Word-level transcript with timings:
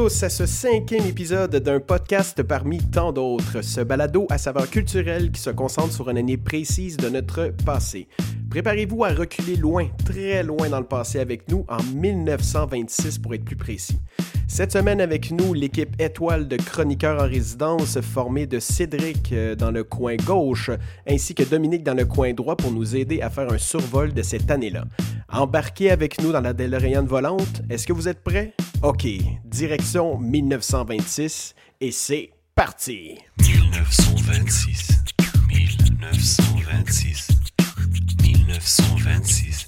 à 0.00 0.30
ce 0.30 0.46
cinquième 0.46 1.04
épisode 1.04 1.56
d'un 1.56 1.78
podcast 1.78 2.42
parmi 2.42 2.78
tant 2.78 3.12
d'autres, 3.12 3.60
ce 3.60 3.82
balado 3.82 4.26
à 4.30 4.38
saveur 4.38 4.70
culturelle 4.70 5.30
qui 5.30 5.42
se 5.42 5.50
concentre 5.50 5.92
sur 5.92 6.08
une 6.08 6.16
année 6.16 6.38
précise 6.38 6.96
de 6.96 7.10
notre 7.10 7.52
passé. 7.66 8.08
Préparez-vous 8.48 9.04
à 9.04 9.10
reculer 9.10 9.56
loin, 9.56 9.88
très 10.06 10.42
loin 10.42 10.70
dans 10.70 10.80
le 10.80 10.86
passé 10.86 11.18
avec 11.18 11.50
nous, 11.50 11.66
en 11.68 11.82
1926 11.82 13.18
pour 13.18 13.34
être 13.34 13.44
plus 13.44 13.56
précis. 13.56 14.00
Cette 14.52 14.72
semaine 14.72 15.00
avec 15.00 15.30
nous, 15.30 15.54
l'équipe 15.54 15.94
étoile 16.00 16.48
de 16.48 16.56
chroniqueurs 16.56 17.22
en 17.22 17.26
résidence 17.26 18.00
formée 18.00 18.48
de 18.48 18.58
Cédric 18.58 19.32
euh, 19.32 19.54
dans 19.54 19.70
le 19.70 19.84
coin 19.84 20.16
gauche 20.16 20.72
ainsi 21.08 21.36
que 21.36 21.44
Dominique 21.44 21.84
dans 21.84 21.94
le 21.94 22.04
coin 22.04 22.34
droit 22.34 22.56
pour 22.56 22.72
nous 22.72 22.96
aider 22.96 23.22
à 23.22 23.30
faire 23.30 23.52
un 23.52 23.58
survol 23.58 24.12
de 24.12 24.22
cette 24.22 24.50
année-là. 24.50 24.86
Embarquez 25.28 25.92
avec 25.92 26.20
nous 26.20 26.32
dans 26.32 26.40
la 26.40 26.52
DeLorean 26.52 27.04
volante. 27.04 27.62
Est-ce 27.70 27.86
que 27.86 27.92
vous 27.92 28.08
êtes 28.08 28.24
prêts? 28.24 28.52
OK, 28.82 29.06
direction 29.44 30.18
1926 30.18 31.54
et 31.80 31.92
c'est 31.92 32.32
parti! 32.56 33.18
1926, 33.38 34.88
1926, 35.48 37.28
1926, 38.20 39.66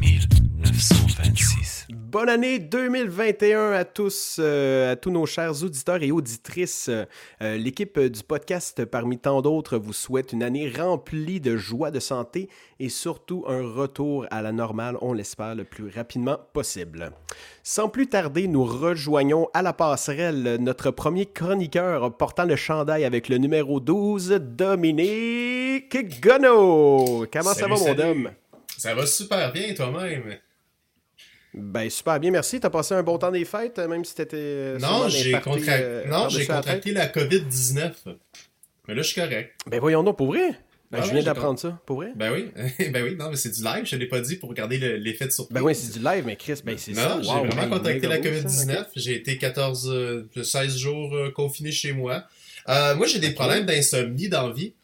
1926. 0.00 1.81
Bonne 2.12 2.28
année 2.28 2.58
2021 2.58 3.72
à 3.72 3.86
tous, 3.86 4.36
euh, 4.38 4.92
à 4.92 4.96
tous 4.96 5.10
nos 5.10 5.24
chers 5.24 5.64
auditeurs 5.64 6.02
et 6.02 6.12
auditrices. 6.12 6.90
Euh, 6.90 7.56
L'équipe 7.56 7.98
du 7.98 8.22
podcast, 8.22 8.84
parmi 8.84 9.16
tant 9.16 9.40
d'autres, 9.40 9.78
vous 9.78 9.94
souhaite 9.94 10.34
une 10.34 10.42
année 10.42 10.70
remplie 10.70 11.40
de 11.40 11.56
joie, 11.56 11.90
de 11.90 12.00
santé 12.00 12.50
et 12.78 12.90
surtout 12.90 13.46
un 13.48 13.66
retour 13.66 14.26
à 14.30 14.42
la 14.42 14.52
normale, 14.52 14.98
on 15.00 15.14
l'espère, 15.14 15.54
le 15.54 15.64
plus 15.64 15.88
rapidement 15.88 16.36
possible. 16.52 17.12
Sans 17.62 17.88
plus 17.88 18.08
tarder, 18.08 18.46
nous 18.46 18.66
rejoignons 18.66 19.48
à 19.54 19.62
la 19.62 19.72
passerelle 19.72 20.58
notre 20.60 20.90
premier 20.90 21.24
chroniqueur 21.24 22.14
portant 22.18 22.44
le 22.44 22.56
chandail 22.56 23.06
avec 23.06 23.30
le 23.30 23.38
numéro 23.38 23.80
12, 23.80 24.32
Dominique 24.38 26.20
Gonneau. 26.20 27.24
Comment 27.32 27.54
ça 27.54 27.62
va, 27.62 27.68
mon 27.68 27.76
salut. 27.78 27.96
dame? 27.96 28.32
Ça 28.76 28.94
va 28.94 29.06
super 29.06 29.50
bien 29.50 29.72
toi-même. 29.72 30.36
Ben 31.54 31.90
super 31.90 32.18
bien, 32.18 32.30
merci. 32.30 32.60
T'as 32.60 32.70
passé 32.70 32.94
un 32.94 33.02
bon 33.02 33.18
temps 33.18 33.30
des 33.30 33.44
fêtes, 33.44 33.78
euh, 33.78 33.88
même 33.88 34.04
si 34.04 34.14
t'étais. 34.14 34.36
euh, 34.38 34.78
Non, 34.78 35.08
j'ai 35.08 35.32
contra- 35.32 35.72
euh, 35.72 36.28
j'ai 36.30 36.46
la 36.46 36.56
contracté 36.56 36.92
la 36.92 37.06
COVID-19. 37.08 37.92
Mais 38.88 38.94
là, 38.94 39.02
je 39.02 39.08
suis 39.08 39.20
correct. 39.20 39.52
Ben 39.66 39.78
voyons 39.78 40.02
donc, 40.02 40.16
pour 40.16 40.28
vrai? 40.28 40.50
Ben, 40.90 40.98
Ah 41.00 41.06
je 41.06 41.12
viens 41.12 41.22
d'apprendre 41.22 41.58
ça, 41.58 41.80
pour 41.86 41.96
vrai? 41.96 42.12
Ben 42.16 42.32
oui, 42.32 42.50
ben 42.90 43.02
oui, 43.04 43.16
non, 43.16 43.30
mais 43.30 43.36
c'est 43.36 43.50
du 43.50 43.62
live, 43.62 43.84
je 43.86 43.96
ne 43.96 44.00
l'ai 44.00 44.08
pas 44.08 44.20
dit 44.20 44.36
pour 44.36 44.50
regarder 44.50 44.76
le- 44.78 44.96
l'effet 44.96 45.26
de 45.26 45.30
surprise. 45.30 45.54
Ben 45.54 45.62
oui, 45.62 45.74
c'est 45.74 45.92
du 45.98 46.04
live, 46.04 46.24
mais 46.26 46.36
Chris, 46.36 46.60
ben 46.64 46.76
c'est 46.76 46.92
ça. 46.94 47.16
Non, 47.16 47.22
j'ai 47.22 47.46
vraiment 47.48 47.62
hey, 47.62 47.70
contacté 47.70 48.06
la 48.08 48.18
méga 48.18 48.30
beau, 48.42 48.48
ça, 48.48 48.64
COVID-19. 48.66 48.80
ok. 48.80 48.86
J'ai 48.96 49.14
été 49.14 49.38
14, 49.38 49.90
euh, 49.90 50.28
16 50.42 50.76
jours 50.76 51.14
euh, 51.14 51.30
confiné 51.30 51.72
chez 51.72 51.92
moi. 51.92 52.24
Euh, 52.68 52.94
moi, 52.94 53.06
j'ai 53.06 53.18
des 53.20 53.30
problèmes 53.32 53.64
d'insomnie 53.66 54.28
dans 54.28 54.48
la 54.48 54.52
vie. 54.54 54.74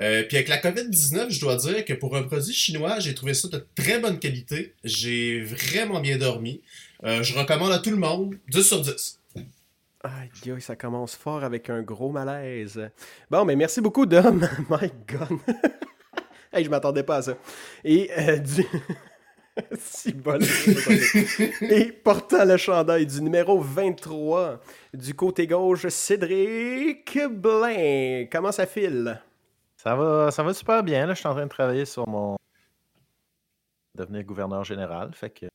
Euh, 0.00 0.22
puis 0.22 0.36
avec 0.36 0.48
la 0.48 0.58
COVID-19, 0.58 1.30
je 1.30 1.40
dois 1.40 1.56
dire 1.56 1.84
que 1.84 1.92
pour 1.92 2.16
un 2.16 2.22
produit 2.22 2.52
chinois, 2.52 3.00
j'ai 3.00 3.14
trouvé 3.14 3.34
ça 3.34 3.48
de 3.48 3.66
très 3.74 3.98
bonne 3.98 4.18
qualité. 4.18 4.74
J'ai 4.84 5.40
vraiment 5.42 6.00
bien 6.00 6.18
dormi. 6.18 6.60
Euh, 7.04 7.22
je 7.22 7.36
recommande 7.36 7.72
à 7.72 7.78
tout 7.78 7.90
le 7.90 7.96
monde. 7.96 8.36
10 8.48 8.62
sur 8.62 8.80
10. 8.80 9.20
Aïe, 10.04 10.60
ça 10.60 10.76
commence 10.76 11.16
fort 11.16 11.42
avec 11.42 11.70
un 11.70 11.82
gros 11.82 12.10
malaise. 12.10 12.88
Bon, 13.30 13.44
mais 13.44 13.56
merci 13.56 13.80
beaucoup, 13.80 14.06
Dom. 14.06 14.48
My 14.70 14.90
God. 15.08 15.38
hey, 16.52 16.64
je 16.64 16.70
m'attendais 16.70 17.02
pas 17.02 17.16
à 17.16 17.22
ça. 17.22 17.36
Et 17.84 18.08
euh, 18.16 18.38
du. 18.38 18.64
si 19.78 20.12
bon. 20.12 20.38
Et 21.62 21.90
portant 21.90 22.44
le 22.44 22.56
chandail 22.56 23.06
du 23.06 23.20
numéro 23.20 23.60
23 23.60 24.60
du 24.94 25.14
côté 25.14 25.48
gauche, 25.48 25.88
Cédric 25.88 27.18
Blain. 27.28 28.26
Comment 28.30 28.52
ça 28.52 28.66
file? 28.66 29.20
Ça 29.80 29.94
va, 29.94 30.30
ça 30.32 30.42
va 30.42 30.52
super 30.52 30.82
bien. 30.82 31.06
Là, 31.06 31.14
je 31.14 31.20
suis 31.20 31.28
en 31.28 31.32
train 31.34 31.44
de 31.44 31.50
travailler 31.50 31.84
sur 31.86 32.06
mon 32.08 32.36
devenir 33.94 34.24
gouverneur 34.24 34.64
général. 34.64 35.14
Fait 35.14 35.30
que 35.30 35.46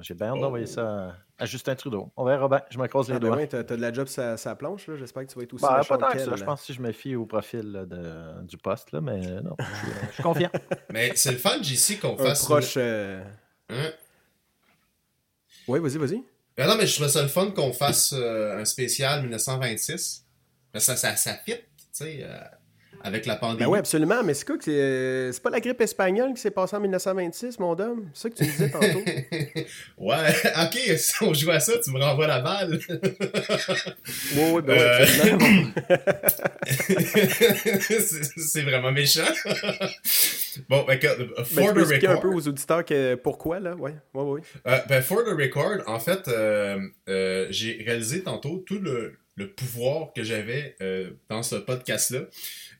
j'ai 0.00 0.14
bien 0.14 0.28
hâte 0.28 0.34
Oh. 0.38 0.40
d'envoyer 0.40 0.66
ça 0.66 1.14
à, 1.38 1.44
Justin 1.46 1.74
Trudeau. 1.74 2.10
On 2.16 2.24
verra 2.24 2.48
bien. 2.48 2.62
Je 2.70 2.78
me 2.78 2.86
croise 2.86 3.08
les 3.08 3.16
Ah, 3.16 3.18
ben 3.18 3.28
doigts. 3.28 3.36
ouais, 3.36 3.46
t'as 3.46 3.64
t'as 3.64 3.76
de 3.76 3.80
la 3.82 3.92
job 3.92 4.06
sa, 4.08 4.36
sa 4.38 4.54
planche, 4.56 4.86
là. 4.88 4.96
J'espère 4.96 5.26
que 5.26 5.30
tu 5.32 5.38
vas 5.38 5.44
être 5.44 5.52
aussi 5.52 5.62
Bah, 5.62 5.80
pas 5.86 5.98
tant 5.98 6.10
que 6.10 6.18
ça. 6.18 6.36
Je 6.36 6.44
pense 6.44 6.60
que 6.60 6.66
si 6.66 6.72
je 6.72 6.80
me 6.80 6.92
fie 6.92 7.16
au 7.16 7.26
profil 7.26 7.70
là, 7.72 7.84
de- 7.84 8.42
du 8.46 8.56
poste, 8.56 8.92
là, 8.92 9.00
mais 9.02 9.20
non, 9.42 9.54
je 9.58 9.64
suis, 9.64 9.86
je 10.08 10.12
suis 10.14 10.22
confiant. 10.22 10.50
Mais 10.90 11.12
c'est 11.14 11.32
le 11.32 11.38
fun, 11.38 11.62
JC, 11.62 11.98
qu'on 12.00 12.14
Un 12.14 12.24
fasse. 12.24 12.44
proche. 12.44 12.74
euh, 12.78 13.22
Hein? 13.68 13.90
Oui, 15.68 15.80
vas-y, 15.80 15.98
vas-y. 15.98 16.22
Ben 16.56 16.66
non, 16.68 16.76
mais 16.78 16.86
je 16.86 16.94
trouvais 16.94 17.10
ça 17.10 17.20
le 17.20 17.28
fun 17.28 17.50
qu'on 17.50 17.72
fasse 17.72 18.14
euh, 18.16 18.58
un 18.58 18.64
spécial 18.64 19.20
1926. 19.22 20.24
Ben 20.72 20.78
ça, 20.80 20.96
ça, 20.96 21.14
ça 21.16 21.34
fit, 21.34 21.56
tu 21.56 21.62
sais, 21.92 22.20
euh, 22.22 22.38
avec 23.02 23.26
la 23.26 23.36
pandémie. 23.36 23.60
Ben 23.60 23.66
oui, 23.68 23.78
absolument, 23.78 24.22
mais 24.24 24.34
c'est 24.34 24.44
quoi 24.46 24.56
que 24.58 24.64
c'est. 24.64 24.70
euh, 24.72 25.32
C'est 25.32 25.42
pas 25.42 25.50
la 25.50 25.60
grippe 25.60 25.80
espagnole 25.80 26.34
qui 26.34 26.40
s'est 26.40 26.50
passée 26.50 26.76
en 26.76 26.80
1926, 26.80 27.58
mon 27.58 27.74
dame? 27.74 28.08
C'est 28.14 28.22
ça 28.22 28.30
que 28.30 28.34
tu 28.36 28.44
me 28.44 28.50
disais 28.50 28.70
tantôt? 28.70 29.02
ouais, 29.98 30.32
ok, 30.62 30.98
si 30.98 31.22
on 31.22 31.32
joue 31.34 31.50
à 31.50 31.60
ça, 31.60 31.78
tu 31.78 31.90
me 31.90 31.98
renvoies 32.00 32.26
la 32.26 32.40
balle. 32.40 32.78
Oui, 34.36 34.42
oui, 34.54 34.62
ben 34.62 34.78
Euh. 34.78 35.06
c'est 38.36 38.62
vraiment 38.62 38.92
méchant. 38.92 39.22
bon, 40.68 40.84
ben, 40.84 40.98
que- 40.98 41.06
Ben, 41.36 41.44
for 41.44 41.72
peux 41.74 41.80
the 41.80 41.82
expliquer 41.82 42.06
un 42.08 42.14
record. 42.16 42.22
peu 42.30 42.36
aux 42.36 42.48
auditeurs 42.48 42.84
que, 42.84 43.14
pourquoi, 43.16 43.60
là? 43.60 43.74
Ouais, 43.74 43.94
ouais, 44.14 44.22
ouais. 44.22 44.40
Euh, 44.66 44.78
ben, 44.88 45.02
for 45.02 45.24
the 45.24 45.28
record, 45.38 45.82
en 45.86 45.98
fait, 45.98 46.28
euh, 46.28 46.78
euh, 47.08 47.46
j'ai 47.50 47.82
réalisé 47.86 48.22
tantôt 48.22 48.58
tout 48.66 48.78
le, 48.78 49.14
le 49.36 49.50
pouvoir 49.52 50.12
que 50.14 50.22
j'avais 50.22 50.76
euh, 50.80 51.10
dans 51.28 51.42
ce 51.42 51.56
podcast-là. 51.56 52.20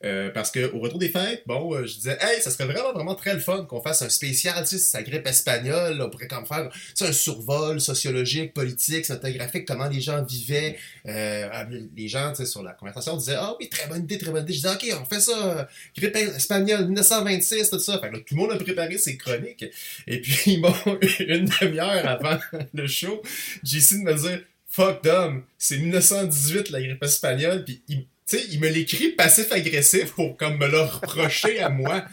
Euh, 0.04 0.30
parce 0.30 0.50
que 0.50 0.72
au 0.72 0.78
retour 0.78 0.98
des 0.98 1.08
fêtes, 1.08 1.42
bon, 1.46 1.74
euh, 1.74 1.86
je 1.86 1.94
disais, 1.94 2.18
hey, 2.20 2.40
ça 2.40 2.50
serait 2.50 2.66
vraiment, 2.66 2.92
vraiment 2.92 3.14
très 3.14 3.34
le 3.34 3.40
fun 3.40 3.64
qu'on 3.64 3.80
fasse 3.80 4.02
un 4.02 4.08
spécial, 4.08 4.62
tu 4.62 4.70
sais, 4.70 4.78
si 4.78 4.90
ça 4.90 5.02
grippe 5.02 5.26
espagnole, 5.26 6.00
on 6.02 6.10
pourrait 6.10 6.28
comme 6.28 6.46
faire, 6.46 6.70
un 7.00 7.12
survol 7.12 7.80
sociologique, 7.80 8.52
politique, 8.52 9.04
cinématographique, 9.04 9.66
comment 9.66 9.88
les 9.88 10.00
gens 10.00 10.22
vivaient, 10.22 10.76
euh, 11.06 11.48
ah, 11.50 11.66
les 11.96 12.08
gens, 12.08 12.30
tu 12.30 12.36
sais, 12.36 12.46
sur 12.46 12.62
la 12.62 12.72
conversation 12.72 13.16
disaient, 13.16 13.36
ah 13.38 13.54
oui, 13.58 13.68
très 13.68 13.88
bonne 13.88 14.02
idée, 14.02 14.18
très 14.18 14.30
bonne 14.30 14.42
idée. 14.42 14.52
Je 14.52 14.58
disais, 14.58 14.74
ok, 14.74 15.00
on 15.00 15.04
fait 15.04 15.20
ça, 15.20 15.58
euh, 15.58 15.64
grippe 15.96 16.16
espagnole, 16.16 16.86
1926, 16.86 17.70
tout 17.70 17.78
ça. 17.78 17.98
Fait 17.98 18.08
que 18.08 18.16
là, 18.16 18.20
tout 18.20 18.34
le 18.34 18.40
monde 18.40 18.52
a 18.52 18.56
préparé 18.56 18.98
ses 18.98 19.16
chroniques. 19.16 19.64
Et 20.06 20.20
puis, 20.20 20.54
une 21.20 21.50
demi-heure 21.60 22.06
avant 22.06 22.38
le 22.74 22.86
show, 22.86 23.22
essayé 23.64 24.02
de 24.02 24.06
me 24.06 24.14
dire 24.14 24.40
Fuck 24.68 25.02
Dom, 25.04 25.42
c'est 25.56 25.78
1918 25.78 26.70
la 26.70 26.82
grippe 26.82 27.02
espagnole, 27.02 27.64
puis 27.64 27.82
il, 27.88 28.06
sais, 28.26 28.44
il 28.50 28.58
me 28.60 28.68
l'écrit 28.68 29.10
passif-agressif 29.10 30.12
pour 30.12 30.36
comme 30.36 30.58
me 30.58 30.66
le 30.68 30.80
reprocher 30.80 31.60
à 31.60 31.68
moi. 31.68 32.04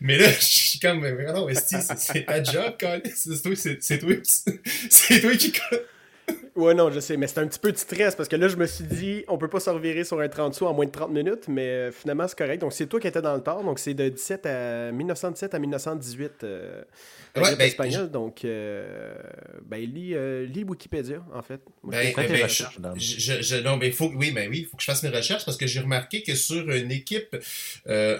Mais 0.00 0.18
là, 0.18 0.30
je 0.30 0.44
suis 0.44 0.78
comme, 0.78 1.00
mais 1.00 1.32
non, 1.32 1.46
c'est- 1.54 2.24
ta 2.26 2.42
job. 2.42 2.74
C'est 3.14 3.42
toi, 3.42 3.52
c'est 3.80 3.98
toi, 3.98 4.14
toi 5.20 5.36
qui. 5.36 5.52
Ouais, 6.54 6.74
non, 6.74 6.90
je 6.90 7.00
sais, 7.00 7.16
mais 7.16 7.26
c'est 7.28 7.38
un 7.40 7.46
petit 7.46 7.58
peu 7.58 7.72
de 7.72 7.78
stress 7.78 8.14
parce 8.14 8.28
que 8.28 8.36
là, 8.36 8.46
je 8.46 8.56
me 8.56 8.66
suis 8.66 8.84
dit, 8.84 9.24
on 9.26 9.38
peut 9.38 9.48
pas 9.48 9.58
se 9.58 9.70
revirer 9.70 10.04
sur 10.04 10.20
un 10.20 10.28
30 10.28 10.52
sous 10.54 10.66
en 10.66 10.74
moins 10.74 10.84
de 10.84 10.90
30 10.90 11.10
minutes, 11.10 11.48
mais 11.48 11.66
euh, 11.66 11.90
finalement, 11.92 12.28
c'est 12.28 12.36
correct. 12.36 12.60
Donc, 12.60 12.74
c'est 12.74 12.86
toi 12.86 13.00
qui 13.00 13.06
étais 13.06 13.22
dans 13.22 13.34
le 13.34 13.40
tort. 13.40 13.64
Donc, 13.64 13.78
c'est 13.78 13.94
de 13.94 14.10
17 14.10 14.44
à 14.44 14.92
1917 14.92 15.54
à 15.54 15.58
1918, 15.58 16.32
euh, 16.44 16.82
Ouais, 17.36 17.56
ben, 17.56 17.62
espagnole. 17.62 18.10
Donc, 18.10 18.44
euh, 18.44 19.14
ben, 19.64 19.80
lis, 19.80 20.12
euh, 20.14 20.44
lis 20.44 20.64
Wikipédia, 20.64 21.24
en 21.34 21.40
fait. 21.40 21.58
Moi, 21.82 21.94
je 21.94 21.98
Ben, 22.14 22.26
tes 22.26 22.32
ben, 22.34 22.42
recherches, 22.42 22.78
Dom. 22.78 22.92
je, 22.96 23.18
je- 23.18 23.40
je- 23.40 23.56
non, 23.62 23.78
mais 23.78 23.90
faut, 23.90 24.12
oui, 24.14 24.32
ben 24.32 24.50
oui, 24.50 24.68
faut 24.70 24.76
que 24.76 24.82
je 24.82 24.90
fasse 24.90 25.02
mes 25.02 25.08
recherches 25.08 25.46
parce 25.46 25.56
que 25.56 25.66
j'ai 25.66 25.80
remarqué 25.80 26.22
que 26.22 26.34
sur 26.34 26.70
une 26.70 26.90
équipe, 26.92 27.34
euh, 27.86 28.18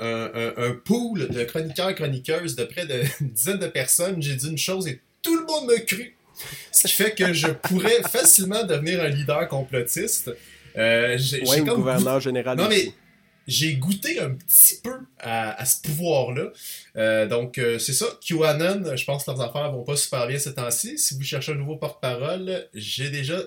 un, 0.56 0.62
un, 0.64 0.68
un 0.70 0.72
pool 0.72 1.28
de 1.28 1.44
chroniqueurs 1.44 1.94
chroniqueuses 1.94 2.56
de 2.56 2.64
près 2.64 2.86
d'une 2.86 3.28
dizaine 3.28 3.58
de 3.58 3.66
personnes, 3.66 4.22
j'ai 4.22 4.36
dit 4.36 4.48
une 4.48 4.56
chose 4.56 4.88
et 4.88 5.00
tout 5.20 5.36
le 5.38 5.44
monde 5.44 5.66
me 5.68 5.76
cru. 5.84 6.14
Ce 6.70 6.86
qui 6.88 6.92
fait 6.94 7.14
que 7.14 7.32
je 7.32 7.48
pourrais 7.48 8.02
facilement 8.02 8.64
devenir 8.64 9.00
un 9.02 9.08
leader 9.08 9.48
complotiste. 9.48 10.30
Euh, 10.76 11.16
j'ai 11.18 11.42
Ouais, 11.48 11.58
comme 11.64 11.76
gouverneur 11.76 12.20
général. 12.20 12.56
non, 12.56 12.68
mais 12.68 12.92
j'ai 13.46 13.74
goûté 13.74 14.18
un 14.20 14.30
petit 14.30 14.80
peu 14.82 14.94
à, 15.18 15.60
à 15.60 15.64
ce 15.64 15.82
pouvoir-là. 15.82 16.50
Euh, 16.96 17.26
donc, 17.26 17.58
euh, 17.58 17.78
c'est 17.78 17.92
ça. 17.92 18.06
QAnon, 18.26 18.96
je 18.96 19.04
pense 19.04 19.24
que 19.24 19.30
leurs 19.30 19.40
affaires 19.40 19.70
vont 19.72 19.82
pas 19.84 19.96
super 19.96 20.26
bien 20.26 20.38
ces 20.38 20.54
temps-ci. 20.54 20.98
Si 20.98 21.14
vous 21.14 21.22
cherchez 21.22 21.52
un 21.52 21.56
nouveau 21.56 21.76
porte-parole, 21.76 22.68
j'ai 22.72 23.10
déjà 23.10 23.38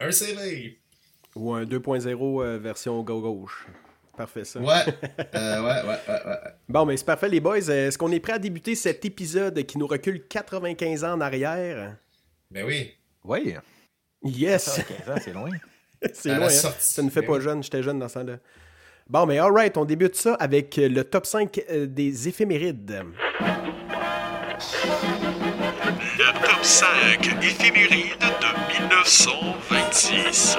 un 0.00 0.10
CV. 0.10 0.80
Ou 1.36 1.54
un 1.54 1.64
2.0 1.64 2.42
euh, 2.42 2.58
version 2.58 3.00
go-gauche. 3.02 3.66
Parfait, 4.16 4.44
ça. 4.44 4.58
Ouais. 4.60 4.74
Euh, 5.34 5.60
ouais, 5.62 5.88
ouais, 5.88 5.98
ouais, 6.08 6.26
ouais. 6.26 6.36
Bon, 6.68 6.84
mais 6.84 6.96
c'est 6.96 7.06
parfait, 7.06 7.28
les 7.28 7.40
boys. 7.40 7.58
Est-ce 7.58 7.96
qu'on 7.96 8.12
est 8.12 8.20
prêt 8.20 8.34
à 8.34 8.38
débuter 8.38 8.74
cet 8.74 9.04
épisode 9.04 9.62
qui 9.64 9.78
nous 9.78 9.86
recule 9.86 10.26
95 10.28 11.04
ans 11.04 11.12
en 11.14 11.20
arrière? 11.22 11.96
Ben 12.52 12.64
oui. 12.66 12.92
Oui. 13.24 13.54
Yes! 14.24 14.64
Ça, 14.64 14.82
15 14.82 15.08
ans, 15.10 15.20
c'est 15.22 15.32
loin. 15.32 15.50
C'est 16.12 16.34
loin, 16.34 16.46
hein? 16.48 16.50
Ça 16.80 17.02
ne 17.02 17.10
fait 17.10 17.20
Ben 17.20 17.26
pas 17.28 17.34
oui. 17.34 17.40
jeune, 17.42 17.62
j'étais 17.62 17.80
jeune 17.82 18.00
dans 18.00 18.08
ce 18.08 18.14
temps-là. 18.14 18.38
Bon, 19.08 19.24
mais 19.24 19.38
alright, 19.38 19.76
on 19.76 19.84
débute 19.84 20.16
ça 20.16 20.34
avec 20.34 20.76
le 20.76 21.04
top 21.04 21.26
5 21.26 21.60
euh, 21.70 21.86
des 21.86 22.28
éphémérides. 22.28 23.04
Le 26.18 26.32
top 26.44 26.62
5 26.64 27.26
éphéméride 27.42 28.18
de 28.18 28.80
1926. 28.82 30.56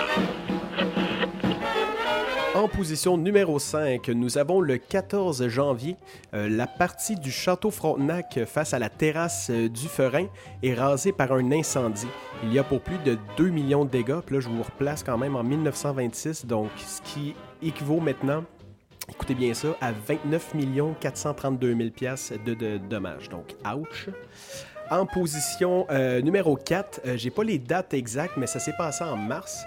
1926. 2.63 2.65
En 2.65 2.67
position 2.67 3.17
numéro 3.17 3.59
5, 3.59 4.07
nous 4.09 4.37
avons 4.37 4.61
le 4.61 4.77
14 4.77 5.47
janvier, 5.47 5.97
euh, 6.33 6.47
la 6.47 6.65
partie 6.65 7.15
du 7.15 7.29
château 7.31 7.71
Frontenac 7.71 8.39
face 8.45 8.73
à 8.73 8.79
la 8.79 8.89
terrasse 8.89 9.49
euh, 9.49 9.67
du 9.67 9.87
Ferin 9.87 10.27
est 10.61 10.73
rasée 10.73 11.11
par 11.11 11.33
un 11.33 11.51
incendie. 11.51 12.07
Il 12.43 12.53
y 12.53 12.59
a 12.59 12.63
pour 12.63 12.81
plus 12.81 12.97
de 12.99 13.17
2 13.37 13.49
millions 13.49 13.83
de 13.85 13.89
dégâts. 13.89 14.19
Là, 14.29 14.39
je 14.39 14.47
vous 14.47 14.63
replace 14.63 15.03
quand 15.03 15.17
même 15.17 15.35
en 15.35 15.43
1926, 15.43 16.45
donc 16.45 16.69
ce 16.77 17.01
qui 17.01 17.35
équivaut 17.61 17.99
maintenant, 17.99 18.43
écoutez 19.09 19.35
bien 19.35 19.53
ça, 19.53 19.75
à 19.81 19.91
29 19.91 20.53
432 20.99 21.75
000 21.75 21.89
pièces 21.89 22.33
de, 22.45 22.53
de 22.53 22.77
dommages. 22.77 23.29
Donc, 23.29 23.55
ouch. 23.65 24.09
En 24.91 25.05
position 25.05 25.87
euh, 25.89 26.21
numéro 26.21 26.55
4, 26.55 27.01
euh, 27.05 27.17
j'ai 27.17 27.29
pas 27.29 27.43
les 27.43 27.57
dates 27.57 27.93
exactes, 27.93 28.35
mais 28.37 28.47
ça 28.47 28.59
s'est 28.59 28.73
passé 28.77 29.03
en 29.03 29.15
mars. 29.15 29.63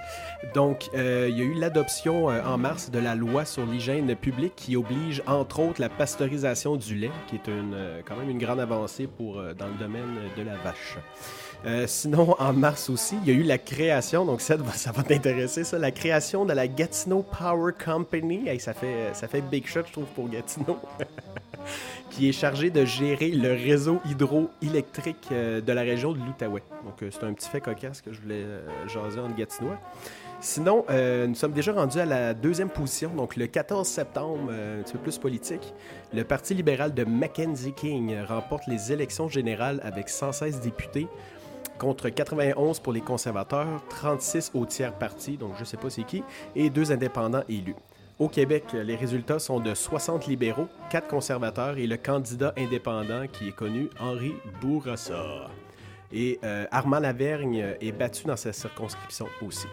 Donc, 0.54 0.88
euh, 0.94 1.26
il 1.30 1.38
y 1.38 1.40
a 1.40 1.44
eu 1.44 1.54
l'adoption 1.54 2.30
euh, 2.30 2.42
en 2.44 2.58
mars 2.58 2.90
de 2.90 2.98
la 2.98 3.14
loi 3.14 3.44
sur 3.44 3.64
l'hygiène 3.64 4.14
publique 4.14 4.52
qui 4.56 4.76
oblige, 4.76 5.22
entre 5.26 5.60
autres, 5.60 5.80
la 5.80 5.88
pasteurisation 5.88 6.76
du 6.76 6.94
lait, 6.94 7.10
qui 7.28 7.36
est 7.36 7.48
une, 7.48 7.76
quand 8.06 8.16
même 8.16 8.30
une 8.30 8.38
grande 8.38 8.60
avancée 8.60 9.06
pour, 9.06 9.36
dans 9.36 9.68
le 9.68 9.78
domaine 9.78 10.16
de 10.36 10.42
la 10.42 10.56
vache. 10.56 10.98
Sinon, 11.88 12.36
en 12.38 12.52
mars 12.52 12.88
aussi, 12.90 13.16
il 13.24 13.32
y 13.32 13.36
a 13.36 13.40
eu 13.40 13.42
la 13.42 13.58
création, 13.58 14.24
donc 14.24 14.40
ça, 14.40 14.56
ça 14.74 14.92
va 14.92 15.02
t'intéresser, 15.02 15.64
ça, 15.64 15.78
la 15.78 15.90
création 15.90 16.44
de 16.44 16.52
la 16.52 16.68
Gatineau 16.68 17.22
Power 17.22 17.72
Company. 17.72 18.46
Hey, 18.48 18.60
ça, 18.60 18.74
fait, 18.74 19.10
ça 19.14 19.26
fait 19.26 19.40
big 19.40 19.66
shot, 19.66 19.80
je 19.86 19.92
trouve, 19.92 20.06
pour 20.14 20.28
Gatineau. 20.28 20.78
qui 22.10 22.28
est 22.28 22.32
chargé 22.32 22.70
de 22.70 22.84
gérer 22.84 23.30
le 23.30 23.52
réseau 23.52 24.00
hydroélectrique 24.06 25.28
euh, 25.32 25.60
de 25.60 25.72
la 25.72 25.82
région 25.82 26.12
de 26.12 26.18
l'Outaouais. 26.18 26.62
Donc, 26.84 27.02
euh, 27.02 27.10
c'est 27.10 27.24
un 27.24 27.32
petit 27.32 27.48
fait 27.48 27.60
cocasse 27.60 28.00
que 28.00 28.12
je 28.12 28.20
voulais 28.20 28.44
euh, 28.44 28.88
jaser 28.88 29.20
en 29.20 29.28
Gatinois. 29.30 29.78
Sinon, 30.40 30.84
nous 31.26 31.34
sommes 31.34 31.52
déjà 31.52 31.72
rendus 31.72 31.98
à 31.98 32.04
la 32.04 32.34
deuxième 32.34 32.68
position. 32.68 33.10
Donc, 33.14 33.36
le 33.36 33.46
14 33.46 33.86
septembre, 33.88 34.48
euh, 34.50 34.80
un 34.80 34.82
petit 34.82 34.92
peu 34.92 34.98
plus 34.98 35.18
politique, 35.18 35.72
le 36.12 36.24
Parti 36.24 36.54
libéral 36.54 36.94
de 36.94 37.04
Mackenzie 37.04 37.72
King 37.72 38.16
remporte 38.28 38.66
les 38.66 38.92
élections 38.92 39.28
générales 39.28 39.80
avec 39.82 40.08
116 40.08 40.60
députés 40.60 41.08
contre 41.78 42.08
91 42.08 42.80
pour 42.80 42.92
les 42.92 43.00
conservateurs, 43.00 43.82
36 43.90 44.52
au 44.54 44.64
tiers 44.64 44.94
parti, 44.94 45.36
donc 45.36 45.52
je 45.56 45.60
ne 45.60 45.64
sais 45.66 45.76
pas 45.76 45.90
c'est 45.90 46.04
qui, 46.04 46.22
et 46.54 46.70
deux 46.70 46.90
indépendants 46.90 47.42
élus. 47.48 47.74
Au 48.18 48.28
Québec, 48.28 48.64
les 48.72 48.96
résultats 48.96 49.38
sont 49.38 49.60
de 49.60 49.74
60 49.74 50.26
libéraux, 50.26 50.68
4 50.88 51.06
conservateurs 51.06 51.76
et 51.76 51.86
le 51.86 51.98
candidat 51.98 52.54
indépendant 52.56 53.26
qui 53.30 53.48
est 53.48 53.54
connu, 53.54 53.90
Henri 54.00 54.32
Bourassa. 54.58 55.50
Et 56.14 56.38
euh, 56.42 56.64
Armand 56.70 57.00
Lavergne 57.00 57.74
est 57.78 57.92
battu 57.92 58.24
dans 58.24 58.36
sa 58.36 58.54
circonscription 58.54 59.26
aussi. 59.46 59.66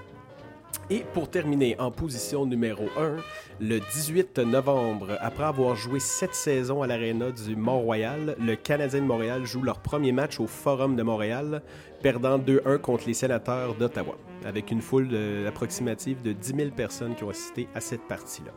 Et 0.90 1.06
pour 1.14 1.30
terminer, 1.30 1.80
en 1.80 1.90
position 1.90 2.46
numéro 2.46 2.90
1, 2.98 3.16
le 3.62 3.80
18 3.80 4.40
novembre, 4.40 5.18
après 5.22 5.46
avoir 5.46 5.78
joué 5.78 6.02
sept 6.02 6.36
saisons 6.36 6.82
à 6.82 6.88
l'Arena 6.88 7.32
du 7.32 7.56
Mont-Royal, 7.56 8.36
le 8.42 8.56
Canadien 8.58 9.00
de 9.00 9.06
Montréal 9.06 9.46
joue 9.46 9.62
leur 9.62 9.80
premier 9.80 10.12
match 10.12 10.42
au 10.42 10.48
Forum 10.48 10.98
de 10.98 11.04
Montréal, 11.04 11.62
perdant 12.04 12.38
2-1 12.38 12.78
contre 12.80 13.06
les 13.08 13.14
sénateurs 13.16 13.74
d'Ottawa, 13.76 14.16
avec 14.46 14.70
une 14.70 14.82
foule 14.82 15.08
de- 15.08 15.46
approximative 15.48 16.22
de 16.22 16.34
10 16.34 16.56
000 16.56 16.70
personnes 16.72 17.16
qui 17.16 17.24
ont 17.24 17.30
assisté 17.30 17.68
à 17.74 17.80
cette 17.80 18.08
partie-là. 18.08 18.52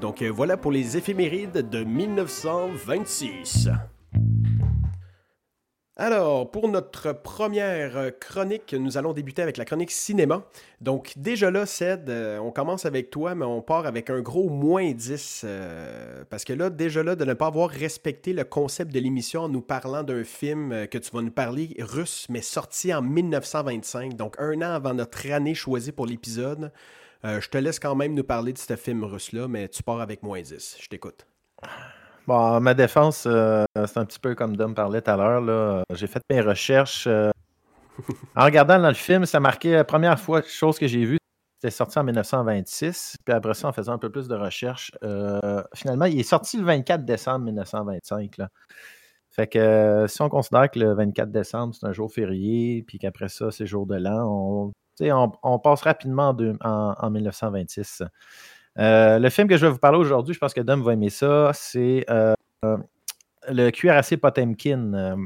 Donc 0.00 0.20
euh, 0.20 0.28
voilà 0.28 0.56
pour 0.58 0.72
les 0.72 0.96
éphémérides 0.98 1.66
de 1.70 1.84
1926. 1.84 3.68
Alors, 5.98 6.50
pour 6.50 6.68
notre 6.68 7.12
première 7.12 7.98
euh, 7.98 8.10
chronique, 8.10 8.72
nous 8.72 8.96
allons 8.96 9.12
débuter 9.12 9.42
avec 9.42 9.58
la 9.58 9.66
chronique 9.66 9.90
cinéma. 9.90 10.42
Donc, 10.80 11.12
déjà 11.18 11.50
là, 11.50 11.66
Ced, 11.66 12.08
euh, 12.08 12.38
on 12.38 12.50
commence 12.50 12.86
avec 12.86 13.10
toi, 13.10 13.34
mais 13.34 13.44
on 13.44 13.60
part 13.60 13.84
avec 13.84 14.08
un 14.08 14.22
gros 14.22 14.48
moins 14.48 14.90
10. 14.92 15.42
euh, 15.44 16.24
parce 16.30 16.44
que 16.44 16.54
là, 16.54 16.70
déjà 16.70 17.02
là, 17.02 17.14
de 17.14 17.26
ne 17.26 17.34
pas 17.34 17.46
avoir 17.46 17.68
respecté 17.68 18.32
le 18.32 18.44
concept 18.44 18.90
de 18.90 19.00
l'émission 19.00 19.42
en 19.42 19.48
nous 19.50 19.60
parlant 19.60 20.02
d'un 20.02 20.24
film 20.24 20.86
que 20.88 20.96
tu 20.96 21.10
vas 21.14 21.20
nous 21.20 21.30
parler 21.30 21.76
russe, 21.78 22.26
mais 22.30 22.40
sorti 22.40 22.94
en 22.94 23.02
1925, 23.02 24.16
donc 24.16 24.36
un 24.38 24.62
an 24.62 24.72
avant 24.72 24.94
notre 24.94 25.30
année 25.30 25.54
choisie 25.54 25.92
pour 25.92 26.06
l'épisode. 26.06 26.72
Je 27.22 27.48
te 27.48 27.58
laisse 27.58 27.78
quand 27.78 27.94
même 27.94 28.14
nous 28.14 28.24
parler 28.24 28.52
de 28.52 28.58
ce 28.58 28.74
film 28.76 29.04
russe-là, 29.04 29.46
mais 29.46 29.68
tu 29.68 29.82
pars 29.82 30.00
avec 30.00 30.22
moins 30.22 30.40
10. 30.40 30.78
Je 30.80 30.88
t'écoute. 30.88 31.26
Bon, 32.26 32.60
ma 32.60 32.74
défense, 32.74 33.24
euh, 33.26 33.64
c'est 33.74 33.98
un 33.98 34.04
petit 34.04 34.20
peu 34.20 34.34
comme 34.34 34.56
Dom 34.56 34.74
parlait 34.74 35.02
tout 35.02 35.10
à 35.10 35.16
l'heure. 35.16 35.84
J'ai 35.92 36.06
fait 36.06 36.22
mes 36.30 36.40
recherches. 36.40 37.06
euh, 37.08 37.30
en 38.36 38.44
regardant 38.44 38.78
dans 38.78 38.88
le 38.88 38.94
film, 38.94 39.26
ça 39.26 39.40
marquait 39.40 39.72
la 39.72 39.84
première 39.84 40.18
fois, 40.20 40.40
chose 40.42 40.78
que 40.78 40.86
j'ai 40.86 41.04
vue, 41.04 41.18
c'était 41.60 41.70
sorti 41.74 41.98
en 41.98 42.04
1926. 42.04 43.16
Puis 43.24 43.34
après 43.34 43.54
ça, 43.54 43.68
en 43.68 43.72
faisant 43.72 43.92
un 43.94 43.98
peu 43.98 44.10
plus 44.10 44.28
de 44.28 44.36
recherches, 44.36 44.92
euh, 45.02 45.62
finalement, 45.74 46.04
il 46.04 46.18
est 46.18 46.22
sorti 46.24 46.58
le 46.58 46.64
24 46.64 47.04
décembre 47.04 47.44
1925. 47.46 48.38
Là. 48.38 48.48
Fait 49.30 49.48
que 49.48 50.06
si 50.08 50.22
on 50.22 50.28
considère 50.28 50.70
que 50.70 50.78
le 50.78 50.94
24 50.94 51.30
décembre, 51.30 51.74
c'est 51.74 51.86
un 51.86 51.92
jour 51.92 52.12
férié, 52.12 52.84
puis 52.86 52.98
qu'après 52.98 53.28
ça, 53.28 53.50
c'est 53.50 53.66
jour 53.66 53.86
de 53.86 53.96
l'an, 53.96 54.72
on, 55.42 55.58
passe 55.58 55.82
rapidement 55.82 56.28
en, 56.28 56.34
deux- 56.34 56.56
en- 56.62 56.94
en 56.98 57.10
1926. 57.10 58.02
Euh, 58.78 59.18
le 59.18 59.28
film 59.30 59.48
que 59.48 59.56
je 59.56 59.66
vais 59.66 59.72
vous 59.72 59.78
parler 59.78 59.98
aujourd'hui, 59.98 60.34
je 60.34 60.38
pense 60.38 60.54
que 60.54 60.60
Dom 60.60 60.82
va 60.82 60.94
aimer 60.94 61.10
ça, 61.10 61.50
c'est 61.54 62.04
euh, 62.08 62.34
euh, 62.64 62.78
le 63.48 63.70
cuirassé 63.70 64.16
Potemkin. 64.16 65.16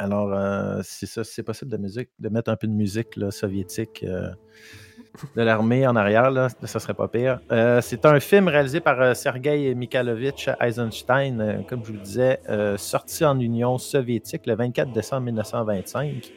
Alors, 0.00 0.32
euh, 0.32 0.80
c'est 0.84 1.06
ça, 1.06 1.24
c'est 1.24 1.42
possible 1.42 1.70
de, 1.70 2.28
mettre 2.28 2.50
un 2.50 2.56
peu 2.56 2.66
de 2.66 2.72
musique 2.72 3.18
soviétique 3.30 4.04
de 4.04 5.42
l'armée 5.42 5.86
en 5.86 5.96
arrière, 5.96 6.30
là, 6.30 6.48
ça 6.62 6.78
serait 6.78 6.94
pas 6.94 7.08
pire. 7.08 7.40
C'est 7.80 8.06
un 8.06 8.20
film 8.20 8.46
réalisé 8.48 8.80
par 8.80 9.16
Sergei 9.16 9.74
Mikhailovich 9.74 10.48
Eisenstein, 10.60 11.64
comme 11.68 11.82
je 11.82 11.88
vous 11.88 11.98
le 11.98 12.04
disais, 12.04 12.40
sorti 12.76 13.24
en 13.24 13.40
Union 13.40 13.78
soviétique 13.78 14.46
le 14.46 14.54
24 14.54 14.92
décembre 14.92 15.24
1925, 15.24 16.32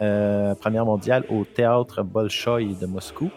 euh, 0.00 0.54
Première 0.54 0.84
mondiale 0.84 1.24
au 1.28 1.44
théâtre 1.44 2.02
Bolchoï 2.02 2.74
de 2.74 2.86
Moscou. 2.86 3.30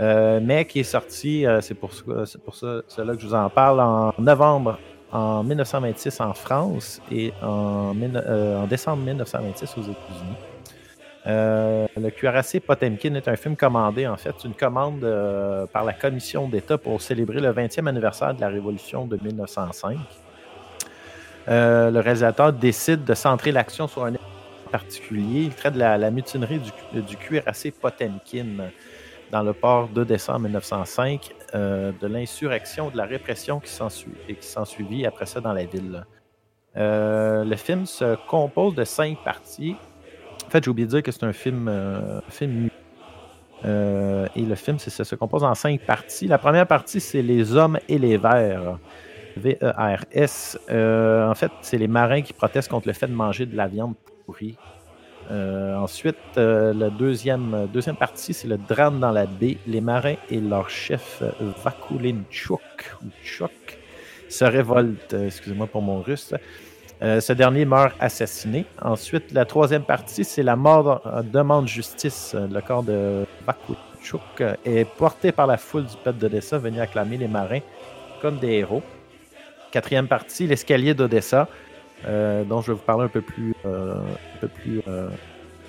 Euh, 0.00 0.40
mais 0.42 0.64
qui 0.64 0.80
est 0.80 0.82
sorti, 0.82 1.46
euh, 1.46 1.60
c'est 1.60 1.74
pour, 1.74 1.92
ça- 1.92 2.82
cela 2.88 3.14
que 3.14 3.20
je 3.20 3.26
vous 3.28 3.34
en 3.34 3.48
parle, 3.48 3.80
en 3.80 4.12
novembre 4.18 4.78
en 5.12 5.44
1926 5.44 6.20
en 6.20 6.34
France 6.34 7.00
et 7.12 7.32
en, 7.40 7.92
euh, 8.02 8.66
décembre 8.66 9.04
1926 9.04 9.76
aux 9.78 9.82
États-Unis. 9.82 10.36
Euh, 11.26 11.86
le 11.96 12.10
cuirassé 12.10 12.58
Potemkin 12.58 13.14
est 13.14 13.28
un 13.28 13.36
film 13.36 13.54
commandé, 13.56 14.06
en 14.08 14.16
fait, 14.16 14.34
une 14.44 14.54
commande 14.54 15.06
par 15.72 15.84
la 15.84 15.92
Commission 15.92 16.48
d'État 16.48 16.76
pour 16.76 17.00
célébrer 17.00 17.40
le 17.40 17.52
20e 17.52 17.86
anniversaire 17.86 18.34
de 18.34 18.40
la 18.40 18.48
Révolution 18.48 19.06
de 19.06 19.16
1905. 19.22 19.96
Euh, 21.48 21.90
le 21.90 22.00
réalisateur 22.00 22.52
décide 22.52 23.04
de 23.04 23.14
centrer 23.14 23.52
l'action 23.52 23.86
sur 23.86 24.04
un 24.04 24.12
particulier. 24.72 25.42
Il 25.42 25.54
traite 25.54 25.74
de 25.74 25.78
la, 25.78 26.10
mutinerie 26.10 26.58
du, 26.92 27.02
du 27.02 27.16
cuirassé 27.16 27.70
Potemkin 27.70 28.46
dans 29.34 29.42
le 29.42 29.52
port 29.52 29.88
de 29.88 30.04
décembre 30.04 30.42
1905, 30.42 31.32
euh, 31.56 31.90
de 32.00 32.06
l'insurrection, 32.06 32.88
de 32.90 32.96
la 32.96 33.04
répression 33.04 33.58
qui 33.58 33.68
s'ensuit- 33.72 34.12
et 34.28 34.36
qui 34.36 34.46
s'ensuivit 34.46 35.04
après 35.06 35.26
ça 35.26 35.40
dans 35.40 35.52
la 35.52 35.64
ville. 35.64 36.04
Euh, 36.76 37.44
le 37.44 37.56
film 37.56 37.84
se 37.84 38.14
compose 38.28 38.76
de 38.76 38.84
cinq 38.84 39.18
parties. 39.24 39.74
En 40.46 40.50
fait, 40.50 40.62
j'ai 40.62 40.70
oublié 40.70 40.86
de 40.86 40.92
dire 40.92 41.02
que 41.02 41.10
c'est 41.10 41.24
un 41.24 41.32
film, 41.32 41.66
euh. 41.66 42.20
Euh, 43.64 44.26
et 44.36 44.42
le 44.42 44.54
film 44.54 44.78
ça 44.78 45.04
se 45.04 45.14
compose 45.16 45.42
en 45.42 45.54
cinq 45.56 45.80
parties. 45.84 46.28
La 46.28 46.38
première 46.38 46.68
partie, 46.68 47.00
c'est 47.00 47.22
Les 47.22 47.56
Hommes 47.56 47.78
et 47.88 47.98
les 47.98 48.16
Vers. 48.18 48.78
V-E-R-S. 49.36 50.58
En 50.70 51.34
fait, 51.34 51.50
c'est 51.60 51.78
les 51.78 51.88
marins 51.88 52.22
qui 52.22 52.32
protestent 52.34 52.70
contre 52.70 52.86
le 52.86 52.92
fait 52.94 53.08
de 53.08 53.12
manger 53.14 53.46
de 53.46 53.56
la 53.56 53.66
viande 53.66 53.94
pourrie. 54.26 54.60
Euh, 55.30 55.76
ensuite, 55.76 56.16
euh, 56.36 56.74
la 56.74 56.90
deuxième, 56.90 57.66
partie, 57.98 58.34
c'est 58.34 58.48
le 58.48 58.58
drame 58.58 59.00
dans 59.00 59.10
la 59.10 59.26
baie. 59.26 59.56
Les 59.66 59.80
marins 59.80 60.16
et 60.30 60.40
leur 60.40 60.68
chef 60.70 61.22
euh, 61.22 61.30
Vakulinchuk 61.62 62.60
ou 63.04 63.08
Chuk 63.22 63.78
se 64.28 64.44
révoltent. 64.44 65.14
Excusez-moi 65.14 65.66
pour 65.66 65.82
mon 65.82 66.00
russe. 66.00 66.34
Ce 67.00 67.32
dernier 67.34 67.66
meurt 67.66 67.94
assassiné. 68.00 68.64
Ensuite, 68.80 69.32
la 69.32 69.44
troisième 69.44 69.82
partie, 69.82 70.24
c'est 70.24 70.42
la 70.42 70.56
mort 70.56 71.02
demande 71.30 71.68
justice. 71.68 72.34
Le 72.34 72.60
corps 72.62 72.82
de 72.82 73.26
Vakulinchuk 73.46 74.58
est 74.64 74.88
porté 74.96 75.30
par 75.30 75.46
la 75.46 75.58
foule 75.58 75.84
du 75.84 75.96
peuple 76.02 76.18
d'Odessa 76.18 76.56
venu 76.56 76.80
acclamer 76.80 77.18
les 77.18 77.28
marins 77.28 77.60
comme 78.22 78.38
des 78.38 78.52
héros. 78.52 78.82
Quatrième 79.70 80.08
partie, 80.08 80.46
l'escalier 80.46 80.94
d'Odessa, 80.94 81.46
dont 82.44 82.60
je 82.60 82.68
vais 82.72 82.74
vous 82.78 82.84
parler 82.84 83.04
un 83.04 83.08
peu 83.08 83.20
plus, 83.22 83.54
euh, 83.66 83.94
un 83.96 84.38
peu 84.40 84.48
plus 84.48 84.80
euh, 84.88 85.08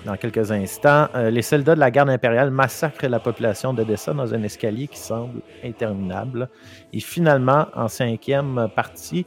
dans 0.04 0.16
quelques 0.16 0.52
instants. 0.52 1.08
Euh, 1.14 1.30
les 1.30 1.42
soldats 1.42 1.74
de 1.74 1.80
la 1.80 1.90
garde 1.90 2.10
impériale 2.10 2.50
massacrent 2.50 3.08
la 3.08 3.18
population 3.20 3.72
d'Odessa 3.74 4.12
dans 4.12 4.32
un 4.34 4.42
escalier 4.42 4.86
qui 4.88 4.98
semble 4.98 5.40
interminable. 5.64 6.48
Et 6.92 7.00
finalement, 7.00 7.66
en 7.74 7.88
cinquième 7.88 8.68
partie, 8.74 9.26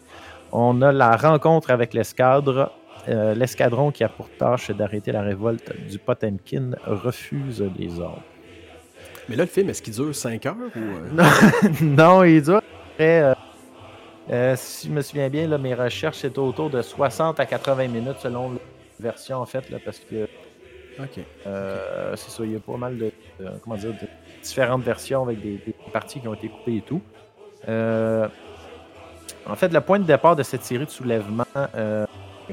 on 0.51 0.81
a 0.81 0.91
la 0.91 1.15
rencontre 1.15 1.71
avec 1.71 1.93
l'escadre. 1.93 2.71
Euh, 3.07 3.33
L'escadron 3.33 3.91
qui 3.91 4.03
a 4.03 4.09
pour 4.09 4.29
tâche 4.37 4.71
d'arrêter 4.71 5.11
la 5.13 5.21
révolte 5.21 5.71
du 5.89 5.97
Potemkin 5.97 6.71
refuse 6.85 7.63
les 7.77 7.97
ordres. 7.99 8.21
Mais 9.29 9.35
là, 9.35 9.43
le 9.43 9.49
film, 9.49 9.69
est-ce 9.69 9.81
qu'il 9.81 9.93
dure 9.93 10.13
5 10.13 10.45
heures 10.47 10.55
ou. 10.75 10.79
euh, 10.79 11.09
Non, 11.13 11.23
non, 11.81 12.23
il 12.23 12.41
dure. 12.41 12.61
Après, 12.93 13.33
euh, 14.29 14.55
si 14.55 14.87
je 14.87 14.93
me 14.93 15.01
souviens 15.01 15.29
bien, 15.29 15.47
là, 15.47 15.57
mes 15.57 15.73
recherches, 15.73 16.19
c'était 16.19 16.39
autour 16.39 16.69
de 16.69 16.81
60 16.81 17.39
à 17.39 17.45
80 17.45 17.87
minutes 17.87 18.19
selon 18.19 18.51
la 18.53 18.59
version, 18.99 19.37
en 19.37 19.45
fait, 19.45 19.69
là, 19.69 19.79
parce 19.79 19.99
que 19.99 20.27
Ok. 20.99 21.19
euh, 21.47 22.15
c'est 22.15 22.31
ça, 22.31 22.45
il 22.45 22.51
y 22.51 22.55
a 22.55 22.59
pas 22.59 22.77
mal 22.77 22.97
de, 22.97 23.11
de- 23.39 23.59
comment 23.61 23.77
dire, 23.77 23.93
de 23.93 24.07
différentes 24.41 24.83
versions 24.83 25.23
avec 25.23 25.39
des, 25.41 25.57
des 25.59 25.73
parties 25.91 26.21
qui 26.21 26.27
ont 26.27 26.33
été 26.33 26.49
coupées 26.49 26.77
et 26.77 26.81
tout. 26.81 27.01
Euh, 27.67 28.27
en 29.45 29.55
fait, 29.55 29.69
le 29.73 29.81
point 29.81 29.99
de 29.99 30.05
départ 30.05 30.35
de 30.35 30.43
cette 30.43 30.63
série 30.63 30.85
de 30.85 30.89
soulèvements, 30.91 31.43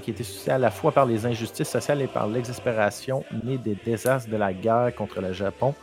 qui 0.03 0.11
était 0.11 0.25
suscité 0.25 0.51
à 0.53 0.59
la 0.59 0.71
fois 0.71 0.93
par 0.93 1.07
les 1.07 1.25
injustices 1.27 1.71
sociales 1.71 2.03
et 2.03 2.09
par 2.09 2.27
l'exaspération 2.29 3.25
née 3.31 3.59
des 3.59 3.75
désastres 3.77 4.29
de 4.31 4.37
la 4.37 4.53
guerre 4.53 4.95
contre 4.95 5.21
le 5.21 5.33
Japon, 5.33 5.75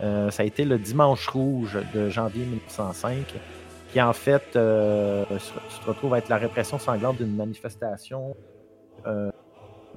ça 0.00 0.30
a 0.38 0.44
été 0.44 0.64
le 0.64 0.78
Dimanche 0.78 1.26
Rouge 1.28 1.78
de 1.92 2.08
janvier 2.08 2.46
1905, 2.46 3.40
qui 3.92 4.00
en 4.02 4.12
fait 4.12 4.54
euh, 4.56 5.24
se, 5.38 5.52
se 5.68 5.86
retrouve 5.86 6.14
à 6.14 6.18
être 6.18 6.28
la 6.28 6.36
répression 6.36 6.78
sanglante 6.78 7.16
d'une 7.16 7.34
manifestation 7.34 8.36
euh, 9.06 9.30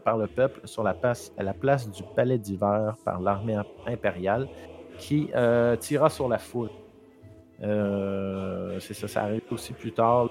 par 0.03 0.17
le 0.17 0.27
peuple 0.27 0.61
sur 0.65 0.83
la 0.83 0.93
place, 0.93 1.31
à 1.37 1.43
la 1.43 1.53
place 1.53 1.89
du 1.89 2.03
Palais 2.15 2.37
d'hiver 2.37 2.95
par 3.03 3.19
l'armée 3.21 3.57
impériale, 3.85 4.47
qui 4.97 5.29
euh, 5.35 5.75
tira 5.75 6.09
sur 6.09 6.27
la 6.29 6.37
foule. 6.37 6.69
Euh, 7.61 8.79
c'est 8.79 8.93
ça, 8.93 9.07
ça 9.07 9.23
arrive 9.23 9.41
aussi 9.51 9.73
plus 9.73 9.91
tard. 9.91 10.29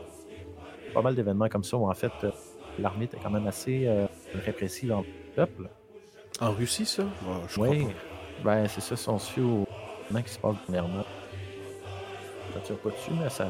Pas 0.94 1.02
mal 1.02 1.14
d'événements 1.14 1.48
comme 1.48 1.62
ça 1.62 1.76
où 1.76 1.88
en 1.88 1.94
fait 1.94 2.12
euh, 2.24 2.30
l'armée 2.78 3.04
était 3.04 3.18
quand 3.22 3.30
même 3.30 3.46
assez 3.46 3.88
répressive 4.34 4.92
en 4.92 5.04
peuple. 5.36 5.68
En 6.40 6.52
Russie, 6.52 6.86
ça? 6.86 7.04
Je 7.48 7.54
crois 7.54 7.68
Oui, 7.68 7.84
pas. 7.84 7.90
ben 8.44 8.68
c'est 8.68 8.80
ça, 8.80 8.96
si 8.96 9.08
on 9.08 9.18
fie 9.18 9.40
au 9.40 9.66
événement 10.08 10.22
qui 10.24 10.32
se 10.32 10.38
passe 10.38 10.56
dernièrement. 10.68 11.04
Ça 12.54 12.60
tire 12.60 12.76
pas 12.76 12.90
dessus, 12.90 13.10
mais 13.22 13.30
ça, 13.30 13.46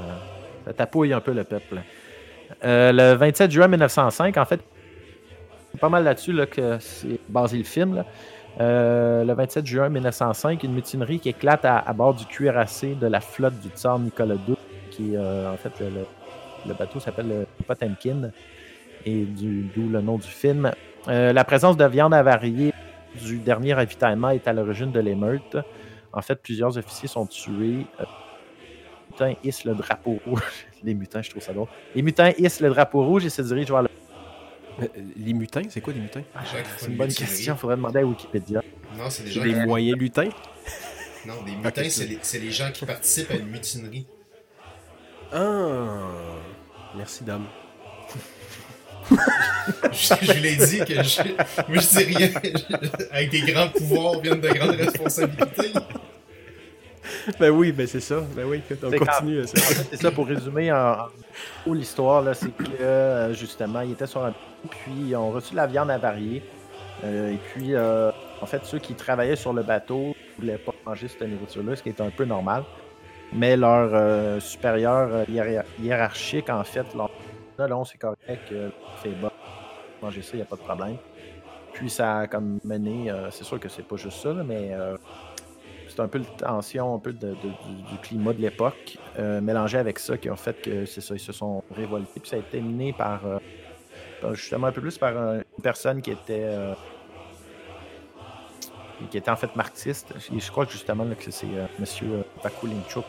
tapouille 0.77 1.13
un 1.13 1.21
peu 1.21 1.33
le 1.33 1.45
peuple. 1.45 1.81
Euh, 2.65 2.93
le 2.93 3.15
27 3.15 3.51
juin 3.51 3.69
1905, 3.69 4.37
en 4.37 4.45
fait, 4.45 4.61
pas 5.79 5.89
mal 5.89 6.05
là-dessus 6.05 6.33
là, 6.33 6.47
que 6.47 6.79
c'est 6.81 7.21
basé 7.29 7.59
le 7.59 7.65
film. 7.65 8.05
Euh, 8.61 9.25
le 9.25 9.33
27 9.33 9.67
juin 9.67 9.89
1905, 9.89 10.63
une 10.65 10.73
mutinerie 10.73 11.21
qui 11.21 11.29
éclate 11.29 11.65
à, 11.65 11.93
bord 11.93 12.15
du 12.15 12.27
cuirassé 12.27 12.95
de 12.95 13.07
la 13.07 13.21
flotte 13.21 13.59
du 13.61 13.69
tsar 13.69 13.99
Nicolas 13.99 14.35
II, 14.35 14.57
qui 14.91 15.17
euh, 15.17 15.53
en 15.53 15.57
fait 15.57 15.73
le, 15.81 16.75
bateau 16.75 17.01
s'appelle 17.01 17.29
le 17.29 17.47
Potemkin, 17.67 18.31
et 19.07 19.25
d'où 19.25 19.89
le 19.89 20.01
nom 20.01 20.19
du 20.19 20.29
film. 20.29 20.71
Euh, 21.09 21.33
la 21.33 21.45
présence 21.45 21.77
de 21.77 21.85
viande 21.87 22.13
avariée 22.13 22.73
du 23.23 23.39
dernier 23.39 23.73
ravitaillement 23.73 24.31
est 24.31 24.47
à 24.47 24.53
l'origine 24.53 24.93
de 24.93 25.01
l'émeute. 25.01 25.57
En 26.13 26.21
fait, 26.21 26.37
plusieurs 26.43 26.77
officiers 26.77 27.09
sont 27.09 27.27
tués. 27.27 27.87
Les 29.21 29.27
mutins 29.29 29.41
hissent 29.45 29.65
le 29.65 29.75
drapeau 29.75 30.19
rouge. 30.27 30.43
Les 30.83 30.95
mutins, 30.95 31.21
je 31.23 31.31
trouve 31.31 31.43
ça 31.43 31.53
drôle. 31.53 31.69
Les 31.95 32.03
mutins 32.03 32.33
hissent 32.39 32.61
le 32.61 32.71
drapeau 32.71 33.05
rouge 33.05 33.27
et 33.27 33.31
se 33.31 33.43
dirigent 33.43 33.73
vers 33.75 33.83
le. 33.83 33.89
Euh, 34.83 34.87
Les 35.17 35.33
mutins, 35.35 35.63
c'est 35.69 35.81
quoi 35.83 35.93
les 35.93 36.01
mutins 36.01 36.21
Les 36.21 36.47
font 36.47 36.69
C'est 36.79 36.87
une 36.87 36.97
bonne 36.97 37.09
mutinerie. 37.09 37.33
question, 37.35 37.55
il 37.55 37.59
faudrait 37.59 37.77
demander 37.77 37.99
à 38.01 38.05
Wikipédia. 38.07 38.63
Non, 38.97 39.11
c'est 39.11 39.25
des 39.25 39.31
gens 39.31 39.43
des 39.43 39.53
qui... 39.53 39.61
moyens 39.61 39.99
lutins? 39.99 40.29
Non, 41.27 41.35
des 41.45 41.53
mutins, 41.53 41.71
c'est- 41.91 42.19
c'est 42.23 42.39
les... 42.39 42.47
les 42.47 42.51
gens 42.51 42.71
qui 42.73 42.87
participent 42.87 43.31
à 43.31 43.35
une 43.37 43.49
mutinerie. 43.49 44.07
Ah 45.33 46.09
Merci, 46.97 47.23
Dom. 47.25 47.45
je, 49.11 49.17
je 50.23 50.33
vous 50.33 50.43
l'ai 50.43 50.57
dit 50.57 50.79
que 50.79 51.03
je... 51.03 51.23
Moi, 51.69 51.83
je 51.83 51.99
dis 51.99 52.05
rien. 52.17 52.31
Avec 53.13 53.31
des 53.31 53.41
grands 53.53 53.69
pouvoirs 53.69 54.21
viennent 54.21 54.41
de 54.41 54.49
grandes 54.49 54.77
responsabilités. 54.77 55.73
Ben 57.41 57.51
oui, 57.51 57.73
ben 57.73 57.87
c'est 57.87 58.01
ça. 58.01 58.21
Ben 58.35 58.45
oui, 58.47 58.63
on 58.83 58.91
continue. 58.91 59.47
ça. 59.47 59.57
c'est 59.91 59.97
ça 59.97 60.11
pour 60.11 60.27
résumer 60.27 60.73
en, 60.73 60.97
en 61.67 61.73
l'histoire, 61.73 62.23
là, 62.23 62.35
c'est 62.35 62.51
que 62.51 62.65
euh, 62.81 63.33
justement, 63.35 63.81
ils 63.81 63.93
étaient 63.93 64.07
sur 64.07 64.25
un 64.25 64.33
puis 64.69 64.93
ils 65.09 65.17
ont 65.17 65.31
reçu 65.31 65.53
de 65.53 65.57
la 65.57 65.67
viande 65.67 65.91
avariée. 65.91 66.43
Euh, 67.05 67.33
et 67.33 67.37
puis, 67.37 67.75
euh, 67.75 68.11
en 68.43 68.47
fait, 68.47 68.65
ceux 68.65 68.79
qui 68.79 68.95
travaillaient 68.95 69.37
sur 69.37 69.53
le 69.53 69.63
bateau 69.63 70.09
ne 70.09 70.41
voulaient 70.43 70.59
pas 70.59 70.73
manger 70.85 71.09
cette 71.09 71.23
nourriture-là, 71.23 71.77
ce 71.77 71.83
qui 71.83 71.89
est 71.89 72.01
un 72.01 72.11
peu 72.11 72.25
normal. 72.25 72.65
Mais 73.33 73.57
leur 73.57 73.91
euh, 73.95 74.41
supérieur 74.41 75.25
hiérar- 75.29 75.65
hiérarchique, 75.81 76.51
en 76.51 76.65
fait, 76.65 76.85
leur 76.95 77.11
non, 77.59 77.69
non, 77.69 77.85
c'est 77.85 77.99
correct, 77.99 78.53
c'est 79.03 79.21
bon, 79.21 79.31
manger 80.01 80.23
ça, 80.23 80.31
il 80.33 80.37
n'y 80.37 80.43
a 80.43 80.47
pas 80.47 80.57
de 80.57 80.63
problème. 80.63 80.97
Puis 81.75 81.91
ça 81.91 82.21
a 82.21 82.27
comme 82.27 82.59
mené, 82.65 83.13
c'est 83.31 83.45
sûr 83.45 83.61
que 83.61 83.69
c'est 83.69 83.87
pas 83.87 83.97
juste 83.97 84.23
ça, 84.23 84.33
là, 84.33 84.43
mais 84.43 84.71
un 86.01 86.09
peu 86.09 86.19
la 86.19 86.25
tension 86.37 86.95
un 86.95 86.99
peu 87.01 87.13
du, 87.13 87.99
climat 88.01 88.33
de 88.35 88.41
l'époque, 88.41 88.99
euh, 89.19 89.41
mélangé 89.41 89.79
avec 89.79 89.99
ça, 89.99 90.19
qui 90.19 90.31
ont 90.31 90.37
fait 90.37 90.61
que 90.61 90.87
c'est 90.87 91.01
ça, 91.01 91.15
ils 91.15 91.21
se 91.21 91.33
sont 91.33 91.63
révoltés. 91.71 92.21
Puis 92.21 92.31
ça 92.31 92.37
a 92.37 92.39
été 92.41 92.61
mené 92.63 92.93
par, 92.93 93.27
euh, 93.27 93.39
justement 94.35 94.69
un 94.69 94.73
peu 94.73 94.81
plus 94.83 94.99
par 94.99 95.17
euh, 95.17 95.37
une 95.59 95.63
personne 95.63 96.03
qui 96.03 96.11
était 96.11 96.45
euh, 96.45 96.75
qui 99.11 99.17
était 99.17 99.31
en 99.31 99.37
fait 99.37 99.55
marxiste. 99.57 100.13
Et 100.33 100.41
je 100.41 100.51
crois 100.51 100.67
justement 100.67 101.09
que 101.15 101.31
c'est 101.31 101.57
euh, 101.57 101.67
Bakulinchuk. 102.43 103.07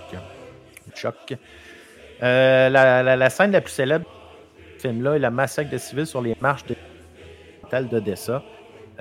Chuk. 0.93 1.35
La, 2.19 2.69
la- 2.69 3.15
la 3.15 3.29
scène 3.29 3.51
la 3.51 3.61
plus 3.61 3.73
célèbre 3.73 4.05
du 4.79 4.81
film-là 4.89 5.15
est 5.15 5.19
le 5.19 5.31
massacre 5.31 5.69
de 5.71 5.77
civils 5.77 6.07
sur 6.07 6.21
les 6.21 6.35
marches 6.41 6.65
de 6.65 6.75
d'Odessa. 7.89 8.45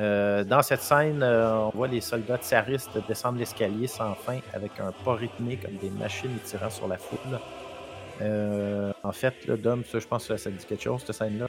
Euh, 0.00 0.44
dans 0.44 0.62
cette 0.62 0.80
scène, 0.80 1.22
euh, 1.22 1.52
on 1.54 1.70
voit 1.70 1.88
les 1.88 2.00
soldats 2.00 2.38
tsaristes 2.38 2.96
descendre 3.06 3.38
l'escalier 3.38 3.86
sans 3.86 4.14
fin 4.14 4.38
avec 4.54 4.72
un 4.80 4.92
pas 5.04 5.14
rythmé 5.14 5.58
comme 5.58 5.76
des 5.76 5.90
machines 5.90 6.38
tirant 6.46 6.70
sur 6.70 6.88
la 6.88 6.96
foule. 6.96 7.38
Euh, 8.22 8.92
en 9.02 9.12
fait, 9.12 9.34
là, 9.46 9.56
Dom, 9.56 9.84
ça, 9.84 9.98
je 9.98 10.06
pense 10.06 10.26
que 10.26 10.36
ça 10.36 10.50
dit 10.50 10.64
quelque 10.64 10.82
chose, 10.82 11.02
cette 11.06 11.16
scène-là? 11.16 11.46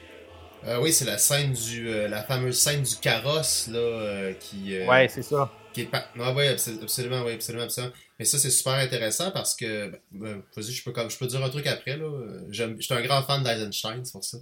Oui, 0.80 0.92
c'est 0.92 1.06
la 1.06 1.18
scène 1.18 1.52
du... 1.52 1.86
la 2.08 2.22
fameuse 2.22 2.58
scène 2.58 2.82
du 2.82 2.96
carrosse, 2.96 3.68
là, 3.68 4.32
qui... 4.34 4.78
Ouais, 4.86 5.08
c'est 5.08 5.22
ça. 5.22 5.50
Qui 5.72 5.82
est 5.82 5.86
pas... 5.86 6.04
ouais, 6.16 6.32
ouais, 6.34 6.54
abso- 6.54 6.80
absolument, 6.82 7.22
oui, 7.24 7.32
absolument, 7.32 7.64
absolument. 7.64 7.92
Mais 8.18 8.24
ça, 8.26 8.38
c'est 8.38 8.50
super 8.50 8.74
intéressant 8.74 9.30
parce 9.30 9.56
que, 9.56 9.88
ben, 9.90 9.98
ben, 10.12 10.42
vas-y, 10.54 10.72
je 10.72 10.84
peux, 10.84 10.92
comme, 10.92 11.10
je 11.10 11.18
peux 11.18 11.26
dire 11.26 11.42
un 11.42 11.48
truc 11.48 11.66
après, 11.66 11.96
là. 11.96 12.10
J'aime- 12.50 12.76
J'étais 12.78 12.94
un 12.94 13.02
grand 13.02 13.22
fan 13.22 13.42
d'Eisenstein, 13.42 14.04
c'est 14.04 14.12
pour 14.12 14.24
ça. 14.24 14.36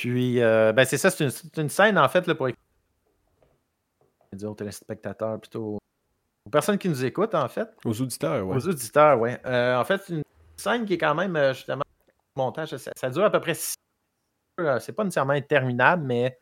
Puis, 0.00 0.42
euh, 0.42 0.72
ben, 0.72 0.84
c'est 0.84 0.98
ça, 0.98 1.08
c'est 1.08 1.22
une, 1.22 1.30
c'est 1.30 1.56
une 1.56 1.68
scène, 1.68 1.96
en 1.98 2.08
fait, 2.08 2.26
là, 2.26 2.34
pour 2.34 2.48
dire 4.32 4.50
aux 4.50 4.54
téléspectateurs, 4.54 5.40
plutôt 5.40 5.78
aux 6.44 6.50
personnes 6.50 6.78
qui 6.78 6.88
nous 6.88 7.04
écoutent, 7.04 7.36
en 7.36 7.48
fait. 7.48 7.68
Aux 7.84 8.00
auditeurs, 8.00 8.44
ouais. 8.44 8.56
Aux 8.56 8.68
auditeurs, 8.68 9.20
oui. 9.20 9.30
en 9.44 9.84
fait, 9.84 10.02
c'est 10.04 10.14
une 10.14 10.22
scène 10.56 10.84
qui 10.84 10.94
est 10.94 10.98
quand 10.98 11.14
même, 11.14 11.36
euh, 11.36 11.54
justement, 11.54 11.84
montage, 12.34 12.76
ça, 12.76 12.90
ça 12.96 13.10
dure 13.10 13.22
à 13.24 13.30
peu 13.30 13.38
près 13.40 13.54
six 13.54 13.76
heures. 14.60 14.82
C'est 14.82 14.92
pas 14.92 15.04
nécessairement 15.04 15.34
interminable, 15.34 16.02
mais 16.04 16.36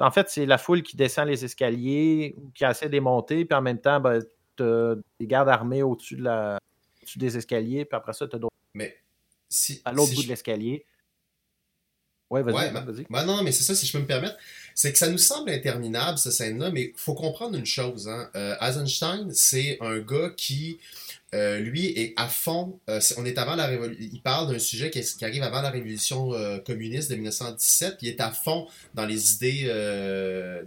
en 0.00 0.10
fait, 0.10 0.28
c'est 0.28 0.44
la 0.46 0.58
foule 0.58 0.82
qui 0.82 0.96
descend 0.96 1.28
les 1.28 1.44
escaliers 1.44 2.34
ou 2.38 2.50
qui 2.50 2.64
essaie 2.64 2.86
de 2.86 2.92
les 2.92 3.00
monter, 3.00 3.44
puis 3.44 3.56
en 3.56 3.62
même 3.62 3.80
temps, 3.80 4.00
ben, 4.00 4.20
t'as 4.56 4.96
des 5.20 5.26
gardes 5.28 5.48
armés 5.48 5.84
au-dessus 5.84 6.16
de 6.16 6.24
la, 6.24 6.58
au-dessus 7.00 7.20
des 7.20 7.36
escaliers, 7.36 7.84
puis 7.84 7.96
après 7.96 8.12
ça, 8.14 8.26
t'as 8.26 8.38
d'autres 8.38 8.52
Mais 8.74 8.96
si. 9.48 9.80
à 9.84 9.92
l'autre 9.92 10.08
si 10.08 10.16
bout 10.16 10.20
je- 10.22 10.26
de 10.26 10.32
l'escalier. 10.32 10.84
Ouais, 12.30 12.42
vas-y, 12.42 12.54
Ouais, 12.54 12.70
vas-y. 12.70 12.82
ben, 12.82 13.04
ben 13.10 13.24
non, 13.24 13.42
mais 13.42 13.52
c'est 13.52 13.62
ça, 13.64 13.74
si 13.74 13.86
je 13.86 13.92
peux 13.92 14.00
me 14.00 14.06
permettre. 14.06 14.36
C'est 14.74 14.92
que 14.92 14.98
ça 14.98 15.08
nous 15.08 15.18
semble 15.18 15.50
interminable, 15.50 16.18
cette 16.18 16.32
scène-là, 16.32 16.70
mais 16.70 16.92
faut 16.96 17.14
comprendre 17.14 17.56
une 17.56 17.64
chose. 17.66 18.08
Hein. 18.08 18.28
Euh, 18.34 18.54
Eisenstein, 18.60 19.30
c'est 19.32 19.78
un 19.80 19.98
gars 20.00 20.30
qui, 20.36 20.78
euh, 21.34 21.58
lui, 21.58 21.86
est 21.86 22.14
à 22.16 22.28
fond. 22.28 22.78
euh, 22.88 23.00
on 23.16 23.24
est 23.24 23.36
avant 23.36 23.56
la 23.56 23.66
révolution. 23.66 24.08
Il 24.12 24.22
parle 24.22 24.52
d'un 24.52 24.58
sujet 24.60 24.90
qui, 24.90 25.02
arrive 25.24 25.42
avant 25.42 25.60
la 25.60 25.70
révolution 25.70 26.32
euh, 26.34 26.58
communiste 26.58 27.10
de 27.10 27.16
1917, 27.16 27.98
puis 27.98 28.06
il 28.06 28.10
est 28.10 28.20
à 28.20 28.30
fond 28.30 28.68
dans 28.94 29.04
les 29.06 29.32
idées, 29.34 29.64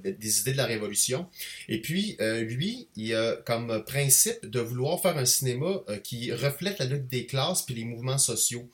des- 0.03 0.39
idées 0.41 0.51
de 0.51 0.57
la 0.57 0.65
révolution. 0.65 1.27
Et 1.69 1.81
puis, 1.81 2.17
lui, 2.19 2.87
il 2.95 3.15
a 3.15 3.37
comme 3.45 3.83
principe 3.85 4.45
de 4.45 4.59
vouloir 4.59 5.01
faire 5.01 5.17
un 5.17 5.25
cinéma 5.25 5.81
qui 6.03 6.31
reflète 6.31 6.79
la 6.79 6.85
lutte 6.85 7.07
des 7.07 7.25
classes 7.25 7.61
puis 7.63 7.75
les 7.75 7.85
mouvements 7.85 8.17
sociaux. 8.17 8.69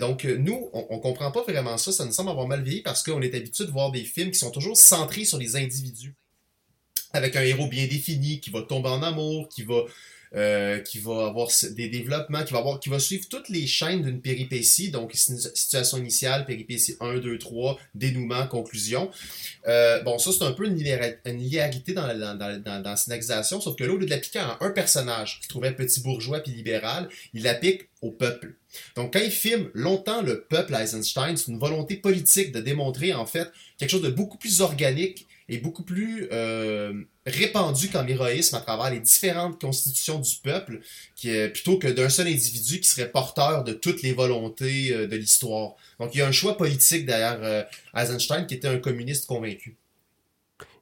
Donc, 0.00 0.24
nous, 0.24 0.68
on, 0.72 0.86
on 0.90 0.98
comprend 0.98 1.30
pas 1.30 1.42
vraiment 1.42 1.78
ça. 1.78 1.92
Ça 1.92 2.04
nous 2.04 2.12
semble 2.12 2.30
avoir 2.30 2.48
mal 2.48 2.62
vieilli 2.62 2.82
parce 2.82 3.02
qu'on 3.02 3.22
est 3.22 3.34
habitué 3.34 3.64
de 3.64 3.70
voir 3.70 3.92
des 3.92 4.04
films 4.04 4.30
qui 4.30 4.38
sont 4.38 4.50
toujours 4.50 4.76
centrés 4.76 5.24
sur 5.24 5.38
les 5.38 5.56
individus. 5.56 6.14
Avec 7.12 7.36
un 7.36 7.42
héros 7.42 7.68
bien 7.68 7.86
défini, 7.86 8.40
qui 8.40 8.50
va 8.50 8.62
tomber 8.62 8.88
en 8.88 9.02
amour, 9.02 9.48
qui 9.48 9.62
va, 9.62 9.84
euh, 10.34 10.80
qui 10.80 10.98
va 10.98 11.26
avoir 11.26 11.48
des 11.70 11.88
développements, 11.88 12.42
qui 12.44 12.52
va, 12.52 12.58
avoir, 12.58 12.80
qui 12.80 12.88
va 12.88 12.98
suivre 12.98 13.26
toutes 13.28 13.48
les 13.48 13.66
chaînes 13.66 14.02
d'une 14.02 14.20
péripétie. 14.20 14.90
Donc, 14.90 15.12
si- 15.14 15.36
situation 15.54 15.98
initiale, 15.98 16.44
péripétie 16.44 16.96
1, 17.00 17.18
2, 17.18 17.38
3, 17.38 17.78
dénouement, 17.94 18.46
conclusion. 18.46 19.10
Euh, 19.66 20.02
bon, 20.02 20.18
ça, 20.18 20.32
c'est 20.32 20.44
un 20.44 20.52
peu 20.52 20.66
une, 20.66 20.76
linéari- 20.76 21.16
une 21.26 21.38
linéarité 21.38 21.92
dans 21.92 22.06
la, 22.06 22.14
dans, 22.14 22.34
dans, 22.36 22.62
dans, 22.82 22.82
la 22.82 22.96
sauf 23.60 23.76
que 23.76 23.84
là, 23.84 23.92
au 23.92 23.96
lieu 23.96 24.06
de 24.06 24.10
l'appliquer 24.10 24.40
à 24.40 24.58
un 24.60 24.70
personnage 24.70 25.40
qui 25.40 25.48
trouvait 25.48 25.72
petit 25.72 26.00
bourgeois 26.00 26.40
puis 26.40 26.52
libéral, 26.52 27.08
il 27.32 27.42
l'applique 27.44 27.88
au 28.02 28.10
peuple. 28.10 28.54
Donc, 28.96 29.12
quand 29.12 29.20
il 29.20 29.30
filme 29.30 29.70
longtemps 29.72 30.20
le 30.22 30.42
peuple 30.44 30.74
Eisenstein, 30.74 31.36
c'est 31.36 31.50
une 31.50 31.58
volonté 31.58 31.96
politique 31.96 32.52
de 32.52 32.60
démontrer, 32.60 33.14
en 33.14 33.24
fait, 33.26 33.50
quelque 33.78 33.90
chose 33.90 34.02
de 34.02 34.10
beaucoup 34.10 34.36
plus 34.38 34.60
organique 34.60 35.26
est 35.48 35.58
beaucoup 35.58 35.82
plus 35.82 36.26
euh, 36.32 37.02
répandu 37.26 37.88
comme 37.88 38.08
héroïsme 38.08 38.56
à 38.56 38.60
travers 38.60 38.90
les 38.90 39.00
différentes 39.00 39.60
constitutions 39.60 40.18
du 40.18 40.36
peuple, 40.42 40.80
qui 41.14 41.30
est, 41.30 41.50
plutôt 41.50 41.78
que 41.78 41.88
d'un 41.88 42.08
seul 42.08 42.28
individu 42.28 42.80
qui 42.80 42.88
serait 42.88 43.10
porteur 43.10 43.64
de 43.64 43.72
toutes 43.72 44.02
les 44.02 44.12
volontés 44.12 44.92
euh, 44.92 45.06
de 45.06 45.16
l'histoire. 45.16 45.74
Donc 46.00 46.14
il 46.14 46.18
y 46.18 46.22
a 46.22 46.26
un 46.26 46.32
choix 46.32 46.56
politique 46.56 47.04
derrière 47.04 47.38
euh, 47.42 47.62
Eisenstein 47.94 48.46
qui 48.46 48.54
était 48.54 48.68
un 48.68 48.78
communiste 48.78 49.26
convaincu. 49.26 49.76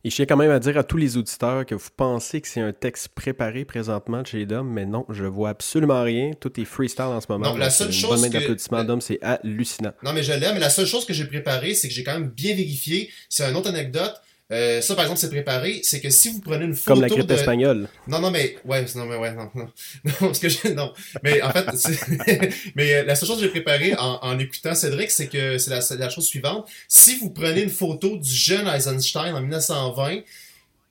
Et 0.04 0.10
je 0.10 0.16
tiens 0.16 0.26
quand 0.26 0.36
même 0.36 0.50
à 0.50 0.58
dire 0.58 0.76
à 0.76 0.82
tous 0.82 0.96
les 0.96 1.16
auditeurs 1.16 1.64
que 1.64 1.76
vous 1.76 1.88
pensez 1.96 2.40
que 2.40 2.48
c'est 2.48 2.60
un 2.60 2.72
texte 2.72 3.08
préparé 3.10 3.64
présentement 3.64 4.22
de 4.22 4.26
chez 4.26 4.46
Dom, 4.46 4.68
mais 4.68 4.84
non, 4.84 5.06
je 5.08 5.24
vois 5.24 5.50
absolument 5.50 6.02
rien. 6.02 6.32
Tout 6.40 6.60
est 6.60 6.64
freestyle 6.64 7.04
en 7.04 7.20
ce 7.20 7.26
moment. 7.28 7.52
Non, 7.52 7.56
la 7.56 7.70
seule 7.70 7.88
une 7.88 7.92
chose 7.92 8.10
bonne 8.10 8.20
main 8.22 8.28
que- 8.28 8.32
d'applaudissement 8.32 8.82
Dom, 8.82 9.00
c'est 9.00 9.20
hallucinant. 9.22 9.92
Non, 10.02 10.12
mais 10.12 10.24
je 10.24 10.32
l'aime. 10.32 10.54
Mais 10.54 10.60
la 10.60 10.70
seule 10.70 10.86
chose 10.86 11.04
que 11.06 11.12
j'ai 11.12 11.26
préparée, 11.26 11.74
c'est 11.74 11.86
que 11.86 11.94
j'ai 11.94 12.02
quand 12.02 12.14
même 12.14 12.30
bien 12.30 12.54
vérifié. 12.56 13.10
C'est 13.28 13.48
une 13.48 13.54
autre 13.54 13.68
anecdote. 13.68 14.14
Euh, 14.52 14.80
ça, 14.82 14.94
par 14.94 15.04
exemple, 15.04 15.20
c'est 15.20 15.30
préparé. 15.30 15.80
C'est 15.82 16.00
que 16.00 16.10
si 16.10 16.28
vous 16.28 16.40
prenez 16.40 16.66
une 16.66 16.74
photo 16.74 16.92
Comme 16.94 17.00
la 17.02 17.08
grippe 17.08 17.26
de... 17.26 17.34
espagnole. 17.34 17.88
Non, 18.06 18.20
non, 18.20 18.30
mais 18.30 18.58
ouais, 18.66 18.84
non, 18.94 19.06
mais 19.06 19.16
ouais, 19.16 19.32
non, 19.32 19.50
non, 19.54 19.68
non, 20.04 20.12
parce 20.20 20.38
que 20.38 20.48
je, 20.50 20.68
non, 20.68 20.92
mais 21.22 21.40
en 21.40 21.50
fait, 21.50 21.64
mais 22.76 22.94
euh, 22.94 23.04
la 23.04 23.14
seule 23.14 23.28
chose 23.28 23.38
que 23.38 23.44
j'ai 23.44 23.50
préparée 23.50 23.94
en, 23.98 24.18
en 24.22 24.38
écoutant 24.38 24.74
Cédric, 24.74 25.10
c'est 25.10 25.28
que 25.28 25.56
c'est 25.58 25.70
la, 25.96 26.10
chose 26.10 26.26
suivante. 26.26 26.68
Si 26.86 27.16
vous 27.18 27.30
prenez 27.30 27.62
une 27.62 27.70
photo 27.70 28.16
du 28.18 28.30
jeune 28.34 28.68
Eisenstein 28.68 29.34
en 29.34 29.40
1920, 29.40 30.18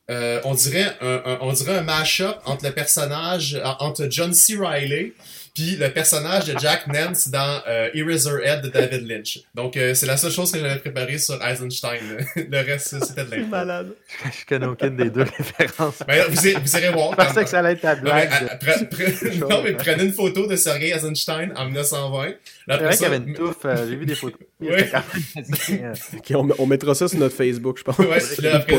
euh, 0.10 0.42
on 0.44 0.56
dirait 0.56 0.98
un, 1.00 1.22
un- 1.26 1.38
on 1.42 1.54
dirait 1.54 1.78
un 1.78 1.84
mash-up 1.84 2.38
entre 2.46 2.66
le 2.66 2.72
personnage 2.74 3.62
en- 3.64 3.86
entre 3.86 4.08
John 4.10 4.34
C. 4.34 4.56
Riley 4.60 5.14
puis 5.54 5.76
le 5.76 5.90
personnage 5.90 6.46
de 6.46 6.58
Jack 6.60 6.88
Nance 6.88 7.28
dans 7.30 7.62
euh, 7.68 7.90
Eraserhead 7.94 8.62
de 8.62 8.70
David 8.70 9.08
Lynch. 9.08 9.40
Donc 9.54 9.76
euh, 9.78 9.94
c'est 9.94 10.06
la 10.06 10.18
seule 10.18 10.32
chose 10.32 10.52
que 10.52 10.60
j'avais 10.60 10.80
préparée 10.80 11.18
sur 11.18 11.44
Eisenstein. 11.46 12.00
Le 12.36 12.58
reste 12.66 13.04
c'était 13.06 13.26
de 13.26 13.32
l'info. 13.32 13.48
malade. 13.48 13.92
Je 14.26 14.46
connais 14.48 14.66
aucune 14.66 14.96
des 14.96 15.10
deux 15.10 15.24
références. 15.38 16.00
Ben, 16.08 16.26
vous, 16.30 16.36
irez- 16.48 16.60
vous 16.60 16.78
irez 16.78 16.92
voir. 16.92 17.12
Je 17.12 17.16
pensais 17.26 17.44
que 17.44 17.50
ça 17.50 17.60
allait 17.60 17.74
être 17.74 17.82
ta 17.82 17.96
Non 17.96 18.02
mais, 18.14 18.28
blague. 18.28 18.34
à- 18.34 18.56
pre- 18.58 18.90
pre- 18.90 19.38
non, 19.50 19.62
mais 19.64 19.74
prenez 19.74 20.04
une 20.06 20.14
photo 20.14 20.48
de 20.48 20.56
Sergei 20.56 20.90
Eisenstein 20.96 21.52
en 21.56 21.66
1920. 21.66 22.34
Là, 22.68 22.78
C'est 22.78 22.84
vrai 22.84 22.94
qu'il 22.94 23.04
y 23.04 23.06
avait 23.06 23.18
une 23.18 23.34
touffe. 23.34 23.66
euh, 23.66 23.90
J'ai 23.90 23.96
vu 23.96 24.06
des 24.06 24.16
photos. 24.16 24.40
Euh, 24.62 25.94
Ok, 26.18 26.32
on, 26.36 26.50
on 26.60 26.66
mettra 26.68 26.94
ça 26.96 27.08
sur 27.08 27.18
notre 27.20 27.36
Facebook, 27.36 27.78
je 27.80 27.84
pense. 27.84 27.98
Ouais, 28.00 28.20
puis 28.20 28.44
là, 28.44 28.58
après, 28.58 28.78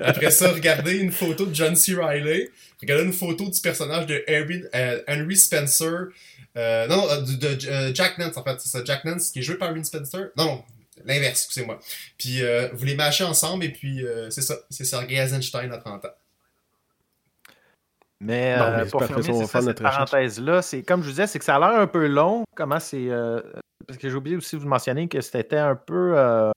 après 0.00 0.30
ça, 0.30 0.50
regardez 0.52 0.96
une 0.98 1.12
photo 1.12 1.46
de 1.46 1.54
John 1.54 1.74
C. 1.76 1.94
Riley. 1.94 2.50
Regardez 2.80 3.04
une 3.04 3.12
photo 3.12 3.48
du 3.48 3.60
personnage 3.60 4.06
de 4.06 4.22
Henry, 4.28 4.62
euh, 4.74 5.00
Henry 5.08 5.36
Spencer. 5.36 6.08
Euh, 6.56 6.86
non, 6.86 7.06
de, 7.22 7.34
de, 7.34 7.68
euh, 7.68 7.94
Jack 7.94 8.18
Nance, 8.18 8.36
en 8.36 8.44
fait. 8.44 8.60
C'est 8.60 8.68
ça, 8.68 8.82
Jack 8.84 9.04
Nance 9.04 9.30
qui 9.30 9.38
est 9.40 9.42
joué 9.42 9.56
par 9.56 9.70
Henry 9.70 9.84
Spencer. 9.84 10.28
Non, 10.36 10.44
non, 10.44 10.64
l'inverse, 11.04 11.44
excusez-moi. 11.44 11.80
Puis 12.18 12.42
euh, 12.42 12.68
vous 12.74 12.84
les 12.84 12.94
mâchez 12.94 13.24
ensemble 13.24 13.64
et 13.64 13.70
puis 13.70 14.04
euh, 14.04 14.28
c'est 14.30 14.42
ça. 14.42 14.56
C'est 14.70 14.84
Sergei 14.84 15.16
Eisenstein 15.16 15.72
à 15.72 15.78
30 15.78 16.04
ans. 16.04 16.08
Mais, 18.24 18.56
euh, 18.58 18.78
mais 18.78 18.90
pour 18.90 19.04
fermer 19.04 19.22
c'est 19.22 19.44
ça, 19.44 19.60
cette 19.60 19.82
parenthèse-là, 19.82 20.62
c'est 20.62 20.82
comme 20.82 21.02
je 21.02 21.06
vous 21.06 21.12
disais, 21.12 21.26
c'est 21.26 21.38
que 21.38 21.44
ça 21.44 21.56
a 21.56 21.58
l'air 21.58 21.78
un 21.78 21.86
peu 21.86 22.06
long. 22.06 22.44
Comment 22.56 22.80
c'est. 22.80 23.10
euh, 23.10 23.42
parce 23.86 23.98
que 23.98 24.08
j'ai 24.08 24.14
oublié 24.16 24.36
aussi 24.36 24.56
de 24.56 24.62
vous 24.62 24.68
mentionner 24.68 25.08
que 25.08 25.20
c'était 25.20 25.58
un 25.58 25.76
peu. 25.76 26.16
euh, 26.16 26.50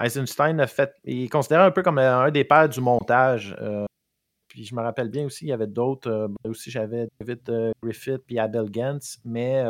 Eisenstein 0.00 0.60
a 0.60 0.68
fait. 0.68 0.94
Il 1.04 1.24
est 1.24 1.28
considéré 1.28 1.64
un 1.64 1.72
peu 1.72 1.82
comme 1.82 1.98
un 1.98 2.30
des 2.30 2.44
pères 2.44 2.68
du 2.68 2.80
montage. 2.80 3.56
puis 4.46 4.64
je 4.64 4.74
me 4.76 4.80
rappelle 4.80 5.10
bien 5.10 5.24
aussi, 5.26 5.46
il 5.46 5.48
y 5.48 5.52
avait 5.52 5.66
d'autres. 5.66 6.28
ben 6.28 6.50
aussi, 6.50 6.70
j'avais 6.70 7.08
David 7.18 7.72
Griffith 7.82 8.22
puis 8.24 8.38
Abel 8.38 8.70
Gantz. 8.70 9.18
Mais 9.24 9.64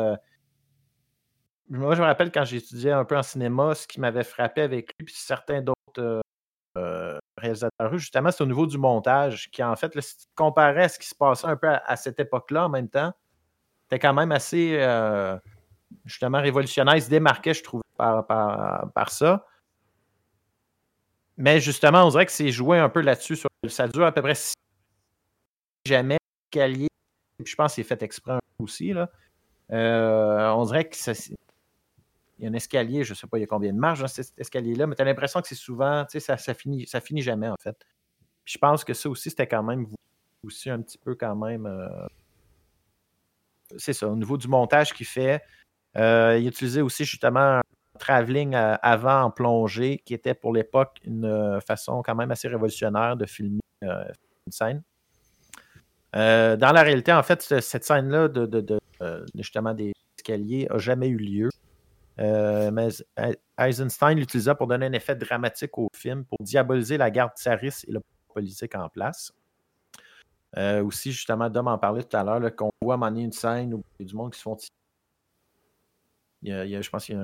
moi, 1.67 1.95
je 1.95 2.01
me 2.01 2.05
rappelle 2.05 2.31
quand 2.31 2.45
j'étudiais 2.45 2.91
un 2.91 3.05
peu 3.05 3.17
en 3.17 3.23
cinéma, 3.23 3.73
ce 3.73 3.87
qui 3.87 3.99
m'avait 3.99 4.23
frappé 4.23 4.61
avec 4.61 4.93
lui, 4.99 5.05
puis 5.05 5.15
certains 5.17 5.61
d'autres 5.61 6.20
réalisateurs, 7.41 7.97
justement, 7.97 8.31
c'est 8.31 8.43
au 8.43 8.47
niveau 8.47 8.67
du 8.67 8.77
montage, 8.77 9.49
qui 9.51 9.63
en 9.63 9.75
fait, 9.75 9.93
là, 9.95 10.01
si 10.01 10.17
tu 10.17 10.25
comparais 10.35 10.83
à 10.83 10.89
ce 10.89 10.99
qui 10.99 11.07
se 11.07 11.15
passait 11.15 11.47
un 11.47 11.55
peu 11.55 11.67
à, 11.67 11.95
cette 11.95 12.19
époque-là 12.19 12.65
en 12.65 12.69
même 12.69 12.89
temps, 12.89 13.13
c'était 13.83 13.99
quand 13.99 14.13
même 14.13 14.31
assez, 14.31 14.77
euh, 14.79 15.37
justement, 16.05 16.41
révolutionnaire. 16.41 17.01
Se 17.01 17.09
démarquait, 17.09 17.53
je 17.53 17.63
trouve, 17.63 17.81
par, 17.97 18.25
par, 18.27 18.91
par 18.93 19.09
ça. 19.11 19.45
Mais 21.37 21.59
justement, 21.59 22.05
on 22.05 22.09
dirait 22.09 22.25
que 22.25 22.31
c'est 22.31 22.51
joué 22.51 22.77
un 22.77 22.89
peu 22.89 23.01
là-dessus. 23.01 23.37
Ça 23.67 23.87
dure 23.87 24.05
à 24.05 24.11
peu 24.11 24.21
près 24.21 24.35
six 24.35 24.53
jamais 25.85 26.17
escalier. 26.51 26.87
Puis 27.37 27.51
je 27.51 27.55
pense 27.55 27.71
que 27.71 27.75
c'est 27.75 27.83
fait 27.83 28.03
exprès 28.03 28.37
aussi. 28.59 28.93
Là. 28.93 29.09
Euh, 29.71 30.49
on 30.49 30.65
dirait 30.65 30.87
que 30.87 30.95
ça, 30.95 31.13
il 32.41 32.45
y 32.45 32.47
a 32.47 32.49
un 32.49 32.53
escalier, 32.55 33.03
je 33.03 33.11
ne 33.11 33.15
sais 33.15 33.27
pas 33.27 33.37
il 33.37 33.41
y 33.41 33.43
a 33.43 33.47
combien 33.47 33.71
de 33.71 33.77
marches 33.77 33.99
dans 34.01 34.07
cet 34.07 34.33
escalier-là, 34.39 34.87
mais 34.87 34.95
tu 34.95 35.01
as 35.03 35.05
l'impression 35.05 35.41
que 35.41 35.47
c'est 35.47 35.53
souvent, 35.55 36.03
tu 36.05 36.13
sais, 36.13 36.19
ça, 36.19 36.37
ça, 36.37 36.55
finit, 36.55 36.87
ça 36.87 36.99
finit 36.99 37.21
jamais 37.21 37.47
en 37.47 37.55
fait. 37.61 37.77
Je 38.45 38.57
pense 38.57 38.83
que 38.83 38.95
ça 38.95 39.07
aussi, 39.09 39.29
c'était 39.29 39.47
quand 39.47 39.61
même 39.61 39.85
aussi 40.43 40.71
un 40.71 40.81
petit 40.81 40.97
peu 40.97 41.13
quand 41.13 41.35
même. 41.35 41.67
euh, 41.67 41.87
c'est 43.77 43.93
ça, 43.93 44.07
au 44.07 44.15
niveau 44.15 44.37
du 44.37 44.47
montage 44.47 44.91
qu'il 44.93 45.05
fait. 45.05 45.41
euh, 45.97 46.37
il 46.39 46.47
utilisait 46.47 46.81
aussi 46.81 47.05
justement 47.05 47.59
un 47.59 47.61
travelling 47.99 48.55
euh, 48.55 48.75
avant 48.81 49.21
en 49.23 49.31
plongée, 49.31 50.01
qui 50.03 50.13
était 50.15 50.33
pour 50.33 50.51
l'époque 50.51 50.97
une 51.05 51.59
façon 51.65 52.01
quand 52.01 52.15
même 52.15 52.31
assez 52.31 52.47
révolutionnaire 52.47 53.15
de 53.17 53.25
filmer 53.27 53.59
une 53.83 54.51
scène. 54.51 54.81
Dans 56.13 56.71
la 56.73 56.81
réalité, 56.81 57.13
en 57.13 57.23
fait, 57.23 57.41
ce- 57.43 57.61
cette 57.61 57.85
scène-là 57.85 58.27
de, 58.29 58.79
justement 59.35 59.73
des 59.73 59.93
escaliers 60.17 60.67
n'a 60.69 60.77
jamais 60.79 61.07
eu 61.07 61.17
lieu. 61.17 61.49
Euh, 62.21 62.69
mais 62.71 62.89
E- 63.17 63.35
Eisenstein 63.57 64.15
l'utilisa 64.15 64.53
pour 64.55 64.67
donner 64.67 64.85
un 64.85 64.93
effet 64.93 65.15
dramatique 65.15 65.77
au 65.77 65.87
film, 65.95 66.23
pour 66.25 66.37
diaboliser 66.39 66.97
la 66.97 67.09
garde 67.09 67.33
tsariste 67.35 67.85
et 67.87 67.91
le 67.91 68.01
politique 68.33 68.75
en 68.75 68.89
place. 68.89 69.33
Euh, 70.57 70.83
aussi, 70.83 71.11
justement, 71.11 71.49
Dom 71.49 71.67
en 71.67 71.77
parlait 71.77 72.03
tout 72.03 72.15
à 72.15 72.23
l'heure, 72.23 72.55
qu'on 72.55 72.69
voit 72.81 72.97
donné 72.97 73.23
une 73.23 73.31
scène 73.31 73.73
où 73.73 73.83
il 73.99 74.03
y 74.03 74.05
a 74.05 74.09
du 74.09 74.15
monde 74.15 74.31
qui 74.31 74.37
se 74.37 74.43
font 74.43 74.55
tirer. 74.55 74.69
Il 76.43 76.49
y 76.49 76.53
a- 76.53 76.65
il 76.65 76.71
y 76.71 76.75
a- 76.75 76.81
je 76.81 76.89
pense 76.89 77.05
qu'il 77.05 77.15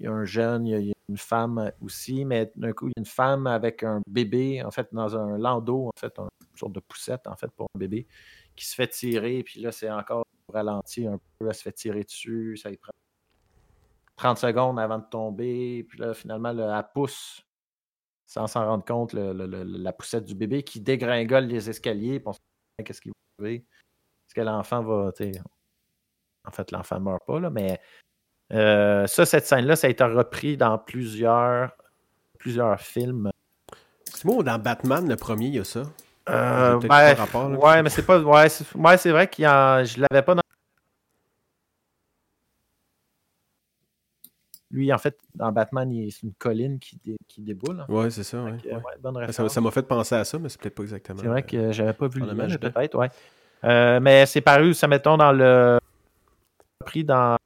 y 0.00 0.06
a, 0.06 0.10
un, 0.12 0.24
jeune, 0.24 0.66
il 0.66 0.70
y 0.70 0.74
a, 0.74 0.78
il 0.78 0.86
y 0.88 0.90
a 0.90 0.94
une 1.08 1.18
femme 1.18 1.70
aussi, 1.80 2.24
mais 2.24 2.50
d'un 2.56 2.72
coup, 2.72 2.88
il 2.88 2.92
y 2.96 2.98
a 2.98 3.00
une 3.00 3.06
femme 3.06 3.46
avec 3.46 3.82
un 3.82 4.00
bébé, 4.06 4.62
en 4.64 4.70
fait, 4.70 4.88
dans 4.92 5.16
un 5.16 5.38
landau, 5.38 5.88
en 5.88 5.98
fait, 6.00 6.18
un- 6.18 6.28
une 6.50 6.58
sorte 6.58 6.72
de 6.72 6.80
poussette, 6.80 7.26
en 7.26 7.36
fait, 7.36 7.50
pour 7.52 7.68
un 7.74 7.78
bébé, 7.78 8.06
qui 8.56 8.64
se 8.66 8.74
fait 8.74 8.88
tirer, 8.88 9.42
puis 9.42 9.60
là, 9.60 9.70
c'est 9.70 9.90
encore 9.90 10.24
ralenti 10.52 11.06
un 11.06 11.18
peu, 11.38 11.48
elle 11.48 11.54
se 11.54 11.62
fait 11.62 11.72
tirer 11.72 12.04
dessus, 12.04 12.56
ça 12.56 12.70
y 12.70 12.76
prend 12.76 12.92
30 14.16 14.38
secondes 14.38 14.78
avant 14.78 14.98
de 14.98 15.04
tomber, 15.10 15.84
puis 15.88 15.98
là, 15.98 16.14
finalement, 16.14 16.52
là, 16.52 16.78
elle 16.78 16.92
pousse, 16.94 17.42
sans 18.26 18.46
s'en 18.46 18.66
rendre 18.66 18.84
compte, 18.84 19.12
le- 19.12 19.32
le- 19.32 19.46
le- 19.46 19.64
la 19.64 19.92
poussette 19.92 20.24
du 20.24 20.34
bébé 20.34 20.62
qui 20.62 20.80
dégringole 20.80 21.44
les 21.44 21.68
escaliers, 21.68 22.20
puis 22.20 22.28
on 22.28 22.32
se 22.32 22.38
dit, 22.78 22.84
qu'est-ce 22.84 23.00
qui 23.00 23.08
va 23.08 23.14
arriver? 23.40 23.56
Est-ce 23.66 24.34
que 24.34 24.40
l'enfant 24.40 24.82
va, 24.82 25.10
en 26.46 26.50
fait, 26.50 26.70
l'enfant 26.70 26.96
ne 26.96 27.04
meurt 27.04 27.24
pas, 27.26 27.40
là, 27.40 27.50
mais 27.50 27.80
euh, 28.52 29.06
ça, 29.06 29.24
cette 29.26 29.46
scène-là, 29.46 29.76
ça 29.76 29.86
a 29.86 29.90
été 29.90 30.04
repris 30.04 30.56
dans 30.56 30.78
plusieurs, 30.78 31.72
plusieurs 32.38 32.80
films. 32.80 33.30
C'est 34.04 34.24
moi, 34.26 34.42
dans 34.42 34.58
Batman, 34.58 35.08
le 35.08 35.16
premier, 35.16 35.46
il 35.46 35.54
y 35.54 35.58
a 35.58 35.64
ça. 35.64 35.82
Euh, 36.28 36.78
ben, 36.78 36.88
pas 36.88 37.14
rapport, 37.14 37.48
là. 37.50 37.58
ouais, 37.58 37.82
mais 37.82 37.90
c'est 37.90 38.04
pas. 38.04 38.18
Ouais, 38.20 38.48
c'est 38.48 38.74
ouais, 38.76 38.96
vrai 38.96 39.28
qu'il 39.28 39.46
en, 39.46 39.84
je 39.84 40.00
l'avais 40.00 40.22
pas 40.22 40.34
dans. 40.34 40.42
Lui, 44.74 44.92
en 44.92 44.98
fait, 44.98 45.16
dans 45.36 45.52
Batman, 45.52 45.88
c'est 46.10 46.24
une 46.24 46.34
colline 46.34 46.80
qui, 46.80 46.96
dé- 47.04 47.16
qui 47.28 47.40
déboule. 47.42 47.80
hein. 47.80 47.86
Ouais, 47.88 48.10
c'est 48.10 48.24
ça, 48.24 48.42
ouais. 48.42 48.58
Fait 48.58 48.68
que, 48.70 48.74
ouais. 48.74 48.82
ouais, 48.82 48.92
bonne 49.00 49.32
Ça- 49.32 49.60
m'a 49.60 49.70
fait 49.70 49.82
penser 49.86 50.16
à 50.16 50.24
ça, 50.24 50.36
mais 50.40 50.48
c'est 50.48 50.60
peut-être 50.60 50.74
pas 50.74 50.82
exactement. 50.82 51.20
C'est 51.20 51.28
vrai 51.28 51.42
que 51.44 51.70
j'avais 51.70 51.92
pas 51.92 52.08
vu 52.08 52.20
mais 52.22 52.46
de- 52.48 52.56
peut-être, 52.56 52.98
ouais. 52.98 53.08
Euh, 53.62 54.00
mais 54.00 54.26
c'est 54.26 54.40
paru, 54.40 54.74
ça 54.74 54.88
mettons, 54.88 55.16
dans 55.16 55.30
le. 55.32 55.78
pris 56.84 57.04
dans 57.04 57.36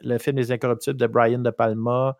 le 0.00 0.18
film 0.18 0.36
Les 0.36 0.52
Incorruptibles 0.52 0.98
de 0.98 1.06
Brian 1.06 1.38
De 1.38 1.50
Palma. 1.50 2.16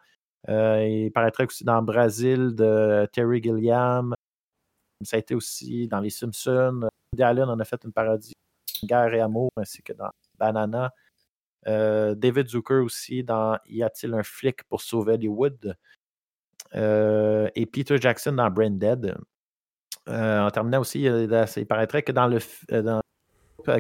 Euh, 0.49 0.87
il 0.89 1.13
paraîtrait 1.13 1.45
aussi 1.47 1.63
dans 1.65 1.83
Brasil 1.83 2.55
de 2.55 3.07
Terry 3.13 3.43
Gilliam. 3.43 4.15
Ça 5.05 5.17
a 5.17 5.21
été 5.21 5.35
aussi 5.35 5.87
dans 5.89 6.01
Les 6.01 6.11
Simpsons. 6.11 6.89
Woody 7.13 7.23
Allen 7.23 7.49
en 7.51 7.61
a 7.61 7.65
fait 7.65 7.81
une 7.85 7.93
parodie. 7.93 8.33
Guerre 8.83 9.13
et 9.13 9.21
amour, 9.21 9.51
ainsi 9.59 9.83
que 9.83 9.93
dans 9.93 10.09
Banana. 10.39 10.91
Euh, 11.66 12.14
David 12.14 12.49
Zucker 12.49 12.81
aussi 12.85 13.25
dans 13.25 13.59
Y 13.66 13.83
a-t-il 13.83 14.14
un 14.14 14.23
flic 14.23 14.62
pour 14.64 14.81
sauver 14.81 15.14
Hollywood? 15.14 15.75
Euh, 16.75 17.49
et 17.55 17.66
Peter 17.66 17.99
Jackson 17.99 18.33
dans 18.33 18.51
Brain 18.51 18.71
Dead. 18.71 19.16
Euh, 20.09 20.40
en 20.40 20.51
terminant 20.51 20.81
aussi, 20.81 21.03
il, 21.03 21.35
a- 21.35 21.53
il 21.57 21.66
paraîtrait 21.66 22.03
que 22.03 22.12
dans 22.12 22.27
le, 22.27 22.38
euh, 22.73 22.83
dans 22.83 23.01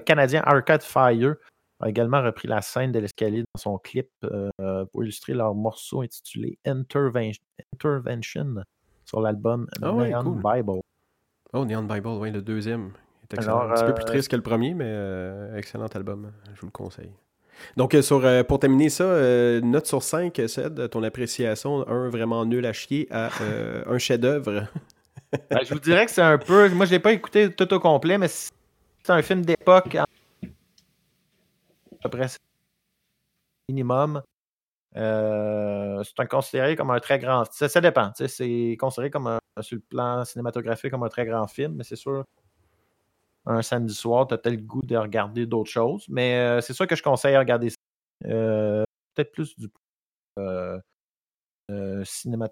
canadien 0.04 0.42
Arcade 0.44 0.82
Fire 0.82 1.36
a 1.80 1.88
également 1.88 2.22
repris 2.22 2.48
la 2.48 2.60
scène 2.60 2.92
de 2.92 2.98
l'escalier 2.98 3.44
dans 3.54 3.60
son 3.60 3.78
clip 3.78 4.10
euh, 4.24 4.50
pour 4.92 5.02
illustrer 5.04 5.32
leur 5.34 5.54
morceau 5.54 6.02
intitulé 6.02 6.58
Intervention, 6.66 7.42
Intervention 7.74 8.56
sur 9.04 9.20
l'album 9.20 9.66
Ah 9.80 9.92
Neon 9.92 10.22
cool. 10.24 10.42
Bible. 10.42 10.80
Oh, 11.52 11.64
Neon 11.64 11.84
Bible, 11.84 12.08
oui, 12.08 12.30
le 12.30 12.42
deuxième. 12.42 12.92
est 13.22 13.34
excellent. 13.34 13.60
Alors, 13.60 13.70
un 13.70 13.74
petit 13.74 13.84
peu 13.84 13.90
euh, 13.90 13.94
plus 13.94 14.04
triste 14.04 14.28
que 14.30 14.36
le 14.36 14.42
premier, 14.42 14.74
mais 14.74 14.84
euh, 14.86 15.56
excellent 15.56 15.86
album. 15.86 16.32
Je 16.54 16.60
vous 16.60 16.66
le 16.66 16.72
conseille. 16.72 17.12
Donc, 17.76 17.94
euh, 17.94 18.02
sur, 18.02 18.24
euh, 18.24 18.42
pour 18.42 18.58
terminer 18.58 18.88
ça, 18.88 19.04
euh, 19.04 19.60
note 19.60 19.86
sur 19.86 20.02
5, 20.02 20.40
Ced, 20.46 20.90
ton 20.90 21.02
appréciation, 21.02 21.86
un 21.88 22.08
vraiment 22.08 22.44
nul 22.44 22.64
à 22.66 22.72
chier 22.72 23.06
à 23.10 23.30
euh, 23.42 23.82
un 23.86 23.98
chef-d'œuvre. 23.98 24.66
Ben, 25.50 25.60
je 25.64 25.74
vous 25.74 25.80
dirais 25.80 26.06
que 26.06 26.12
c'est 26.12 26.22
un 26.22 26.38
peu. 26.38 26.68
Moi, 26.70 26.86
je 26.86 26.92
l'ai 26.92 26.98
pas 27.00 27.12
écouté 27.12 27.52
tout 27.52 27.72
au 27.74 27.80
complet, 27.80 28.16
mais 28.18 28.28
c'est 28.28 28.50
un 29.08 29.22
film 29.22 29.44
d'époque. 29.44 29.94
hein. 29.94 30.06
À 32.02 32.08
peu 32.08 32.18
près 32.18 32.28
minimum. 33.68 34.22
C'est 34.94 35.00
un- 35.02 36.26
considéré 36.26 36.76
comme 36.76 36.90
un 36.90 36.98
très 37.00 37.18
grand. 37.18 37.44
Ça, 37.52 37.68
ça 37.68 37.80
dépend. 37.80 38.10
C'est 38.14 38.76
considéré 38.80 39.10
comme 39.10 39.26
un, 39.26 39.38
sur 39.60 39.76
le 39.76 39.82
plan 39.82 40.24
cinématographique 40.24 40.90
comme 40.90 41.02
un 41.02 41.08
très 41.08 41.26
grand 41.26 41.46
film, 41.46 41.74
mais 41.76 41.84
c'est 41.84 41.96
sûr. 41.96 42.24
Un 43.50 43.62
samedi 43.62 43.94
soir, 43.94 44.26
tu 44.26 44.34
as 44.34 44.38
peut-être 44.38 44.56
le 44.60 44.62
goût 44.62 44.82
de 44.82 44.94
regarder 44.96 45.46
d'autres 45.46 45.70
choses. 45.70 46.04
Mais 46.08 46.34
euh, 46.36 46.60
c'est 46.60 46.74
sûr 46.74 46.86
que 46.86 46.94
je 46.94 47.02
conseille 47.02 47.34
à 47.34 47.38
regarder 47.38 47.70
ça. 47.70 47.76
Euh, 48.26 48.84
peut-être 49.14 49.32
plus 49.32 49.58
du 49.58 49.68
euh, 50.38 50.78
euh, 51.70 52.04
cinéma... 52.04 52.48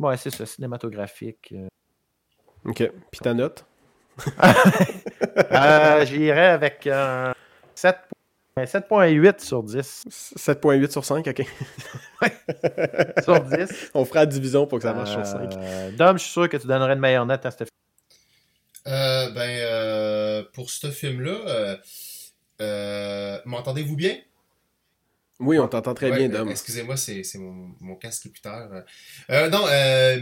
Ouais, 0.00 0.16
c'est 0.18 0.30
ça, 0.30 0.44
cinématographique. 0.44 1.52
euh. 1.52 1.66
OK. 2.64 2.90
Puis 3.10 3.20
ta 3.20 3.32
note? 3.32 3.64
J'irais 6.06 6.48
avec 6.48 6.86
un 6.86 7.32
7 7.74 7.96
un 8.56 8.64
7.8 8.64 9.38
sur 9.40 9.62
10. 9.62 10.04
7.8 10.36 10.90
sur 10.90 11.04
5, 11.04 11.26
OK. 11.28 11.46
Sur 13.22 13.40
10. 13.44 13.90
On 13.94 14.04
fera 14.04 14.20
la 14.20 14.26
division 14.26 14.66
pour 14.66 14.78
que 14.78 14.82
ça 14.82 14.92
marche 14.92 15.12
sur 15.12 15.24
5. 15.24 15.54
Euh, 15.56 15.90
Dom, 15.92 16.18
je 16.18 16.24
suis 16.24 16.32
sûr 16.32 16.48
que 16.48 16.56
tu 16.56 16.66
donnerais 16.66 16.94
une 16.94 16.98
meilleure 17.00 17.24
note 17.24 17.46
à 17.46 17.52
ce 17.52 17.58
film. 17.58 17.68
Euh, 18.88 19.30
ben, 19.30 19.50
euh, 19.60 20.42
pour 20.52 20.70
ce 20.70 20.90
film-là, 20.90 21.78
euh, 22.60 23.38
m'entendez-vous 23.44 23.96
bien? 23.96 24.16
Oui, 25.40 25.56
on 25.60 25.68
t'entend 25.68 25.94
très 25.94 26.10
Ouais, 26.10 26.16
bien, 26.16 26.28
Dom. 26.28 26.48
Excusez-moi, 26.50 26.96
c'est 26.96 27.22
c'est 27.22 27.38
mon, 27.38 27.70
mon 27.80 27.94
casque 27.94 28.26
écouteur. 28.26 28.70
non, 29.28 29.66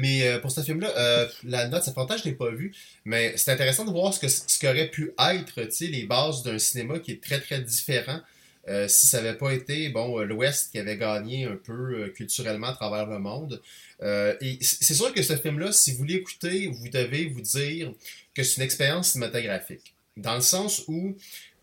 mais 0.01 0.39
pour 0.43 0.51
ce 0.51 0.61
film-là, 0.61 0.93
euh, 0.99 1.27
la 1.45 1.69
note, 1.69 1.85
ça 1.85 1.93
fait 1.95 2.01
longtemps 2.01 2.19
je 2.19 2.25
l'ai 2.25 2.35
pas 2.35 2.51
vu, 2.51 2.75
mais 3.07 3.35
c'est 3.39 3.51
intéressant 3.51 3.87
de 3.87 3.91
voir 3.93 4.13
ce 4.13 4.21
que 4.21 4.29
ce 4.29 4.61
qu'aurait 4.61 4.91
pu 4.91 5.13
être, 5.19 5.63
les 5.81 6.05
bases 6.07 6.43
d'un 6.43 6.59
cinéma 6.59 6.99
qui 6.99 7.13
est 7.13 7.23
très 7.23 7.41
très 7.41 7.61
différent. 7.63 8.21
euh, 8.69 8.89
si 8.89 9.07
ça 9.09 9.23
n'avait 9.23 9.39
pas 9.39 9.53
été 9.55 9.89
bon 9.91 10.19
l'Ouest 10.21 10.73
qui 10.73 10.79
avait 10.81 10.97
gagné 10.99 11.45
un 11.47 11.57
peu 11.57 11.73
euh, 12.05 12.09
culturellement 12.11 12.69
à 12.69 12.73
travers 12.75 13.07
le 13.07 13.19
monde. 13.21 13.63
Euh, 14.03 14.35
et 14.41 14.59
c'est 14.63 14.95
sûr 14.95 15.13
que 15.15 15.23
ce 15.23 15.37
film-là, 15.37 15.73
si 15.73 15.95
vous 15.95 16.05
l'écoutez, 16.05 16.67
vous 16.69 16.89
devez 16.89 17.27
vous 17.29 17.41
dire 17.43 17.93
que 18.37 18.43
c'est 18.43 18.57
une 18.57 18.63
expérience 18.63 19.13
cinématographique. 19.13 19.95
Dans 20.17 20.35
le 20.35 20.43
sens 20.43 20.85
où 20.89 21.17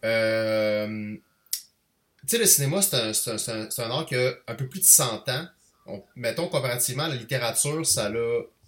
euh, 0.03 1.15
tu 2.21 2.27
sais, 2.27 2.38
le 2.38 2.45
cinéma, 2.45 2.81
c'est 2.81 2.95
un, 2.95 3.12
un, 3.36 3.69
un, 3.77 3.91
art 3.91 4.05
qui 4.05 4.15
a 4.15 4.33
un 4.47 4.55
peu 4.55 4.67
plus 4.67 4.79
de 4.79 4.86
100 4.86 5.29
ans. 5.29 5.47
On- 5.86 6.03
mettons, 6.15 6.47
comparativement 6.47 7.07
la 7.07 7.15
littérature, 7.15 7.86
ça 7.86 8.07
a, 8.07 8.12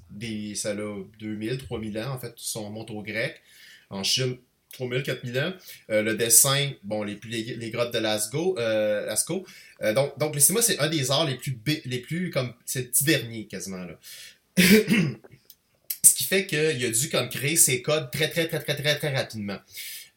des, 0.09 0.55
ça 0.55 0.71
a 0.71 0.75
2000, 1.19 1.57
3000 1.59 1.99
ans, 1.99 2.13
en 2.13 2.19
fait, 2.19 2.33
si 2.37 2.57
on 2.57 2.69
monte 2.69 2.91
au 2.91 3.01
grec. 3.01 3.41
En 3.89 4.03
Chine, 4.03 4.37
3000, 4.73 5.03
4000 5.03 5.39
ans. 5.39 5.53
Euh, 5.89 6.01
le 6.01 6.15
dessin, 6.15 6.71
bon, 6.83 7.03
les, 7.03 7.17
les, 7.25 7.69
grottes 7.71 7.93
de 7.93 7.99
Lascaux. 7.99 8.57
Euh, 8.59 9.05
Lascaux. 9.05 9.45
Donc, 9.81 10.17
donc, 10.19 10.35
le 10.35 10.41
cinéma, 10.41 10.61
c'est 10.61 10.79
un 10.79 10.89
des 10.89 11.09
arts 11.11 11.25
les 11.25 11.35
plus, 11.35 11.57
les 11.85 11.99
plus 11.99 12.29
comme, 12.31 12.53
c'est 12.65 12.81
le 12.81 12.87
petit 12.89 13.03
dernier, 13.05 13.47
quasiment, 13.47 13.85
là. 13.85 13.97
Fait 16.25 16.45
qu'il 16.45 16.59
a 16.85 16.89
dû 16.89 17.09
comme 17.09 17.29
créer 17.29 17.55
ses 17.55 17.81
codes 17.81 18.11
très, 18.11 18.29
très, 18.29 18.47
très, 18.47 18.59
très, 18.59 18.75
très, 18.75 18.95
très 18.97 19.13
rapidement. 19.15 19.57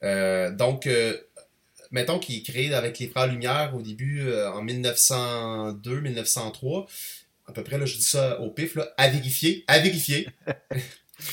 Euh, 0.02 0.50
donc, 0.50 0.86
euh, 0.86 1.16
mettons 1.90 2.18
qu'il 2.18 2.36
est 2.36 2.42
créé 2.42 2.72
avec 2.74 2.98
les 2.98 3.08
Frères 3.08 3.26
Lumière 3.26 3.72
au 3.74 3.82
début, 3.82 4.22
euh, 4.22 4.50
en 4.52 4.62
1902, 4.62 6.00
1903. 6.00 6.86
À 7.46 7.52
peu 7.52 7.62
près, 7.64 7.78
là, 7.78 7.86
je 7.86 7.96
dis 7.96 8.02
ça 8.02 8.40
au 8.40 8.50
pif, 8.50 8.74
là, 8.74 8.88
à 8.96 9.08
vérifier, 9.08 9.64
à 9.66 9.78
vérifier. 9.78 10.28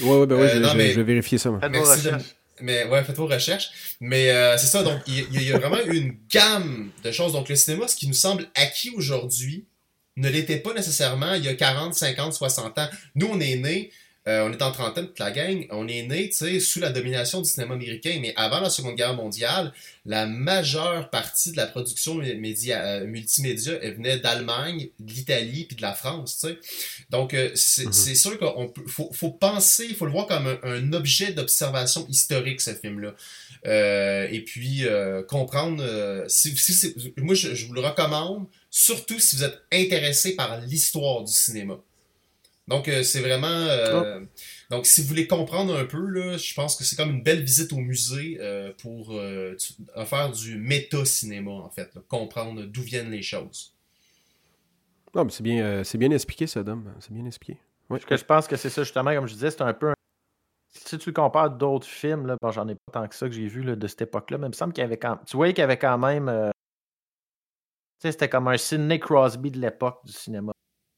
Oui, 0.01 0.17
oui, 0.17 0.25
ben 0.25 0.35
oui, 0.37 0.41
Euh, 0.47 0.53
je, 0.55 0.57
non, 0.57 0.69
je- 0.69 0.77
mais- 0.77 0.89
je 0.93 0.95
vais 0.95 1.03
vérifier 1.03 1.37
ça. 1.37 1.51
moi. 1.51 1.59
Merci 1.69 2.01
de-. 2.05 2.11
Mais 2.59 2.85
ouais, 2.85 3.03
faites 3.03 3.17
vos 3.17 3.27
recherches. 3.27 3.69
Mais 3.99 4.31
euh, 4.31 4.57
c'est 4.57 4.65
ça, 4.65 4.81
donc 4.81 4.99
il 5.05 5.27
il 5.31 5.43
y, 5.43 5.51
a 5.53 5.59
vraiment 5.59 5.77
une 5.85 6.17
gamme 6.27 6.89
de 7.03 7.11
choses. 7.11 7.33
Donc 7.33 7.49
le 7.49 7.55
cinéma, 7.55 7.87
ce 7.87 7.95
qui 7.95 8.07
nous 8.07 8.15
semble 8.15 8.47
acquis 8.55 8.89
aujourd'hui, 8.95 9.65
ne 10.15 10.27
l'était 10.27 10.57
pas 10.57 10.73
nécessairement 10.73 11.35
il 11.35 11.45
y 11.45 11.49
a 11.49 11.53
40, 11.53 11.93
50, 11.93 12.33
60 12.33 12.79
ans. 12.79 12.89
Nous, 13.13 13.27
on 13.27 13.39
est 13.39 13.57
nés, 13.57 13.91
euh, 14.27 14.47
on 14.47 14.51
est 14.51 14.61
en 14.61 14.71
trentaine 14.71 15.07
toute 15.07 15.19
la 15.19 15.31
gang, 15.31 15.67
on 15.69 15.87
est 15.87 16.03
nés, 16.03 16.29
tu 16.29 16.35
sais, 16.35 16.59
sous 16.59 16.79
la 16.79 16.89
domination 16.89 17.41
du 17.41 17.49
cinéma 17.49 17.75
américain, 17.75 18.17
mais 18.21 18.33
avant 18.35 18.59
la 18.59 18.69
Seconde 18.69 18.95
Guerre 18.95 19.13
mondiale, 19.13 19.71
la 20.05 20.25
majeure 20.25 21.09
partie 21.09 21.51
de 21.51 21.57
la 21.57 21.67
production 21.67 22.15
média, 22.15 22.83
euh, 22.85 23.05
multimédia 23.05 23.73
elle 23.81 23.95
venait 23.95 24.19
d'Allemagne, 24.19 24.89
de 24.99 25.13
l'Italie 25.13 25.65
puis 25.65 25.75
de 25.75 25.81
la 25.81 25.93
France, 25.93 26.39
tu 26.39 26.47
sais. 26.47 26.57
Donc 27.09 27.33
euh, 27.33 27.51
c'est 27.55 27.85
Mhm. 27.85 27.93
c'est 27.93 28.15
sûr 28.15 28.37
qu'il 28.39 28.87
faut, 28.87 29.09
faut 29.13 29.31
penser, 29.31 29.85
il 29.89 29.95
faut 29.95 30.05
le 30.05 30.11
voir 30.11 30.27
comme 30.27 30.47
un, 30.47 30.57
un 30.63 30.93
objet 30.93 31.31
d'observation 31.33 32.05
historique 32.09 32.61
ce 32.61 32.73
film-là. 32.73 33.13
Euh, 33.67 34.27
et 34.31 34.41
puis 34.41 34.85
euh, 34.85 35.23
comprendre 35.23 35.81
euh, 35.83 36.23
si, 36.27 36.55
si 36.55 36.93
moi 37.17 37.33
je, 37.33 37.55
je 37.55 37.65
vous 37.65 37.73
le 37.73 37.81
recommande 37.81 38.45
surtout 38.69 39.19
si 39.19 39.35
vous 39.37 39.43
êtes 39.43 39.59
intéressé 39.73 40.35
par 40.35 40.61
l'histoire 40.61 41.23
du 41.23 41.31
cinéma 41.33 41.79
donc 42.67 42.87
euh, 42.87 43.03
c'est 43.03 43.19
vraiment 43.21 43.47
euh, 43.47 44.21
donc 44.69 44.85
si 44.85 45.01
vous 45.01 45.07
voulez 45.07 45.27
comprendre 45.27 45.75
un 45.77 45.85
peu 45.85 46.03
là 46.07 46.37
je 46.37 46.53
pense 46.53 46.75
que 46.75 46.83
c'est 46.83 46.95
comme 46.95 47.11
une 47.11 47.23
belle 47.23 47.43
visite 47.43 47.71
au 47.73 47.77
musée 47.77 48.37
euh, 48.39 48.71
pour 48.81 49.13
euh, 49.13 49.55
tu- 49.55 49.73
faire 50.05 50.31
du 50.31 50.57
méta-cinéma 50.57 51.51
en 51.51 51.69
fait 51.69 51.93
là, 51.93 52.01
comprendre 52.07 52.63
d'où 52.63 52.81
viennent 52.81 53.11
les 53.11 53.21
choses 53.21 53.73
Non, 55.13 55.25
mais 55.25 55.31
c'est 55.31 55.43
bien, 55.43 55.63
euh, 55.63 55.83
c'est 55.83 55.97
bien 55.97 56.11
expliqué, 56.11 56.45
ça, 56.47 56.61
Dom. 56.63 56.93
C'est 56.99 57.13
bien 57.13 57.25
expliqué. 57.25 57.57
Oui. 57.89 57.99
Parce 57.99 58.05
que 58.05 58.17
je 58.17 58.25
pense 58.25 58.47
que 58.47 58.57
c'est 58.57 58.69
ça, 58.69 58.83
justement, 58.83 59.13
comme 59.15 59.27
je 59.27 59.33
disais, 59.33 59.49
c'est 59.51 59.61
un 59.61 59.73
peu. 59.73 59.91
un- 59.91 59.95
Si 60.73 60.97
tu 60.97 61.09
le 61.09 61.13
compares 61.13 61.43
à 61.45 61.49
d'autres 61.49 61.87
films, 61.87 62.25
là, 62.27 62.35
bon, 62.41 62.51
j'en 62.51 62.67
ai 62.67 62.75
pas 62.75 62.91
tant 62.99 63.07
que 63.07 63.15
ça 63.15 63.27
que 63.29 63.33
j'ai 63.33 63.47
vu 63.47 63.61
là, 63.63 63.77
de 63.77 63.87
cette 63.87 64.01
époque-là, 64.01 64.37
mais 64.37 64.47
il 64.47 64.49
me 64.49 64.53
semble 64.55 64.73
qu'il 64.73 64.81
y 64.81 64.85
avait 64.85 64.97
quand 64.97 65.17
Tu 65.25 65.37
voyais 65.37 65.53
qu'il 65.53 65.61
y 65.61 65.63
avait 65.63 65.77
quand 65.79 65.97
même. 65.97 66.27
euh, 66.27 66.49
Tu 68.01 68.07
sais, 68.07 68.11
c'était 68.11 68.27
comme 68.27 68.49
un 68.49 68.57
Sidney 68.57 68.99
Crosby 68.99 69.51
de 69.51 69.59
l'époque 69.59 70.01
du 70.03 70.11
cinéma. 70.11 70.51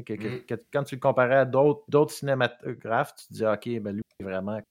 Que- 0.08 0.14
que- 0.14 0.28
Mm. 0.28 0.46
que- 0.46 0.64
quand 0.72 0.84
tu 0.86 0.96
le 0.96 1.02
comparais 1.02 1.36
à 1.36 1.44
d'autres 1.46 2.12
cinématographes, 2.12 3.14
tu 3.16 3.28
te 3.28 3.34
dis, 3.34 3.46
OK, 3.46 3.82
ben 3.82 3.94
lui, 3.94 4.02
il 4.20 4.24
est 4.26 4.30
vraiment. 4.30 4.62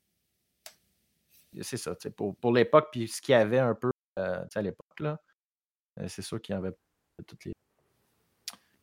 C'est 1.61 1.77
ça, 1.77 1.94
pour, 2.16 2.35
pour 2.37 2.53
l'époque, 2.53 2.88
puis 2.90 3.07
ce 3.07 3.20
qu'il 3.20 3.33
y 3.33 3.37
avait 3.37 3.59
un 3.59 3.75
peu 3.75 3.90
euh, 4.18 4.42
à 4.55 4.62
l'époque, 4.62 4.99
là, 5.01 5.20
euh, 6.01 6.09
c'est 6.09 6.22
sûr 6.22 6.40
qu'il 6.40 6.55
y 6.55 6.59
avait 6.59 6.72
toutes 7.27 7.44
les. 7.44 7.53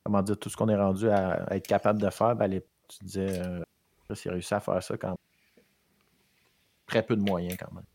Comment 0.04 0.22
dire, 0.22 0.38
tout 0.38 0.50
ce 0.50 0.56
qu'on 0.58 0.70
est 0.70 0.76
rendu 0.76 1.10
à, 1.10 1.44
à 1.46 1.56
être 1.56 1.66
capable 1.66 2.00
de 2.00 2.10
faire, 2.12 2.36
ben, 2.36 2.46
à 2.46 2.48
l'époque, 2.50 2.70
tu 2.88 3.00
te 3.00 3.04
disais, 3.06 3.40
euh, 3.42 3.64
Chris, 4.08 4.22
il 4.26 4.30
a 4.30 4.32
réussi 4.34 4.54
à 4.54 4.60
faire 4.60 4.84
ça 4.84 4.96
quand 4.98 5.16
très 6.86 7.02
peu 7.04 7.16
de 7.16 7.22
moyens 7.22 7.58
quand 7.58 7.72
même. 7.74 7.86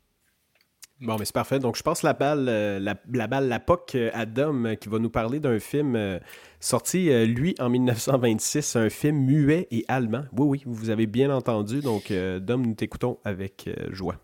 Bon, 1.00 1.16
mais 1.16 1.24
c'est 1.24 1.34
parfait. 1.34 1.60
Donc, 1.60 1.76
je 1.76 1.82
passe 1.82 2.02
la 2.02 2.12
balle, 2.12 2.48
euh, 2.48 2.80
la, 2.80 2.96
la 3.12 3.28
balle, 3.28 3.62
POC 3.64 3.94
euh, 3.94 4.10
à 4.14 4.26
Dom, 4.26 4.66
euh, 4.66 4.74
qui 4.74 4.88
va 4.88 4.98
nous 4.98 5.10
parler 5.10 5.38
d'un 5.38 5.60
film 5.60 6.20
sorti, 6.58 7.10
lui, 7.26 7.54
en 7.60 7.68
1926, 7.70 8.76
un 8.76 8.90
film 8.90 9.18
muet 9.24 9.68
et 9.70 9.84
allemand. 9.86 10.24
Oui, 10.36 10.46
oui, 10.48 10.62
vous 10.66 10.90
avez 10.90 11.06
bien 11.06 11.30
entendu. 11.30 11.80
Donc, 11.80 12.12
Dom, 12.12 12.66
nous 12.66 12.74
t'écoutons 12.74 13.18
avec 13.24 13.70
joie. 13.90 14.16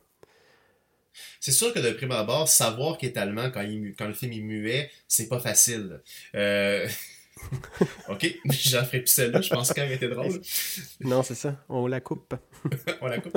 C'est 1.39 1.53
sûr 1.53 1.73
que 1.73 1.79
de 1.79 1.91
prime 1.93 2.11
abord, 2.11 2.49
savoir 2.49 2.99
qu'il 2.99 3.09
est 3.09 3.19
allemand 3.19 3.51
quand, 3.53 3.65
quand 3.97 4.09
le 4.09 4.15
film 4.15 4.33
est 4.33 4.41
muet, 4.41 4.91
c'est 5.07 5.29
pas 5.29 5.39
facile. 5.39 6.01
Euh... 6.35 6.89
ok, 8.09 8.35
j'en 8.51 8.85
ferai 8.85 9.01
plus 9.01 9.13
celle-là, 9.13 9.41
je 9.41 9.51
pense 9.51 9.73
qu'elle 9.73 9.93
était 9.93 10.09
drôle. 10.09 10.41
Non, 11.01 11.23
c'est 11.23 11.35
ça. 11.35 11.57
On 11.69 11.87
la 11.87 12.01
coupe. 12.01 12.35
On 13.01 13.07
la 13.07 13.19
coupe. 13.19 13.37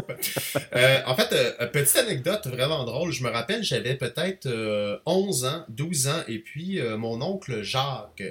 Euh, 0.74 1.00
en 1.06 1.16
fait, 1.16 1.34
euh, 1.34 1.68
petite 1.68 1.98
anecdote 1.98 2.48
vraiment 2.48 2.86
drôle. 2.86 3.12
Je 3.12 3.24
me 3.24 3.30
rappelle, 3.30 3.64
j'avais 3.64 3.96
peut-être 3.96 4.46
euh, 4.46 4.98
11 5.06 5.46
ans, 5.46 5.66
12 5.70 6.08
ans, 6.08 6.22
et 6.28 6.40
puis 6.40 6.80
euh, 6.80 6.98
mon 6.98 7.22
oncle 7.22 7.62
Jacques, 7.62 8.24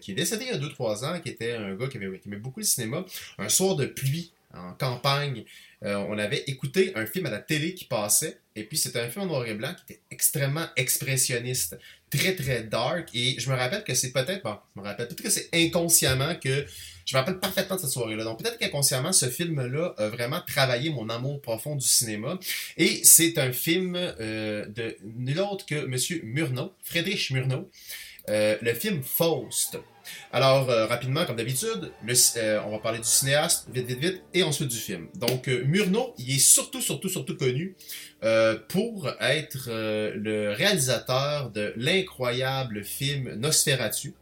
qui 0.00 0.12
est 0.12 0.14
décédé 0.14 0.46
il 0.50 0.60
y 0.60 0.64
a 0.64 0.68
2-3 0.68 1.04
ans, 1.04 1.20
qui 1.20 1.28
était 1.28 1.52
un 1.52 1.74
gars 1.74 1.88
qui, 1.88 1.98
avait, 1.98 2.18
qui 2.18 2.28
aimait 2.28 2.36
beaucoup 2.36 2.60
le 2.60 2.66
cinéma, 2.66 3.04
un 3.38 3.48
soir 3.48 3.76
de 3.76 3.86
pluie 3.86 4.32
en 4.58 4.72
campagne, 4.74 5.44
euh, 5.84 5.94
on 6.08 6.18
avait 6.18 6.44
écouté 6.46 6.92
un 6.96 7.06
film 7.06 7.26
à 7.26 7.30
la 7.30 7.38
télé 7.38 7.74
qui 7.74 7.84
passait, 7.84 8.38
et 8.56 8.64
puis 8.64 8.76
c'était 8.76 9.00
un 9.00 9.08
film 9.08 9.24
en 9.24 9.26
noir 9.26 9.46
et 9.46 9.54
blanc 9.54 9.74
qui 9.74 9.92
était 9.92 10.02
extrêmement 10.10 10.66
expressionniste, 10.76 11.78
très 12.10 12.34
très 12.34 12.64
dark, 12.64 13.08
et 13.14 13.36
je 13.38 13.50
me 13.50 13.56
rappelle 13.56 13.84
que 13.84 13.94
c'est 13.94 14.12
peut-être, 14.12 14.42
bon, 14.42 14.56
je 14.74 14.80
me 14.80 14.86
rappelle 14.86 15.06
peut-être 15.08 15.22
que 15.22 15.30
c'est 15.30 15.48
inconsciemment 15.54 16.34
que 16.34 16.66
je 17.06 17.16
me 17.16 17.20
rappelle 17.20 17.38
parfaitement 17.38 17.76
de 17.76 17.80
cette 17.80 17.90
soirée-là. 17.90 18.24
Donc 18.24 18.42
peut-être 18.42 18.58
qu'inconsciemment, 18.58 19.12
ce 19.12 19.30
film-là 19.30 19.94
a 19.96 20.08
vraiment 20.08 20.42
travaillé 20.46 20.90
mon 20.90 21.08
amour 21.08 21.40
profond 21.40 21.74
du 21.74 21.86
cinéma. 21.86 22.38
Et 22.76 23.02
c'est 23.02 23.38
un 23.38 23.50
film 23.50 23.94
euh, 23.96 24.66
de 24.66 24.94
nul 25.16 25.40
autre 25.40 25.64
que 25.64 25.74
M. 25.74 26.20
Murnau, 26.24 26.74
Friedrich 26.82 27.30
Murnau. 27.30 27.70
euh, 28.28 28.56
le 28.60 28.74
film 28.74 29.02
Faust. 29.02 29.78
Alors, 30.32 30.68
euh, 30.70 30.86
rapidement, 30.86 31.24
comme 31.24 31.36
d'habitude, 31.36 31.92
euh, 32.36 32.60
on 32.66 32.70
va 32.70 32.78
parler 32.78 32.98
du 32.98 33.08
cinéaste, 33.08 33.66
vite, 33.72 33.86
vite, 33.86 33.98
vite, 33.98 34.22
et 34.34 34.42
ensuite 34.42 34.68
du 34.68 34.76
film. 34.76 35.08
Donc, 35.14 35.48
euh, 35.48 35.64
Murnau, 35.64 36.14
il 36.18 36.34
est 36.34 36.38
surtout, 36.38 36.80
surtout, 36.80 37.08
surtout 37.08 37.36
connu 37.36 37.76
euh, 38.24 38.58
pour 38.68 39.10
être 39.20 39.68
le 39.68 40.52
réalisateur 40.52 41.50
de 41.50 41.72
l'incroyable 41.76 42.84
film 42.84 43.34
Nosferatu. 43.34 44.14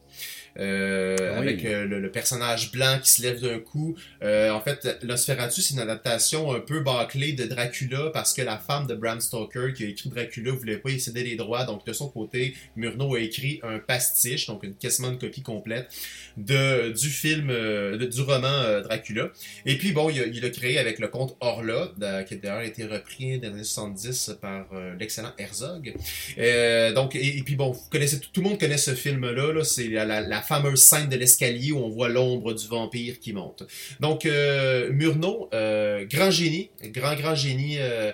Euh, 0.59 1.17
Oui. 1.41 1.49
avec 1.49 1.65
euh, 1.65 1.85
le, 1.87 2.01
le 2.01 2.11
personnage 2.11 2.73
blanc 2.73 2.99
qui 3.03 3.11
se 3.11 3.23
lève 3.23 3.41
d'un 3.41 3.59
coup. 3.59 3.95
Euh, 4.23 4.51
en 4.51 4.61
fait, 4.61 4.99
Nosferatu, 5.05 5.61
c'est 5.61 5.75
une 5.75 5.81
adaptation 5.81 6.53
un 6.55 6.61
peu 6.61 6.81
bâclée 6.81 7.33
de 7.33 7.45
Dracula 7.45 8.11
parce 8.13 8.33
que 8.33 8.43
la 8.43 8.57
femme 8.59 8.87
de 8.87 8.95
Bram 8.95 9.21
Stoker 9.21 9.73
qui 9.75 9.85
a 9.85 9.89
écrit 9.89 10.09
Dracula 10.09 10.53
voulait 10.53 10.79
pas 10.79 10.91
y 10.91 10.99
céder 11.01 11.25
les 11.25 11.37
droits. 11.37 11.65
Donc, 11.65 11.85
de 11.87 11.93
son 11.93 12.09
côté, 12.09 12.55
Murnau 12.77 13.15
a 13.17 13.21
écrit 13.21 13.61
un 13.63 13.79
pastiche, 13.79 14.47
donc 14.47 14.63
une 14.63 14.75
quasiment 14.75 15.11
une 15.11 15.19
copie 15.19 15.43
complète 15.43 15.89
de, 16.37 16.91
du 16.93 17.09
film, 17.11 17.51
euh, 17.51 17.97
de- 17.99 18.07
du 18.07 18.21
roman 18.23 18.81
Dracula. 18.83 19.29
Et 19.67 19.77
puis, 19.77 19.93
bon, 19.93 20.09
il 20.11 20.21
a, 20.21 20.27
il 20.27 20.45
a 20.45 20.51
créé 20.51 20.79
avec 20.79 20.99
le 20.99 21.09
conte 21.09 21.37
Orla, 21.41 21.93
qui 22.27 22.35
a 22.35 22.37
d'ailleurs 22.39 22.63
été 22.63 22.85
repris 22.87 23.39
dans 23.39 23.49
les 23.49 23.55
années 23.55 23.65
70 23.65 24.37
par 24.41 24.67
l'excellent 24.99 25.33
Herzog. 25.39 25.95
Euh, 26.39 26.93
donc, 26.93 27.15
et, 27.15 27.39
et 27.39 27.43
puis 27.43 27.57
bon, 27.57 27.71
vous 27.73 27.81
connaissez, 27.91 28.21
tout, 28.21 28.29
tout 28.33 28.41
le 28.43 28.49
monde 28.49 28.59
connaît 28.61 28.79
ce 28.79 28.95
film-là. 28.95 29.53
Là, 29.53 29.65
c'est 29.65 29.89
la, 29.89 30.05
la- 30.05 30.21
la 30.21 30.41
fameuse 30.47 30.83
scène 30.83 31.09
de 31.09 31.17
l'escalier 31.17 31.73
où 31.73 31.79
on 31.79 31.89
voit 31.89 32.09
l'ombre 32.09 32.55
du 32.55 32.67
vampire 32.67 33.19
qui 33.21 33.33
monte. 33.33 33.65
Donc, 34.01 34.27
euh, 34.27 34.91
Murnau, 34.93 35.49
euh, 35.55 36.05
grand 36.07 36.31
génie, 36.31 36.71
grand, 36.85 37.15
grand 37.15 37.35
génie 37.35 37.77
euh, 37.79 38.13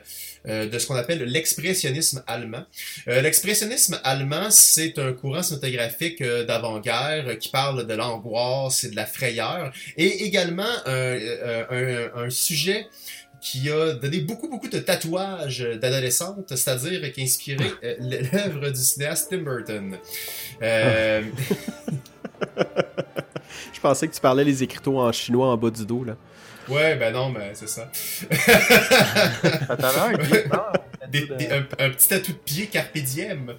euh, 0.48 0.68
de 0.68 0.78
ce 0.78 0.86
qu'on 0.86 0.94
appelle 0.94 1.22
l'expressionnisme 1.24 2.22
allemand. 2.26 2.64
L'expressionnisme 3.06 4.00
allemand, 4.04 4.50
c'est 4.50 4.98
un 4.98 5.12
courant 5.12 5.42
cinématographique 5.42 6.22
d'avant-guerre 6.22 7.38
qui 7.38 7.48
parle 7.48 7.86
de 7.86 7.94
l'angoisse 7.94 8.84
et 8.84 8.90
de 8.90 8.96
la 8.96 9.06
frayeur, 9.06 9.72
et 9.96 10.24
également 10.24 10.62
un, 10.86 11.18
un, 11.70 12.10
un 12.24 12.30
sujet 12.30 12.86
qui 13.42 13.68
a 13.70 13.92
donné 13.94 14.20
beaucoup, 14.20 14.48
beaucoup 14.48 14.68
de 14.68 14.78
tatouages 14.78 15.66
d'adolescentes, 15.80 16.56
c'est-à-dire 16.56 17.12
qui 17.12 17.20
a 17.20 17.24
inspiré 17.24 17.64
l'œuvre 18.00 18.70
du 18.70 18.80
cinéaste 18.80 19.30
Tim 19.30 19.38
Burton. 19.38 19.98
Euh, 20.62 21.22
Je 23.74 23.80
pensais 23.80 24.08
que 24.08 24.14
tu 24.14 24.20
parlais 24.20 24.44
les 24.44 24.62
écriteaux 24.62 24.98
en 25.00 25.10
chinois 25.12 25.48
en 25.48 25.56
bas 25.56 25.70
du 25.70 25.84
dos, 25.84 26.04
là. 26.04 26.16
ouais, 26.68 26.96
ben 26.96 27.12
non, 27.12 27.30
mais 27.30 27.50
c'est 27.54 27.68
ça. 27.68 27.90
Des- 31.10 31.26
des- 31.26 31.50
un, 31.50 31.66
un 31.78 31.90
petit 31.90 32.08
tatou 32.08 32.32
de 32.32 32.38
pied 32.38 32.66
carpe 32.68 32.96
diem. 32.96 33.52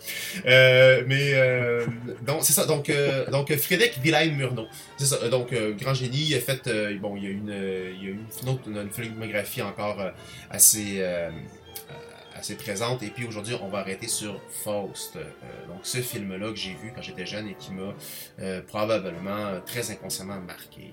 Euh, 0.46 1.04
mais 1.06 1.34
euh, 1.34 1.86
donc 2.26 2.40
c'est 2.42 2.54
ça. 2.54 2.66
Donc 2.66 2.90
euh, 2.90 3.30
donc 3.30 3.56
Frédéric 3.58 4.00
Wilhelm 4.04 4.36
Murnau. 4.38 4.66
C'est 4.98 5.06
ça. 5.06 5.28
Donc 5.30 5.54
euh, 5.54 5.74
grand 5.80 5.94
génie. 5.94 6.18
Il 6.30 6.36
a 6.36 6.40
fait 6.40 6.66
euh, 6.68 6.98
bon. 7.00 7.16
Il 7.16 7.24
y 7.24 7.28
a 7.28 7.30
une 7.30 7.50
euh, 7.52 7.92
il 7.96 8.04
y 8.04 8.08
a 8.08 8.12
une, 8.12 8.26
une 8.42 8.50
autre 8.50 8.62
une 8.68 8.90
filmographie 8.90 9.62
encore 9.62 10.00
euh, 10.00 10.10
assez 10.50 10.96
euh, 11.00 11.30
assez 12.44 12.56
présente. 12.56 13.02
Et 13.04 13.08
puis 13.08 13.26
aujourd'hui, 13.26 13.56
on 13.62 13.70
va 13.70 13.80
arrêter 13.80 14.08
sur 14.10 14.38
Faust. 14.50 15.16
Euh, 15.16 15.22
donc 15.70 15.80
ce 15.84 16.00
film-là 16.00 16.50
que 16.52 16.58
j'ai 16.58 16.72
vu 16.72 16.92
quand 16.94 17.02
j'étais 17.02 17.26
jeune 17.26 17.48
et 17.48 17.56
qui 17.56 17.72
m'a 17.72 17.94
euh, 18.40 18.62
probablement 18.62 19.46
euh, 19.48 19.60
très 19.66 19.90
inconsciemment 19.92 20.42
marqué. 20.42 20.92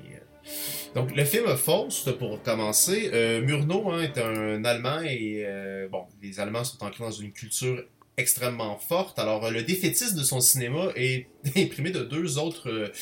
Donc 0.95 1.15
le 1.15 1.25
film 1.25 1.49
Faust, 1.57 2.13
pour 2.13 2.41
commencer, 2.45 3.11
euh, 3.13 3.41
Murnau 3.43 3.91
hein, 3.91 4.01
est 4.03 4.17
un 4.19 4.65
Allemand 4.65 5.01
et 5.03 5.45
bon, 5.91 6.05
les 6.23 6.39
Allemands 6.39 6.63
sont 6.65 6.83
ancrés 6.85 7.03
dans 7.05 7.11
une 7.11 7.33
culture 7.33 7.83
extrêmement 8.17 8.79
forte. 8.79 9.19
Alors 9.19 9.51
le 9.51 9.63
défaitisme 9.65 10.17
de 10.17 10.23
son 10.23 10.41
cinéma 10.41 10.93
est 10.95 11.27
imprimé 11.57 11.91
de 11.91 12.05
deux 12.05 12.39
autres 12.39 12.93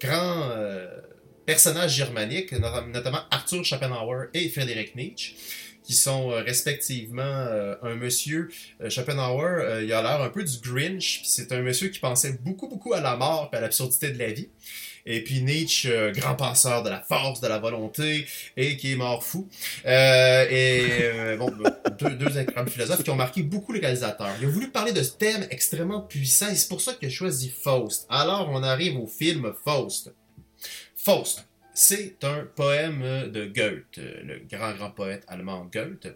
grands 0.00 0.48
personnages 1.44 1.94
germaniques, 1.94 2.52
not- 2.52 2.86
notamment 2.92 3.20
Arthur 3.30 3.64
Schopenhauer 3.64 4.28
et 4.32 4.48
Friedrich 4.48 4.94
Nietzsche 4.96 5.34
qui 5.84 5.92
sont 5.92 6.32
euh, 6.32 6.42
respectivement 6.42 7.22
euh, 7.22 7.76
un 7.82 7.94
monsieur 7.94 8.50
euh, 8.80 8.90
Schopenhauer, 8.90 9.60
euh, 9.60 9.84
il 9.84 9.92
a 9.92 10.02
l'air 10.02 10.22
un 10.22 10.30
peu 10.30 10.42
du 10.42 10.58
Grinch, 10.58 11.20
c'est 11.24 11.52
un 11.52 11.60
monsieur 11.60 11.88
qui 11.88 12.00
pensait 12.00 12.38
beaucoup 12.42 12.68
beaucoup 12.68 12.94
à 12.94 13.00
la 13.00 13.16
mort 13.16 13.50
et 13.52 13.56
à 13.56 13.60
l'absurdité 13.60 14.10
de 14.10 14.18
la 14.18 14.32
vie. 14.32 14.48
Et 15.06 15.22
puis 15.22 15.42
Nietzsche, 15.42 16.12
grand 16.14 16.34
penseur 16.34 16.82
de 16.82 16.88
la 16.88 17.02
force, 17.02 17.42
de 17.42 17.46
la 17.46 17.58
volonté, 17.58 18.26
et 18.56 18.78
qui 18.78 18.92
est 18.92 18.96
mort 18.96 19.22
fou. 19.22 19.46
Et 19.84 21.36
bon, 21.38 21.52
deux, 21.98 22.14
deux 22.14 22.38
incroyables 22.38 22.70
philosophes 22.70 23.02
qui 23.02 23.10
ont 23.10 23.14
marqué 23.14 23.42
beaucoup 23.42 23.74
les 23.74 23.80
réalisateurs. 23.80 24.30
Il 24.40 24.46
a 24.46 24.48
voulu 24.48 24.70
parler 24.70 24.92
de 24.92 25.02
ce 25.02 25.12
thème 25.12 25.46
extrêmement 25.50 26.00
puissant, 26.00 26.48
et 26.48 26.54
c'est 26.54 26.70
pour 26.70 26.80
ça 26.80 26.94
qu'il 26.94 27.08
a 27.08 27.10
choisi 27.10 27.50
Faust. 27.50 28.06
Alors 28.08 28.48
on 28.50 28.62
arrive 28.62 28.98
au 28.98 29.06
film 29.06 29.52
Faust. 29.62 30.10
Faust. 30.96 31.44
C'est 31.76 32.22
un 32.22 32.46
poème 32.54 33.30
de 33.32 33.46
Goethe, 33.46 33.96
le 33.96 34.40
grand, 34.48 34.72
grand 34.74 34.90
poète 34.90 35.24
allemand 35.26 35.68
Goethe. 35.72 36.06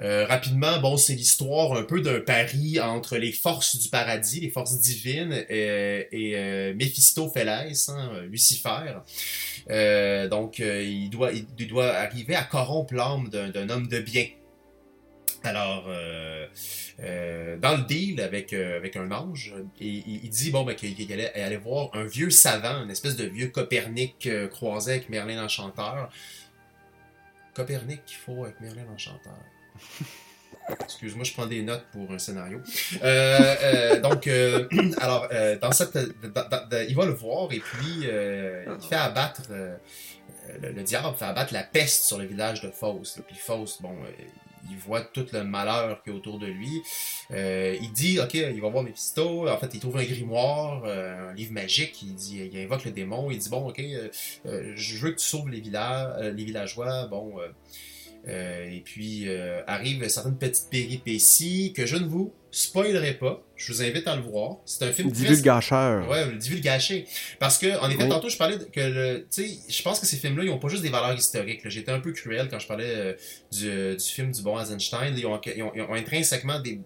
Euh, 0.00 0.26
rapidement, 0.26 0.78
bon, 0.78 0.98
c'est 0.98 1.14
l'histoire 1.14 1.72
un 1.72 1.84
peu 1.84 2.02
d'un 2.02 2.20
pari 2.20 2.78
entre 2.80 3.16
les 3.16 3.32
forces 3.32 3.76
du 3.76 3.88
paradis, 3.88 4.40
les 4.40 4.50
forces 4.50 4.78
divines, 4.78 5.32
et, 5.48 6.06
et 6.12 6.36
euh, 6.36 6.74
Méphistophélès, 6.74 7.88
hein, 7.88 8.12
Lucifer. 8.28 9.00
Euh, 9.70 10.28
donc, 10.28 10.60
euh, 10.60 10.82
il, 10.82 11.10
doit, 11.10 11.30
il, 11.32 11.66
doit 11.66 11.94
arriver 11.94 12.34
à 12.34 12.42
corrompre 12.42 12.94
l'âme 12.94 13.28
d'un 13.28 13.68
homme 13.70 13.88
de 13.88 14.00
bien. 14.00 14.26
Alors, 15.42 15.86
euh, 15.88 16.46
euh, 17.02 17.56
dans 17.56 17.76
le 17.76 17.84
deal 17.84 18.20
avec, 18.20 18.52
euh, 18.52 18.76
avec 18.76 18.96
un 18.96 19.10
ange, 19.10 19.54
il, 19.80 20.28
dit 20.28 20.50
bon 20.50 20.64
ben, 20.64 20.74
qu'il 20.74 21.12
allait, 21.12 21.56
voir 21.56 21.88
un 21.94 22.04
vieux 22.04 22.30
savant, 22.30 22.82
une 22.82 22.90
espèce 22.90 23.16
de 23.16 23.24
vieux 23.24 23.48
Copernic 23.48 24.28
croisé 24.50 24.92
avec 24.92 25.08
Merlin 25.08 25.40
l'Enchanteur. 25.40 26.10
Copernic 27.54 28.04
qu'il 28.04 28.18
faut 28.18 28.44
avec 28.44 28.60
Merlin 28.60 28.84
l'Enchanteur. 28.90 29.32
Excuse-moi, 30.84 31.24
je 31.24 31.32
prends 31.32 31.46
des 31.46 31.62
notes 31.62 31.86
pour 31.90 32.12
un 32.12 32.18
scénario. 32.18 32.58
Donc, 34.02 34.28
alors, 35.00 35.26
dans 35.60 35.72
cette, 35.72 35.94
dans- 35.94 36.48
dans- 36.48 36.68
dans- 36.68 36.86
il 36.86 36.94
va 36.94 37.06
le 37.06 37.12
voir 37.12 37.50
et 37.50 37.60
puis 37.60 38.02
il 38.02 38.88
fait 38.88 38.94
abattre 38.94 39.42
le, 39.48 40.70
le 40.70 40.82
diable 40.82 41.16
fait 41.16 41.24
abattre 41.24 41.54
la 41.54 41.62
peste 41.62 42.04
sur 42.04 42.18
le 42.18 42.26
village 42.26 42.60
de 42.60 42.70
Faust. 42.70 43.18
Et 43.18 43.22
puis 43.22 43.36
Faust, 43.36 43.80
bon, 43.82 43.96
il 44.68 44.76
voit 44.76 45.00
tout 45.00 45.26
le 45.32 45.44
malheur 45.44 46.02
qu'il 46.02 46.12
y 46.12 46.16
a 46.16 46.18
autour 46.18 46.38
de 46.38 46.46
lui. 46.46 46.82
Euh, 47.30 47.76
il 47.80 47.92
dit, 47.92 48.18
ok, 48.20 48.34
il 48.34 48.60
va 48.60 48.68
voir 48.68 48.84
Mephisto. 48.84 49.48
En 49.48 49.58
fait, 49.58 49.72
il 49.74 49.80
trouve 49.80 49.96
un 49.96 50.04
grimoire, 50.04 50.82
euh, 50.84 51.30
un 51.30 51.34
livre 51.34 51.52
magique. 51.52 52.02
Il 52.02 52.14
dit, 52.14 52.50
il 52.52 52.58
invoque 52.58 52.84
le 52.84 52.90
démon. 52.90 53.30
Il 53.30 53.38
dit, 53.38 53.48
bon, 53.48 53.68
ok, 53.68 53.78
euh, 53.78 54.08
euh, 54.46 54.72
je 54.76 54.98
veux 54.98 55.10
que 55.12 55.20
tu 55.20 55.26
sauves 55.26 55.48
les 55.48 55.60
villages, 55.60 56.14
euh, 56.18 56.32
les 56.32 56.44
villageois. 56.44 57.06
Bon. 57.06 57.34
Euh, 58.28 58.68
et 58.70 58.80
puis 58.80 59.28
euh, 59.28 59.62
arrivent 59.66 60.06
certaines 60.08 60.36
petites 60.38 60.68
péripéties 60.70 61.72
que 61.74 61.86
je 61.86 61.96
ne 61.96 62.06
vous 62.06 62.34
spoilerai 62.50 63.14
pas. 63.14 63.42
Je 63.56 63.72
vous 63.72 63.82
invite 63.82 64.06
à 64.08 64.16
le 64.16 64.22
voir. 64.22 64.56
C'est 64.66 64.84
un 64.84 64.92
film 64.92 65.12
très... 65.12 65.20
Divulgacheur. 65.22 66.08
Ouais, 66.08 66.26
le 66.26 66.36
divulgaché. 66.36 67.06
Parce 67.38 67.58
que, 67.58 67.78
en 67.78 67.88
effet, 67.90 68.02
Oui. 68.04 68.08
tantôt, 68.08 68.28
je 68.28 68.36
parlais 68.36 68.58
de- 68.58 68.64
que 68.64 68.80
le, 68.80 69.26
tu 69.30 69.46
sais, 69.48 69.58
je 69.68 69.82
pense 69.82 70.00
que 70.00 70.06
ces 70.06 70.16
films-là, 70.16 70.44
ils 70.44 70.50
ont 70.50 70.58
pas 70.58 70.68
juste 70.68 70.82
des 70.82 70.88
valeurs 70.88 71.14
historiques. 71.16 71.60
J'étais 71.68 71.92
un 71.92 72.00
peu 72.00 72.12
cruel 72.12 72.48
quand 72.50 72.58
je 72.58 72.66
parlais 72.66 72.84
euh, 72.88 73.12
du, 73.52 73.68
euh, 73.68 73.94
du 73.96 74.04
film 74.04 74.32
du 74.32 74.42
bon 74.42 74.58
Eisenstein. 74.60 75.14
Ils 75.16 75.26
ont, 75.26 75.40
ils 75.46 75.62
ont- 75.62 75.72
ils 75.74 75.80
ont 75.82 75.94
intrinsèquement 75.94 76.58
des, 76.60 76.80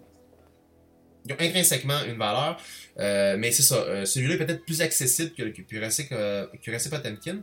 ils 1.25 1.33
ont 1.33 1.37
intrinsèquement 1.39 2.03
une 2.07 2.17
valeur, 2.17 2.57
euh, 2.99 3.35
mais 3.39 3.51
c'est 3.51 3.63
ça. 3.63 3.77
euh, 3.77 4.05
Celui-là 4.05 4.35
est 4.35 4.45
peut-être 4.45 4.63
plus 4.63 4.81
accessible 4.81 5.31
que, 5.35 5.43
que 5.43 5.61
Jurassic, 5.67 6.11
euh, 6.11 6.45
Potemkin. 6.91 7.39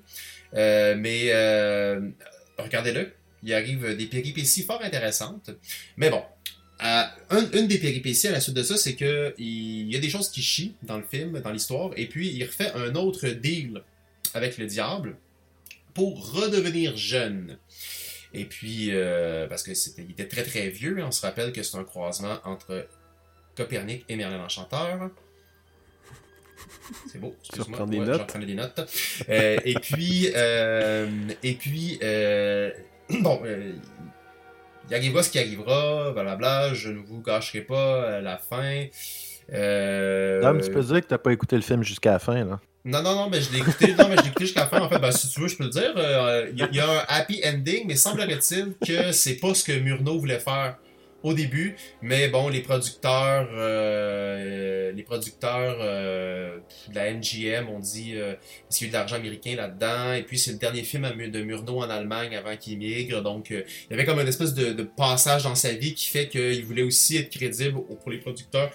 Mais 0.53 1.33
regardez-le. 2.59 3.13
Il 3.43 3.53
arrive 3.55 3.97
des 3.97 4.07
péripéties 4.07 4.63
fort 4.63 4.83
intéressantes. 4.83 5.51
Mais 5.97 6.11
bon, 6.11 6.23
euh, 6.83 7.03
un- 7.31 7.51
une 7.53 7.67
des 7.67 7.79
péripéties 7.79 8.29
à 8.29 8.33
la 8.33 8.41
suite 8.41 8.55
de 8.57 8.63
ça, 8.63 8.77
c'est 8.77 8.95
que 8.95 9.35
il 9.39 9.93
y 9.93 9.97
a 9.97 10.01
des 10.01 10.11
choses 10.11 10.31
qui 10.31 10.43
chient 10.43 10.75
dans 10.83 10.97
le 10.99 11.05
film, 11.05 11.41
dans 11.41 11.51
l'histoire, 11.51 11.91
et 11.97 12.07
puis 12.07 12.29
il 12.29 12.45
refait 12.45 12.71
un 12.75 12.95
autre 12.95 13.29
deal 13.29 13.83
avec 14.35 14.59
le 14.59 14.67
diable 14.67 15.17
pour 15.95 16.33
redevenir 16.33 16.97
jeune. 16.97 17.59
Et 18.35 18.47
puis, 18.47 18.89
euh, 18.93 19.47
parce 19.47 19.63
que 19.63 19.75
c'était, 19.75 20.03
il 20.03 20.13
était 20.13 20.27
très 20.29 20.43
très 20.43 20.71
vieux, 20.71 20.99
hein, 21.01 21.07
on 21.09 21.11
se 21.11 21.21
rappelle 21.21 21.53
que 21.53 21.63
c'est 21.63 21.77
un 21.77 21.85
croisement 21.85 22.39
entre 22.45 22.89
Copernic 23.57 24.05
et 24.09 24.17
Merlin 24.17 24.39
l'Enchanteur. 24.39 25.11
C'est 27.11 27.19
beau, 27.19 27.35
excuse-moi. 27.41 27.87
des 27.87 27.99
Ouais, 27.99 28.07
notes. 28.07 28.37
des 28.39 28.55
notes. 28.55 28.81
Euh, 29.29 29.59
et 29.65 29.75
puis, 29.75 30.31
euh, 30.35 31.09
et 31.43 31.55
puis, 31.55 31.99
euh, 32.03 32.71
bon, 33.21 33.41
euh, 33.45 33.73
il 34.89 34.95
arrivera 34.95 35.23
ce 35.23 35.31
qui 35.31 35.39
arrivera, 35.39 36.11
blablabla, 36.13 36.75
je 36.75 36.91
ne 36.91 36.99
vous 36.99 37.21
gâcherai 37.23 37.61
pas 37.63 37.75
euh, 38.05 38.21
la 38.21 38.37
fin. 38.39 38.85
Euh, 39.53 40.61
tu 40.61 40.71
peux 40.71 40.83
dire 40.83 41.01
que 41.01 41.07
t'as 41.07 41.19
pas 41.19 41.33
écouté 41.33 41.57
le 41.57 41.63
film 41.63 41.83
jusqu'à 41.83 42.13
la 42.13 42.19
fin, 42.19 42.45
là. 42.45 42.61
non, 42.85 43.03
non, 43.03 43.15
non, 43.15 43.29
mais 43.31 43.41
je 43.41 43.53
l'ai 43.53 43.59
écouté, 43.59 43.95
non, 43.95 44.09
mais 44.09 44.17
je 44.17 44.23
l'ai 44.23 44.29
écouté 44.29 44.45
jusqu'à 44.47 44.61
la 44.63 44.67
fin. 44.67 44.81
En 44.81 44.89
fait, 44.89 44.99
ben, 44.99 45.11
si 45.13 45.29
tu 45.29 45.41
veux, 45.41 45.49
je 45.49 45.57
peux 45.57 45.65
le 45.65 45.71
dire. 45.71 45.93
Euh, 45.97 46.49
Il 46.53 46.59
y, 46.59 46.63
a- 46.63 46.69
il 46.71 46.77
y 46.77 46.81
a 46.81 46.89
un 46.91 47.05
happy 47.09 47.43
ending, 47.47 47.85
mais 47.87 47.97
semblerait-il 47.97 48.75
que 48.87 49.13
c'est 49.13 49.35
pas 49.37 49.55
ce 49.55 49.65
que 49.65 49.73
Murnau 49.79 50.19
voulait 50.19 50.39
faire 50.41 50.77
au 51.23 51.35
début, 51.35 51.77
mais 52.01 52.29
bon, 52.29 52.49
les 52.49 52.61
producteurs, 52.61 53.49
euh, 53.53 54.93
les 54.93 55.03
producteurs 55.03 55.79
euh, 55.81 56.59
de 56.89 56.95
la 56.95 57.13
MGM 57.13 57.69
ont 57.69 57.79
dit 57.79 58.15
euh, 58.17 58.35
qu'il 58.71 58.83
y 58.83 58.85
a 58.85 58.89
eu 58.89 58.91
de 58.91 58.97
l'argent 58.97 59.17
américain 59.17 59.55
là-dedans, 59.57 60.13
et 60.15 60.23
puis 60.23 60.39
c'est 60.39 60.53
le 60.53 60.59
dernier 60.59 60.83
film 60.83 61.11
de 61.31 61.43
Murnau 61.43 61.79
en 61.79 61.91
Allemagne 61.91 62.37
avant 62.37 62.57
qu'il 62.57 62.79
migre, 62.79 63.23
donc 63.23 63.51
il 63.51 63.65
y 63.91 63.95
avait 63.95 64.05
comme 64.05 64.21
une 64.21 64.29
espèce 64.29 64.55
de, 64.55 64.73
de 64.73 64.83
passage 64.83 65.45
dans 65.45 65.55
sa 65.55 65.73
vie 65.73 65.95
qui 65.95 66.07
fait 66.07 66.29
qu'il 66.29 66.65
voulait 66.65 66.83
aussi 66.83 67.17
être 67.17 67.31
crédible 67.31 67.81
pour 67.83 68.11
les 68.11 68.19
producteurs 68.19 68.71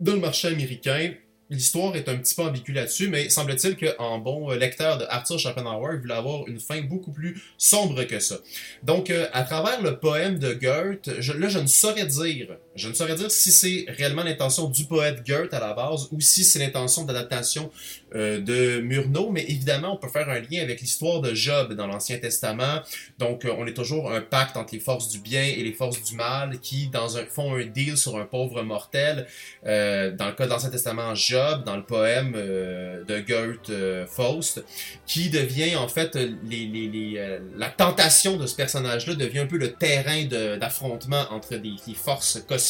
dans 0.00 0.14
le 0.14 0.20
marché 0.20 0.48
américain. 0.48 1.12
L'histoire 1.52 1.94
est 1.96 2.08
un 2.08 2.16
petit 2.16 2.34
peu 2.34 2.40
ambiguë 2.44 2.72
là-dessus, 2.72 3.08
mais 3.08 3.28
semble-t-il 3.28 3.76
qu'en 3.76 4.16
bon 4.16 4.50
lecteur 4.52 4.96
de 4.96 5.04
Arthur 5.10 5.38
Schopenhauer, 5.38 5.96
il 5.96 6.00
voulait 6.00 6.14
avoir 6.14 6.48
une 6.48 6.58
fin 6.58 6.80
beaucoup 6.80 7.12
plus 7.12 7.42
sombre 7.58 8.04
que 8.04 8.20
ça. 8.20 8.36
Donc, 8.82 9.10
euh, 9.10 9.26
à 9.34 9.42
travers 9.42 9.82
le 9.82 9.98
poème 9.98 10.38
de 10.38 10.54
Goethe, 10.54 11.08
là, 11.08 11.48
je 11.48 11.58
ne 11.58 11.66
saurais 11.66 12.06
dire, 12.06 12.56
je 12.74 12.88
ne 12.88 12.94
saurais 12.94 13.14
dire 13.14 13.30
si 13.30 13.52
c'est 13.52 13.86
réellement 13.88 14.22
l'intention 14.22 14.68
du 14.68 14.84
poète 14.84 15.26
Goethe 15.26 15.54
à 15.54 15.60
la 15.60 15.74
base 15.74 16.08
ou 16.10 16.20
si 16.20 16.44
c'est 16.44 16.58
l'intention 16.58 17.04
d'adaptation 17.04 17.70
euh, 18.14 18.40
de 18.40 18.80
Murnau, 18.80 19.30
mais 19.30 19.44
évidemment, 19.44 19.94
on 19.94 19.96
peut 19.96 20.08
faire 20.08 20.28
un 20.28 20.40
lien 20.40 20.62
avec 20.62 20.80
l'histoire 20.80 21.20
de 21.20 21.34
Job 21.34 21.74
dans 21.74 21.86
l'Ancien 21.86 22.18
Testament. 22.18 22.80
Donc, 23.18 23.44
euh, 23.44 23.54
on 23.58 23.66
est 23.66 23.74
toujours 23.74 24.12
un 24.12 24.20
pacte 24.20 24.56
entre 24.56 24.74
les 24.74 24.80
forces 24.80 25.08
du 25.08 25.18
bien 25.18 25.42
et 25.42 25.62
les 25.62 25.72
forces 25.72 26.02
du 26.02 26.14
mal 26.14 26.58
qui, 26.60 26.88
dans 26.88 27.16
un, 27.16 27.24
font 27.24 27.54
un 27.54 27.64
deal 27.64 27.96
sur 27.96 28.16
un 28.18 28.24
pauvre 28.24 28.62
mortel. 28.62 29.26
dans 29.64 30.26
le 30.26 30.32
cas 30.32 30.44
de 30.44 30.50
l'Ancien 30.50 30.70
Testament, 30.70 31.14
Job 31.14 31.64
dans 31.64 31.76
le 31.76 31.84
poème 31.84 32.34
euh, 32.36 33.04
de 33.04 33.20
Goethe 33.20 33.70
euh, 33.70 34.06
Faust, 34.06 34.64
qui 35.06 35.30
devient 35.30 35.76
en 35.76 35.88
fait 35.88 36.14
les, 36.14 36.66
les, 36.66 36.88
les, 36.88 37.14
euh, 37.18 37.38
la 37.56 37.68
tentation 37.68 38.36
de 38.36 38.46
ce 38.46 38.54
personnage-là 38.54 39.14
devient 39.14 39.40
un 39.40 39.46
peu 39.46 39.56
le 39.56 39.72
terrain 39.72 40.24
d'affrontement 40.58 41.24
entre 41.30 41.56
des, 41.56 41.72
forces 41.94 42.40
cosmiques 42.48 42.61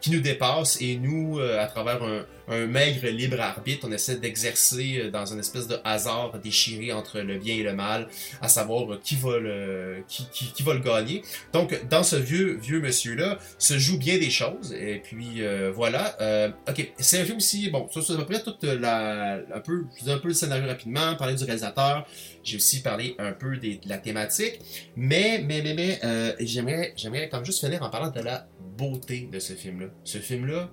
qui 0.00 0.10
nous 0.10 0.20
dépassent 0.20 0.80
et 0.80 0.96
nous, 0.96 1.38
à 1.40 1.66
travers 1.66 2.02
un, 2.02 2.66
maigre 2.66 3.08
libre 3.08 3.40
arbitre, 3.40 3.86
on 3.88 3.92
essaie 3.92 4.16
d'exercer 4.16 5.10
dans 5.10 5.24
une 5.24 5.40
espèce 5.40 5.66
de 5.66 5.76
hasard 5.82 6.38
déchiré 6.42 6.92
entre 6.92 7.20
le 7.20 7.38
bien 7.38 7.54
et 7.54 7.62
le 7.62 7.72
mal, 7.72 8.08
à 8.42 8.48
savoir 8.48 9.00
qui 9.02 9.16
va 9.16 9.38
le, 9.38 10.04
qui, 10.08 10.62
va 10.62 10.74
le 10.74 10.80
gagner. 10.80 11.22
Donc, 11.52 11.88
dans 11.88 12.02
ce 12.02 12.16
vieux, 12.16 12.58
vieux 12.60 12.80
monsieur-là, 12.80 13.38
se 13.58 13.78
joue 13.78 13.98
bien 13.98 14.18
des 14.18 14.30
choses, 14.30 14.74
et 14.74 15.00
puis 15.02 15.42
voilà. 15.74 16.16
ok, 16.68 16.92
c'est 16.98 17.20
un 17.20 17.24
film 17.24 17.38
aussi, 17.38 17.70
bon, 17.70 17.88
ça, 17.92 18.00
c'est 18.02 18.12
à 18.12 18.16
peu 18.16 18.26
près 18.26 18.42
toute 18.42 18.62
la. 18.62 19.40
Un 19.54 19.60
peu, 19.60 19.84
je 20.04 20.10
un 20.10 20.18
peu 20.18 20.28
le 20.28 20.34
scénario 20.34 20.66
rapidement, 20.66 21.16
parler 21.16 21.34
du 21.34 21.44
réalisateur. 21.44 22.06
J'ai 22.42 22.56
aussi 22.56 22.82
parlé 22.82 23.14
un 23.18 23.32
peu 23.32 23.56
de 23.56 23.78
la 23.86 23.98
thématique. 23.98 24.60
Mais, 24.96 25.42
mais, 25.46 25.62
mais, 25.62 25.74
mais, 25.74 26.00
euh, 26.04 26.32
j'aimerais, 26.40 26.92
j'aimerais 26.96 27.28
comme 27.28 27.44
juste 27.44 27.60
finir 27.60 27.82
en 27.82 27.90
parlant 27.90 28.10
de 28.10 28.20
la 28.20 28.46
beauté 28.76 29.13
de 29.22 29.38
ce 29.38 29.54
film-là. 29.54 29.88
Ce 30.04 30.18
film-là, 30.18 30.70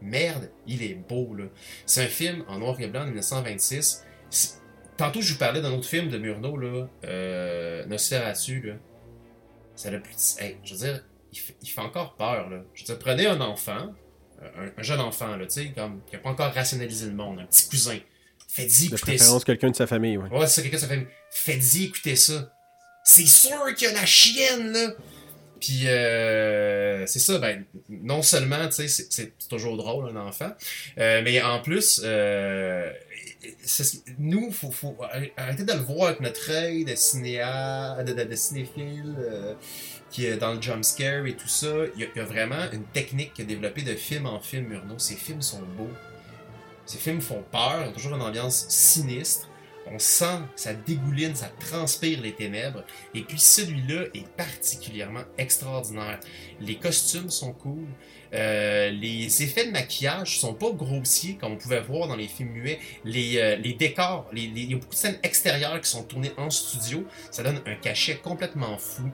merde, 0.00 0.50
il 0.66 0.82
est 0.82 0.94
beau, 0.94 1.34
là. 1.34 1.44
C'est 1.86 2.04
un 2.04 2.08
film 2.08 2.44
en 2.48 2.58
noir 2.58 2.80
et 2.80 2.86
blanc 2.88 3.02
de 3.02 3.10
1926. 3.10 4.04
Tantôt, 4.96 5.20
je 5.20 5.32
vous 5.32 5.38
parlais 5.38 5.60
d'un 5.60 5.72
autre 5.72 5.88
film 5.88 6.08
de 6.08 6.18
Murnau, 6.18 6.56
là, 6.56 6.88
euh, 7.04 7.84
Nosferatu, 7.86 8.60
là. 8.60 8.74
Ça 9.74 9.90
le 9.90 10.00
plus. 10.00 10.36
Hey, 10.38 10.56
je 10.62 10.74
veux 10.74 10.80
dire, 10.80 11.04
il 11.32 11.38
fait, 11.38 11.56
il 11.62 11.68
fait 11.68 11.80
encore 11.80 12.14
peur, 12.16 12.48
là. 12.48 12.62
Je 12.74 12.82
veux 12.82 12.86
dire, 12.86 12.98
prenez 12.98 13.26
un 13.26 13.40
enfant, 13.40 13.92
un, 14.56 14.82
jeune 14.82 15.00
enfant, 15.00 15.36
là, 15.36 15.46
tu 15.46 15.62
sais, 15.62 15.72
comme, 15.72 16.00
qui 16.06 16.14
n'a 16.14 16.22
pas 16.22 16.30
encore 16.30 16.52
rationalisé 16.52 17.06
le 17.06 17.14
monde, 17.14 17.40
un 17.40 17.46
petit 17.46 17.68
cousin. 17.68 17.98
Faites-y 18.48 18.86
écouter 18.86 18.96
de 18.96 19.00
préférence 19.00 19.40
ça. 19.40 19.46
quelqu'un 19.46 19.70
de 19.70 19.76
sa 19.76 19.86
famille, 19.86 20.16
ouais. 20.16 20.28
Ouais, 20.30 20.46
c'est 20.46 20.62
quelqu'un 20.62 20.76
de 20.76 20.82
sa 20.82 20.88
famille. 20.88 21.08
Faites-y 21.30 21.84
écouter 21.84 22.14
ça. 22.14 22.52
C'est 23.04 23.26
sûr 23.26 23.74
qu'il 23.74 23.88
y 23.88 23.90
a 23.90 23.94
la 23.94 24.06
chienne, 24.06 24.70
là. 24.70 24.90
Puis, 25.60 25.86
euh, 25.86 27.06
c'est 27.06 27.18
ça, 27.18 27.38
ben, 27.38 27.64
non 27.88 28.22
seulement, 28.22 28.70
sais, 28.70 28.88
c'est 28.88 29.32
toujours 29.48 29.76
drôle, 29.76 30.10
un 30.10 30.16
enfant, 30.16 30.52
euh, 30.98 31.22
mais 31.24 31.40
en 31.42 31.60
plus, 31.60 32.02
euh, 32.04 32.90
nous, 34.18 34.50
faut, 34.50 34.70
faut 34.70 34.96
arrêter 35.36 35.64
de 35.64 35.72
le 35.72 35.78
voir 35.78 36.08
avec 36.08 36.20
notre 36.20 36.50
œil 36.50 36.84
de 36.84 36.94
cinéa, 36.94 38.02
de, 38.02 38.12
de, 38.12 38.24
de 38.24 38.34
cinéphile, 38.34 39.14
euh, 39.18 39.54
qui 40.10 40.26
est 40.26 40.36
dans 40.36 40.54
le 40.54 40.62
jump 40.62 40.84
scare 40.84 41.26
et 41.26 41.34
tout 41.34 41.48
ça. 41.48 41.68
Il 41.96 42.08
y, 42.16 42.20
a, 42.20 42.24
vraiment 42.24 42.70
une 42.72 42.84
technique 42.84 43.34
qui 43.34 43.42
a 43.42 43.44
développée 43.44 43.82
de 43.82 43.94
film 43.94 44.26
en 44.26 44.40
film, 44.40 44.66
Murnau. 44.68 44.98
Ces 44.98 45.16
films 45.16 45.42
sont 45.42 45.62
beaux. 45.76 45.90
Ces 46.86 46.98
films 46.98 47.20
font 47.20 47.42
peur, 47.50 47.82
ils 47.82 47.88
ont 47.88 47.92
toujours 47.92 48.14
une 48.14 48.22
ambiance 48.22 48.66
sinistre. 48.68 49.48
On 49.92 49.98
sent 49.98 50.40
ça 50.56 50.72
dégouline, 50.74 51.34
ça 51.34 51.50
transpire 51.60 52.20
les 52.22 52.32
ténèbres. 52.32 52.84
Et 53.14 53.22
puis 53.22 53.38
celui-là 53.38 54.04
est 54.14 54.26
particulièrement 54.36 55.24
extraordinaire. 55.38 56.20
Les 56.60 56.76
costumes 56.76 57.30
sont 57.30 57.52
cool. 57.52 57.86
Euh, 58.34 58.90
les 58.90 59.42
effets 59.42 59.66
de 59.66 59.70
maquillage 59.70 60.40
sont 60.40 60.54
pas 60.54 60.70
grossiers 60.72 61.36
comme 61.36 61.52
on 61.52 61.56
pouvait 61.56 61.80
voir 61.80 62.08
dans 62.08 62.16
les 62.16 62.26
films 62.26 62.50
muets. 62.50 62.80
Les, 63.04 63.38
euh, 63.38 63.56
décors, 63.78 64.28
les, 64.32 64.42
il 64.42 64.70
y 64.70 64.74
a 64.74 64.76
beaucoup 64.76 64.94
de 64.94 64.98
scènes 64.98 65.18
extérieures 65.22 65.80
qui 65.80 65.88
sont 65.88 66.02
tournées 66.02 66.32
en 66.36 66.50
studio. 66.50 67.04
Ça 67.30 67.42
donne 67.42 67.60
un 67.66 67.74
cachet 67.76 68.16
complètement 68.16 68.76
fou. 68.78 69.04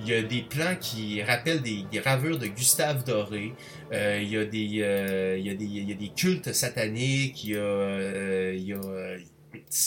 Il 0.00 0.08
y 0.08 0.14
a 0.14 0.22
des 0.22 0.42
plans 0.42 0.76
qui 0.80 1.22
rappellent 1.22 1.62
des, 1.62 1.84
gravures 1.92 2.38
de 2.38 2.46
Gustave 2.46 3.04
Doré. 3.04 3.52
Euh, 3.92 4.20
il, 4.22 4.30
y 4.30 4.36
a 4.36 4.44
des, 5.94 6.12
cultes 6.14 6.52
sataniques. 6.52 7.48
A 7.50 9.37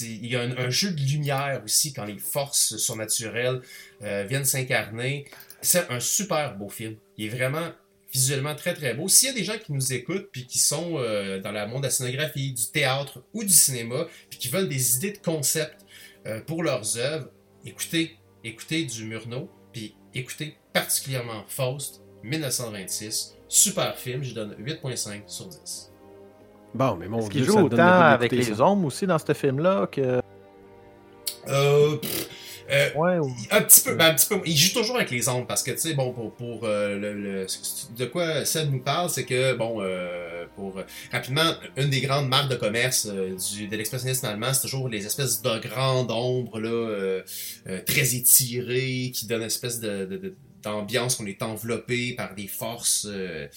il 0.01 0.27
y 0.27 0.35
a 0.35 0.41
un, 0.41 0.69
jeu 0.69 0.91
de 0.91 1.01
lumière 1.01 1.61
aussi 1.63 1.93
quand 1.93 2.05
les 2.05 2.17
forces 2.17 2.77
surnaturelles 2.77 3.61
euh, 4.01 4.25
viennent 4.27 4.45
s'incarner. 4.45 5.25
C'est 5.61 5.89
un 5.89 5.99
super 5.99 6.57
beau 6.57 6.69
film. 6.69 6.95
Il 7.17 7.25
est 7.25 7.29
vraiment 7.29 7.71
visuellement 8.11 8.55
très 8.55 8.73
très 8.73 8.93
beau. 8.93 9.07
S'il 9.07 9.29
y 9.29 9.31
a 9.31 9.35
des 9.35 9.43
gens 9.43 9.57
qui 9.57 9.71
nous 9.71 9.93
écoutent 9.93 10.29
puis 10.31 10.45
qui 10.45 10.59
sont 10.59 10.97
euh, 10.97 11.39
dans 11.39 11.51
le 11.51 11.65
monde 11.67 11.81
de 11.81 11.87
la 11.87 11.91
scénographie, 11.91 12.51
du 12.53 12.67
théâtre 12.67 13.23
ou 13.33 13.43
du 13.43 13.53
cinéma, 13.53 14.07
puis 14.29 14.39
qui 14.39 14.49
veulent 14.49 14.69
des 14.69 14.97
idées 14.97 15.13
de 15.13 15.19
concept 15.19 15.85
euh, 16.25 16.41
pour 16.41 16.63
leurs 16.63 16.97
œuvres, 16.97 17.29
écoutez, 17.65 18.17
écoutez 18.43 18.85
du 18.85 19.05
Murnau, 19.05 19.49
puis 19.71 19.95
écoutez 20.13 20.57
particulièrement 20.73 21.45
Faust, 21.47 22.01
1926. 22.23 23.35
Super 23.47 23.97
film, 23.97 24.23
je 24.23 24.33
donne 24.33 24.55
8.5 24.59 25.23
sur 25.27 25.47
10. 25.47 25.90
Bon, 26.73 26.95
mais 26.99 27.07
mon 27.07 27.19
Est-ce 27.19 27.29
qu'il 27.29 27.43
joue 27.43 27.59
autant 27.59 27.77
avec 28.01 28.31
les 28.31 28.43
ça. 28.43 28.63
ombres 28.65 28.87
aussi 28.87 29.05
dans 29.05 29.19
ce 29.19 29.33
film-là 29.33 29.87
que. 29.87 30.21
Euh, 31.47 31.95
pff, 31.97 32.29
euh, 32.71 32.93
ouais, 32.95 33.17
ou... 33.17 33.29
un, 33.51 33.61
petit 33.61 33.81
peu, 33.81 33.95
ben, 33.95 34.11
un 34.11 34.13
petit 34.13 34.27
peu. 34.27 34.39
Il 34.45 34.55
joue 34.55 34.79
toujours 34.79 34.95
avec 34.95 35.11
les 35.11 35.27
ombres 35.27 35.45
parce 35.47 35.63
que, 35.63 35.71
tu 35.71 35.79
sais, 35.79 35.93
bon, 35.93 36.13
pour, 36.13 36.33
pour 36.33 36.61
euh, 36.63 36.97
le, 36.97 37.13
le, 37.13 37.47
de 37.97 38.05
quoi 38.05 38.45
Seb 38.45 38.71
nous 38.71 38.79
parle, 38.79 39.09
c'est 39.09 39.25
que, 39.25 39.53
bon, 39.55 39.81
euh, 39.81 40.45
pour 40.55 40.75
rapidement, 41.11 41.51
une 41.75 41.89
des 41.89 41.99
grandes 41.99 42.29
marques 42.29 42.49
de 42.49 42.55
commerce 42.55 43.07
euh, 43.11 43.35
du, 43.35 43.67
de 43.67 43.75
l'expressionnisme 43.75 44.25
allemand, 44.25 44.53
c'est 44.53 44.61
toujours 44.61 44.87
les 44.87 45.05
espèces 45.05 45.41
de 45.41 45.59
grandes 45.59 46.11
ombres, 46.11 46.59
là, 46.59 46.69
euh, 46.69 47.21
très 47.85 48.15
étirées, 48.15 49.11
qui 49.13 49.25
donnent 49.27 49.41
une 49.41 49.47
espèce 49.47 49.79
de, 49.81 50.05
de, 50.05 50.17
de 50.17 50.35
d'ambiance 50.61 51.15
qu'on 51.15 51.25
est 51.25 51.41
enveloppé 51.41 52.13
par 52.13 52.35
des 52.35 52.47
forces 52.47 53.07
euh, 53.09 53.47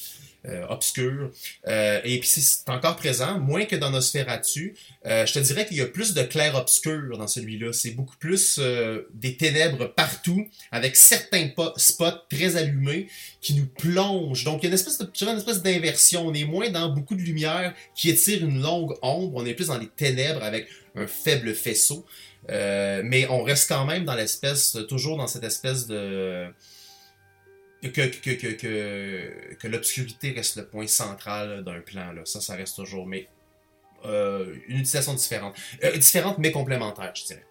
euh, 0.47 0.67
obscures. 0.69 1.31
Euh, 1.67 2.01
et 2.05 2.19
puis 2.21 2.29
c'est 2.29 2.69
encore 2.69 2.97
présent, 2.97 3.39
moins 3.39 3.65
que 3.65 3.77
dans 3.77 3.91
Nosferatu. 3.91 4.77
Euh, 5.07 5.27
je 5.27 5.33
te 5.33 5.39
dirais 5.39 5.67
qu'il 5.67 5.77
y 5.77 5.81
a 5.81 5.87
plus 5.87 6.15
de 6.15 6.23
clair-obscur 6.23 7.17
dans 7.19 7.27
celui-là. 7.27 7.73
C'est 7.73 7.93
beaucoup 7.93 8.17
plus 8.17 8.59
euh, 8.59 9.09
des 9.13 9.37
ténèbres 9.37 9.87
partout, 9.87 10.47
avec 10.71 10.97
certains 10.97 11.51
spots 11.77 12.27
très 12.31 12.57
allumés 12.57 13.09
qui 13.41 13.55
nous 13.55 13.67
plongent. 13.67 14.45
Donc 14.45 14.63
il 14.63 14.65
y 14.65 14.67
a 14.67 14.69
une 14.69 14.75
espèce 14.75 14.99
de, 14.99 15.11
une 15.23 15.39
espèce 15.39 15.63
d'inversion. 15.63 16.27
On 16.27 16.35
est 16.35 16.45
moins 16.45 16.71
dans 16.71 16.89
beaucoup 16.91 17.15
de 17.15 17.23
lumière 17.23 17.75
qui 17.95 18.11
étire 18.11 18.45
une 18.45 18.61
longue 18.61 18.95
ombre. 19.03 19.33
On 19.37 19.47
est 19.47 19.55
plus 19.55 19.69
dans 19.69 19.79
les 19.79 19.89
ténèbres 19.89 20.43
avec 20.43 20.69
un 20.95 21.07
faible 21.07 21.55
faisceau. 21.55 22.05
Euh, 22.51 23.03
mais 23.05 23.27
on 23.29 23.43
reste 23.43 23.69
quand 23.69 23.87
même 23.87 24.05
dans 24.05 24.15
l'espèce, 24.15 24.77
toujours 24.89 25.17
dans 25.17 25.27
cette 25.27 25.45
espèce 25.45 25.87
de 25.87 26.47
que, 27.89 28.07
que, 28.07 28.31
que, 28.31 28.53
que, 28.53 29.55
que 29.55 29.69
l'obscurité 29.69 30.33
reste 30.33 30.57
le 30.57 30.67
point 30.67 30.87
central 30.87 31.65
d'un 31.65 31.81
plan. 31.81 32.13
Là. 32.13 32.23
Ça, 32.25 32.41
ça 32.41 32.55
reste 32.55 32.77
toujours. 32.77 33.07
Mais 33.07 33.29
euh, 34.05 34.55
une 34.69 34.77
utilisation 34.77 35.15
différente. 35.15 35.57
Euh, 35.83 35.97
différente, 35.97 36.39
mais 36.39 36.53
complémentaire, 36.53 37.13
je 37.15 37.25
dirais. 37.25 37.47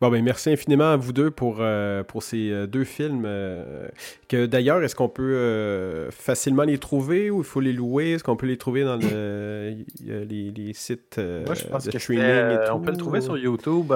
Bon, 0.00 0.08
ben 0.08 0.24
merci 0.24 0.48
infiniment 0.48 0.92
à 0.92 0.96
vous 0.96 1.12
deux 1.12 1.30
pour, 1.30 1.58
euh, 1.60 2.02
pour 2.02 2.22
ces 2.22 2.66
deux 2.66 2.84
films. 2.84 3.24
Euh, 3.26 3.86
que 4.28 4.46
d'ailleurs, 4.46 4.82
est-ce 4.82 4.96
qu'on 4.96 5.10
peut 5.10 5.34
euh, 5.34 6.10
facilement 6.10 6.62
les 6.62 6.78
trouver 6.78 7.28
ou 7.28 7.40
il 7.40 7.44
faut 7.44 7.60
les 7.60 7.74
louer? 7.74 8.12
Est-ce 8.12 8.24
qu'on 8.24 8.36
peut 8.36 8.46
les 8.46 8.56
trouver 8.56 8.82
dans 8.82 8.96
le, 8.96 9.74
les, 10.02 10.50
les, 10.50 10.72
sites 10.72 11.18
Moi, 11.18 11.54
je 11.54 11.64
pense 11.66 11.84
de 11.84 11.90
que 11.90 11.98
streaming 11.98 12.24
et 12.24 12.64
tout, 12.66 12.72
On 12.72 12.80
peut 12.80 12.92
le 12.92 12.96
trouver 12.96 13.18
ou... 13.18 13.22
sur 13.22 13.36
YouTube. 13.36 13.92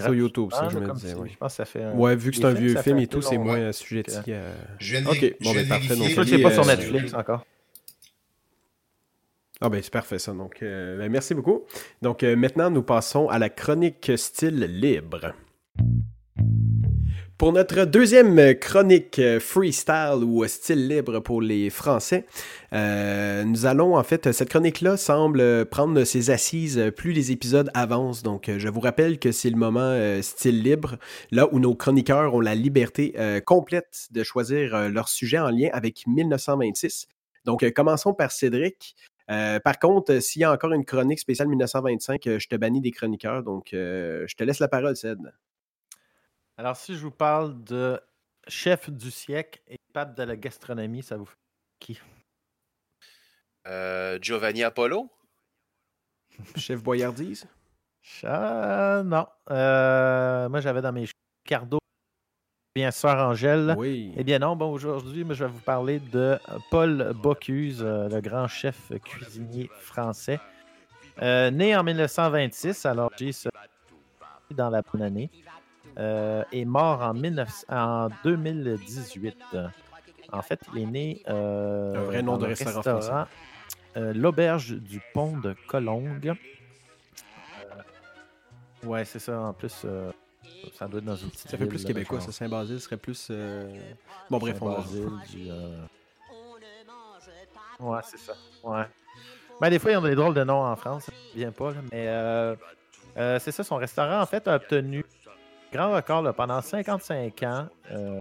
Sur 0.00 0.14
YouTube, 0.14 0.50
ça, 0.52 0.68
je 0.68 0.78
me 0.78 0.92
disais. 0.92 1.08
Si, 1.08 1.14
Ouais. 1.14 1.28
Je 1.30 1.36
pense 1.36 1.52
que 1.52 1.56
ça 1.56 1.64
fait. 1.64 1.82
Un... 1.82 1.92
Ouais, 1.94 2.16
vu 2.16 2.30
que 2.30 2.36
c'est 2.36 2.44
un 2.44 2.52
vieux 2.52 2.74
ça 2.74 2.82
film 2.82 2.98
et 2.98 3.06
tout, 3.06 3.22
c'est 3.22 3.38
moins 3.38 3.54
ouais. 3.54 3.66
assujetti 3.66 4.18
Ok. 4.18 4.28
à. 4.28 4.42
Je 4.78 4.92
viens 4.92 5.02
de, 5.02 5.08
Ok, 5.08 5.34
bon, 5.40 5.52
ben 5.52 5.68
parfait, 5.68 5.96
donc, 5.96 6.08
tu 6.08 6.36
n'es 6.36 6.42
pas 6.42 6.52
sur 6.52 6.62
euh, 6.62 6.76
Netflix 6.76 7.14
encore. 7.14 7.44
Ah 9.64 9.68
ben 9.68 9.80
c'est 9.80 9.92
parfait 9.92 10.18
ça. 10.18 10.32
Donc 10.32 10.60
euh, 10.62 10.98
ben, 10.98 11.10
merci 11.10 11.34
beaucoup. 11.34 11.62
Donc 12.02 12.24
euh, 12.24 12.34
maintenant 12.34 12.68
nous 12.68 12.82
passons 12.82 13.28
à 13.28 13.38
la 13.38 13.48
chronique 13.48 14.10
style 14.16 14.58
libre. 14.58 15.32
Pour 17.42 17.52
notre 17.52 17.84
deuxième 17.86 18.54
chronique 18.54 19.18
euh, 19.18 19.40
freestyle 19.40 20.22
ou 20.22 20.46
style 20.46 20.86
libre 20.86 21.18
pour 21.18 21.42
les 21.42 21.70
Français, 21.70 22.24
euh, 22.72 23.42
nous 23.42 23.66
allons 23.66 23.96
en 23.96 24.04
fait, 24.04 24.30
cette 24.30 24.48
chronique-là 24.48 24.96
semble 24.96 25.64
prendre 25.66 26.04
ses 26.04 26.30
assises 26.30 26.92
plus 26.96 27.10
les 27.10 27.32
épisodes 27.32 27.68
avancent. 27.74 28.22
Donc, 28.22 28.48
euh, 28.48 28.60
je 28.60 28.68
vous 28.68 28.78
rappelle 28.78 29.18
que 29.18 29.32
c'est 29.32 29.50
le 29.50 29.56
moment 29.56 30.22
style 30.22 30.62
libre, 30.62 30.98
là 31.32 31.48
où 31.50 31.58
nos 31.58 31.74
chroniqueurs 31.74 32.32
ont 32.32 32.40
la 32.40 32.54
liberté 32.54 33.16
complète 33.44 34.06
de 34.12 34.22
choisir 34.22 34.88
leur 34.88 35.08
sujet 35.08 35.40
en 35.40 35.50
lien 35.50 35.70
avec 35.72 36.06
1926. 36.06 37.08
Donc, 37.44 37.68
commençons 37.72 38.14
par 38.14 38.30
Cédric. 38.30 38.94
par 39.26 39.80
contre, 39.80 40.20
s'il 40.20 40.42
y 40.42 40.44
a 40.44 40.52
encore 40.52 40.74
une 40.74 40.84
chronique 40.84 41.18
spéciale 41.18 41.48
1925, 41.48 42.38
je 42.38 42.46
te 42.46 42.54
bannis 42.54 42.80
des 42.80 42.92
chroniqueurs. 42.92 43.42
Donc, 43.42 43.70
je 43.72 44.34
te 44.36 44.44
laisse 44.44 44.60
la 44.60 44.68
parole, 44.68 44.94
Ced. 44.94 45.18
Alors, 46.62 46.76
si 46.76 46.94
je 46.94 47.00
vous 47.00 47.10
parle 47.10 47.60
de 47.64 48.00
chef 48.46 48.88
du 48.88 49.10
siècle 49.10 49.60
et 49.66 49.78
pape 49.92 50.16
de 50.16 50.22
la 50.22 50.36
gastronomie, 50.36 51.02
ça 51.02 51.16
vous 51.16 51.24
fait 51.24 51.34
qui? 51.80 52.00
Euh, 53.66 54.16
Giovanni 54.22 54.62
Apollo? 54.62 55.10
Chef 56.56 56.80
Boyardise? 56.80 57.48
Euh, 58.22 59.02
non. 59.02 59.26
Euh, 59.50 60.48
moi, 60.48 60.60
j'avais 60.60 60.80
dans 60.80 60.92
mes 60.92 61.08
Cardo, 61.44 61.80
bien 62.76 62.92
sûr, 62.92 63.10
Angèle. 63.10 63.74
Oui. 63.76 64.14
Eh 64.16 64.22
bien 64.22 64.38
non, 64.38 64.54
bon, 64.54 64.70
aujourd'hui, 64.70 65.26
je 65.30 65.44
vais 65.44 65.50
vous 65.50 65.62
parler 65.62 65.98
de 65.98 66.38
Paul 66.70 67.12
Bocuse, 67.12 67.82
le 67.82 68.20
grand 68.20 68.46
chef 68.46 68.92
cuisinier 69.02 69.68
français. 69.80 70.38
né 71.20 71.74
en 71.74 71.82
1926, 71.82 72.86
alors 72.86 73.10
j'ai 73.18 73.32
dans 74.54 74.70
la 74.70 74.82
bonne 74.82 75.02
année 75.02 75.28
euh, 75.98 76.44
est 76.52 76.64
mort 76.64 77.02
en, 77.02 77.14
19... 77.14 77.64
en 77.68 78.08
2018. 78.24 79.36
En 80.32 80.40
fait, 80.40 80.60
il 80.74 80.82
est 80.82 80.86
né. 80.86 81.22
Euh, 81.28 81.94
un 81.94 82.04
vrai 82.04 82.22
nom 82.22 82.38
de 82.38 82.46
restaurant, 82.46 82.80
restaurant 82.80 83.26
euh, 83.98 84.14
L'Auberge 84.14 84.72
du 84.72 85.02
Pont 85.12 85.36
de 85.36 85.54
Colongue. 85.68 86.34
Euh, 86.34 87.82
ouais, 88.86 89.04
c'est 89.04 89.18
ça. 89.18 89.38
En 89.38 89.52
plus, 89.52 89.84
ça 90.72 90.88
doit 90.88 90.98
être 90.98 91.04
dans 91.04 91.16
une 91.16 91.28
petite. 91.28 91.50
Ça 91.50 91.58
fait 91.58 91.66
plus 91.66 91.84
québécois, 91.84 92.20
ça. 92.20 92.32
Saint-Basile 92.32 92.80
serait 92.80 92.96
plus. 92.96 93.30
Bon, 94.30 94.38
bref, 94.38 94.56
on 94.60 94.70
va. 94.70 94.84
Du, 95.30 95.48
Ouais, 97.80 98.00
c'est 98.04 98.18
ça. 98.18 98.34
Ouais. 98.62 98.84
Ben, 99.60 99.68
des 99.68 99.80
fois, 99.80 99.90
il 99.90 99.94
y 99.94 99.96
a 99.96 100.00
des 100.00 100.14
drôles 100.14 100.34
de 100.34 100.44
noms 100.44 100.64
en 100.64 100.76
France, 100.76 101.04
ça 101.04 101.12
ne 101.12 101.38
vient 101.38 101.52
pas, 101.52 101.72
mais 101.90 102.06
c'est 103.38 103.52
ça, 103.52 103.64
son 103.64 103.76
restaurant, 103.76 104.20
en 104.20 104.26
fait, 104.26 104.48
a 104.48 104.54
obtenu 104.54 105.04
grand 105.72 105.92
record 105.92 106.34
pendant 106.34 106.60
55 106.60 107.42
ans. 107.42 107.68
Euh, 107.90 108.20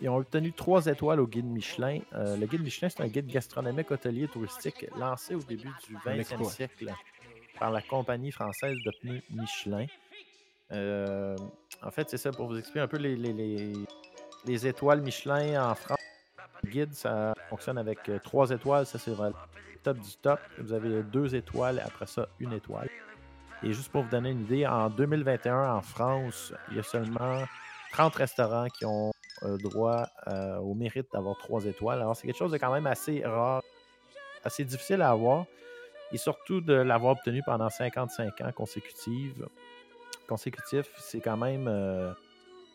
ils 0.00 0.08
ont 0.08 0.16
obtenu 0.16 0.52
trois 0.52 0.86
étoiles 0.86 1.20
au 1.20 1.26
guide 1.26 1.46
Michelin. 1.46 2.00
Euh, 2.14 2.36
le 2.36 2.46
guide 2.46 2.62
Michelin, 2.62 2.88
c'est 2.88 3.02
un 3.02 3.06
guide 3.06 3.26
gastronomique 3.26 3.90
hôtelier 3.90 4.26
touristique 4.26 4.86
lancé 4.98 5.34
au 5.34 5.42
début 5.42 5.70
du 5.86 5.96
20e 5.96 6.44
siècle 6.50 6.92
par 7.58 7.70
la 7.70 7.80
compagnie 7.82 8.32
française 8.32 8.76
de 8.84 8.90
pneus 9.00 9.22
Michelin. 9.30 9.86
Euh, 10.72 11.36
en 11.82 11.90
fait, 11.90 12.10
c'est 12.10 12.16
ça 12.16 12.32
pour 12.32 12.48
vous 12.48 12.58
expliquer 12.58 12.80
un 12.80 12.88
peu 12.88 12.96
les, 12.96 13.16
les, 13.16 14.66
étoiles 14.66 15.02
Michelin 15.02 15.70
en 15.70 15.74
France. 15.74 15.98
Le 16.64 16.70
guide, 16.70 16.94
ça 16.94 17.34
fonctionne 17.48 17.78
avec 17.78 18.10
trois 18.22 18.50
étoiles. 18.50 18.86
Ça, 18.86 18.98
c'est 18.98 19.10
le 19.10 19.32
top 19.82 19.98
du 19.98 20.16
top. 20.16 20.40
Vous 20.58 20.72
avez 20.72 21.02
deux 21.02 21.34
étoiles, 21.34 21.80
après 21.84 22.06
ça, 22.06 22.28
une 22.40 22.54
étoile. 22.54 22.88
Et 23.64 23.72
juste 23.72 23.90
pour 23.90 24.02
vous 24.02 24.10
donner 24.10 24.30
une 24.30 24.42
idée, 24.42 24.66
en 24.66 24.90
2021, 24.90 25.76
en 25.76 25.80
France, 25.80 26.52
il 26.70 26.76
y 26.76 26.80
a 26.80 26.82
seulement 26.82 27.42
30 27.92 28.14
restaurants 28.14 28.66
qui 28.68 28.84
ont 28.84 29.10
euh, 29.42 29.56
droit 29.56 30.06
euh, 30.28 30.58
au 30.58 30.74
mérite 30.74 31.06
d'avoir 31.14 31.38
trois 31.38 31.64
étoiles. 31.64 32.00
Alors, 32.02 32.14
c'est 32.14 32.26
quelque 32.26 32.36
chose 32.36 32.52
de 32.52 32.58
quand 32.58 32.70
même 32.70 32.86
assez 32.86 33.24
rare, 33.24 33.62
assez 34.44 34.64
difficile 34.64 35.00
à 35.00 35.10
avoir. 35.10 35.46
Et 36.12 36.18
surtout 36.18 36.60
de 36.60 36.74
l'avoir 36.74 37.12
obtenu 37.12 37.42
pendant 37.42 37.70
55 37.70 38.38
ans 38.42 38.52
consécutifs. 38.52 39.32
Consécutif, 40.28 40.90
c'est 40.98 41.20
quand 41.20 41.38
même 41.38 41.66
euh, 41.66 42.12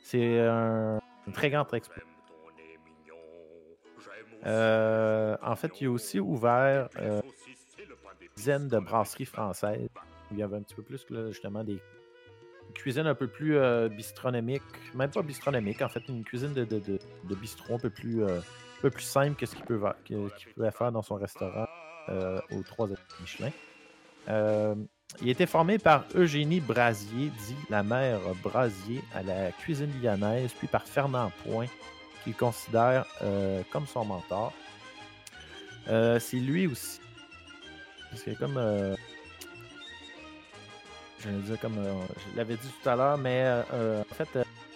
c'est 0.02 0.40
un, 0.40 1.00
très 1.34 1.52
grand 1.52 1.72
exploit. 1.76 2.04
en 4.44 5.56
fait, 5.56 5.82
il 5.82 5.88
a 5.88 5.92
aussi 5.92 6.20
ouvert 6.20 6.90
une 7.00 7.22
dizaine 8.36 8.68
de 8.68 8.80
brasseries 8.80 9.26
françaises 9.26 9.90
il 10.32 10.38
y 10.38 10.44
avait 10.44 10.58
un 10.58 10.62
petit 10.62 10.76
peu 10.76 10.84
plus, 10.84 11.06
justement, 11.30 11.64
des 11.64 11.82
cuisines 12.74 13.08
un 13.08 13.16
peu 13.16 13.28
plus 13.28 13.58
euh, 13.58 13.90
bistronomiques, 13.90 14.62
même 14.94 15.10
pas 15.10 15.22
bistronomiques, 15.22 15.82
en 15.82 15.90
fait, 15.90 16.08
une 16.08 16.24
cuisine 16.24 16.54
de, 16.54 16.66
de, 16.66 17.36
bistrot 17.36 17.76
un 17.76 17.80
peu 17.80 17.90
plus, 17.90 18.24
euh, 18.24 18.40
un 18.40 18.82
peu 18.82 18.90
plus 18.90 19.04
simple 19.04 19.36
que 19.36 19.46
ce 19.46 19.56
qu'il 19.56 19.66
pouvait 19.66 20.72
faire 20.72 20.92
dans 20.92 21.02
son 21.02 21.16
restaurant 21.16 21.68
euh, 22.10 22.40
aux 22.52 22.64
trois 22.64 22.88
Michelin. 23.22 23.52
il 25.22 25.28
a 25.28 25.32
été 25.32 25.46
formé 25.46 25.78
par 25.78 26.06
Eugénie 26.16 26.60
Brasier, 26.60 27.32
dit 27.48 27.56
la 27.70 27.84
mère 27.84 28.20
Brasier, 28.44 29.02
à 29.14 29.24
la 29.24 29.52
cuisine 29.52 29.92
lyonnaise, 30.02 30.52
puis 30.58 30.68
par 30.68 30.84
Fernand 30.84 31.32
Point, 31.44 31.68
qu'il 32.24 32.36
considère 32.36 33.06
comme 33.72 33.88
son 33.88 34.06
mentor. 34.06 34.54
c'est 35.88 36.38
lui 36.38 36.68
aussi. 36.68 37.00
Parce 38.12 38.24
que 38.24 38.32
comme 38.32 38.58
je 41.20 41.30
vais 41.30 41.42
dire 41.42 41.60
comme 41.60 41.78
euh, 41.78 41.94
je 42.18 42.38
l'avais 42.38 42.56
dit 42.56 42.70
tout 42.82 42.90
à 42.90 42.96
l'heure, 42.96 43.18
mais 43.18 43.44
euh, 43.44 43.62
euh, 43.74 44.02
en 44.02 44.14
fait, 44.14 44.30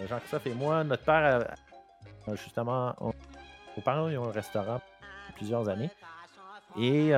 Jean-Christophe 0.08 0.48
et 0.48 0.54
moi, 0.54 0.84
notre 0.84 1.04
père, 1.04 1.56
justement, 2.34 2.96
nos 3.76 3.84
parents 3.84 4.10
ils 4.10 4.18
ont 4.18 4.28
un 4.28 4.32
restaurant 4.32 4.82
plusieurs 5.36 5.68
années. 5.70 5.90
Et 6.78 7.12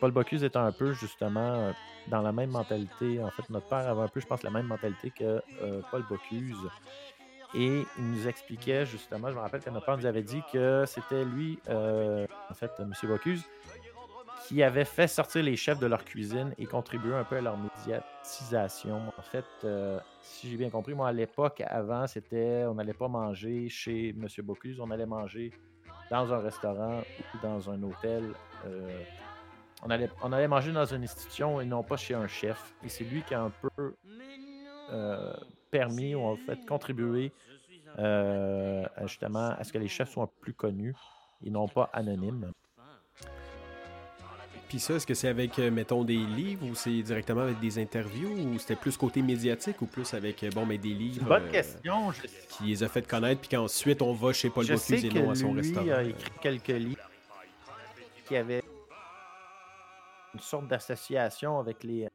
Paul 0.00 0.10
Bocuse 0.10 0.44
est 0.44 0.56
un 0.56 0.72
peu, 0.72 0.92
justement, 0.92 1.72
dans 2.08 2.22
la 2.22 2.32
même 2.32 2.50
mentalité. 2.50 3.22
En 3.22 3.30
fait, 3.30 3.48
notre 3.50 3.68
père 3.68 3.88
avait 3.88 4.02
un 4.02 4.08
peu, 4.08 4.20
je 4.20 4.26
pense, 4.26 4.42
la 4.42 4.50
même 4.50 4.66
mentalité 4.66 5.10
que 5.10 5.42
Paul 5.90 6.04
Bocuse. 6.08 6.68
Et 7.56 7.84
il 7.98 8.04
nous 8.04 8.26
expliquait 8.26 8.84
justement, 8.84 9.30
je 9.30 9.34
me 9.36 9.40
rappelle 9.40 9.60
que 9.60 9.70
notre 9.70 9.86
père 9.86 9.96
nous 9.96 10.06
avait 10.06 10.24
dit 10.24 10.42
que 10.52 10.84
c'était 10.86 11.24
lui, 11.24 11.58
en 11.68 12.54
fait, 12.54 12.70
M. 12.78 12.92
Bocuse, 13.04 13.44
qui 14.46 14.62
avait 14.62 14.84
fait 14.84 15.08
sortir 15.08 15.42
les 15.42 15.56
chefs 15.56 15.78
de 15.78 15.86
leur 15.86 16.04
cuisine 16.04 16.54
et 16.58 16.66
contribué 16.66 17.14
un 17.14 17.24
peu 17.24 17.36
à 17.36 17.40
leur 17.40 17.56
médiatisation. 17.56 19.00
En 19.16 19.22
fait, 19.22 19.44
euh, 19.64 19.98
si 20.20 20.50
j'ai 20.50 20.56
bien 20.58 20.68
compris, 20.68 20.92
moi 20.92 21.08
à 21.08 21.12
l'époque, 21.12 21.62
avant, 21.66 22.06
c'était 22.06 22.64
on 22.66 22.74
n'allait 22.74 22.92
pas 22.92 23.08
manger 23.08 23.70
chez 23.70 24.10
M. 24.10 24.26
Bocuse, 24.42 24.80
on 24.80 24.90
allait 24.90 25.06
manger 25.06 25.50
dans 26.10 26.30
un 26.32 26.38
restaurant 26.38 27.00
ou 27.00 27.38
dans 27.42 27.70
un 27.70 27.82
hôtel. 27.82 28.34
Euh, 28.66 29.02
on, 29.82 29.88
allait, 29.88 30.10
on 30.22 30.30
allait 30.30 30.48
manger 30.48 30.72
dans 30.72 30.84
une 30.84 31.04
institution 31.04 31.60
et 31.62 31.64
non 31.64 31.82
pas 31.82 31.96
chez 31.96 32.12
un 32.12 32.26
chef. 32.26 32.74
Et 32.84 32.90
c'est 32.90 33.04
lui 33.04 33.22
qui 33.22 33.32
a 33.32 33.40
un 33.40 33.50
peu 33.50 33.94
euh, 34.92 35.32
permis 35.70 36.14
ou 36.14 36.20
en 36.20 36.36
fait 36.36 36.58
contribué 36.66 37.32
justement 39.02 39.54
à 39.56 39.64
ce 39.64 39.72
que 39.72 39.78
les 39.78 39.88
chefs 39.88 40.10
soient 40.10 40.30
plus 40.40 40.52
connus 40.52 40.96
et 41.42 41.50
non 41.50 41.66
pas 41.66 41.88
anonymes. 41.94 42.52
Puis 44.68 44.80
ça, 44.80 44.94
est-ce 44.94 45.06
que 45.06 45.14
c'est 45.14 45.28
avec, 45.28 45.58
euh, 45.58 45.70
mettons, 45.70 46.04
des 46.04 46.16
livres 46.16 46.66
ou 46.66 46.74
c'est 46.74 47.02
directement 47.02 47.42
avec 47.42 47.60
des 47.60 47.78
interviews 47.78 48.30
ou 48.30 48.58
c'était 48.58 48.76
plus 48.76 48.96
côté 48.96 49.22
médiatique 49.22 49.80
ou 49.82 49.86
plus 49.86 50.14
avec, 50.14 50.42
euh, 50.42 50.50
bon, 50.50 50.66
mais 50.66 50.78
des 50.78 50.94
livres 50.94 51.26
bonne 51.26 51.44
euh, 51.44 51.50
question. 51.50 52.10
qui 52.48 52.64
les 52.64 52.82
a 52.82 52.88
fait 52.88 53.06
connaître 53.06 53.40
puis 53.40 53.50
qu'ensuite 53.50 54.02
on 54.02 54.12
va 54.12 54.32
chez 54.32 54.50
Paul 54.50 54.66
Bocuse 54.66 55.04
et 55.04 55.10
non 55.10 55.30
à 55.30 55.34
son 55.34 55.52
lui 55.54 55.60
restaurant? 55.60 55.90
a 55.90 56.02
écrit 56.02 56.30
quelques 56.40 56.68
livres 56.68 57.08
qui 58.26 58.36
avaient 58.36 58.62
une 60.32 60.40
sorte 60.40 60.66
d'association 60.66 61.58
avec 61.58 61.84
les, 61.84 62.08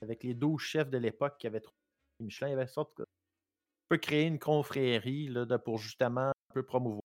avec 0.00 0.22
les 0.22 0.34
12 0.34 0.60
chefs 0.60 0.90
de 0.90 0.98
l'époque 0.98 1.36
qui 1.38 1.46
avaient 1.46 1.60
trouvé 1.60 1.76
Michelin. 2.20 2.48
Il 2.48 2.52
avait 2.52 2.62
une 2.62 2.68
sorte 2.68 2.96
de... 2.98 3.06
peut 3.88 3.98
créer 3.98 4.24
une 4.24 4.38
confrérie 4.38 5.28
là, 5.28 5.44
de, 5.44 5.56
pour 5.56 5.78
justement 5.78 6.28
un 6.28 6.54
peu 6.54 6.62
promouvoir 6.62 7.02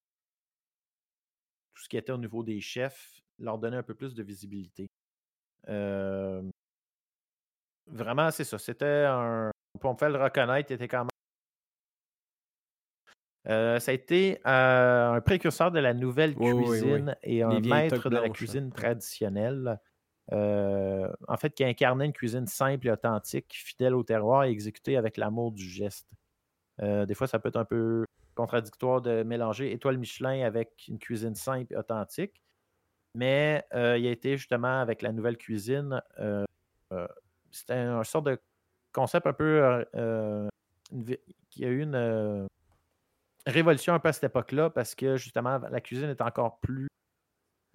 tout 1.73 1.83
ce 1.83 1.89
qui 1.89 1.97
était 1.97 2.11
au 2.11 2.17
niveau 2.17 2.43
des 2.43 2.61
chefs 2.61 3.22
leur 3.39 3.57
donner 3.57 3.77
un 3.77 3.83
peu 3.83 3.95
plus 3.95 4.13
de 4.13 4.23
visibilité. 4.23 4.87
vraiment, 7.87 8.31
c'est 8.31 8.43
ça. 8.43 8.57
C'était 8.57 9.05
un. 9.07 9.51
On 9.83 9.95
peut 9.95 10.07
le 10.07 10.21
reconnaître, 10.21 10.71
était 10.71 10.87
quand 10.87 10.99
même. 10.99 11.09
ça 13.79 13.91
a 13.91 13.93
été 13.93 14.39
un 14.45 15.19
précurseur 15.21 15.71
de 15.71 15.79
la 15.79 15.93
nouvelle 15.93 16.35
cuisine 16.35 17.15
et 17.23 17.43
un 17.43 17.59
maître 17.59 18.09
de 18.09 18.15
la 18.15 18.29
cuisine 18.29 18.71
traditionnelle. 18.71 19.79
en 20.31 21.37
fait, 21.37 21.53
qui 21.53 21.63
incarnait 21.63 22.05
une 22.05 22.13
cuisine 22.13 22.47
simple 22.47 22.87
et 22.87 22.91
authentique, 22.91 23.53
fidèle 23.53 23.95
au 23.95 24.03
terroir 24.03 24.45
et 24.45 24.51
exécutée 24.51 24.95
avec 24.95 25.17
l'amour 25.17 25.51
du 25.51 25.65
geste. 25.67 26.07
des 26.79 27.15
fois, 27.15 27.27
ça 27.27 27.39
peut 27.39 27.49
être 27.49 27.57
un 27.57 27.65
peu 27.65 28.05
contradictoire 28.35 29.01
de 29.01 29.23
mélanger 29.23 29.71
étoile 29.71 29.97
Michelin 29.97 30.45
avec 30.45 30.85
une 30.87 30.99
cuisine 30.99 31.35
simple 31.35 31.73
et 31.73 31.77
authentique. 31.77 32.42
Mais 33.15 33.63
euh, 33.73 33.97
il 33.97 34.07
a 34.07 34.11
été 34.11 34.37
justement 34.37 34.81
avec 34.81 35.01
la 35.01 35.11
nouvelle 35.11 35.37
cuisine. 35.37 36.01
Euh, 36.19 36.45
euh, 36.91 37.07
c'était 37.51 37.73
un 37.73 38.03
sort 38.03 38.23
de 38.23 38.39
concept 38.91 39.27
un 39.27 39.33
peu 39.33 39.85
qu'il 41.49 41.61
y 41.61 41.65
a 41.65 41.69
eu 41.69 41.81
une 41.81 42.47
révolution 43.45 43.93
un 43.93 43.99
peu 43.99 44.09
à 44.09 44.13
cette 44.13 44.23
époque-là 44.23 44.69
parce 44.69 44.95
que 44.95 45.17
justement, 45.17 45.59
la 45.59 45.81
cuisine 45.81 46.09
est 46.09 46.21
encore 46.21 46.59
plus. 46.59 46.87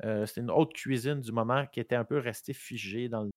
C'était 0.03 0.41
une 0.41 0.51
autre 0.51 0.73
cuisine 0.73 1.21
du 1.21 1.33
moment 1.33 1.67
qui 1.67 1.81
était 1.81 1.97
un 1.97 2.05
peu 2.05 2.19
restée 2.19 2.53
figée 2.53 3.09
dans 3.09 3.25
le 3.25 3.31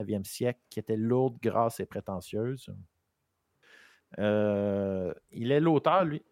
19e 0.00 0.24
siècle, 0.24 0.60
qui 0.70 0.78
était 0.78 0.96
lourde, 0.96 1.38
grasse 1.40 1.80
et 1.80 1.86
prétentieuse. 1.86 2.72
Il 4.16 5.52
est 5.52 5.60
l'auteur, 5.60 6.04
lui. 6.04 6.22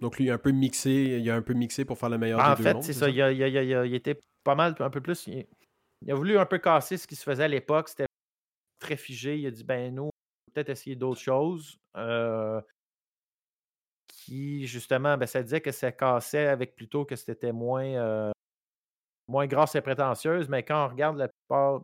Donc, 0.00 0.18
lui, 0.18 0.26
il 0.26 0.30
a 0.30 0.34
un 0.34 0.38
peu 0.38 0.50
mixé, 0.50 0.90
il 1.20 1.30
a 1.30 1.34
un 1.34 1.42
peu 1.42 1.54
mixé 1.54 1.84
pour 1.84 1.98
faire 1.98 2.10
le 2.10 2.18
meilleur 2.18 2.40
En 2.40 2.50
des 2.50 2.56
deux 2.58 2.62
fait, 2.64 2.82
c'est 2.82 2.92
ça. 2.92 3.08
Il, 3.08 3.20
a- 3.22 3.32
il 3.32 3.42
a- 3.42 3.48
il 3.48 3.56
a- 3.58 3.62
il 3.62 3.74
a- 3.74 3.86
il 3.86 3.94
était 3.94 4.18
pas 4.44 4.54
mal, 4.54 4.74
un 4.78 4.90
peu 4.90 5.00
plus. 5.00 5.26
Il, 5.26 5.46
a 6.10 6.14
voulu 6.14 6.36
un 6.38 6.44
peu 6.46 6.58
casser 6.58 6.96
ce 6.98 7.06
qui 7.06 7.16
se 7.16 7.22
faisait 7.24 7.44
à 7.44 7.48
l'époque. 7.48 7.88
C'était 7.88 8.06
très 8.78 8.96
figé. 8.96 9.38
Il 9.38 9.46
a 9.46 9.50
dit 9.50 9.64
ben, 9.64 9.94
nous, 9.94 10.02
on 10.04 10.06
va 10.06 10.52
peut-être 10.54 10.68
essayer 10.68 10.96
d'autres 10.96 11.20
choses. 11.20 11.78
Euh, 11.96 12.60
qui, 14.06 14.66
justement, 14.66 15.16
ben, 15.16 15.26
ça 15.26 15.42
disait 15.42 15.60
que 15.60 15.72
ça 15.72 15.92
cassait 15.92 16.46
avec 16.46 16.74
plutôt 16.74 17.04
que 17.04 17.16
c'était 17.16 17.52
moins, 17.52 17.84
euh, 17.86 18.30
moins 19.28 19.46
grasse 19.46 19.74
et 19.76 19.80
prétentieuse. 19.80 20.48
Mais 20.48 20.62
quand 20.62 20.86
on 20.86 20.88
regarde 20.88 21.16
la 21.16 21.28
plupart, 21.28 21.82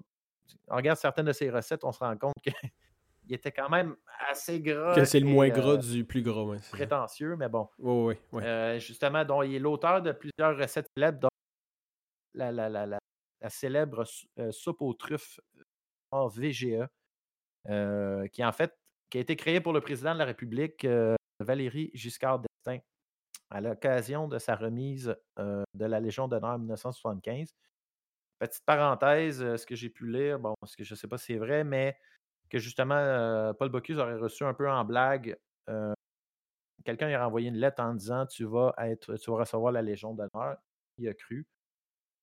on 0.69 0.77
regarde 0.77 0.99
certaines 0.99 1.27
de 1.27 1.33
ses 1.33 1.51
recettes, 1.51 1.85
on 1.85 1.93
se 1.93 1.99
rend 2.01 2.17
compte 2.17 2.35
qu'il 3.23 3.35
était 3.35 3.53
quand 3.53 3.69
même 3.69 3.97
assez 4.29 4.61
gras. 4.61 4.95
Que 4.95 5.05
c'est 5.05 5.21
le 5.21 5.29
et, 5.29 5.33
moins 5.33 5.49
euh, 5.49 5.53
gras 5.53 5.77
du 5.77 6.05
plus 6.05 6.23
gras. 6.23 6.59
Ça. 6.59 6.77
prétentieux, 6.77 7.37
mais 7.37 7.49
bon. 7.49 7.69
Ouais, 7.79 8.19
ouais. 8.33 8.45
Euh, 8.45 8.79
justement, 8.79 9.25
dont 9.25 9.43
il 9.43 9.55
est 9.55 9.59
l'auteur 9.59 10.03
de 10.03 10.13
plusieurs 10.13 10.57
recettes 10.57 10.89
célèbres, 10.97 11.21
dont 11.21 11.29
la, 12.35 12.53
la, 12.53 12.69
la, 12.69 12.87
la, 12.87 12.99
la 13.41 13.51
célèbre 13.51 14.05
euh, 14.39 14.51
soupe 14.53 14.83
aux 14.83 14.95
truffes 14.95 15.41
hors 16.11 16.31
VGE, 16.31 16.87
euh, 17.69 18.27
qui 18.29 18.45
en 18.45 18.53
fait 18.53 18.75
qui 19.13 19.19
a 19.19 19.21
été 19.21 19.37
créée 19.37 19.61
pour 19.61 19.75
le 19.75 19.83
président 19.83 20.15
de 20.15 20.19
la 20.19 20.25
République, 20.25 20.87
euh, 20.87 21.15
Valéry 21.39 21.91
Giscard 21.93 22.41
d'Estaing, 22.41 22.83
à 23.51 23.61
l'occasion 23.61 24.27
de 24.27 24.39
sa 24.39 24.57
remise 24.57 25.15
euh, 25.39 25.63
de 25.75 25.85
la 25.85 26.01
Légion 26.01 26.29
d'honneur 26.29 26.53
en 26.53 26.59
1975. 26.59 27.55
Petite 28.39 28.65
parenthèse, 28.65 29.43
euh, 29.43 29.59
ce 29.59 29.67
que 29.67 29.77
j'ai 29.77 29.91
pu 29.91 30.11
lire, 30.11 30.39
bon, 30.39 30.55
ce 30.65 30.79
que 30.79 30.85
je 30.85 30.95
ne 30.95 30.97
sais 30.97 31.09
pas 31.09 31.19
si 31.19 31.27
c'est 31.27 31.39
vrai, 31.39 31.63
mais 31.63 31.95
que 32.53 32.59
justement, 32.59 32.95
euh, 32.95 33.53
Paul 33.55 33.71
Bocuse 33.71 33.99
aurait 33.99 34.17
reçu 34.17 34.45
un 34.45 34.55
peu 34.55 34.71
en 34.71 34.85
blague 34.85 35.37
euh, 35.69 35.95
quelqu'un 36.85 37.07
lui 37.07 37.15
a 37.15 37.25
renvoyé 37.25 37.49
une 37.49 37.57
lettre 37.57 37.83
en 37.83 37.95
disant 37.95 38.27
tu 38.27 38.45
vas 38.45 38.75
être, 38.79 39.17
tu 39.17 39.31
vas 39.31 39.39
recevoir 39.39 39.73
la 39.73 39.83
Légion 39.83 40.15
d'honneur. 40.15 40.57
Il 40.99 41.09
a 41.09 41.15
cru. 41.15 41.47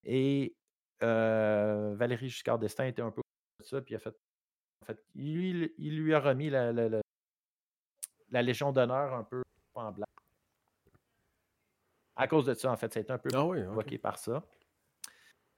Et 0.04 0.56
euh, 1.02 1.96
Valéry 1.96 2.30
Giscard 2.30 2.60
d'Estaing 2.60 2.88
était 2.88 3.02
un 3.02 3.12
peu 3.12 3.22
de 3.60 3.66
ça, 3.66 3.82
puis 3.82 3.94
il 3.94 3.98
a 3.98 4.00
fait, 4.00 4.16
en 4.82 4.86
fait 4.86 5.04
il, 5.16 5.34
lui- 5.36 5.74
il 5.78 5.98
lui 5.98 6.14
a 6.14 6.20
remis 6.20 6.50
la, 6.50 6.72
la- 6.72 6.90
la- 6.90 7.02
la 8.30 8.42
Légion 8.42 8.72
d'honneur 8.72 9.14
un 9.14 9.24
peu 9.24 9.42
en 9.76 9.92
blague. 9.92 10.06
À 12.16 12.28
cause 12.28 12.46
de 12.46 12.54
ça, 12.54 12.70
en 12.72 12.76
fait, 12.76 12.92
ça 12.94 13.00
a 13.00 13.02
été 13.02 13.14
un 13.14 13.18
peu 13.18 13.30
Ah 13.34 13.46
oui, 13.46 13.98
par 13.98 14.18
ça. 14.18 14.44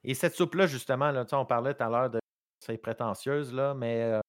Et 0.03 0.13
cette 0.13 0.35
soupe-là, 0.35 0.67
justement, 0.67 1.11
là, 1.11 1.25
on 1.33 1.45
parlait 1.45 1.73
tout 1.73 1.83
à 1.83 1.89
l'heure 1.89 2.09
de 2.11 2.19
c'est 2.59 2.77
prétentieuse, 2.77 3.51
là, 3.51 3.73
mais 3.73 4.03
euh, 4.03 4.19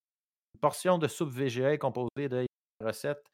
une 0.55 0.61
portion 0.61 0.99
de 0.99 1.09
soupe 1.09 1.31
VGA 1.31 1.77
composée 1.79 2.29
de 2.29 2.47
recettes. 2.81 3.25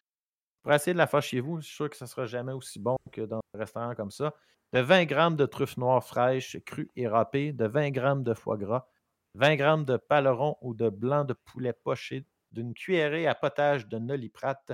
Pour 0.63 0.73
essayer 0.73 0.93
de 0.93 0.99
la 0.99 1.07
faire 1.07 1.23
chez 1.23 1.41
vous, 1.41 1.61
je 1.61 1.67
suis 1.67 1.77
sûr 1.77 1.91
que 1.91 1.97
ça 1.97 2.05
ne 2.05 2.09
sera 2.09 2.27
jamais 2.27 2.53
aussi 2.53 2.79
bon 2.79 2.97
que 3.13 3.23
dans 3.23 3.41
un 3.55 3.59
restaurant 3.59 3.95
comme 3.95 4.11
ça. 4.11 4.35
De 4.73 4.81
20 4.81 5.05
grammes 5.07 5.37
de 5.37 5.47
truffes 5.47 5.77
noires 5.79 6.05
fraîches, 6.05 6.59
crues 6.67 6.91
et 6.95 7.09
râpées, 7.09 7.53
de 7.53 7.67
20 7.67 7.91
grammes 7.91 8.23
de 8.23 8.35
foie 8.35 8.59
gras, 8.59 8.87
20 9.35 9.57
grammes 9.57 9.85
de 9.85 9.97
paleron 9.97 10.57
ou 10.61 10.75
de 10.75 10.91
blanc 10.91 11.25
de 11.25 11.33
poulet 11.33 11.73
poché, 11.73 12.27
d'une 12.53 12.75
cuillerée 12.75 13.27
à 13.27 13.35
potage 13.35 13.89
de 13.89 13.99
noliprate, 13.99 14.73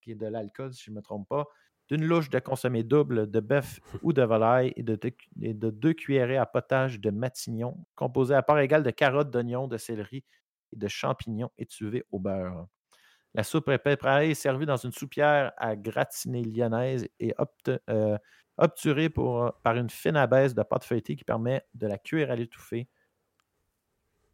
qui 0.00 0.12
est 0.12 0.14
de 0.14 0.26
l'alcool 0.26 0.72
si 0.72 0.84
je 0.84 0.90
ne 0.90 0.96
me 0.96 1.02
trompe 1.02 1.28
pas, 1.28 1.46
d'une 1.88 2.04
louche 2.04 2.30
de 2.30 2.38
consommé 2.38 2.82
double 2.82 3.30
de 3.30 3.40
bœuf 3.40 3.80
ou 4.02 4.12
de 4.12 4.22
volaille 4.22 4.72
et 4.76 4.82
de, 4.82 4.94
deux, 4.94 5.16
et 5.42 5.54
de 5.54 5.70
deux 5.70 5.94
cuillerées 5.94 6.36
à 6.36 6.46
potage 6.46 7.00
de 7.00 7.10
matignon, 7.10 7.76
composé 7.96 8.34
à 8.34 8.42
part 8.42 8.58
égale 8.60 8.82
de 8.82 8.90
carottes, 8.90 9.30
d'oignons, 9.30 9.68
de 9.68 9.76
céleri 9.76 10.24
et 10.72 10.76
de 10.76 10.88
champignons 10.88 11.50
étuvés 11.58 12.04
au 12.10 12.18
beurre. 12.18 12.66
La 13.34 13.42
soupe 13.44 13.68
est 13.68 13.78
préparée 13.78 14.30
et 14.30 14.34
servie 14.34 14.66
dans 14.66 14.76
une 14.76 14.92
soupière 14.92 15.52
à 15.58 15.76
gratiner 15.76 16.42
lyonnaise 16.42 17.08
et 17.20 17.34
euh, 17.90 18.18
obturée 18.56 19.10
pour, 19.10 19.52
par 19.62 19.76
une 19.76 19.90
fine 19.90 20.16
abaisse 20.16 20.54
de 20.54 20.62
pâte 20.62 20.84
feuilletée 20.84 21.16
qui 21.16 21.24
permet 21.24 21.64
de 21.74 21.86
la 21.86 21.98
cuire 21.98 22.30
à 22.30 22.36
l'étouffée 22.36 22.88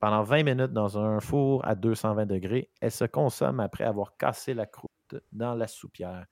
pendant 0.05 0.23
20 0.23 0.43
minutes 0.43 0.73
dans 0.73 0.99
un 0.99 1.19
four 1.19 1.65
à 1.67 1.75
220 1.75 2.27
degrés. 2.27 2.71
Elle 2.81 2.91
se 2.91 3.05
consomme 3.05 3.61
après 3.61 3.85
avoir 3.85 4.17
cassé 4.17 4.53
la 4.53 4.67
croûte 4.67 4.91
dans 5.33 5.55
la 5.55 5.67
soupière. 5.67 6.27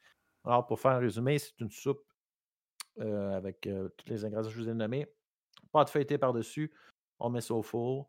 Alors, 0.45 0.67
pour 0.67 0.79
faire 0.79 0.93
un 0.93 0.99
résumé, 0.99 1.39
c'est 1.39 1.59
une 1.59 1.71
soupe 1.71 2.05
euh, 3.01 3.35
avec 3.35 3.67
euh, 3.67 3.89
tous 3.97 4.09
les 4.09 4.25
ingrédients 4.25 4.51
que 4.51 4.55
je 4.55 4.63
vous 4.63 4.69
ai 4.69 4.75
nommés. 4.75 5.07
Pâte 5.73 5.89
feuilletée 5.89 6.19
par-dessus, 6.19 6.71
on 7.19 7.31
met 7.31 7.41
ça 7.41 7.55
au 7.55 7.63
four. 7.63 8.09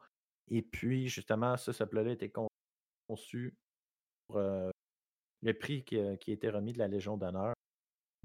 Et 0.49 0.61
puis, 0.61 1.07
justement, 1.07 1.57
ça, 1.57 1.73
ce 1.73 1.83
plat-là 1.83 2.15
con- 2.29 2.47
conçu 3.07 3.55
pour 4.27 4.39
le 4.39 5.53
prix 5.53 5.83
qui, 5.83 5.99
qui 6.19 6.31
été 6.31 6.49
remis 6.49 6.73
de 6.73 6.79
la 6.79 6.87
Légion 6.87 7.17
d'honneur. 7.17 7.53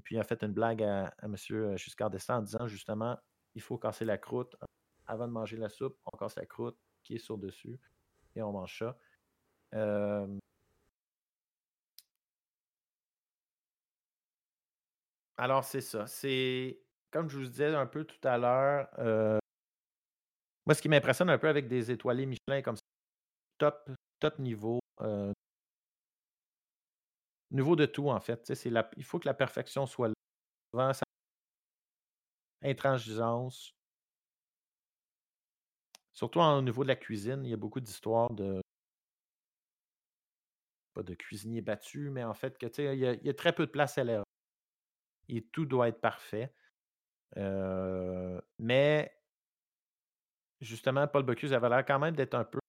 Puis, 0.03 0.15
il 0.15 0.19
a 0.19 0.23
fait 0.23 0.43
une 0.43 0.53
blague 0.53 0.83
à, 0.83 1.13
M. 1.23 1.35
Giscard 1.77 2.09
d'Estaing 2.09 2.37
en 2.37 2.41
disant 2.41 2.67
justement 2.67 3.17
il 3.55 3.61
faut 3.61 3.77
casser 3.77 4.05
la 4.05 4.17
croûte. 4.17 4.55
Avant 5.07 5.27
de 5.27 5.33
manger 5.33 5.57
la 5.57 5.69
soupe, 5.69 5.97
on 6.05 6.17
casse 6.17 6.35
la 6.35 6.45
croûte 6.45 6.77
qui 7.03 7.15
est 7.15 7.19
sur 7.19 7.37
dessus 7.37 7.79
et 8.35 8.41
on 8.41 8.51
mange 8.51 8.77
ça. 8.77 8.97
Alors, 15.37 15.63
c'est 15.63 15.81
ça. 15.81 16.05
C'est, 16.05 16.81
comme 17.11 17.29
je 17.29 17.37
vous 17.37 17.45
disais 17.45 17.73
un 17.73 17.87
peu 17.87 18.03
tout 18.03 18.27
à 18.27 18.37
l'heure, 18.37 18.89
moi, 20.69 20.75
ce 20.75 20.83
qui 20.83 20.89
m'impressionne 20.89 21.31
un 21.31 21.39
peu 21.39 21.49
avec 21.49 21.67
des 21.67 21.89
étoilés 21.89 22.27
Michelin 22.27 22.61
comme 22.61 22.75
ça, 22.75 22.83
top, 23.57 23.89
top 24.19 24.37
niveau, 24.37 24.79
euh, 25.01 25.33
niveau 27.49 27.75
de 27.75 27.87
tout, 27.87 28.11
en 28.11 28.19
fait. 28.19 28.53
Il 28.95 29.03
faut 29.03 29.17
que 29.17 29.25
la 29.25 29.33
perfection 29.33 29.87
soit 29.87 30.09
là. 30.09 30.13
Souvent, 30.71 30.91
Intransigeance. 32.61 33.71
Surtout 36.13 36.39
au 36.39 36.61
niveau 36.61 36.83
de 36.83 36.89
la 36.89 36.95
cuisine, 36.95 37.43
il 37.45 37.49
y 37.49 37.53
a 37.53 37.57
beaucoup 37.57 37.79
d'histoires 37.79 38.31
de. 38.31 38.61
Pas 40.93 41.01
de 41.01 41.15
cuisinier 41.15 41.61
battu, 41.61 42.11
mais 42.11 42.23
en 42.23 42.35
fait, 42.35 42.59
que, 42.59 42.67
il, 42.77 42.99
y 42.99 43.07
a, 43.07 43.13
il 43.13 43.25
y 43.25 43.29
a 43.29 43.33
très 43.33 43.53
peu 43.53 43.65
de 43.65 43.71
place 43.71 43.97
à 43.97 44.03
l'erreur. 44.03 44.25
Et 45.29 45.41
tout 45.47 45.65
doit 45.65 45.87
être 45.87 45.99
parfait. 45.99 46.53
Euh, 47.37 48.39
mais 48.59 49.18
justement, 50.61 51.07
Paul 51.07 51.23
Bocuse 51.23 51.53
avait 51.53 51.69
l'air 51.69 51.85
quand 51.85 51.99
même 51.99 52.15
d'être 52.15 52.35
un 52.35 52.43
peu, 52.43 52.59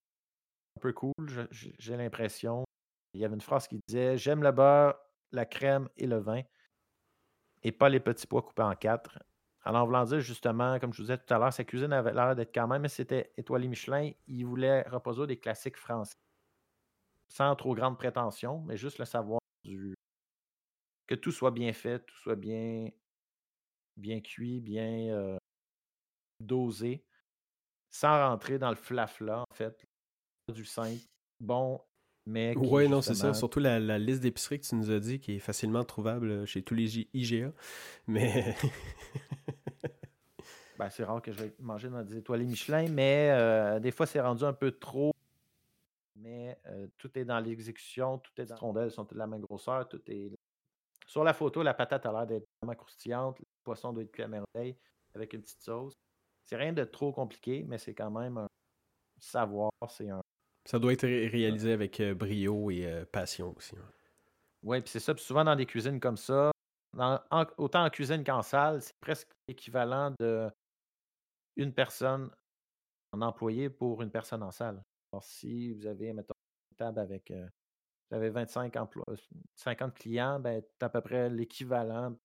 un 0.76 0.80
peu 0.80 0.92
cool, 0.92 1.12
j'ai 1.50 1.96
l'impression. 1.96 2.64
Il 3.14 3.20
y 3.20 3.24
avait 3.24 3.34
une 3.34 3.40
phrase 3.40 3.66
qui 3.66 3.80
disait 3.86 4.16
J'aime 4.16 4.42
le 4.42 4.52
beurre, 4.52 4.94
la 5.32 5.44
crème 5.44 5.88
et 5.96 6.06
le 6.06 6.18
vin, 6.18 6.42
et 7.62 7.72
pas 7.72 7.88
les 7.88 8.00
petits 8.00 8.26
pois 8.26 8.42
coupés 8.42 8.62
en 8.62 8.74
quatre. 8.74 9.18
Alors, 9.62 9.82
en 9.82 9.86
voulant 9.86 10.04
dire 10.04 10.20
justement, 10.20 10.78
comme 10.78 10.92
je 10.92 10.98
vous 10.98 11.04
disais 11.04 11.18
tout 11.18 11.34
à 11.34 11.38
l'heure, 11.38 11.52
sa 11.52 11.64
cuisine 11.64 11.92
avait 11.92 12.14
l'air 12.14 12.34
d'être 12.34 12.54
quand 12.54 12.66
même, 12.66 12.88
c'était 12.88 13.32
étoilé 13.36 13.68
Michelin. 13.68 14.10
Il 14.26 14.46
voulait 14.46 14.82
reposer 14.82 15.26
des 15.26 15.38
classiques 15.38 15.76
français, 15.76 16.14
sans 17.28 17.54
trop 17.56 17.74
grande 17.74 17.98
prétention, 17.98 18.60
mais 18.62 18.76
juste 18.76 18.98
le 18.98 19.04
savoir 19.04 19.40
du 19.64 19.94
que 21.06 21.16
tout 21.16 21.32
soit 21.32 21.50
bien 21.50 21.72
fait, 21.72 21.98
tout 22.06 22.16
soit 22.16 22.36
bien, 22.36 22.88
bien 23.96 24.20
cuit, 24.20 24.60
bien 24.60 25.12
euh, 25.12 25.38
dosé, 26.38 27.04
sans 27.90 28.28
rentrer 28.28 28.58
dans 28.58 28.70
le 28.70 28.76
flafla, 28.76 29.40
en 29.40 29.54
fait. 29.54 29.86
Du 30.52 30.64
simple, 30.64 31.00
bon, 31.38 31.80
mais. 32.26 32.56
Ouais, 32.56 32.88
non, 32.88 33.02
c'est 33.02 33.14
ça. 33.14 33.34
Surtout 33.34 33.60
la, 33.60 33.80
la 33.80 33.98
liste 33.98 34.20
d'épicerie 34.20 34.60
que 34.60 34.66
tu 34.66 34.74
nous 34.74 34.90
as 34.90 35.00
dit, 35.00 35.20
qui 35.20 35.36
est 35.36 35.40
facilement 35.40 35.84
trouvable 35.84 36.46
chez 36.46 36.62
tous 36.62 36.74
les 36.74 37.08
IGA. 37.12 37.52
Mais 38.06 38.54
ben, 40.78 40.90
c'est 40.90 41.04
rare 41.04 41.22
que 41.22 41.32
je 41.32 41.42
vais 41.42 41.54
manger 41.58 41.88
dans 41.88 42.02
des 42.02 42.18
étoilés 42.18 42.44
Michelin, 42.44 42.88
mais 42.88 43.30
euh, 43.30 43.80
des 43.80 43.90
fois, 43.90 44.06
c'est 44.06 44.20
rendu 44.20 44.44
un 44.44 44.52
peu 44.52 44.72
trop. 44.72 45.12
Mais 46.16 46.58
euh, 46.66 46.86
tout 46.98 47.18
est 47.18 47.24
dans 47.24 47.40
l'exécution, 47.40 48.18
tout 48.18 48.32
est 48.40 48.46
dans 48.46 48.54
les 48.54 48.60
rondelles, 48.60 48.90
sont 48.90 49.04
de 49.04 49.16
la 49.16 49.26
même 49.26 49.40
grosseur, 49.40 49.88
tout 49.88 50.02
est. 50.06 50.30
Sur 51.06 51.24
la 51.24 51.32
photo, 51.32 51.62
la 51.62 51.74
patate 51.74 52.06
a 52.06 52.12
l'air 52.12 52.26
d'être 52.26 52.46
vraiment 52.62 52.76
croustillante, 52.76 53.40
le 53.40 53.46
poisson 53.64 53.92
doit 53.92 54.04
être 54.04 54.12
cuit 54.12 54.22
à 54.22 54.28
merveille 54.28 54.76
avec 55.14 55.32
une 55.32 55.40
petite 55.40 55.62
sauce. 55.62 55.94
C'est 56.50 56.56
rien 56.56 56.72
de 56.72 56.82
trop 56.82 57.12
compliqué, 57.12 57.64
mais 57.68 57.78
c'est 57.78 57.94
quand 57.94 58.10
même 58.10 58.36
un 58.36 58.48
savoir, 59.20 59.70
c'est 59.88 60.10
un 60.10 60.20
ça 60.66 60.80
doit 60.80 60.92
être 60.92 61.06
ré- 61.06 61.28
réalisé 61.28 61.70
avec 61.70 62.00
euh, 62.00 62.12
brio 62.12 62.72
et 62.72 62.86
euh, 62.86 63.04
passion 63.04 63.54
aussi. 63.56 63.76
ouais. 63.76 63.84
Oui, 64.64 64.80
puis 64.80 64.90
c'est 64.90 64.98
ça. 64.98 65.14
Puis 65.14 65.22
souvent 65.22 65.44
dans 65.44 65.54
des 65.54 65.64
cuisines 65.64 66.00
comme 66.00 66.16
ça, 66.16 66.50
dans- 66.92 67.20
en- 67.30 67.46
autant 67.56 67.84
en 67.84 67.88
cuisine 67.90 68.24
qu'en 68.24 68.42
salle, 68.42 68.82
c'est 68.82 68.98
presque 69.00 69.28
l'équivalent 69.46 70.12
de 70.18 70.50
une 71.54 71.72
personne 71.72 72.32
en 73.12 73.20
employé 73.22 73.70
pour 73.70 74.02
une 74.02 74.10
personne 74.10 74.42
en 74.42 74.50
salle. 74.50 74.82
Alors, 75.12 75.22
si 75.22 75.72
vous 75.72 75.86
avez, 75.86 76.12
mettons, 76.12 76.34
une 76.72 76.76
table 76.78 76.98
avec 76.98 77.30
euh, 77.30 77.46
tu 78.10 78.16
avais 78.16 78.30
25 78.30 78.74
emplois, 78.74 79.04
50 79.54 79.94
clients, 79.94 80.40
ben, 80.40 80.60
as 80.80 80.84
à 80.84 80.88
peu 80.88 81.00
près 81.00 81.30
l'équivalent 81.30 82.18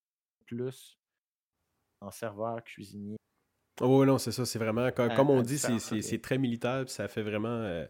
plus 0.47 0.97
en 2.01 2.09
serveur, 2.09 2.63
cuisinier. 2.63 3.17
Oh 3.81 4.05
non, 4.05 4.17
c'est 4.17 4.31
ça, 4.31 4.45
c'est 4.45 4.59
vraiment, 4.59 4.89
comme, 4.91 5.11
À- 5.11 5.15
comme 5.15 5.29
on 5.29 5.41
dit, 5.41 5.57
c'est- 5.57 6.21
très 6.21 6.37
militaire, 6.37 6.85
puis 6.85 6.93
ça 6.93 7.07
fait 7.07 7.21
vraiment, 7.21 7.49
euh, 7.49 7.85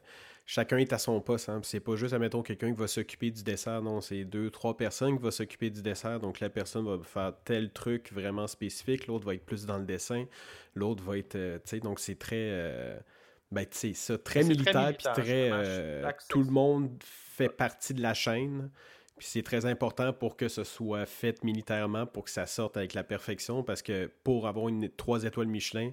chacun 0.45 0.77
est 0.77 0.91
à 0.93 0.97
son 0.97 1.21
poste, 1.21 1.47
hein, 1.49 1.59
c'est 1.63 1.79
pas 1.79 1.95
juste, 1.95 2.13
admettons, 2.13 2.41
quelqu'un 2.41 2.71
qui 2.73 2.79
va 2.79 2.87
s'occuper 2.87 3.29
du 3.29 3.43
dessert, 3.43 3.81
non, 3.83 4.01
c'est 4.01 4.25
deux, 4.25 4.49
trois 4.49 4.77
personnes 4.77 5.17
qui 5.17 5.23
vont 5.23 5.31
s'occuper 5.31 5.69
du 5.69 5.83
dessert, 5.83 6.19
donc 6.19 6.39
la 6.39 6.49
personne 6.49 6.85
va 6.85 6.97
faire 7.03 7.33
tel 7.43 7.71
truc 7.71 8.11
vraiment 8.13 8.47
spécifique, 8.47 9.05
l'autre 9.07 9.25
va 9.27 9.35
être 9.35 9.45
plus 9.45 9.65
dans 9.67 9.77
le 9.77 9.85
dessin, 9.85 10.25
l'autre 10.73 11.03
va 11.03 11.17
être, 11.19 11.35
euh, 11.35 11.57
tu 11.59 11.69
sais, 11.69 11.79
donc 11.79 11.99
c'est 11.99 12.17
très, 12.17 12.35
euh, 12.49 12.97
ben, 13.51 13.65
tu 13.65 13.77
sais, 13.77 13.93
ça, 13.93 14.17
très 14.17 14.41
militaire, 14.49 14.73
puis 14.97 15.05
très, 15.13 15.49
tout 16.29 16.39
le 16.43 16.51
monde 16.51 16.89
fait 17.03 17.49
partie 17.49 17.93
de 17.93 18.01
la 18.01 18.13
chaîne, 18.15 18.71
puis 19.17 19.27
c'est 19.27 19.43
très 19.43 19.65
important 19.65 20.11
pour 20.13 20.35
que 20.35 20.47
ce 20.47 20.63
soit 20.63 21.05
fait 21.05 21.43
militairement, 21.43 22.05
pour 22.05 22.25
que 22.25 22.29
ça 22.29 22.45
sorte 22.45 22.77
avec 22.77 22.93
la 22.93 23.03
perfection, 23.03 23.63
parce 23.63 23.81
que 23.81 24.11
pour 24.23 24.47
avoir 24.47 24.67
une 24.67 24.89
trois 24.89 25.23
étoiles 25.23 25.47
Michelin, 25.47 25.91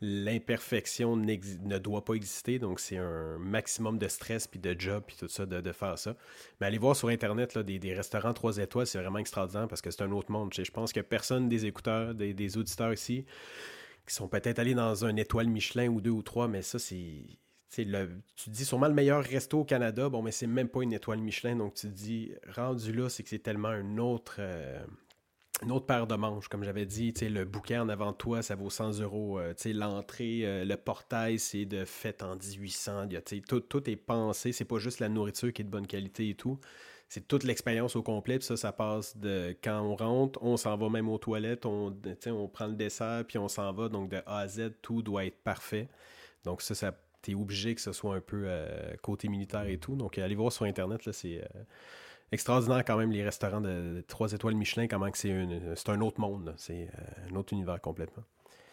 l'imperfection 0.00 1.16
ne 1.16 1.78
doit 1.78 2.04
pas 2.04 2.14
exister, 2.14 2.58
donc 2.58 2.80
c'est 2.80 2.98
un 2.98 3.38
maximum 3.38 3.98
de 3.98 4.08
stress 4.08 4.46
puis 4.46 4.60
de 4.60 4.78
job 4.78 5.02
puis 5.06 5.16
tout 5.16 5.28
ça 5.28 5.46
de, 5.46 5.72
faire 5.72 5.98
ça. 5.98 6.16
Mais 6.60 6.66
allez 6.66 6.78
voir 6.78 6.94
sur 6.94 7.08
internet 7.08 7.54
là, 7.54 7.62
des, 7.62 7.94
restaurants 7.94 8.34
3 8.34 8.58
étoiles, 8.58 8.86
c'est 8.86 8.98
vraiment 8.98 9.18
extraordinaire 9.18 9.68
parce 9.68 9.80
que 9.80 9.90
c'est 9.90 10.02
un 10.02 10.12
autre 10.12 10.30
monde. 10.30 10.52
Je 10.52 10.70
pense 10.70 10.92
que 10.92 11.00
personne 11.00 11.48
des 11.48 11.64
écouteurs, 11.64 12.14
des, 12.14 12.34
des 12.34 12.58
auditeurs 12.58 12.92
ici, 12.92 13.24
qui 14.06 14.14
sont 14.14 14.28
peut-être 14.28 14.58
allés 14.58 14.74
dans 14.74 15.04
un 15.04 15.16
étoile 15.16 15.48
Michelin 15.48 15.88
ou 15.88 16.00
deux 16.00 16.10
ou 16.10 16.22
trois, 16.22 16.48
mais 16.48 16.62
ça 16.62 16.78
c'est. 16.78 17.22
Tu 17.84 18.50
dis 18.50 18.64
sûrement 18.64 18.88
le 18.88 18.94
meilleur 18.94 19.22
resto 19.22 19.60
au 19.60 19.64
Canada, 19.64 20.08
bon, 20.08 20.22
mais 20.22 20.32
c'est 20.32 20.46
même 20.46 20.68
pas 20.68 20.82
une 20.82 20.92
étoile 20.92 21.18
Michelin, 21.18 21.56
donc 21.56 21.74
tu 21.74 21.88
te 21.88 21.92
dis, 21.92 22.32
rendu 22.54 22.92
là, 22.92 23.08
c'est 23.08 23.22
que 23.22 23.28
c'est 23.28 23.40
tellement 23.40 23.68
un 23.68 23.98
autre, 23.98 24.36
euh, 24.38 24.84
une 25.62 25.72
autre 25.72 25.86
paire 25.86 26.06
de 26.06 26.14
manches. 26.14 26.48
Comme 26.48 26.64
j'avais 26.64 26.86
dit, 26.86 27.12
le 27.20 27.44
bouquet 27.44 27.78
en 27.78 27.88
avant 27.88 28.12
toi, 28.12 28.42
ça 28.42 28.54
vaut 28.54 28.70
100 28.70 29.00
euros. 29.00 29.38
Euh, 29.38 29.54
L'entrée, 29.66 30.40
euh, 30.44 30.64
le 30.64 30.76
portail, 30.76 31.38
c'est 31.38 31.64
de 31.64 31.84
fait 31.84 32.22
en 32.22 32.36
1800. 32.36 33.06
Il 33.06 33.12
y 33.14 33.16
a, 33.16 33.22
tu 33.22 33.36
sais, 33.36 33.42
tout, 33.42 33.90
est 33.90 33.96
pensé. 33.96 34.52
C'est 34.52 34.64
pas 34.64 34.78
juste 34.78 35.00
la 35.00 35.08
nourriture 35.08 35.52
qui 35.52 35.62
est 35.62 35.64
de 35.64 35.70
bonne 35.70 35.86
qualité 35.86 36.30
et 36.30 36.34
tout. 36.34 36.58
C'est 37.08 37.28
toute 37.28 37.44
l'expérience 37.44 37.94
au 37.96 38.02
complet. 38.02 38.40
Ça, 38.40 38.56
ça 38.56 38.72
passe 38.72 39.16
de 39.16 39.56
quand 39.62 39.80
on 39.80 39.96
rentre, 39.96 40.42
on 40.42 40.56
s'en 40.56 40.76
va 40.76 40.88
même 40.88 41.08
aux 41.08 41.18
toilettes, 41.18 41.64
on, 41.64 41.96
on 42.26 42.48
prend 42.48 42.66
le 42.66 42.74
dessert, 42.74 43.24
puis 43.26 43.38
on 43.38 43.48
s'en 43.48 43.72
va. 43.72 43.88
Donc 43.88 44.10
de 44.10 44.18
A 44.26 44.38
à 44.40 44.48
Z, 44.48 44.72
tout 44.82 45.02
doit 45.02 45.24
être 45.24 45.38
parfait. 45.42 45.88
Donc 46.44 46.62
ça, 46.62 46.74
ça 46.74 46.92
t'es 47.26 47.34
obligé 47.34 47.74
que 47.74 47.80
ce 47.80 47.92
soit 47.92 48.14
un 48.16 48.20
peu 48.20 48.44
euh, 48.46 48.94
côté 49.02 49.28
militaire 49.28 49.64
et 49.66 49.78
tout. 49.78 49.96
Donc 49.96 50.18
allez 50.18 50.34
voir 50.34 50.52
sur 50.52 50.64
Internet, 50.64 51.04
là, 51.06 51.12
c'est... 51.12 51.42
euh, 51.42 51.62
extraordinaire 52.32 52.84
quand 52.84 52.96
même 52.96 53.10
les 53.12 53.22
restaurants 53.24 53.60
de 53.60 54.02
3 54.08 54.32
étoiles 54.32 54.54
Michelin, 54.54 54.86
comment 54.88 55.10
que 55.10 55.18
c'est 55.18 55.28
une- 55.30 55.74
c'est 55.76 55.88
un 55.90 56.00
autre 56.00 56.20
monde, 56.20 56.54
c'est 56.56 56.88
euh, 56.98 57.30
un 57.30 57.36
autre 57.36 57.52
univers 57.52 57.80
complètement. 57.80 58.24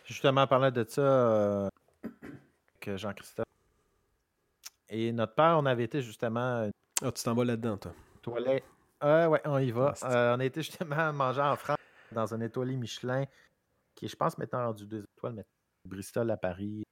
Justement, 0.05 0.41
en 0.41 0.47
parlant 0.47 0.71
de 0.71 0.83
ça, 0.87 1.01
euh, 1.01 1.69
que 2.79 2.97
Jean-Christophe 2.97 3.45
et 4.89 5.11
notre 5.11 5.33
père, 5.35 5.57
on 5.59 5.65
avait 5.65 5.83
été 5.85 6.01
justement 6.01 6.69
Ah, 7.01 7.11
tu 7.11 7.23
t'en 7.23 7.33
vas 7.33 7.45
là-dedans, 7.45 7.77
toi. 7.77 7.93
toilette. 8.21 8.63
Ah 8.99 9.29
ouais, 9.29 9.41
on 9.45 9.57
y 9.59 9.71
va. 9.71 9.93
Ah, 10.01 10.11
Euh, 10.11 10.35
on 10.35 10.39
a 10.39 10.45
été 10.45 10.61
justement 10.61 11.11
manger 11.13 11.41
en 11.41 11.55
France 11.55 11.77
dans 12.11 12.33
un 12.33 12.41
étoilé 12.41 12.75
Michelin 12.75 13.25
qui 13.95 14.05
est, 14.05 14.07
je 14.09 14.15
pense, 14.15 14.37
maintenant 14.37 14.65
rendu 14.67 14.85
deux 14.85 15.03
étoiles, 15.17 15.33
mais 15.33 15.45
Bristol 15.85 16.29
à 16.31 16.37
Paris. 16.37 16.82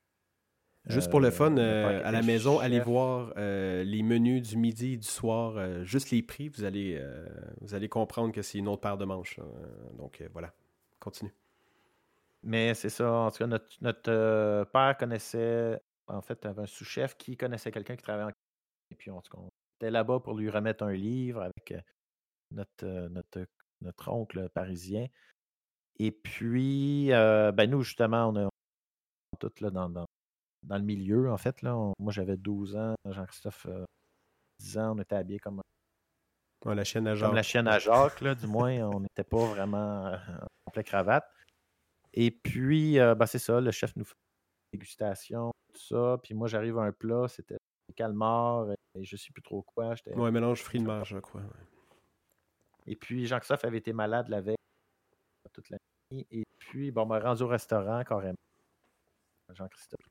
Juste 0.87 1.07
Euh, 1.07 1.11
pour 1.11 1.19
le 1.19 1.29
fun, 1.29 1.55
euh, 1.57 1.89
père 1.89 2.01
qui 2.01 2.07
à 2.07 2.11
la 2.11 2.21
maison, 2.23 2.55
chef. 2.55 2.65
allez 2.65 2.79
voir 2.79 3.33
euh, 3.37 3.83
les 3.83 4.01
menus 4.01 4.41
du 4.41 4.57
midi 4.57 4.93
et 4.93 4.97
du 4.97 5.07
soir, 5.07 5.57
euh, 5.57 5.83
juste 5.83 6.09
les 6.11 6.23
prix, 6.23 6.49
vous 6.49 6.63
allez, 6.63 6.97
euh, 6.99 7.27
vous 7.61 7.75
allez 7.75 7.87
comprendre 7.87 8.33
que 8.33 8.41
c'est 8.41 8.57
une 8.57 8.67
autre 8.67 8.81
paire 8.81 8.97
de 8.97 9.05
manches. 9.05 9.39
Euh, 9.39 9.43
donc 9.97 10.21
euh, 10.21 10.29
voilà, 10.33 10.53
continue. 10.99 11.33
Mais 12.43 12.73
c'est 12.73 12.89
ça. 12.89 13.11
En 13.11 13.31
tout 13.31 13.37
cas, 13.39 13.47
notre, 13.47 13.67
notre, 13.81 14.11
euh, 14.11 14.65
père 14.65 14.97
connaissait, 14.97 15.79
en 16.07 16.21
fait, 16.21 16.45
avait 16.45 16.63
un 16.63 16.65
sous-chef 16.67 17.15
qui 17.15 17.37
connaissait 17.37 17.71
quelqu'un 17.71 17.95
qui 17.95 18.03
travaillait 18.03 18.31
en 18.31 18.33
Et 18.91 18.95
puis, 18.95 19.11
en 19.11 19.21
tout 19.21 19.31
cas, 19.31 19.41
on 19.41 19.49
était 19.79 19.91
là-bas 19.91 20.19
pour 20.21 20.33
lui 20.35 20.49
remettre 20.49 20.83
un 20.83 20.93
livre 20.93 21.41
avec 21.41 21.71
euh, 21.71 21.81
notre, 22.51 22.85
euh, 22.85 23.09
notre, 23.09 23.45
notre 23.81 24.09
oncle 24.11 24.49
parisien. 24.49 25.07
Et 25.99 26.11
puis, 26.11 27.13
euh, 27.13 27.51
ben 27.51 27.69
nous, 27.69 27.83
justement, 27.83 28.29
on 28.29 28.35
est 28.35 28.49
tous 29.39 29.61
là 29.61 29.69
dans, 29.69 29.89
dans, 29.89 30.05
dans 30.63 30.77
le 30.77 30.83
milieu, 30.83 31.31
en 31.31 31.37
fait. 31.37 31.61
Là, 31.61 31.75
On- 31.77 31.93
moi, 31.99 32.11
j'avais 32.11 32.37
12 32.37 32.75
ans, 32.75 32.95
Jean-Christophe, 33.09 33.65
euh, 33.67 33.83
10 34.59 34.77
ans, 34.77 34.95
on 34.95 35.01
était 35.01 35.15
habillés 35.15 35.39
comme, 35.39 35.61
Ouais, 36.65 36.75
la 36.75 36.83
chaîne 36.83 37.07
à 37.07 37.11
comme 37.11 37.19
Jacques. 37.19 37.33
la 37.33 37.43
chienne 37.43 37.67
à 37.67 37.79
Jacques, 37.79 38.21
là, 38.21 38.35
du 38.35 38.45
moins, 38.47 38.71
on 38.89 38.99
n'était 38.99 39.23
pas 39.23 39.45
vraiment 39.45 40.05
euh, 40.07 40.17
en 40.17 40.47
complet 40.65 40.83
cravate. 40.83 41.27
Et 42.13 42.29
puis, 42.29 42.99
euh, 42.99 43.15
ben, 43.15 43.25
c'est 43.25 43.39
ça, 43.39 43.59
le 43.59 43.71
chef 43.71 43.95
nous 43.95 44.05
fait 44.05 44.13
une 44.73 44.77
dégustation, 44.79 45.51
tout 45.73 45.81
ça. 45.81 46.19
Puis 46.21 46.33
moi, 46.35 46.47
j'arrive 46.47 46.77
à 46.77 46.83
un 46.83 46.91
plat, 46.91 47.27
c'était 47.27 47.57
des 47.87 47.95
calmars 47.95 48.67
et 48.93 49.03
je 49.03 49.15
sais 49.15 49.31
plus 49.33 49.41
trop 49.41 49.63
quoi. 49.63 49.95
Ouais, 50.15 50.29
mélange 50.31 50.61
fruits 50.61 50.81
de 50.81 50.85
mer, 50.85 51.03
je 51.05 51.17
crois. 51.17 51.41
ouais. 51.41 51.47
Et 52.85 52.95
puis, 52.95 53.25
Jean-Christophe 53.25 53.63
avait 53.65 53.77
été 53.79 53.93
malade 53.93 54.27
la 54.29 54.41
veille, 54.41 54.55
toute 55.53 55.69
la 55.69 55.77
nuit. 56.11 56.27
Et 56.31 56.43
puis, 56.59 56.91
bon, 56.91 57.03
on 57.03 57.05
m'a 57.07 57.19
rendu 57.19 57.41
au 57.43 57.47
restaurant 57.47 58.03
carrément. 58.03 58.35
Jean-Christophe. 59.53 60.07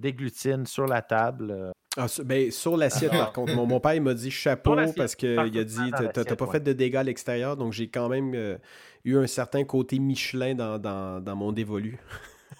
Des 0.00 0.12
glutines 0.14 0.64
sur 0.66 0.86
la 0.86 1.02
table. 1.02 1.50
euh, 1.50 1.70
Ah, 1.96 2.08
sur, 2.08 2.24
ben, 2.24 2.50
sur 2.50 2.76
l'assiette, 2.76 3.10
par 3.12 3.32
contre. 3.32 3.54
Mon, 3.54 3.66
mon 3.66 3.80
père, 3.80 3.94
il 3.94 4.00
m'a 4.02 4.14
dit 4.14 4.30
chapeau 4.30 4.74
parce 4.96 5.14
qu'il 5.14 5.38
a 5.38 5.64
dit 5.64 5.90
t'as- 5.90 6.24
pas 6.36 6.44
ouais. 6.46 6.52
fait 6.52 6.60
de 6.60 6.72
dégâts 6.72 6.96
à 6.96 7.02
l'extérieur, 7.02 7.56
donc 7.56 7.72
j'ai 7.74 7.90
quand 7.90 8.08
même 8.08 8.32
euh, 8.34 8.56
eu 9.04 9.16
un 9.18 9.26
certain 9.26 9.64
côté 9.64 9.98
Michelin 9.98 10.54
dans, 10.54 10.78
dans, 10.78 11.20
dans 11.22 11.36
mon 11.36 11.52
dévolu. 11.52 11.98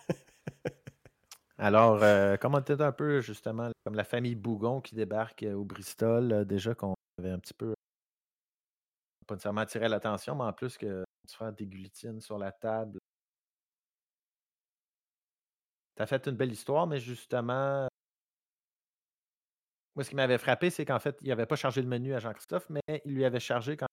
Alors, 1.59 2.03
euh, 2.03 2.37
comme 2.37 2.55
on 2.55 2.61
était 2.61 2.81
un 2.81 2.93
peu, 2.93 3.21
justement, 3.21 3.71
comme 3.85 3.95
la 3.95 4.05
famille 4.05 4.35
Bougon 4.35 4.81
qui 4.81 4.95
débarque 4.95 5.43
euh, 5.43 5.55
au 5.55 5.65
Bristol, 5.65 6.45
déjà 6.47 6.75
qu'on 6.75 6.95
avait 7.19 7.31
un 7.31 7.39
petit 7.39 7.53
peu, 7.55 7.75
pas 9.27 9.35
nécessairement 9.35 9.61
attiré 9.61 9.89
l'attention, 9.89 10.35
mais 10.35 10.45
en 10.45 10.53
plus 10.53 10.77
que 10.79 11.05
tu 11.29 11.37
fais 11.37 11.53
des 11.53 11.67
glutines 11.67 12.21
sur 12.21 12.39
la 12.39 12.51
table. 12.53 12.99
Ça 16.01 16.07
fait 16.07 16.27
une 16.29 16.35
belle 16.35 16.51
histoire, 16.51 16.87
mais 16.87 16.99
justement, 16.99 17.87
moi, 19.95 20.03
ce 20.03 20.09
qui 20.09 20.17
m'avait 20.17 20.39
frappé, 20.39 20.71
c'est 20.71 20.87
qu'en 20.87 20.99
fait, 20.99 21.19
il 21.21 21.29
n'avait 21.29 21.45
pas 21.45 21.57
chargé 21.57 21.83
le 21.83 21.89
menu 21.89 22.15
à 22.15 22.19
Jean-Christophe, 22.19 22.71
mais 22.71 23.03
il 23.05 23.15
lui 23.15 23.23
avait 23.23 23.39
chargé 23.39 23.77
quand 23.77 23.87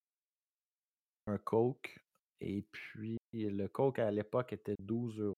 un 1.25 1.37
Coke. 1.37 1.99
Et 2.39 2.61
puis, 2.61 3.17
le 3.33 3.67
Coke 3.67 3.99
à 3.99 4.09
l'époque 4.09 4.53
était 4.53 4.77
12 4.79 5.19
euros. 5.19 5.33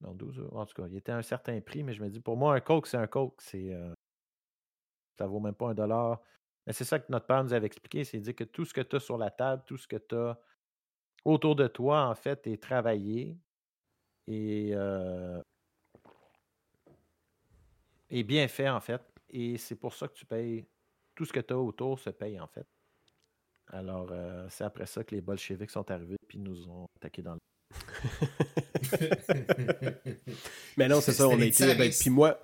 Non, 0.00 0.14
12 0.14 0.40
euros. 0.40 0.58
En 0.58 0.66
tout 0.66 0.74
cas, 0.74 0.88
il 0.88 0.96
était 0.96 1.12
à 1.12 1.18
un 1.18 1.22
certain 1.22 1.60
prix, 1.60 1.84
mais 1.84 1.92
je 1.92 2.02
me 2.02 2.10
dis, 2.10 2.18
pour 2.18 2.36
moi, 2.36 2.56
un 2.56 2.60
Coke, 2.60 2.88
c'est 2.88 2.96
un 2.96 3.06
Coke. 3.06 3.40
C'est, 3.40 3.72
euh, 3.72 3.94
ça 5.16 5.28
vaut 5.28 5.38
même 5.38 5.54
pas 5.54 5.68
un 5.68 5.74
dollar. 5.74 6.22
Mais 6.66 6.72
c'est 6.72 6.82
ça 6.82 6.98
que 6.98 7.12
notre 7.12 7.26
père 7.26 7.44
nous 7.44 7.52
avait 7.52 7.66
expliqué, 7.66 8.02
c'est 8.02 8.18
dire 8.18 8.34
que 8.34 8.42
tout 8.42 8.64
ce 8.64 8.74
que 8.74 8.80
tu 8.80 8.96
as 8.96 9.00
sur 9.00 9.16
la 9.16 9.30
table, 9.30 9.62
tout 9.64 9.76
ce 9.76 9.86
que 9.86 9.94
tu 9.94 10.16
as 10.16 10.36
autour 11.24 11.54
de 11.54 11.68
toi, 11.68 12.08
en 12.08 12.16
fait, 12.16 12.48
est 12.48 12.60
travaillé 12.60 13.38
et, 14.26 14.70
euh, 14.72 15.40
est 18.10 18.22
bien 18.22 18.48
fait, 18.48 18.68
en 18.68 18.80
fait. 18.80 19.00
Et 19.30 19.58
c'est 19.58 19.76
pour 19.76 19.94
ça 19.94 20.08
que 20.08 20.14
tu 20.14 20.26
payes. 20.26 20.64
Tout 21.14 21.24
ce 21.24 21.32
que 21.32 21.40
tu 21.40 21.52
as 21.52 21.58
autour 21.58 21.98
se 21.98 22.10
paye, 22.10 22.38
en 22.40 22.46
fait. 22.46 22.66
Alors, 23.68 24.08
euh, 24.10 24.46
c'est 24.50 24.64
après 24.64 24.86
ça 24.86 25.04
que 25.04 25.14
les 25.14 25.20
bolcheviks 25.20 25.70
sont 25.70 25.88
arrivés 25.90 26.16
puis 26.28 26.38
nous 26.38 26.68
ont 26.68 26.86
attaqué 26.98 27.22
dans 27.22 27.34
le. 27.34 27.40
Mais 30.76 30.88
non, 30.88 31.00
c'est 31.00 31.12
ça, 31.12 31.28
on 31.28 31.40
a 31.40 31.44
été. 31.44 31.74
ben, 31.74 31.90
puis 31.90 32.10
moi, 32.10 32.40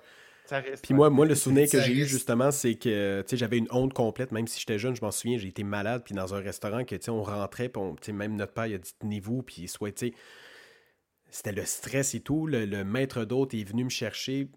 Puis 0.81 0.93
moi, 0.93 1.09
moi, 1.09 1.25
le 1.25 1.35
souvenir 1.35 1.69
que 1.69 1.81
j'ai 1.81 1.93
eu 1.93 2.05
justement, 2.05 2.51
c'est 2.51 2.75
que 2.75 3.21
tu 3.21 3.29
sais, 3.29 3.37
j'avais 3.37 3.57
une 3.57 3.67
honte 3.71 3.93
complète, 3.93 4.31
même 4.31 4.47
si 4.47 4.59
j'étais 4.59 4.79
jeune, 4.79 4.95
je 4.95 5.01
m'en 5.01 5.11
souviens, 5.11 5.37
j'ai 5.37 5.49
été 5.49 5.63
malade, 5.63 6.03
puis 6.03 6.15
dans 6.15 6.33
un 6.33 6.39
restaurant 6.39 6.83
que 6.83 6.95
tu 6.95 7.03
sais, 7.03 7.11
on 7.11 7.23
rentrait, 7.23 7.69
puis 7.69 7.81
on- 7.81 7.95
tu 7.95 8.07
sais, 8.07 8.13
même 8.13 8.35
notre 8.35 8.53
père 8.53 8.65
il 8.65 8.75
a 8.75 8.77
dit 8.77 8.91
tenez-vous, 8.99 9.43
puis 9.43 9.67
soit 9.67 10.03
c'était 11.31 11.53
le 11.53 11.65
stress 11.65 12.13
et 12.13 12.19
tout. 12.19 12.45
Le, 12.45 12.83
maître 12.83 13.25
d'hôte 13.25 13.53
est 13.53 13.63
venu 13.63 13.85
me 13.85 13.89
chercher. 13.89 14.49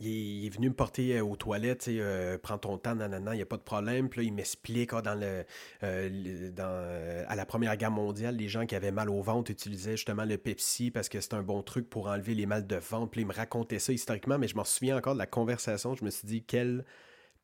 Il 0.00 0.46
est, 0.46 0.50
venu 0.50 0.68
me 0.68 0.74
porter 0.74 1.16
euh, 1.16 1.24
aux 1.24 1.34
toilettes, 1.34 1.88
euh, 1.88 2.38
prends 2.38 2.58
ton 2.58 2.78
temps, 2.78 2.94
nanana, 2.94 3.32
il 3.34 3.38
n'y 3.38 3.42
a 3.42 3.46
pas 3.46 3.56
de 3.56 3.62
problème. 3.62 4.08
Puis 4.08 4.20
là, 4.20 4.26
il 4.28 4.32
m'explique, 4.32 4.92
ah, 4.92 5.02
dans 5.02 5.16
le, 5.16 5.44
euh, 5.82 6.50
dans, 6.52 7.26
à 7.26 7.34
la 7.34 7.46
Première 7.46 7.76
Guerre 7.76 7.90
mondiale, 7.90 8.36
les 8.36 8.48
gens 8.48 8.64
qui 8.64 8.76
avaient 8.76 8.92
mal 8.92 9.10
au 9.10 9.20
ventre 9.22 9.50
utilisaient 9.50 9.96
justement 9.96 10.24
le 10.24 10.38
Pepsi 10.38 10.90
parce 10.92 11.08
que 11.08 11.20
c'est 11.20 11.34
un 11.34 11.42
bon 11.42 11.62
truc 11.62 11.90
pour 11.90 12.06
enlever 12.06 12.34
les 12.34 12.46
mal 12.46 12.66
de 12.66 12.76
ventre. 12.76 13.10
Puis 13.10 13.22
il 13.22 13.26
me 13.26 13.32
racontait 13.32 13.80
ça 13.80 13.92
historiquement, 13.92 14.38
mais 14.38 14.46
je 14.46 14.54
m'en 14.54 14.64
souviens 14.64 14.96
encore 14.96 15.14
de 15.14 15.18
la 15.18 15.26
conversation. 15.26 15.94
Je 15.94 16.04
me 16.04 16.10
suis 16.10 16.28
dit, 16.28 16.44
quelle 16.44 16.84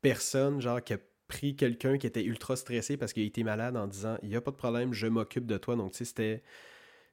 personne, 0.00 0.60
genre, 0.60 0.84
qui 0.84 0.92
a 0.92 0.98
pris 1.26 1.56
quelqu'un 1.56 1.98
qui 1.98 2.06
était 2.06 2.22
ultra 2.22 2.54
stressé 2.54 2.96
parce 2.96 3.12
qu'il 3.12 3.24
été 3.24 3.42
malade 3.42 3.76
en 3.76 3.88
disant, 3.88 4.16
il 4.22 4.28
n'y 4.28 4.36
a 4.36 4.40
pas 4.40 4.50
de 4.50 4.56
problème, 4.56 4.92
je 4.92 5.06
m'occupe 5.06 5.46
de 5.46 5.56
toi. 5.56 5.74
Donc, 5.74 5.92
tu 5.92 5.98
sais, 5.98 6.04
c'était 6.04 6.42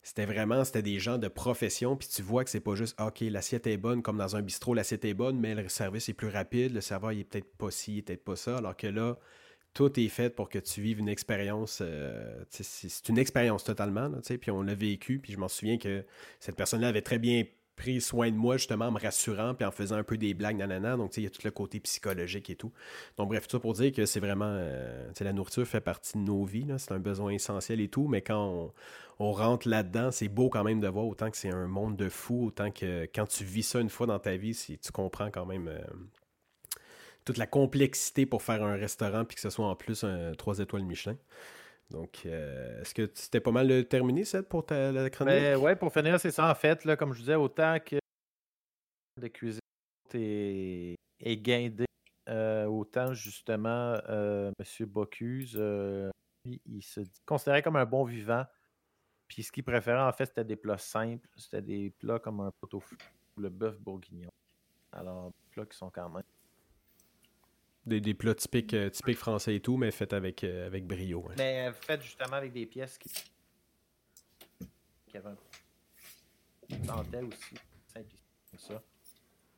c'était 0.04 0.26
vraiment, 0.26 0.64
c'était 0.64 0.82
des 0.82 1.00
gens 1.00 1.18
de 1.18 1.28
profession, 1.28 1.96
puis 1.96 2.08
tu 2.08 2.22
vois 2.22 2.44
que 2.44 2.50
c'est 2.50 2.60
pas 2.60 2.76
juste, 2.76 2.96
ah, 2.98 3.08
OK, 3.08 3.22
l'assiette 3.22 3.68
est 3.68 3.78
bonne, 3.78 4.02
comme 4.02 4.18
dans 4.18 4.36
un 4.36 4.42
bistrot, 4.42 4.74
l'assiette 4.74 5.06
est 5.06 5.14
bonne, 5.14 5.40
mais 5.40 5.54
le 5.54 5.70
service 5.70 6.10
est 6.10 6.14
plus 6.14 6.30
rapide, 6.30 6.74
le 6.74 6.82
serveur, 6.82 7.12
il 7.12 7.20
est 7.20 7.24
peut-être 7.24 7.56
pas 7.58 7.72
ci, 7.72 8.02
peut-être 8.02 8.24
pas 8.24 8.36
ça, 8.36 8.58
alors 8.58 8.76
que 8.76 8.88
là, 8.88 9.18
tout 9.74 10.00
est 10.00 10.10
fait 10.10 10.30
pour 10.36 10.50
que 10.50 10.60
tu 10.60 10.82
vives 10.82 11.00
une 11.00 11.10
expérience. 11.10 11.80
euh, 11.82 12.44
c'est 12.50 13.10
une 13.10 13.18
expérience 13.18 13.64
totalement, 13.64 14.12
puis 14.42 14.52
on 14.52 14.64
l'a 14.64 14.76
vécu, 14.76 15.20
puis 15.20 15.34
je 15.34 15.38
m'en 15.38 15.48
souviens 15.48 15.78
que 15.78 16.04
cette 16.40 16.56
personne-là 16.56 16.88
avait 16.90 17.02
très 17.02 17.20
bien 17.20 17.46
pris 17.82 18.00
soin 18.00 18.30
de 18.30 18.36
moi, 18.36 18.58
justement, 18.58 18.86
en 18.86 18.92
me 18.92 19.00
rassurant, 19.00 19.56
puis 19.56 19.66
en 19.66 19.72
faisant 19.72 19.96
un 19.96 20.04
peu 20.04 20.16
des 20.16 20.36
blagues, 20.36 20.58
nanana. 20.58 20.98
Donc, 20.98 21.10
tu 21.10 21.16
sais, 21.16 21.22
il 21.22 21.24
y 21.24 21.28
a 21.28 21.32
tout 21.32 21.42
le 21.44 21.50
côté 21.50 21.80
psychologique 21.80 22.50
et 22.52 22.56
tout. 22.56 22.72
Donc, 23.18 23.30
bref, 23.30 23.48
tout 23.48 23.58
ça 23.58 23.60
pour 23.60 23.74
dire 23.74 23.92
que 23.92 24.06
c'est 24.06 24.20
vraiment. 24.20 24.46
euh, 24.50 25.12
la 25.20 25.34
nourriture 25.34 25.68
fait 25.68 25.82
partie 25.82 26.18
de 26.18 26.24
nos 26.24 26.46
vies, 26.46 26.68
c'est 26.78 26.92
un 26.92 27.00
besoin 27.00 27.32
essentiel 27.32 27.82
et 27.82 27.88
tout, 27.88 28.08
mais 28.08 28.22
quand 28.22 28.72
on, 29.20 29.32
rentre 29.32 29.68
là-dedans, 29.68 30.12
c'est 30.12 30.28
beau 30.28 30.50
quand 30.50 30.64
même 30.64 30.80
de 30.80 30.88
voir 30.88 31.06
autant 31.06 31.32
que 31.32 31.38
c'est 31.38 31.52
un 31.52 31.68
monde 31.68 31.96
de 31.96 32.10
fou, 32.10 32.48
autant 32.48 32.72
que 32.72 33.08
quand 33.16 33.26
tu 33.26 33.44
vis 33.44 33.64
ça 33.64 33.80
une 33.80 33.90
fois 33.90 34.08
dans 34.08 34.20
ta 34.20 34.36
vie, 34.36 34.54
si 34.54 34.78
tu 34.78 34.92
comprends 34.92 35.32
quand 35.32 35.46
même. 35.46 35.68
euh, 35.68 35.80
toute 37.24 37.38
la 37.38 37.46
complexité 37.46 38.26
pour 38.26 38.42
faire 38.42 38.64
un 38.64 38.76
restaurant 38.76 39.26
puis 39.26 39.36
que 39.36 39.42
ce 39.42 39.52
soit 39.52 39.68
en 39.68 39.76
plus 39.76 40.04
un 40.04 40.34
3 40.34 40.58
étoiles 40.60 40.84
Michelin. 40.84 41.16
Donc, 41.92 42.24
euh, 42.26 42.82
est-ce 42.82 42.94
que 42.94 43.10
c'était 43.14 43.40
pas 43.40 43.52
mal 43.52 43.68
de 43.68 43.82
terminé, 43.82 44.24
Seth, 44.24 44.48
pour 44.48 44.66
ta, 44.66 44.92
la 44.92 45.10
chronique? 45.10 45.58
Ouais, 45.60 45.76
pour 45.76 45.92
finir, 45.92 46.20
c'est 46.20 46.32
ça 46.32 46.50
en 46.50 46.56
fait. 46.56 46.86
Là, 46.86 46.96
comme 46.96 47.14
je 47.14 47.20
disais, 47.20 47.36
autant 47.36 47.78
que 47.80 47.98
de 49.20 49.28
cuisine 49.28 49.60
est, 50.14 50.98
guindé, 51.38 51.86
euh, 52.30 52.66
autant 52.66 53.14
justement 53.14 53.98
euh, 54.10 54.52
M. 54.58 54.86
Bocuse, 54.88 55.56
euh, 55.58 56.10
il 56.46 56.82
se 56.82 57.02
considérait 57.26 57.62
comme 57.62 57.76
un 57.76 57.86
bon 57.86 58.04
vivant. 58.04 58.46
Puis 59.28 59.44
ce 59.44 59.52
qu'il 59.52 59.64
préférait 59.64 60.02
en 60.02 60.12
fait, 60.12 60.26
c'était 60.26 60.44
des 60.44 60.56
plats 60.56 60.78
simples. 60.78 61.30
C'était 61.38 61.62
des 61.62 61.90
plats 61.92 62.20
comme 62.20 62.42
un 62.42 62.52
pot 62.52 62.74
au 62.74 62.84
le 63.38 63.50
bœuf 63.50 63.80
bourguignon. 63.80 64.30
Alors, 64.92 65.32
des 65.32 65.50
plats 65.52 65.66
qui 65.66 65.78
sont 65.78 65.90
quand 65.90 66.10
même. 66.10 66.24
Des, 67.86 68.00
des 68.00 68.14
plats 68.14 68.36
typiques, 68.36 68.76
euh, 68.76 68.90
typiques 68.90 69.18
français 69.18 69.56
et 69.56 69.60
tout, 69.60 69.76
mais 69.76 69.90
faits 69.90 70.14
avec, 70.14 70.44
euh, 70.44 70.68
avec 70.68 70.86
brio. 70.86 71.26
hein. 71.30 71.34
Mais 71.38 71.68
euh, 71.68 71.74
fait 71.74 72.00
justement 72.02 72.36
avec 72.36 72.54
des 72.54 72.68
pièces 72.68 72.98
qui, 73.00 73.10
qui 75.08 75.18
avaient 75.18 75.30
un 75.30 75.38
dentelle 76.86 77.26
aussi, 77.26 77.56
comme 77.94 78.60
ça. 78.60 78.84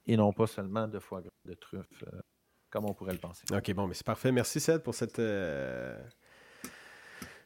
Et 0.07 0.15
non 0.15 0.31
pas 0.31 0.47
seulement 0.47 0.87
de 0.87 0.99
foie 0.99 1.21
gras, 1.21 1.31
de 1.45 1.53
truffes, 1.53 2.03
euh, 2.13 2.21
comme 2.69 2.85
on 2.85 2.93
pourrait 2.93 3.11
le 3.13 3.19
penser. 3.19 3.43
Ok, 3.51 3.73
bon, 3.73 3.87
mais 3.87 3.93
c'est 3.93 4.05
parfait. 4.05 4.31
Merci, 4.31 4.59
Seth, 4.61 4.83
pour 4.83 4.95
cette. 4.95 5.19
euh, 5.19 6.01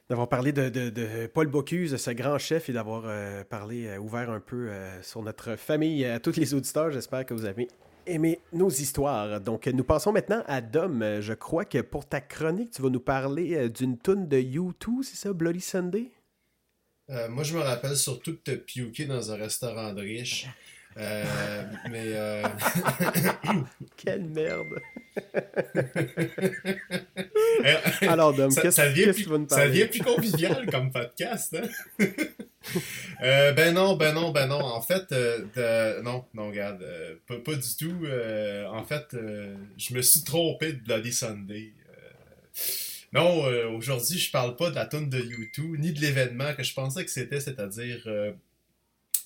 d'avoir 0.09 0.29
parlé 0.29 0.51
de, 0.53 0.69
de- 0.69 0.89
de 0.89 1.27
Paul 1.27 1.47
Bocuse, 1.47 1.97
ce 1.97 2.11
grand 2.11 2.37
chef, 2.37 2.69
et 2.69 2.73
d'avoir 2.73 3.03
euh, 3.05 3.43
parlé, 3.43 3.87
euh, 3.87 3.97
ouvert 3.97 4.29
un 4.29 4.39
peu 4.39 4.69
euh, 4.69 5.01
sur 5.01 5.21
notre 5.23 5.55
famille 5.55 6.05
à 6.05 6.19
tous 6.19 6.35
les 6.37 6.53
auditeurs. 6.53 6.91
J'espère 6.91 7.25
que 7.25 7.33
vous 7.33 7.45
avez 7.45 7.67
aimé 8.07 8.39
nos 8.53 8.69
histoires. 8.69 9.39
Donc, 9.41 9.67
nous 9.67 9.83
passons 9.83 10.11
maintenant 10.11 10.43
à 10.47 10.61
Dom. 10.61 11.03
Je 11.21 11.33
crois 11.33 11.65
que 11.65 11.79
pour 11.79 12.05
ta 12.05 12.21
chronique, 12.21 12.71
tu 12.71 12.81
vas 12.81 12.89
nous 12.89 12.99
parler 12.99 13.55
euh, 13.55 13.69
d'une 13.69 13.97
toune 13.97 14.27
de 14.27 14.37
U2, 14.37 15.03
c'est 15.03 15.15
ça, 15.15 15.33
Bloody 15.33 15.61
Sunday? 15.61 16.11
Euh, 17.09 17.29
moi, 17.29 17.43
je 17.43 17.55
me 17.55 17.61
rappelle 17.61 17.95
surtout 17.95 18.33
que 18.33 18.41
t'as 18.43 18.57
piouqué 18.57 19.05
dans 19.05 19.31
un 19.31 19.35
restaurant 19.35 19.93
de 19.93 20.01
riches. 20.01 20.47
Euh, 20.97 21.63
mais 21.91 22.05
euh, 22.07 22.43
Quelle 23.97 24.25
merde! 24.25 24.79
Alors, 28.01 28.33
Dom, 28.33 28.51
ça, 28.51 28.61
qu'est-ce 28.61 28.75
ça 28.75 28.91
que 28.91 29.11
tu 29.11 29.29
vas 29.29 29.37
nous 29.37 29.47
ça 29.47 29.57
parler? 29.57 29.71
devient 29.71 29.87
plus 29.87 30.01
convivial 30.01 30.65
comme 30.69 30.91
podcast. 30.91 31.55
Hein? 31.55 32.05
Euh, 33.23 33.51
ben 33.51 33.73
non, 33.73 33.95
ben 33.95 34.13
non, 34.13 34.31
ben 34.31 34.47
non. 34.47 34.59
En 34.59 34.81
fait, 34.81 35.11
euh, 35.11 36.01
non, 36.03 36.25
non, 36.33 36.49
regarde, 36.49 36.83
euh, 36.83 37.15
pas, 37.27 37.37
pas 37.37 37.55
du 37.55 37.75
tout. 37.77 38.05
Euh, 38.05 38.67
en 38.67 38.83
fait, 38.83 39.15
je 39.77 39.93
me 39.93 40.01
suis 40.01 40.23
trompé 40.23 40.73
de 40.73 40.79
Bloody 40.83 41.11
Sunday. 41.11 41.73
Non, 43.13 43.45
aujourd'hui, 43.75 44.19
je 44.19 44.31
parle 44.31 44.55
pas 44.55 44.69
de 44.69 44.75
la 44.75 44.85
tune 44.85 45.09
de 45.09 45.19
U2, 45.19 45.77
ni 45.79 45.93
de 45.93 46.01
l'événement 46.01 46.53
que 46.53 46.63
je 46.63 46.73
pensais 46.73 47.05
que 47.05 47.11
c'était, 47.11 47.39
c'est-à-dire 47.39 48.03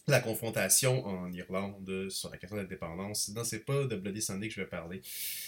la 0.07 0.19
confrontation 0.19 1.05
en 1.05 1.31
Irlande 1.31 2.07
sur 2.09 2.29
la 2.29 2.37
question 2.37 2.57
de 2.57 2.61
l'indépendance. 2.61 3.29
Non, 3.29 3.43
c'est 3.43 3.65
pas 3.65 3.85
de 3.85 3.95
Bloody 3.95 4.21
Sunday 4.21 4.47
que 4.47 4.53
je 4.55 4.61
vais 4.61 4.67
parler. 4.67 5.01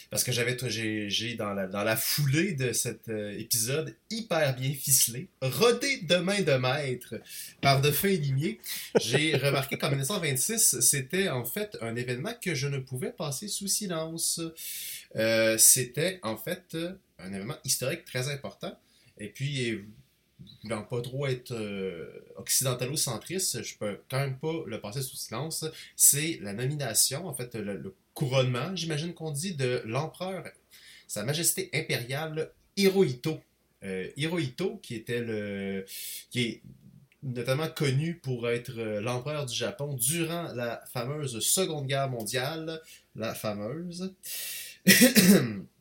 Parce 0.09 0.23
que 0.23 0.31
j'avais 0.31 0.57
j'ai 0.69 1.35
dans 1.35 1.53
la, 1.53 1.67
dans 1.67 1.83
la 1.83 1.95
foulée 1.95 2.53
de 2.53 2.71
cet 2.71 3.09
euh, 3.09 3.37
épisode 3.37 3.95
hyper 4.09 4.55
bien 4.55 4.73
ficelé, 4.73 5.27
rodé 5.41 5.97
de 6.03 6.15
main 6.17 6.41
de 6.41 6.53
maître 6.53 7.15
par 7.61 7.81
de 7.81 7.91
fins 7.91 8.09
limiers, 8.09 8.59
j'ai 9.01 9.35
remarqué 9.37 9.77
qu'en 9.77 9.89
1926, 9.89 10.79
c'était 10.81 11.29
en 11.29 11.45
fait 11.45 11.77
un 11.81 11.95
événement 11.95 12.33
que 12.41 12.53
je 12.55 12.67
ne 12.67 12.77
pouvais 12.77 13.11
passer 13.11 13.47
sous 13.47 13.67
silence. 13.67 14.39
Euh, 15.15 15.57
c'était 15.57 16.19
en 16.23 16.37
fait 16.37 16.77
un 17.19 17.33
événement 17.33 17.57
historique 17.63 18.05
très 18.05 18.29
important. 18.29 18.77
Et 19.19 19.29
puis, 19.29 19.83
voulant 20.63 20.83
pas 20.83 21.01
trop 21.01 21.27
être 21.27 21.51
euh, 21.51 22.25
occidentalo-centriste, 22.37 23.63
je 23.63 23.77
peux 23.77 23.99
quand 24.09 24.19
même 24.19 24.37
pas 24.37 24.63
le 24.65 24.79
passer 24.79 25.01
sous 25.01 25.15
silence. 25.15 25.65
C'est 25.95 26.39
la 26.41 26.53
nomination, 26.53 27.27
en 27.27 27.33
fait, 27.33 27.55
le, 27.55 27.95
couronnement, 28.13 28.75
j'imagine 28.75 29.13
qu'on 29.13 29.31
dit, 29.31 29.55
de 29.55 29.81
l'empereur, 29.85 30.43
Sa 31.07 31.23
Majesté 31.23 31.69
impériale 31.73 32.51
Hirohito. 32.77 33.39
Euh, 33.83 34.09
Hirohito, 34.15 34.77
qui 34.77 34.95
était 34.95 35.19
le. 35.19 35.85
qui 36.29 36.41
est 36.41 36.61
notamment 37.23 37.67
connu 37.69 38.15
pour 38.15 38.49
être 38.49 38.77
euh, 38.77 39.01
l'empereur 39.01 39.45
du 39.45 39.55
Japon 39.55 39.93
durant 39.93 40.53
la 40.53 40.83
fameuse 40.91 41.39
Seconde 41.39 41.87
Guerre 41.87 42.09
mondiale, 42.09 42.81
la 43.15 43.33
fameuse. 43.33 44.13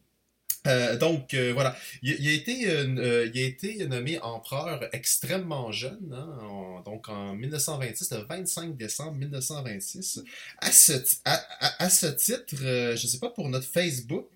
Euh, 0.67 0.97
donc 0.97 1.35
euh, 1.35 1.53
voilà, 1.53 1.77
il, 2.03 2.15
il 2.21 2.29
a 2.29 2.33
été, 2.33 2.71
euh, 2.71 3.29
il 3.35 3.43
a 3.43 3.47
été 3.47 3.85
nommé 3.87 4.21
empereur 4.21 4.89
extrêmement 4.93 5.73
jeune, 5.73 6.13
hein, 6.15 6.39
en- 6.43 6.81
donc 6.83 7.09
en 7.09 7.35
1926, 7.35 8.13
le 8.13 8.19
25 8.29 8.77
décembre 8.77 9.17
1926. 9.17 10.23
À 10.59 10.71
ce, 10.71 10.93
ti- 10.93 11.19
à, 11.25 11.35
à- 11.61 11.83
à 11.85 11.91
ce 11.91 12.07
titre, 12.07 12.55
je 12.97 13.07
sais 13.07 13.19
pas 13.19 13.31
pour 13.31 13.49
notre 13.49 13.67
Facebook, 13.67 14.29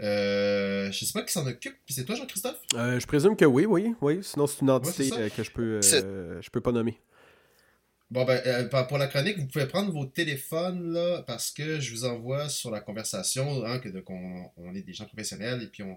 euh, 0.00 0.92
je 0.92 1.04
sais 1.04 1.12
pas 1.12 1.22
qui 1.22 1.32
s'en 1.32 1.46
occupe, 1.46 1.74
c'est 1.88 2.04
toi 2.04 2.14
Jean-Christophe? 2.14 2.60
Euh, 2.74 3.00
je 3.00 3.06
présume 3.06 3.34
que 3.34 3.44
oui, 3.44 3.66
oui, 3.66 3.94
oui. 4.00 4.20
Sinon, 4.22 4.46
c'est 4.46 4.60
une 4.60 4.70
entité 4.70 5.10
Ouais, 5.12 5.22
euh, 5.22 5.28
que 5.28 5.42
je 5.42 5.50
peux, 5.50 5.80
je 5.82 6.50
peux 6.50 6.60
pas 6.60 6.70
nommer. 6.72 6.98
Bon, 8.10 8.24
ben, 8.24 8.40
euh, 8.46 8.84
pour- 8.86 8.96
la 8.96 9.06
chronique, 9.06 9.36
vous 9.38 9.46
pouvez 9.46 9.66
prendre 9.66 9.92
vos 9.92 10.06
téléphones, 10.06 10.94
là, 10.94 11.22
parce 11.26 11.50
que 11.50 11.78
je 11.78 11.90
vous 11.92 12.06
envoie 12.06 12.48
sur 12.48 12.70
la 12.70 12.80
conversation, 12.80 13.66
hein, 13.66 13.78
que 13.80 13.90
de- 13.90 14.00
qu'on 14.00 14.50
on 14.56 14.74
est 14.74 14.80
des 14.80 14.94
gens 14.94 15.04
professionnels, 15.04 15.62
et 15.62 15.66
puis 15.66 15.82
on, 15.82 15.94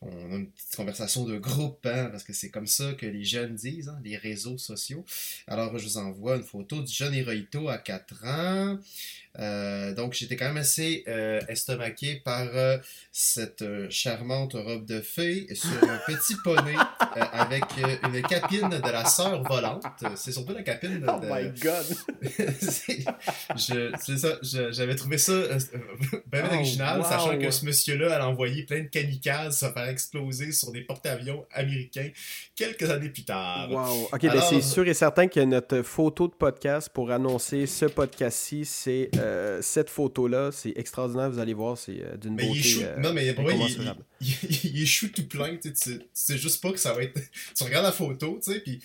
on 0.00 0.32
a 0.32 0.36
une 0.36 0.50
petite 0.50 0.74
conversation 0.74 1.24
de 1.26 1.36
groupe, 1.38 1.84
hein, 1.84 2.08
parce 2.10 2.24
que 2.24 2.32
c'est 2.32 2.48
comme 2.48 2.66
ça 2.66 2.94
que 2.94 3.04
les 3.04 3.24
jeunes 3.24 3.54
disent, 3.56 3.90
hein, 3.90 4.00
les 4.02 4.16
réseaux 4.16 4.56
sociaux. 4.56 5.04
Alors, 5.46 5.76
je 5.78 5.84
vous 5.84 5.98
envoie 5.98 6.36
une 6.36 6.42
photo 6.44 6.80
du 6.82 6.90
jeune 6.92 7.12
Hirohito 7.12 7.68
à 7.68 7.76
4 7.76 8.24
ans. 8.26 8.78
Euh, 9.38 9.94
donc, 9.94 10.12
j'étais 10.14 10.34
quand 10.36 10.46
même 10.46 10.56
assez 10.56 11.04
euh, 11.06 11.40
estomaqué 11.48 12.16
par 12.24 12.48
euh, 12.54 12.78
cette 13.12 13.62
euh, 13.62 13.86
charmante 13.88 14.54
robe 14.54 14.84
de 14.86 15.00
fée 15.00 15.46
sur 15.54 15.70
un 15.88 15.98
petit 16.06 16.34
poney 16.42 16.74
avec 17.32 17.62
une 18.02 18.22
capine 18.22 18.68
de 18.70 18.90
la 18.90 19.04
sœur 19.04 19.42
volante. 19.44 19.84
C'est 20.16 20.32
surtout 20.32 20.52
la 20.52 20.62
capine 20.62 21.00
de, 21.00 21.06
Oh 21.08 21.20
my 21.22 21.50
god! 21.60 21.86
c'est 23.56 24.16
ça, 24.18 24.38
j'avais 24.70 24.94
trouvé 24.96 25.18
ça 25.18 25.32
bien 26.32 26.42
Oh, 26.50 26.54
original, 26.54 26.98
wow. 26.98 27.04
sachant 27.04 27.38
que 27.38 27.50
ce 27.50 27.64
monsieur-là 27.66 28.14
allait 28.14 28.24
envoyer 28.24 28.64
plein 28.64 28.80
de 28.80 28.88
kamikazes 28.88 29.58
se 29.60 29.66
faire 29.66 29.88
exploser 29.88 30.52
sur 30.52 30.72
des 30.72 30.80
porte-avions 30.82 31.44
américains 31.52 32.08
quelques 32.56 32.88
années 32.90 33.10
plus 33.10 33.24
tard. 33.24 33.70
Wow. 33.70 34.08
Ok, 34.12 34.22
ben 34.22 34.30
Alors- 34.30 34.48
c'est 34.48 34.60
sûr 34.62 34.86
et 34.88 34.94
certain 34.94 35.28
que 35.28 35.40
notre 35.40 35.82
photo 35.82 36.28
de 36.28 36.34
podcast 36.34 36.88
pour 36.92 37.10
annoncer 37.10 37.66
ce 37.66 37.84
podcast-ci, 37.86 38.64
c'est 38.64 39.10
euh, 39.20 39.62
cette 39.62 39.90
photo-là. 39.90 40.50
C'est 40.52 40.72
extraordinaire, 40.76 41.30
vous 41.30 41.38
allez 41.38 41.54
voir, 41.54 41.76
c'est 41.78 42.02
euh, 42.02 42.16
d'une 42.16 42.36
il 42.40 42.46
beauté. 42.48 42.58
est 42.58 42.62
chou. 42.62 42.80
euh, 42.82 42.96
non, 42.98 43.12
mais 43.12 43.32
pour 43.34 43.44
vrai, 43.44 43.56
il, 43.58 43.94
il- 44.20 44.36
il- 44.50 44.76
il 44.76 44.82
est 44.82 44.86
chou 44.86 45.08
tout 45.08 45.26
plein. 45.28 45.56
Tu 45.56 45.72
sais, 45.74 45.98
tu 46.26 46.38
juste 46.38 46.60
pas 46.62 46.72
que 46.72 46.78
ça 46.78 46.92
va 46.92 47.02
être. 47.02 47.18
Tu 47.56 47.62
regardes 47.64 47.84
la 47.86 47.92
photo, 47.92 48.38
tu 48.42 48.52
sais, 48.52 48.60
puis. 48.60 48.78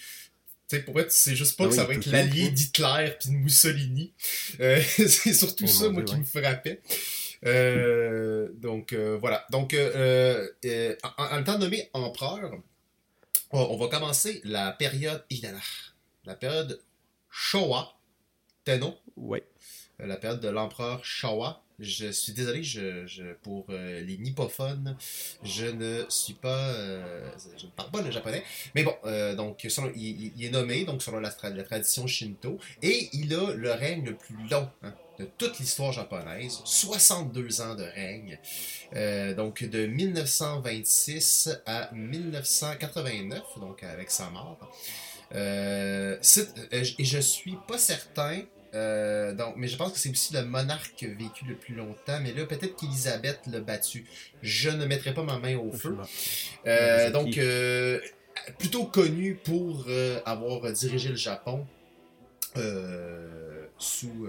Tu 0.68 0.78
sais, 0.78 0.82
pour 0.84 0.96
vrai, 0.96 1.04
tu 1.06 1.12
sais 1.16 1.36
juste 1.36 1.58
pas 1.58 1.66
Ah 1.66 1.68
que 1.68 1.72
oui, 1.74 1.78
ça 1.78 1.84
il 1.84 1.88
va 1.88 1.94
être 1.94 2.06
l'allié 2.08 2.50
d'Hitler 2.50 3.16
puis 3.20 3.30
de 3.30 3.36
Mussolini. 3.36 4.14
Euh, 4.60 4.82
c'est 4.98 5.34
surtout 5.34 5.66
Oh 5.66 5.68
ça, 5.68 5.90
moi, 5.90 6.02
qui 6.02 6.16
me 6.18 6.24
frappait. 6.24 6.82
Euh, 7.46 8.50
donc, 8.56 8.94
euh, 8.94 9.18
voilà. 9.20 9.46
Donc, 9.52 9.76
en, 9.76 11.24
en 11.24 11.40
étant 11.42 11.60
nommé 11.60 11.90
empereur, 11.94 12.52
on, 13.52 13.78
va 13.78 13.88
commencer 13.90 14.42
la 14.44 14.72
période. 14.72 15.24
La 16.26 16.34
période 16.36 16.82
Showa. 17.30 17.94
Tenno. 18.64 18.96
Ouais. 19.16 19.44
Euh, 20.02 20.08
la 20.08 20.18
période 20.18 20.42
de 20.42 20.50
l'empereur 20.50 21.04
Showa. 21.06 21.62
je 21.80 22.12
suis 22.12 22.34
désolé 22.34 22.64
je, 22.64 23.34
pour 23.44 23.66
euh, 23.70 24.02
les 24.02 24.18
nippophones, 24.18 24.98
je 25.44 25.66
ne 25.66 26.06
suis 26.10 26.34
pas, 26.34 26.70
euh, 26.70 27.30
je 27.58 27.66
ne 27.66 27.72
parle 27.72 27.92
pas 27.92 28.02
le 28.02 28.12
japonais. 28.12 28.44
Mais 28.76 28.84
bon, 28.84 28.96
donc 29.36 29.64
il, 29.96 30.44
est 30.44 30.50
nommé 30.50 30.86
donc 30.86 31.02
selon 31.02 31.20
la, 31.20 31.30
tra- 31.30 31.54
la 31.54 31.64
tradition 31.64 32.08
shinto 32.08 32.60
et 32.82 33.10
il 33.14 33.34
a 33.34 33.54
le 33.54 33.72
règne 33.72 34.06
le 34.06 34.16
plus 34.16 34.36
long 34.50 34.70
hein, 34.84 34.94
de 35.20 35.26
toute 35.38 35.60
l'histoire 35.60 35.94
japonaise, 35.94 36.60
62 36.66 37.62
ans 37.62 37.76
de 37.76 37.84
règne, 37.84 38.38
donc 39.36 39.64
de 39.64 39.86
1926 39.86 41.62
à 41.66 41.90
1989, 41.94 43.42
donc 43.60 43.82
avec 43.84 44.12
sa 44.12 44.30
mort. 44.30 44.60
Et 45.32 46.18
je 47.06 47.20
suis 47.20 47.58
pas 47.68 47.78
certain. 47.78 48.42
Euh, 48.76 49.34
donc, 49.34 49.54
mais 49.56 49.68
je 49.68 49.78
pense 49.78 49.92
que 49.94 50.00
c'est 50.00 50.10
aussi 50.10 50.34
le 50.34 50.44
monarque 50.44 51.04
vécu 51.04 51.46
le 51.48 51.56
plus 51.56 51.76
longtemps. 51.76 52.20
Mais 52.22 52.34
là, 52.34 52.46
peut-être 52.46 52.76
qu'Élisabeth 52.76 53.40
l'a 53.48 53.62
battu. 53.62 54.06
Je 54.42 54.70
ne 54.70 54.86
mettrai 54.86 55.14
pas 55.14 55.24
ma 55.24 55.40
main 55.40 55.58
au 55.58 55.72
feu. 55.72 55.98
Euh, 56.68 57.10
donc, 57.12 57.38
euh, 57.38 58.00
plutôt 58.60 58.86
connu 58.86 59.36
pour 59.36 59.88
avoir 60.26 60.72
dirigé 60.72 61.10
le 61.10 61.16
Japon 61.16 61.66
sous 63.78 64.28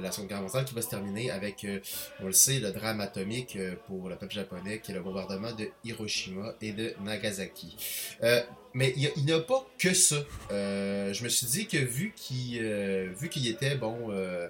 la 0.00 0.12
Seconde 0.12 0.28
Guerre 0.28 0.42
mondiale, 0.42 0.64
qui 0.64 0.74
va 0.74 0.82
se 0.82 0.90
terminer 0.90 1.30
avec, 1.30 1.66
on 2.20 2.26
le 2.26 2.32
sait, 2.32 2.60
le 2.60 2.70
drame 2.70 3.00
atomique 3.00 3.58
pour 3.86 4.08
le 4.08 4.16
peuple 4.16 4.34
japonais, 4.34 4.80
qui 4.80 4.92
est 4.92 4.94
le 4.94 5.02
bombardement 5.02 5.52
de 5.52 5.68
Hiroshima 5.84 6.54
et 6.60 6.72
de 6.72 6.94
Nagasaki. 7.04 7.76
Mais 8.78 8.94
il 8.96 9.10
il 9.16 9.24
n'y 9.24 9.32
a, 9.32 9.40
pas 9.40 9.66
que 9.76 9.92
ça. 9.92 10.24
Euh, 10.52 11.12
je 11.12 11.24
me 11.24 11.28
suis 11.28 11.48
dit 11.48 11.66
que 11.66 11.78
vu 11.78 12.12
qu'il 12.14 12.60
euh, 12.62 13.08
vu 13.18 13.28
qu'il 13.28 13.48
était 13.48 13.74
bon 13.74 14.12
euh, 14.12 14.48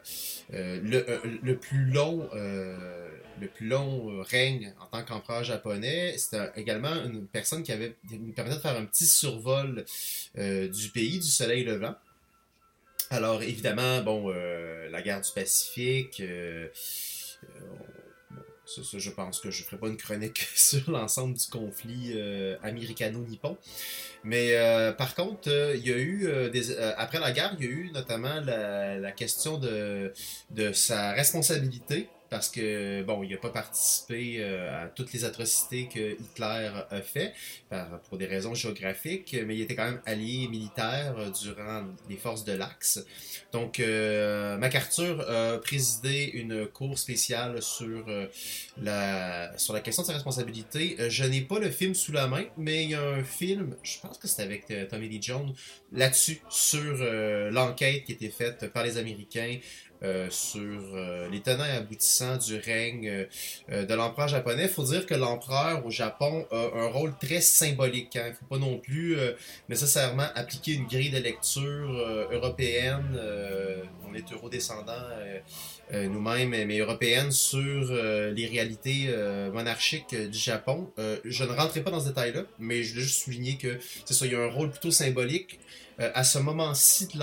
le, 0.51 1.07
le 1.43 1.57
plus 1.57 1.87
long 1.87 2.29
le 2.35 3.47
plus 3.47 3.67
long 3.67 4.23
règne 4.23 4.75
en 4.81 4.87
tant 4.87 5.03
qu'empereur 5.03 5.45
japonais, 5.45 6.15
c'était 6.19 6.51
également 6.57 6.95
une 7.07 7.27
personne 7.27 7.63
qui 7.63 7.73
avait 7.73 7.97
qui 8.07 8.19
nous 8.19 8.35
permettait 8.35 8.57
de 8.57 8.61
faire 8.61 8.77
un 8.77 8.85
petit 8.85 9.07
survol 9.07 9.87
du 10.35 10.89
pays, 10.93 11.19
du 11.21 11.29
soleil 11.29 11.65
levant. 11.65 11.95
Alors 13.09 13.43
évidemment, 13.43 14.03
bon, 14.03 14.29
la 14.29 15.01
guerre 15.01 15.23
du 15.23 15.31
Pacifique, 15.35 16.23
ça, 18.69 18.85
ça, 18.85 18.99
je 18.99 19.11
pense 19.11 19.41
que 19.41 19.51
je 19.51 19.63
ferai 19.65 19.79
pas 19.79 19.89
une 19.89 19.97
chronique 19.97 20.47
sur 20.55 20.91
l'ensemble 20.91 21.35
du 21.35 21.47
conflit 21.47 22.13
euh, 22.15 22.57
américano-nippon. 22.63 23.57
Mais 24.25 24.57
euh, 24.57 24.93
par 24.93 25.15
contre, 25.15 25.49
euh, 25.49 25.75
il 25.75 25.87
y 25.87 25.93
a 25.93 25.97
eu, 25.97 26.27
euh, 26.27 26.51
des, 26.51 26.73
euh, 26.73 26.93
après 26.99 27.19
la 27.19 27.33
guerre, 27.33 27.57
il 27.59 27.65
y 27.65 27.69
a 27.69 27.71
eu 27.71 27.91
notamment 27.93 28.41
la, 28.41 28.99
la 28.99 29.13
question 29.13 29.57
de, 29.59 30.13
de 30.51 30.73
sa 30.73 31.13
responsabilité. 31.13 32.09
Parce 32.31 32.51
que, 32.51 33.03
bon, 33.03 33.23
il 33.23 33.31
n'a 33.31 33.39
pas 33.39 33.49
participé 33.49 34.37
euh, 34.39 34.85
à 34.85 34.89
toutes 34.89 35.13
les 35.15 35.25
atrocités 35.25 35.89
que 35.89 36.13
Hitler 36.13 36.71
a 36.91 37.01
fait, 37.01 37.33
pour 38.09 38.19
des 38.19 38.27
raisons 38.27 38.55
géographiques, 38.55 39.35
mais 39.47 39.57
il 39.57 39.63
était 39.63 39.75
quand 39.75 39.87
même 39.87 40.01
allié 40.05 40.47
militaire 40.49 41.15
euh, 41.19 41.31
durant 41.31 41.85
les 42.09 42.17
forces 42.17 42.45
de 42.45 42.53
l'Axe. 42.53 43.05
Donc, 43.53 43.81
euh, 43.81 44.59
MacArthur 44.59 45.21
a 45.29 45.59
présidé 45.59 46.31
une 46.35 46.67
cour 46.67 46.99
spéciale 46.99 47.63
sur, 47.63 48.05
la, 48.83 49.57
sur 49.57 49.73
la 49.73 49.81
question 49.81 50.03
de 50.03 50.09
sa 50.09 50.13
responsabilité. 50.13 50.97
Je 51.09 51.25
n'ai 51.25 51.41
pas 51.41 51.59
le 51.59 51.71
film 51.71 51.95
sous 51.95 52.13
la 52.13 52.27
main, 52.27 52.45
mais 52.59 52.85
il 52.85 52.91
y 52.91 52.95
a 52.95 53.03
un 53.03 53.25
film, 53.25 53.75
je 53.83 53.99
pense 54.01 54.19
que 54.19 54.29
c'était 54.29 54.43
avec 54.43 54.89
Tommy 54.91 55.09
Lee 55.09 55.23
Jones, 55.23 55.55
là-dessus, 55.93 56.41
sur 56.51 56.97
l'enquête 57.51 58.05
qui 58.05 58.13
été 58.13 58.29
faite 58.29 58.71
par 58.73 58.85
les 58.85 58.99
Américains 58.99 59.59
euh, 60.03 60.29
sur 60.31 60.81
euh, 60.95 61.29
les 61.29 61.41
tenants 61.41 61.65
et 61.65 61.77
aboutissants 61.77 62.37
du 62.37 62.57
règne 62.57 63.09
euh, 63.09 63.25
euh, 63.73 63.85
de 63.85 63.95
l'empereur 63.95 64.29
japonais. 64.29 64.65
Il 64.65 64.69
faut 64.69 64.85
dire 64.85 65.07
que 65.07 65.15
l'empereur 65.15 65.85
au 65.85 65.91
Japon 65.91 66.47
a 66.51 66.71
un 66.77 66.87
rôle 66.89 67.15
très 67.21 67.41
symbolique. 67.41 68.15
Il 68.15 68.23
ne 68.23 68.33
faut 68.33 68.47
pas 68.49 68.59
non 68.59 68.79
plus 68.79 69.19
euh, 69.19 69.33
nécessairement 69.69 70.27
appliquer 70.35 70.75
une 70.75 70.87
grille 70.87 71.11
de 71.11 71.19
lecture 71.19 71.91
européenne. 72.31 73.19
on 74.09 74.15
est 74.15 74.33
eurodescendants 74.33 74.93
euh, 75.93 76.07
nous-mêmes, 76.09 76.51
mais 76.51 76.79
européenne 76.79 77.31
sur 77.33 77.93
les 77.93 78.47
réalités 78.47 79.09
monarchiques 79.53 80.15
du 80.15 80.39
Japon. 80.39 80.91
Je 81.25 81.45
ne 81.45 81.53
rentrerai 81.53 81.83
pas 81.83 81.91
dans 81.91 82.01
ce 82.01 82.09
détail-là, 82.09 82.43
mais 82.59 82.83
je 82.83 82.93
voulais 82.93 83.03
juste 83.03 83.25
souligner 83.25 83.57
que 83.57 83.79
c'est 84.05 84.15
ça, 84.15 84.27
il 84.27 84.33
y 84.33 84.35
a 84.35 84.41
un 84.41 84.51
rôle 84.51 84.71
plutôt 84.71 84.91
symbolique. 84.91 85.59
À 85.99 86.25
ce 86.25 86.39
moment-ci 86.39 87.09
de 87.09 87.19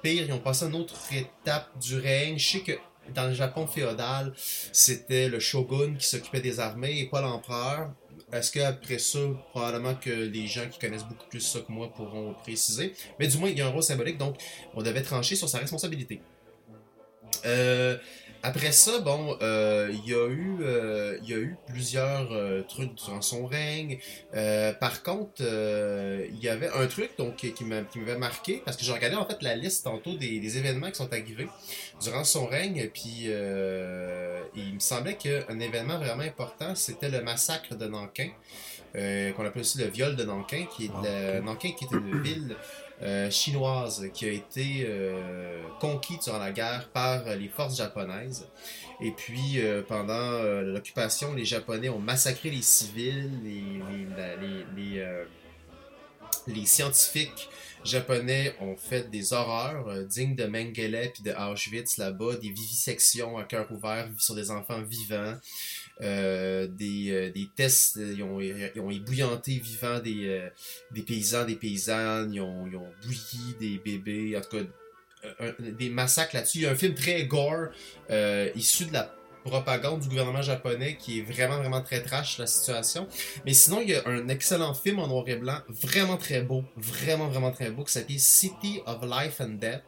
l'empire, 0.00 0.24
ils 0.26 0.32
ont 0.32 0.38
passé 0.38 0.64
à 0.64 0.68
une 0.68 0.76
autre 0.76 0.96
étape 1.12 1.68
du 1.78 1.98
règne. 1.98 2.38
Je 2.38 2.48
sais 2.48 2.60
que 2.60 2.72
dans 3.14 3.26
le 3.26 3.34
Japon 3.34 3.66
féodal, 3.66 4.32
c'était 4.72 5.28
le 5.28 5.40
shogun 5.40 5.94
qui 5.98 6.06
s'occupait 6.06 6.40
des 6.40 6.60
armées 6.60 7.00
et 7.00 7.06
pas 7.06 7.20
l'empereur. 7.20 7.92
Est-ce 8.32 8.52
qu'après 8.52 8.98
ça, 8.98 9.18
probablement 9.50 9.94
que 9.94 10.10
les 10.10 10.46
gens 10.46 10.68
qui 10.70 10.78
connaissent 10.78 11.04
beaucoup 11.04 11.26
plus 11.28 11.40
ça 11.40 11.60
que 11.60 11.72
moi 11.72 11.92
pourront 11.92 12.32
préciser. 12.34 12.94
Mais 13.18 13.26
du 13.26 13.38
moins, 13.38 13.48
il 13.48 13.58
y 13.58 13.60
a 13.60 13.66
un 13.66 13.70
rôle 13.70 13.82
symbolique, 13.82 14.18
donc 14.18 14.36
on 14.74 14.82
devait 14.82 15.02
trancher 15.02 15.34
sur 15.34 15.48
sa 15.48 15.58
responsabilité. 15.58 16.20
Euh, 17.44 17.98
après 18.42 18.72
ça, 18.72 18.98
bon, 19.00 19.36
euh, 19.42 19.90
il 19.92 20.08
y 20.10 20.14
a 20.14 20.26
eu, 20.28 20.58
euh, 20.62 21.18
il 21.22 21.28
y 21.28 21.34
a 21.34 21.38
eu 21.38 21.56
plusieurs 21.66 22.32
euh, 22.32 22.62
trucs 22.62 22.94
durant 22.94 23.20
son 23.22 23.46
règne. 23.46 23.98
Euh, 24.34 24.72
par 24.72 25.02
contre, 25.02 25.42
euh, 25.42 26.26
il 26.32 26.38
y 26.42 26.48
avait 26.48 26.68
un 26.70 26.86
truc 26.86 27.10
donc 27.18 27.36
qui 27.36 27.52
qui 27.52 27.64
m'a- 27.64 27.82
qui 27.82 27.98
m'avait 27.98 28.18
marqué 28.18 28.62
parce 28.64 28.76
que 28.76 28.84
j'ai 28.84 28.92
regardé 28.92 29.16
en 29.16 29.26
fait 29.26 29.42
la 29.42 29.54
liste 29.56 29.84
tantôt 29.84 30.14
des, 30.14 30.40
des 30.40 30.58
événements 30.58 30.90
qui 30.90 30.96
sont 30.96 31.12
arrivés 31.12 31.48
durant 32.02 32.24
son 32.24 32.46
règne, 32.46 32.88
puis 32.94 33.24
euh, 33.26 34.40
il 34.56 34.74
me 34.74 34.80
semblait 34.80 35.16
qu'un 35.16 35.60
événement 35.60 35.98
vraiment 35.98 36.22
important, 36.22 36.74
c'était 36.74 37.10
le 37.10 37.22
massacre 37.22 37.74
de 37.74 37.86
Nankin, 37.86 38.30
euh, 38.96 39.32
qu'on 39.32 39.44
appelle 39.44 39.62
aussi 39.62 39.78
le 39.78 39.86
viol 39.88 40.16
de 40.16 40.24
Nankin, 40.24 40.64
qui 40.74 40.86
est 40.86 40.90
le- 41.02 41.40
Nankin 41.42 41.72
qui 41.72 41.84
est 41.84 41.92
une 41.92 42.22
ville 42.22 42.56
euh, 43.02 43.30
chinoise 43.30 44.06
qui 44.12 44.26
a 44.26 44.32
été 44.32 44.84
euh, 44.86 45.62
conquise 45.80 46.20
durant 46.24 46.38
la 46.38 46.52
guerre 46.52 46.88
par 46.92 47.24
les 47.36 47.48
forces 47.48 47.76
japonaises. 47.76 48.46
Et 49.02 49.12
puis, 49.12 49.60
euh, 49.60 49.82
pendant 49.82 50.12
euh, 50.12 50.62
l'occupation, 50.62 51.34
les 51.34 51.46
Japonais 51.46 51.88
ont 51.88 51.98
massacré 51.98 52.50
les 52.50 52.60
civils, 52.60 53.30
les, 53.42 53.62
les, 53.88 54.64
les, 54.76 54.98
euh, 55.00 55.24
les 56.46 56.66
scientifiques 56.66 57.48
japonais 57.82 58.54
ont 58.60 58.76
fait 58.76 59.08
des 59.10 59.32
horreurs 59.32 60.04
dignes 60.04 60.36
de 60.36 60.44
Mengele 60.44 61.10
puis 61.14 61.22
de 61.22 61.32
Auschwitz 61.32 61.96
là-bas, 61.96 62.36
des 62.36 62.50
vivisections 62.50 63.38
à 63.38 63.44
cœur 63.44 63.72
ouvert 63.72 64.06
sur 64.18 64.34
des 64.34 64.50
enfants 64.50 64.82
vivants, 64.82 65.34
euh, 66.02 66.66
des, 66.66 67.10
euh, 67.10 67.30
des 67.30 67.48
tests, 67.54 67.96
euh, 67.98 68.14
ils 68.16 68.22
ont, 68.22 68.40
ils 68.40 68.80
ont 68.80 68.90
ébouillanté 68.90 69.58
vivant 69.58 69.98
des, 69.98 70.28
euh, 70.28 70.48
des 70.90 71.02
paysans, 71.02 71.44
des 71.44 71.56
paysannes, 71.56 72.32
ils 72.32 72.40
ont, 72.40 72.66
ils 72.66 72.76
ont 72.76 72.88
bouilli 73.02 73.54
des 73.60 73.78
bébés, 73.78 74.36
en 74.36 74.40
tout 74.40 74.56
cas, 74.58 74.64
des 75.58 75.90
massacres 75.90 76.34
là-dessus. 76.34 76.58
Il 76.58 76.62
y 76.62 76.66
a 76.66 76.70
un 76.70 76.76
film 76.76 76.94
très 76.94 77.26
gore, 77.26 77.68
euh, 78.10 78.48
issu 78.54 78.86
de 78.86 78.94
la 78.94 79.14
propagande 79.44 80.00
du 80.00 80.08
gouvernement 80.08 80.42
japonais 80.42 80.96
qui 80.98 81.20
est 81.20 81.22
vraiment, 81.22 81.58
vraiment 81.58 81.80
très 81.82 82.02
trash 82.02 82.38
la 82.38 82.46
situation. 82.46 83.06
Mais 83.44 83.54
sinon, 83.54 83.80
il 83.80 83.90
y 83.90 83.94
a 83.94 84.02
un 84.06 84.28
excellent 84.28 84.74
film 84.74 84.98
en 84.98 85.08
noir 85.08 85.24
et 85.28 85.36
blanc, 85.36 85.58
vraiment 85.68 86.16
très 86.16 86.42
beau, 86.42 86.64
vraiment, 86.76 87.28
vraiment 87.28 87.50
très 87.50 87.70
beau, 87.70 87.84
qui 87.84 87.92
s'appelle 87.92 88.18
City 88.20 88.80
of 88.86 89.02
Life 89.02 89.40
and 89.40 89.58
Death. 89.60 89.82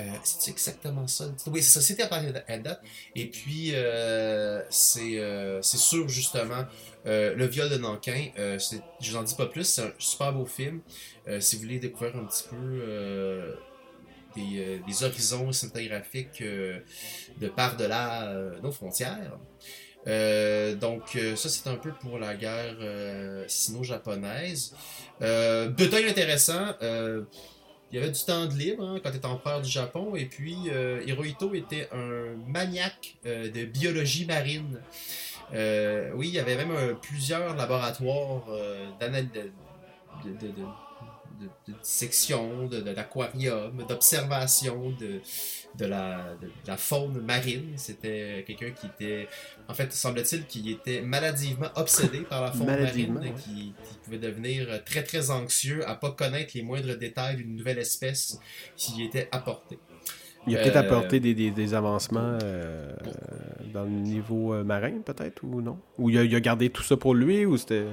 Euh, 0.00 0.02
c'est 0.22 0.50
exactement 0.50 1.06
ça. 1.06 1.26
Oui, 1.48 1.62
c'est 1.62 1.80
ça, 1.80 1.80
City 1.80 2.02
of 2.02 2.10
Life 2.10 2.42
and 2.48 2.58
Death. 2.58 2.78
Et 3.16 3.26
puis, 3.26 3.74
euh, 3.74 4.62
c'est 4.70 5.18
euh, 5.18 5.60
sûr, 5.62 6.08
justement, 6.08 6.64
le 7.04 7.46
viol 7.46 7.68
de 7.70 7.78
Nankin. 7.78 8.28
Je 8.36 9.10
vous 9.10 9.16
en 9.16 9.22
dis 9.22 9.34
pas 9.34 9.46
plus, 9.46 9.64
c'est 9.64 9.82
un 9.82 9.92
super 9.98 10.32
beau 10.32 10.46
film. 10.46 10.80
Si 11.40 11.56
vous 11.56 11.62
voulez 11.62 11.78
découvrir 11.78 12.16
un 12.16 12.24
petit 12.24 12.44
peu 12.48 13.56
des, 14.36 14.58
euh, 14.58 14.78
des 14.86 15.02
horizons 15.02 15.50
cinématographiques 15.52 16.42
euh, 16.42 16.80
de 17.40 17.48
par-delà 17.48 18.34
nos 18.62 18.72
frontières. 18.72 19.38
Donc, 20.80 21.18
ça, 21.36 21.48
c'est 21.48 21.66
un 21.66 21.76
peu 21.76 21.92
pour 22.00 22.18
la 22.18 22.34
guerre 22.34 22.76
sino-japonaise. 23.46 24.74
Détail 25.20 26.08
intéressant, 26.08 26.74
il 27.90 27.98
y 27.98 28.02
avait 28.02 28.10
du 28.10 28.22
temps 28.24 28.46
de 28.46 28.54
libre 28.54 28.84
hein, 28.84 29.00
quand 29.02 29.10
tu 29.10 29.16
étais 29.16 29.26
empereur 29.26 29.62
du 29.62 29.70
Japon, 29.70 30.14
et 30.14 30.26
puis 30.26 30.56
euh, 30.68 31.02
Hirohito 31.06 31.54
était 31.54 31.88
un 31.92 32.36
maniaque 32.46 33.16
euh, 33.26 33.50
de 33.50 33.64
biologie 33.64 34.26
marine. 34.26 34.80
Euh, 35.54 36.10
oui, 36.14 36.28
il 36.28 36.34
y 36.34 36.38
avait 36.38 36.56
même 36.56 36.72
euh, 36.72 36.94
plusieurs 36.94 37.54
laboratoires 37.56 38.44
euh, 38.50 38.86
d'anal- 39.00 39.30
de, 39.30 39.50
de, 40.30 40.46
de, 40.48 40.64
de, 41.40 41.46
de- 41.72 41.78
dissection, 41.82 42.68
l'aquarium, 42.96 43.84
d'observation 43.88 44.90
de, 44.98 45.20
de, 45.76 45.86
la, 45.86 46.34
de, 46.40 46.50
la 46.66 46.76
faune 46.76 47.20
marine. 47.20 47.72
C'était 47.76 48.44
quelqu'un 48.46 48.70
qui 48.70 48.86
était, 48.86 49.28
en 49.68 49.74
fait, 49.74 49.92
semble-t-il, 49.92 50.46
qui 50.46 50.70
était 50.70 51.00
maladivement 51.00 51.68
obsédé 51.76 52.20
par 52.20 52.42
la 52.42 52.52
faune 52.52 52.66
marine, 52.66 53.18
ouais. 53.18 53.32
qui, 53.42 53.74
qui 53.88 53.94
pouvait 54.04 54.18
devenir 54.18 54.82
très 54.84 55.02
très 55.02 55.30
anxieux 55.30 55.88
à 55.88 55.94
pas 55.94 56.10
connaître 56.12 56.52
les 56.54 56.62
moindres 56.62 56.96
détails 56.96 57.36
d'une 57.36 57.54
nouvelle 57.56 57.78
espèce 57.78 58.38
qui 58.76 59.00
y 59.00 59.04
était 59.04 59.28
apportée. 59.32 59.78
Il 60.46 60.56
a 60.56 60.62
peut-être 60.62 60.76
Euh, 60.76 60.80
apporté 60.80 61.20
des, 61.20 61.34
des- 61.34 61.50
des 61.50 61.74
avancements 61.74 62.38
euh, 62.42 62.94
dans 63.74 63.84
le 63.84 63.90
niveau 63.90 64.54
euh, 64.54 64.64
marin, 64.64 65.00
peut-être, 65.04 65.42
ou 65.44 65.60
non? 65.60 65.78
Ou 65.98 66.10
il 66.10 66.18
a, 66.18 66.24
il 66.24 66.34
a 66.34 66.40
gardé 66.40 66.70
tout 66.70 66.82
ça 66.82 66.96
pour 66.96 67.14
lui, 67.14 67.44
ou 67.44 67.56
c'était... 67.58 67.84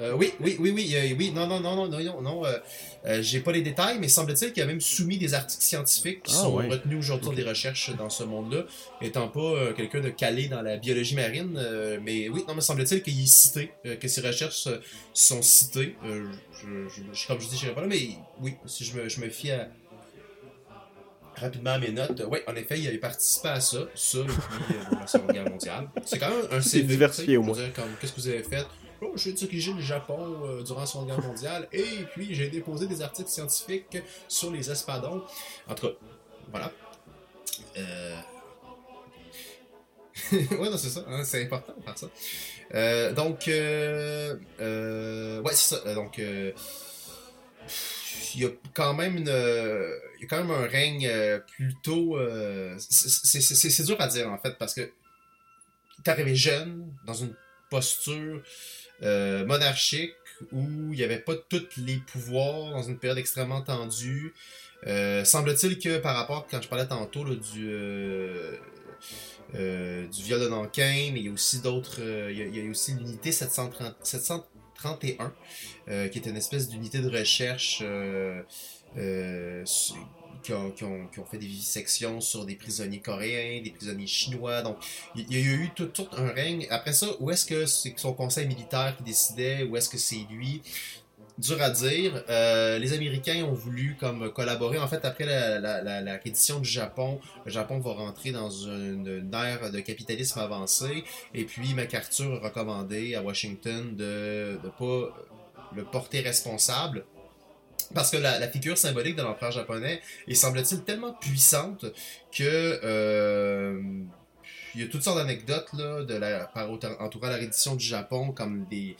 Euh, 0.00 0.12
oui, 0.12 0.32
oui, 0.40 0.56
oui, 0.58 0.70
oui, 0.74 0.92
euh, 0.96 1.14
oui, 1.16 1.30
non, 1.30 1.46
non, 1.46 1.60
non, 1.60 1.76
non, 1.76 1.86
non, 1.88 2.00
non, 2.02 2.20
non, 2.20 2.44
euh, 2.44 2.58
euh, 3.06 3.22
j'ai 3.22 3.38
pas 3.38 3.52
les 3.52 3.62
détails, 3.62 3.98
mais 4.00 4.08
semble-t-il 4.08 4.52
qu'il 4.52 4.60
a 4.62 4.66
même 4.66 4.80
soumis 4.80 5.18
des 5.18 5.34
articles 5.34 5.62
scientifiques 5.62 6.24
qui 6.24 6.32
Ah, 6.34 6.42
sont 6.42 6.54
ouais. 6.56 6.66
retenus 6.66 6.98
aujourd'hui 6.98 7.28
Ok. 7.28 7.34
dans 7.36 7.42
des 7.42 7.48
recherches 7.48 7.94
dans 7.96 8.10
ce 8.10 8.24
monde-là, 8.24 8.64
étant 9.00 9.28
pas 9.28 9.38
euh, 9.40 9.72
quelqu'un 9.72 10.00
de 10.00 10.08
calé 10.08 10.48
dans 10.48 10.62
la 10.62 10.78
biologie 10.78 11.14
marine, 11.14 11.56
euh, 11.56 12.00
mais 12.02 12.28
oui, 12.28 12.44
non, 12.48 12.56
mais 12.56 12.60
semble-t-il 12.60 13.02
qu'il 13.04 13.22
est 13.22 13.26
cité, 13.26 13.70
que 14.00 14.08
ses 14.08 14.20
recherches 14.20 14.66
sont 15.12 15.42
citées, 15.42 15.94
je, 16.04 16.88
je, 16.88 17.02
je- 17.12 17.26
comme 17.28 17.40
je 17.40 17.46
dis, 17.48 17.56
je 17.56 17.68
pas 17.70 17.82
là, 17.82 17.86
mais 17.86 18.00
oui, 18.40 18.54
si 18.66 18.84
je 18.84 18.96
me, 18.96 19.08
je 19.08 19.20
me 19.20 19.28
fie 19.28 19.52
à, 19.52 19.68
rapidement 21.36 21.70
à 21.72 21.78
mes 21.78 21.90
notes, 21.92 22.20
oui, 22.30 22.38
en 22.46 22.54
effet, 22.56 22.78
il 22.80 22.86
avait 22.88 22.98
participé 22.98 23.48
à 23.48 23.60
ça, 23.60 23.78
ça, 23.94 24.18
et 24.18 24.22
puis 24.24 24.76
euh, 24.76 24.96
la 25.00 25.06
Seconde 25.06 25.32
Guerre 25.32 25.48
mondiale. 25.50 25.88
C'est 26.04 26.18
quand 26.18 26.30
même 26.30 26.46
un 26.50 26.60
CV, 26.60 26.84
diversifié, 26.84 27.36
au 27.36 27.42
moins. 27.42 27.56
qu'est-ce 28.00 28.12
que 28.12 28.20
vous 28.20 28.28
avez 28.28 28.42
fait? 28.42 28.64
Oh, 29.00 29.12
j'ai 29.16 29.32
dirigé 29.32 29.72
le 29.72 29.80
Japon 29.80 30.18
euh, 30.44 30.62
durant 30.62 30.80
la 30.80 30.86
Seconde 30.86 31.06
Guerre 31.06 31.22
mondiale 31.22 31.68
et 31.72 32.04
puis 32.12 32.34
j'ai 32.34 32.48
déposé 32.48 32.86
des 32.86 33.02
articles 33.02 33.30
scientifiques 33.30 33.98
sur 34.28 34.50
les 34.50 34.70
espadons. 34.70 35.22
En 35.68 35.74
tout 35.74 35.88
cas, 35.88 35.94
voilà. 36.50 36.72
Euh... 37.76 38.16
ouais, 40.32 40.70
non, 40.70 40.76
c'est 40.76 40.90
ça, 40.90 41.04
hein, 41.08 41.24
c'est 41.24 41.44
important 41.44 41.74
faire 41.84 41.98
ça. 41.98 42.06
Euh, 42.74 43.12
donc, 43.12 43.48
euh, 43.48 44.36
euh, 44.60 45.40
ouais, 45.42 45.52
c'est 45.54 45.76
ça. 45.76 45.94
Donc, 45.94 46.18
il 46.18 46.54
y 48.40 48.44
a 48.44 48.50
quand 48.72 48.94
même 48.94 49.16
une, 49.16 49.28
il 49.28 50.22
y 50.22 50.24
a 50.24 50.28
quand 50.28 50.42
même 50.42 50.50
un 50.50 50.66
règne 50.66 51.10
plutôt. 51.56 52.18
c'est 52.78 53.84
dur 53.84 54.00
à 54.00 54.06
dire 54.06 54.30
en 54.30 54.38
fait 54.38 54.56
parce 54.58 54.74
que 54.74 54.90
t'es 56.02 56.10
arrivé 56.10 56.34
jeune 56.34 56.92
dans 57.06 57.14
une 57.14 57.34
posture 57.70 58.42
euh, 59.02 59.44
monarchique 59.44 60.14
où 60.52 60.92
il 60.92 60.96
n'y 60.96 61.02
avait 61.02 61.18
pas 61.18 61.34
tous 61.34 61.66
les 61.78 61.96
pouvoirs 61.96 62.70
dans 62.70 62.82
une 62.82 62.98
période 62.98 63.18
extrêmement 63.18 63.62
tendue. 63.62 64.34
Euh, 64.86 65.24
Semble-t-il 65.24 65.78
que 65.78 65.98
par 65.98 66.16
rapport, 66.16 66.46
quand 66.50 66.60
je 66.60 66.68
parlais 66.68 66.86
tantôt 66.86 67.24
du, 67.24 67.68
euh, 67.68 68.56
euh, 69.54 70.06
du 70.08 70.22
viol 70.22 70.40
de 70.40 70.48
Nankin, 70.48 71.12
il 71.14 71.18
y 71.18 71.28
a 71.28 71.32
aussi 71.32 71.60
d'autres. 71.60 72.00
il, 72.00 72.56
y 72.56 72.66
a, 72.66 72.70
aussi 72.70 72.92
l'unité 72.94 73.32
730 73.32 73.96
731, 74.02 75.32
euh, 75.88 76.08
qui 76.08 76.18
est 76.18 76.26
une 76.26 76.36
espèce 76.36 76.68
d'unité 76.68 77.00
de 77.00 77.08
recherche 77.08 77.82
qui, 80.44 80.84
ont, 80.84 81.08
fait 81.30 81.38
des 81.38 81.46
vivisections 81.46 82.20
sur 82.20 82.44
des 82.44 82.54
prisonniers 82.54 83.00
coréens, 83.00 83.62
des 83.62 83.70
prisonniers 83.70 84.06
chinois. 84.06 84.62
Donc, 84.62 84.76
il 85.16 85.32
y 85.32 85.36
a 85.36 85.40
eu 85.40 85.70
tout, 85.74 85.90
un 86.16 86.28
règne. 86.28 86.66
Après 86.70 86.92
ça, 86.92 87.06
où 87.20 87.30
est-ce 87.30 87.46
que 87.46 87.66
c'est 87.66 87.94
son 87.96 88.12
conseil 88.12 88.46
militaire 88.46 88.94
qui 88.96 89.02
décidait, 89.02 89.64
où 89.64 89.76
est-ce 89.76 89.88
que 89.88 89.98
c'est 89.98 90.26
lui? 90.30 90.62
Dur 91.38 91.60
à 91.60 91.70
dire. 91.70 92.22
Euh, 92.28 92.78
les 92.78 92.92
Américains 92.92 93.42
ont 93.44 93.54
voulu 93.54 93.96
comme 93.98 94.30
collaborer. 94.32 94.78
En 94.78 94.86
fait, 94.86 95.04
après 95.04 95.24
la, 95.24 95.82
la, 95.82 96.18
du 96.18 96.68
Japon, 96.68 97.18
le 97.44 97.50
Japon 97.50 97.80
va 97.80 97.92
rentrer 97.94 98.30
dans 98.30 98.50
une, 98.50 99.08
une 99.08 99.34
ère 99.34 99.72
de 99.72 99.80
capitalisme 99.80 100.38
avancé. 100.38 101.02
Et 101.32 101.44
puis 101.44 101.74
MacArthur 101.74 102.40
a 102.40 102.48
recommandé 102.48 103.16
à 103.16 103.22
Washington 103.22 103.96
de 103.96 104.60
ne 104.62 104.68
pas 104.68 105.12
le 105.74 105.84
porter 105.84 106.20
responsable. 106.20 107.04
Parce 107.92 108.10
que 108.10 108.16
la, 108.16 108.48
figure 108.48 108.78
symbolique 108.78 109.16
de 109.16 109.22
l'empereur 109.22 109.52
japonais 109.52 110.00
est, 110.28 110.34
semble-t-il, 110.34 110.82
tellement 110.84 111.12
puissante 111.12 111.86
que 112.32 112.80
euh, 112.84 113.80
il 114.74 114.80
y 114.80 114.84
a 114.84 114.88
toutes 114.88 115.02
sortes 115.02 115.18
d'anecdotes 115.18 115.72
là, 115.74 116.02
de 116.02 116.14
la, 116.14 116.46
par 116.46 116.70
entourant 116.70 117.28
la 117.28 117.36
reddition 117.36 117.74
du 117.74 117.84
Japon, 117.84 118.32
comme 118.32 118.66
des, 118.66 118.96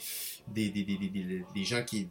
des, 0.49 0.69
des, 0.71 0.85
des, 0.85 0.97
des, 0.99 1.43
des- 1.55 1.65
gens 1.65 1.83
qui. 1.85 2.09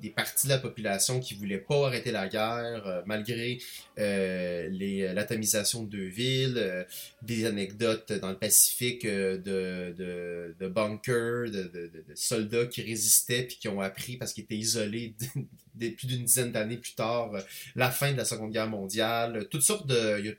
des, 0.00 0.10
parties 0.10 0.46
de 0.46 0.52
la 0.52 0.58
population 0.58 1.18
qui 1.20 1.34
voulaient 1.34 1.58
pas 1.58 1.86
arrêter 1.88 2.12
la 2.12 2.28
guerre, 2.28 2.86
euh, 2.86 3.02
malgré 3.06 3.58
euh, 3.98 4.68
les- 4.70 5.12
l'atomisation 5.12 5.82
de 5.82 5.88
deux 5.90 6.06
villes, 6.06 6.54
euh, 6.56 6.84
des 7.22 7.46
anecdotes 7.46 8.12
dans 8.12 8.30
le 8.30 8.36
Pacifique 8.38 9.04
euh, 9.04 9.36
de, 9.38 9.94
de, 9.96 10.54
de 10.60 10.68
bunkers, 10.68 11.50
de, 11.50 11.64
de, 11.64 11.90
soldats 12.14 12.66
qui 12.66 12.82
résistaient 12.82 13.42
puis 13.44 13.56
qui 13.58 13.68
ont 13.68 13.80
appris 13.80 14.16
parce 14.16 14.32
qu'ils 14.32 14.44
étaient 14.44 14.56
isolés 14.56 15.14
plus 15.78 16.06
d'une 16.06 16.24
dizaine 16.24 16.52
d'années 16.52 16.76
plus 16.78 16.94
tard, 16.94 17.34
euh, 17.34 17.40
la 17.74 17.90
fin 17.90 18.12
de 18.12 18.16
la 18.16 18.24
Seconde 18.24 18.52
Guerre 18.52 18.68
mondiale, 18.68 19.48
toutes 19.50 19.62
sortes 19.62 19.86
de. 19.86 20.18
il 20.20 20.26
y 20.26 20.28
a 20.30 20.32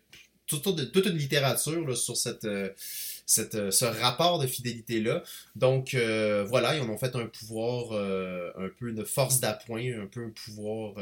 toutes 0.48 0.64
sortes 0.64 0.80
de- 0.80 0.86
toute 0.86 1.06
une 1.06 1.18
littérature 1.18 1.88
là, 1.88 1.96
sur 1.96 2.18
cette. 2.18 2.46
Euh, 3.40 3.44
cette, 3.44 3.72
ce 3.72 3.86
rapport 3.86 4.40
de 4.40 4.48
fidélité-là. 4.48 5.24
Donc 5.56 5.94
euh, 5.94 6.44
voilà, 6.48 6.76
ils 6.76 6.82
en 6.82 6.90
ont 6.90 6.98
fait 6.98 7.16
un 7.16 7.26
pouvoir, 7.28 7.92
euh, 7.94 8.52
un 8.58 8.70
peu 8.80 8.92
de 8.92 9.04
force 9.04 9.40
d'appoint, 9.40 9.84
un 10.02 10.08
peu 10.08 10.26
un 10.26 10.30
pouvoir 10.30 10.96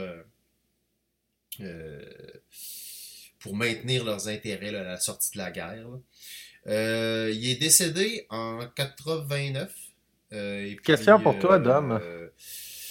pour 3.39 3.55
maintenir 3.55 4.03
leurs 4.05 4.27
intérêts 4.27 4.71
là, 4.71 4.82
à 4.82 4.84
la 4.84 4.97
sortie 4.99 5.32
de 5.34 5.38
la 5.38 5.51
guerre. 5.51 5.86
il 6.65 7.49
est 7.49 7.59
décédé 7.59 8.25
en 8.30 8.65
89. 8.75 9.71
euh, 10.34 10.61
et 10.65 10.75
puis, 10.75 10.84
Question 10.84 11.19
pour 11.19 11.38
toi, 11.39 11.59
Dom. 11.59 11.99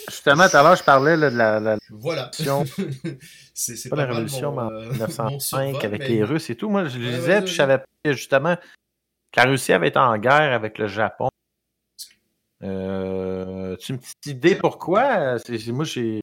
Justement, 0.08 0.48
tout 0.48 0.56
à 0.56 0.62
l'heure, 0.62 0.76
je 0.76 0.84
parlais 0.84 1.18
là, 1.18 1.30
de 1.30 1.36
la, 1.36 1.60
la 1.60 1.76
voilà. 1.90 2.30
révolution, 2.38 2.64
c'est 3.54 3.90
pas 3.90 3.96
la 3.96 4.06
révolution, 4.06 4.52
mon, 4.52 4.70
mais 4.70 4.74
en 4.74 4.80
euh, 4.80 4.84
mon 4.86 4.92
1905 4.92 5.40
survol, 5.40 5.84
avec 5.84 6.00
mais- 6.00 6.08
les 6.08 6.24
Russes 6.24 6.48
et 6.48 6.54
tout. 6.54 6.70
Moi, 6.70 6.88
je 6.88 6.98
Ouais, 6.98 7.04
lisais, 7.04 7.18
vas-y, 7.34 7.42
puis 7.44 7.52
je 7.52 7.56
savais 7.56 7.80
justement 8.06 8.56
la 9.36 9.44
Russie 9.44 9.72
avait 9.72 9.88
été 9.88 9.98
en 9.98 10.16
guerre 10.18 10.52
avec 10.52 10.78
le 10.78 10.86
Japon. 10.88 11.28
Euh, 12.62 13.76
tu 13.76 13.92
as 13.92 13.94
une 13.94 14.00
petite 14.00 14.26
idée 14.26 14.56
pourquoi? 14.56 15.36
Moi, 15.68 15.84
j'ai. 15.84 16.20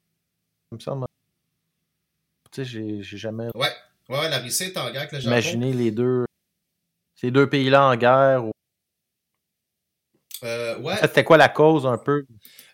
Comme 0.69 0.81
ça, 0.81 0.95
moi, 0.95 1.07
tu 2.51 2.65
sais, 2.65 3.01
j'ai 3.01 3.17
jamais 3.17 3.47
Ouais, 3.55 3.69
ouais, 4.09 4.29
la 4.29 4.39
Russie 4.39 4.65
est 4.65 4.77
en 4.77 4.89
guerre 4.91 5.01
avec 5.01 5.11
le 5.13 5.19
Japon. 5.19 5.31
imaginé 5.31 5.71
les 5.73 5.91
deux. 5.91 6.25
Ces 7.15 7.31
deux 7.31 7.49
pays-là 7.49 7.85
en 7.87 7.95
guerre. 7.95 8.45
ou- 8.45 8.51
Euh, 10.43 10.77
ouais, 10.79 10.93
En 10.93 10.97
fait, 10.97 11.07
c'était 11.07 11.23
quoi 11.23 11.37
la 11.37 11.49
cause 11.49 11.85
un 11.85 11.97
peu? 11.97 12.25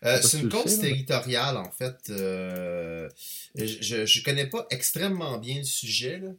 Euh, 0.04 0.20
c'est 0.22 0.40
une 0.40 0.50
cause 0.50 0.80
territoriale, 0.80 1.58
en 1.58 1.72
fait. 1.72 1.96
Euh, 2.10 3.08
je, 3.56 4.06
je, 4.06 4.24
connais 4.24 4.48
pas 4.48 4.66
extrêmement 4.72 5.38
bien 5.38 5.58
le 5.60 5.64
sujet, 5.64 6.20
là, 6.20 6.30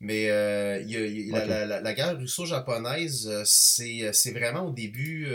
mais 0.00 0.24
y 0.24 0.30
a- 0.30 0.80
y 0.80 1.30
la, 1.30 1.80
la- 1.80 1.92
guerre 1.94 2.16
russo-japonaise, 2.18 3.30
c'est 3.44 4.12
c'est 4.12 4.32
vraiment 4.32 4.66
au 4.66 4.70
début 4.70 5.28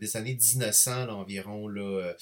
des 0.00 0.16
années 0.16 0.34
1900 0.34 1.06
là, 1.06 1.14
environ. 1.14 1.68
Là, 1.68 2.12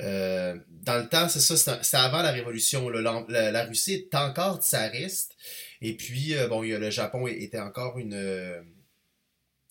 Euh, 0.00 0.58
dans 0.70 0.96
le 0.98 1.08
temps, 1.08 1.28
c'est 1.28 1.40
ça, 1.40 1.56
c'était 1.56 1.82
c'était 1.82 1.98
avant 1.98 2.22
la 2.22 2.30
Révolution. 2.32 2.88
là. 2.88 3.00
La, 3.02 3.24
la- 3.28 3.50
la 3.52 3.64
Russie 3.64 3.94
est 3.94 4.14
encore 4.14 4.58
tsariste, 4.62 5.36
et 5.82 5.96
puis, 5.96 6.34
euh, 6.34 6.48
bon, 6.48 6.62
il 6.62 6.70
y 6.70 6.74
a, 6.74 6.78
le 6.78 6.90
Japon 6.90 7.26
était 7.26 7.60
encore 7.60 7.98
une... 7.98 8.14
euh, 8.14 8.60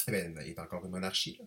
eh 0.07 0.11
ben, 0.11 0.35
il 0.43 0.49
est 0.51 0.59
encore 0.59 0.83
une 0.85 0.91
monarchie. 0.91 1.37
là. 1.39 1.45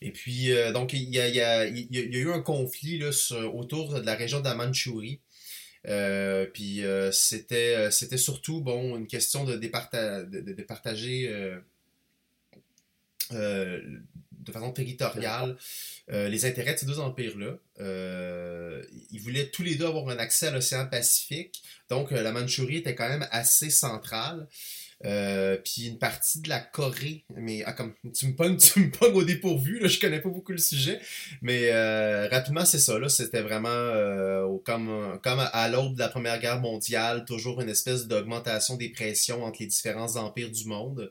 Et 0.00 0.12
puis, 0.12 0.50
donc, 0.72 0.92
il 0.92 1.08
y 1.10 1.20
a, 1.20 1.66
eu 1.68 2.30
un 2.30 2.40
conflit 2.40 2.98
là, 2.98 3.10
autour 3.52 3.94
de 4.00 4.06
la 4.06 4.14
région 4.14 4.40
de 4.40 4.44
la 4.44 4.54
Mandchourie. 4.54 5.20
Euh, 5.86 6.46
puis, 6.46 6.84
euh, 6.84 7.10
c'était, 7.12 7.74
euh, 7.76 7.90
c'était 7.90 8.18
surtout, 8.18 8.60
bon, 8.60 8.96
une 8.96 9.06
question 9.06 9.44
de, 9.44 9.56
départa- 9.56 10.24
de, 10.24 10.40
de- 10.40 10.52
de 10.52 10.62
partager 10.62 11.32
de 13.30 14.52
façon 14.52 14.72
territoriale 14.72 15.56
les 16.08 16.46
intérêts 16.46 16.74
de 16.74 16.78
ces 16.78 16.86
deux 16.86 17.00
empires-là. 17.00 17.58
Euh, 17.80 18.82
ils 19.10 19.20
voulaient 19.20 19.50
tous 19.50 19.62
les 19.62 19.74
deux 19.74 19.86
avoir 19.86 20.08
un 20.08 20.18
accès 20.18 20.46
à 20.46 20.50
l'océan 20.50 20.86
Pacifique. 20.86 21.62
Donc, 21.90 22.10
la 22.10 22.32
Mandchourie 22.32 22.78
était 22.78 22.94
quand 22.94 23.08
même 23.08 23.28
assez 23.30 23.68
centrale. 23.68 24.48
Euh, 25.04 25.56
puis 25.64 25.86
une 25.86 25.98
partie 25.98 26.40
de 26.40 26.48
la 26.48 26.58
Corée, 26.58 27.24
mais 27.36 27.62
ah, 27.64 27.72
comme 27.72 27.94
tu 28.12 28.26
me 28.26 28.34
pognes, 28.34 28.56
tu 28.58 28.80
me 28.80 28.90
pognes 28.90 29.14
au 29.14 29.22
dépourvu, 29.24 29.78
là, 29.78 29.86
je 29.86 30.00
connais 30.00 30.20
pas 30.20 30.28
beaucoup 30.28 30.50
le 30.52 30.58
sujet, 30.58 30.98
mais 31.40 31.70
euh, 31.72 32.26
rapidement 32.28 32.64
c'est 32.64 32.80
ça, 32.80 32.98
là, 32.98 33.08
c'était 33.08 33.42
vraiment 33.42 33.68
euh, 33.68 34.46
comme, 34.64 35.18
comme 35.22 35.38
à 35.52 35.68
l'aube 35.68 35.94
de 35.94 36.00
la 36.00 36.08
Première 36.08 36.40
Guerre 36.40 36.60
mondiale, 36.60 37.24
toujours 37.24 37.60
une 37.60 37.68
espèce 37.68 38.08
d'augmentation 38.08 38.76
des 38.76 38.88
pressions 38.88 39.44
entre 39.44 39.58
les 39.60 39.66
différents 39.68 40.16
empires 40.16 40.50
du 40.50 40.64
monde. 40.66 41.10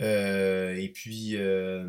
Euh, 0.00 0.74
et 0.74 0.88
puis 0.88 1.36
euh, 1.36 1.88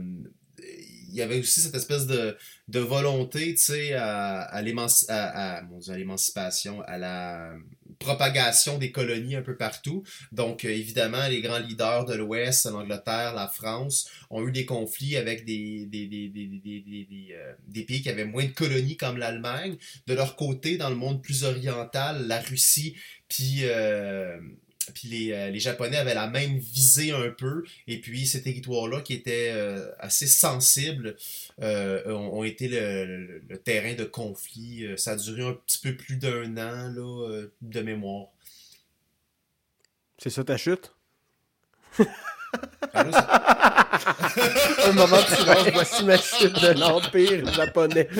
il 1.09 1.13
y 1.15 1.21
avait 1.21 1.39
aussi 1.39 1.61
cette 1.61 1.75
espèce 1.75 2.07
de, 2.07 2.37
de 2.67 2.79
volonté, 2.79 3.53
tu 3.55 3.61
sais, 3.63 3.93
à, 3.93 4.41
à 4.41 4.61
l'émanci- 4.61 5.05
à- 5.09 5.57
à- 5.59 5.95
l'émancipation, 5.95 6.81
à 6.81 6.97
la 6.97 7.53
propagation 7.99 8.77
des 8.77 8.91
colonies 8.91 9.35
un 9.35 9.41
peu 9.41 9.55
partout. 9.55 10.03
Donc, 10.31 10.65
euh, 10.65 10.69
évidemment, 10.69 11.27
les 11.27 11.41
grands 11.41 11.59
leaders 11.59 12.05
de 12.05 12.15
l'Ouest, 12.15 12.65
l'Angleterre, 12.65 13.33
la 13.33 13.47
France, 13.47 14.09
ont 14.29 14.47
eu 14.47 14.51
des 14.51 14.65
conflits 14.65 15.17
avec 15.17 15.45
des, 15.45 15.85
des, 15.87 16.07
des, 16.07 16.29
des, 16.29 17.27
euh, 17.31 17.53
des 17.67 17.83
pays 17.83 18.01
qui 18.01 18.09
avaient 18.09 18.25
moins 18.25 18.45
de 18.45 18.51
colonies 18.51 18.97
comme 18.97 19.17
l'Allemagne. 19.17 19.77
De 20.07 20.13
leur 20.13 20.35
côté, 20.35 20.77
dans 20.77 20.89
le 20.89 20.95
monde 20.95 21.21
plus 21.21 21.43
oriental, 21.43 22.27
la 22.27 22.39
Russie, 22.39 22.95
puis... 23.27 23.59
euh, 23.63 24.39
puis 24.93 25.07
les, 25.07 25.31
euh, 25.31 25.49
les 25.49 25.59
Japonais 25.59 25.97
avaient 25.97 26.13
la 26.15 26.27
même 26.27 26.57
visée 26.57 27.11
un 27.11 27.29
peu, 27.29 27.63
et 27.87 27.99
puis 28.01 28.25
ces 28.27 28.41
territoires-là 28.43 29.01
qui 29.01 29.13
étaient 29.13 29.51
euh, 29.53 29.89
assez 29.99 30.27
sensibles 30.27 31.15
euh, 31.61 32.03
ont, 32.11 32.39
ont 32.39 32.43
été 32.43 32.67
le, 32.67 33.05
le- 33.05 33.41
le 33.47 33.57
terrain 33.57 33.93
de 33.93 34.03
conflit. 34.03 34.85
Ça 34.97 35.11
a 35.11 35.15
duré 35.15 35.43
un 35.43 35.53
petit 35.53 35.79
peu 35.79 35.95
plus 35.95 36.17
d'un 36.17 36.51
an 36.57 36.89
là, 36.89 37.27
euh, 37.29 37.53
de 37.61 37.81
mémoire. 37.81 38.27
C'est 40.17 40.29
ça 40.31 40.43
ta 40.43 40.57
chute? 40.57 40.93
Ah, 42.93 43.03
Un 44.85 44.91
moment 44.93 45.17
de 45.21 45.35
silence, 45.35 45.67
voici 45.73 46.03
ma 46.05 46.17
chute 46.17 46.53
de 46.61 46.79
l'Empire 46.79 47.51
japonais. 47.53 48.07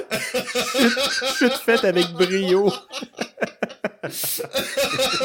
chute, 0.53 1.27
chute 1.37 1.53
faite 1.53 1.83
avec 1.85 2.07
brio. 2.13 2.71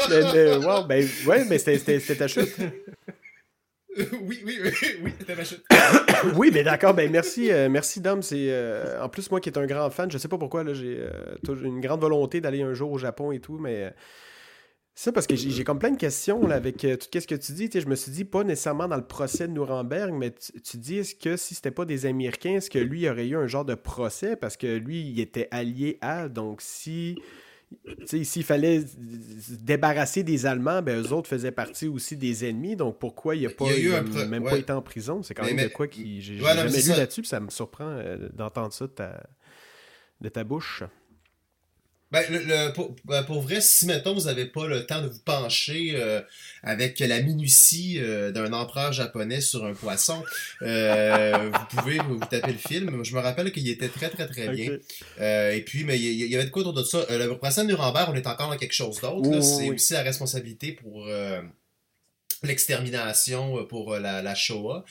mais, 0.09 0.21
mais, 0.33 0.55
wow, 0.57 0.83
ben, 0.83 1.07
ouais, 1.25 1.45
mais 1.45 1.57
c'était- 1.57 2.15
ta 2.15 2.27
chute. 2.27 2.55
oui, 3.97 4.41
oui, 4.45 4.59
oui, 4.63 4.71
oui, 5.03 5.13
c'était 5.19 5.35
ma 5.35 5.43
chute. 5.43 5.63
Oui, 6.35 6.51
mais 6.53 6.63
d'accord, 6.63 6.93
ben 6.93 7.11
merci, 7.11 7.51
euh, 7.51 7.69
merci 7.69 7.99
Dom. 8.01 8.21
C'est 8.21 8.47
euh, 8.49 9.01
en 9.03 9.09
plus 9.09 9.29
moi 9.31 9.39
qui 9.39 9.49
est 9.49 9.57
un 9.57 9.65
grand 9.65 9.89
fan, 9.89 10.09
je 10.11 10.17
sais 10.17 10.27
pas 10.27 10.37
pourquoi 10.37 10.63
là, 10.63 10.73
j'ai 10.73 10.97
euh, 10.99 11.55
une 11.63 11.79
grande 11.81 12.01
volonté 12.01 12.41
d'aller 12.41 12.61
un 12.61 12.73
jour 12.73 12.91
au 12.91 12.97
Japon 12.97 13.31
et 13.31 13.39
tout, 13.39 13.57
mais 13.59 13.93
ça 14.99 15.11
parce 15.11 15.27
que 15.27 15.35
j'ai 15.35 15.63
comme 15.63 15.77
plein 15.77 15.91
de 15.91 15.97
questions 15.97 16.47
là, 16.47 16.55
avec 16.55 16.83
euh, 16.83 16.95
tout 16.97 17.07
ce 17.19 17.27
que 17.27 17.35
tu 17.35 17.51
dis. 17.51 17.69
Je 17.71 17.85
me 17.87 17.95
suis 17.95 18.11
dit 18.11 18.25
pas 18.25 18.43
nécessairement 18.43 18.87
dans 18.87 18.95
le 18.95 19.05
procès 19.05 19.47
de 19.47 19.53
Nuremberg, 19.53 20.11
mais 20.11 20.31
tu, 20.31 20.59
tu 20.61 20.77
dis 20.77 20.97
est-ce 20.97 21.13
que 21.13 21.37
si 21.37 21.53
c'était 21.53 21.69
pas 21.71 21.85
des 21.85 22.07
Américains, 22.07 22.55
est-ce 22.55 22.69
que 22.71 22.79
lui 22.79 23.07
aurait 23.07 23.27
eu 23.27 23.35
un 23.35 23.45
genre 23.45 23.63
de 23.65 23.75
procès? 23.75 24.35
Parce 24.35 24.57
que 24.57 24.65
lui 24.77 25.01
il 25.09 25.19
était 25.19 25.47
allié 25.51 25.99
à 26.01 26.27
donc 26.29 26.61
si 26.61 27.19
s'il 28.05 28.43
fallait 28.45 28.79
se 28.81 29.53
débarrasser 29.61 30.23
des 30.23 30.45
Allemands, 30.45 30.81
ben 30.81 30.99
eux 31.03 31.11
autres 31.11 31.27
faisaient 31.29 31.51
partie 31.51 31.87
aussi 31.87 32.15
des 32.17 32.45
ennemis. 32.49 32.75
Donc 32.75 32.97
pourquoi 32.97 33.35
il 33.35 33.45
a 33.45 33.49
pas 33.49 33.65
Il 33.65 33.83
y 33.89 33.93
a 33.93 33.99
eu 34.01 34.03
il 34.07 34.29
même 34.29 34.43
ouais. 34.45 34.49
pas 34.51 34.57
été 34.57 34.71
en 34.71 34.81
prison? 34.81 35.21
C'est 35.21 35.33
quand 35.35 35.43
Mais- 35.43 35.49
même 35.49 35.57
mais- 35.57 35.67
de 35.69 35.73
quoi 35.73 35.87
qui 35.87 36.21
j'ai 36.21 36.41
Ouais, 36.41 36.55
jamais 36.55 36.69
c'est 36.69 36.93
lu 36.93 36.97
là-dessus, 36.97 37.23
ça 37.25 37.39
me 37.39 37.49
surprend 37.49 37.85
euh, 37.89 38.29
d'entendre 38.33 38.71
ça 38.73 38.87
de 38.87 38.91
ta, 38.93 39.21
de 40.21 40.29
ta 40.29 40.43
bouche. 40.43 40.83
Ben, 42.09 42.23
le, 42.29 42.39
le- 42.39 42.71
pour, 42.71 42.95
ben, 43.03 43.21
pour 43.23 43.41
vrai, 43.41 43.59
si 43.59 43.85
mettons 43.85 44.13
vous 44.13 44.25
n'avez 44.27 44.45
pas 44.45 44.65
le 44.65 44.85
temps 44.85 45.01
de 45.01 45.07
vous 45.07 45.19
pencher 45.19 45.91
euh, 45.95 46.21
avec 46.63 46.99
la 46.99 47.19
minutie 47.21 47.99
euh, 47.99 48.31
d'un 48.31 48.53
empereur 48.53 48.93
japonais 48.93 49.41
sur 49.41 49.65
un 49.65 49.73
poisson, 49.73 50.23
euh, 50.61 51.49
vous 51.53 51.77
pouvez 51.77 51.97
vous, 51.99 52.17
vous 52.17 52.25
taper 52.25 52.53
le 52.53 52.57
film. 52.57 53.03
Je 53.03 53.13
me 53.13 53.19
rappelle 53.19 53.51
qu'il 53.51 53.67
était 53.69 53.89
très 53.89 54.09
très 54.09 54.25
très 54.25 54.47
bien. 54.49 54.77
Et 55.19 55.61
puis, 55.65 55.83
mais 55.83 55.99
il 55.99 56.25
y, 56.27 56.35
avait 56.35 56.45
de 56.45 56.49
quoi 56.49 56.61
autour 56.61 56.73
de 56.73 56.83
ça. 56.83 57.05
Le 57.09 57.27
procès 57.37 57.63
de 57.63 57.67
Nuremberg, 57.67 58.09
on 58.09 58.15
est 58.15 58.27
encore 58.27 58.49
dans 58.49 58.57
quelque 58.57 58.73
chose 58.73 59.01
d'autre. 59.01 59.27
Oui, 59.27 59.43
C'est 59.43 59.67
oui. 59.67 59.71
aussi 59.71 59.91
la 59.91 60.03
responsabilité 60.03 60.71
pour 60.71 61.07
l'extermination, 62.43 63.65
pour 63.65 63.97
la, 63.97 64.21
la 64.21 64.35
Shoah. 64.35 64.85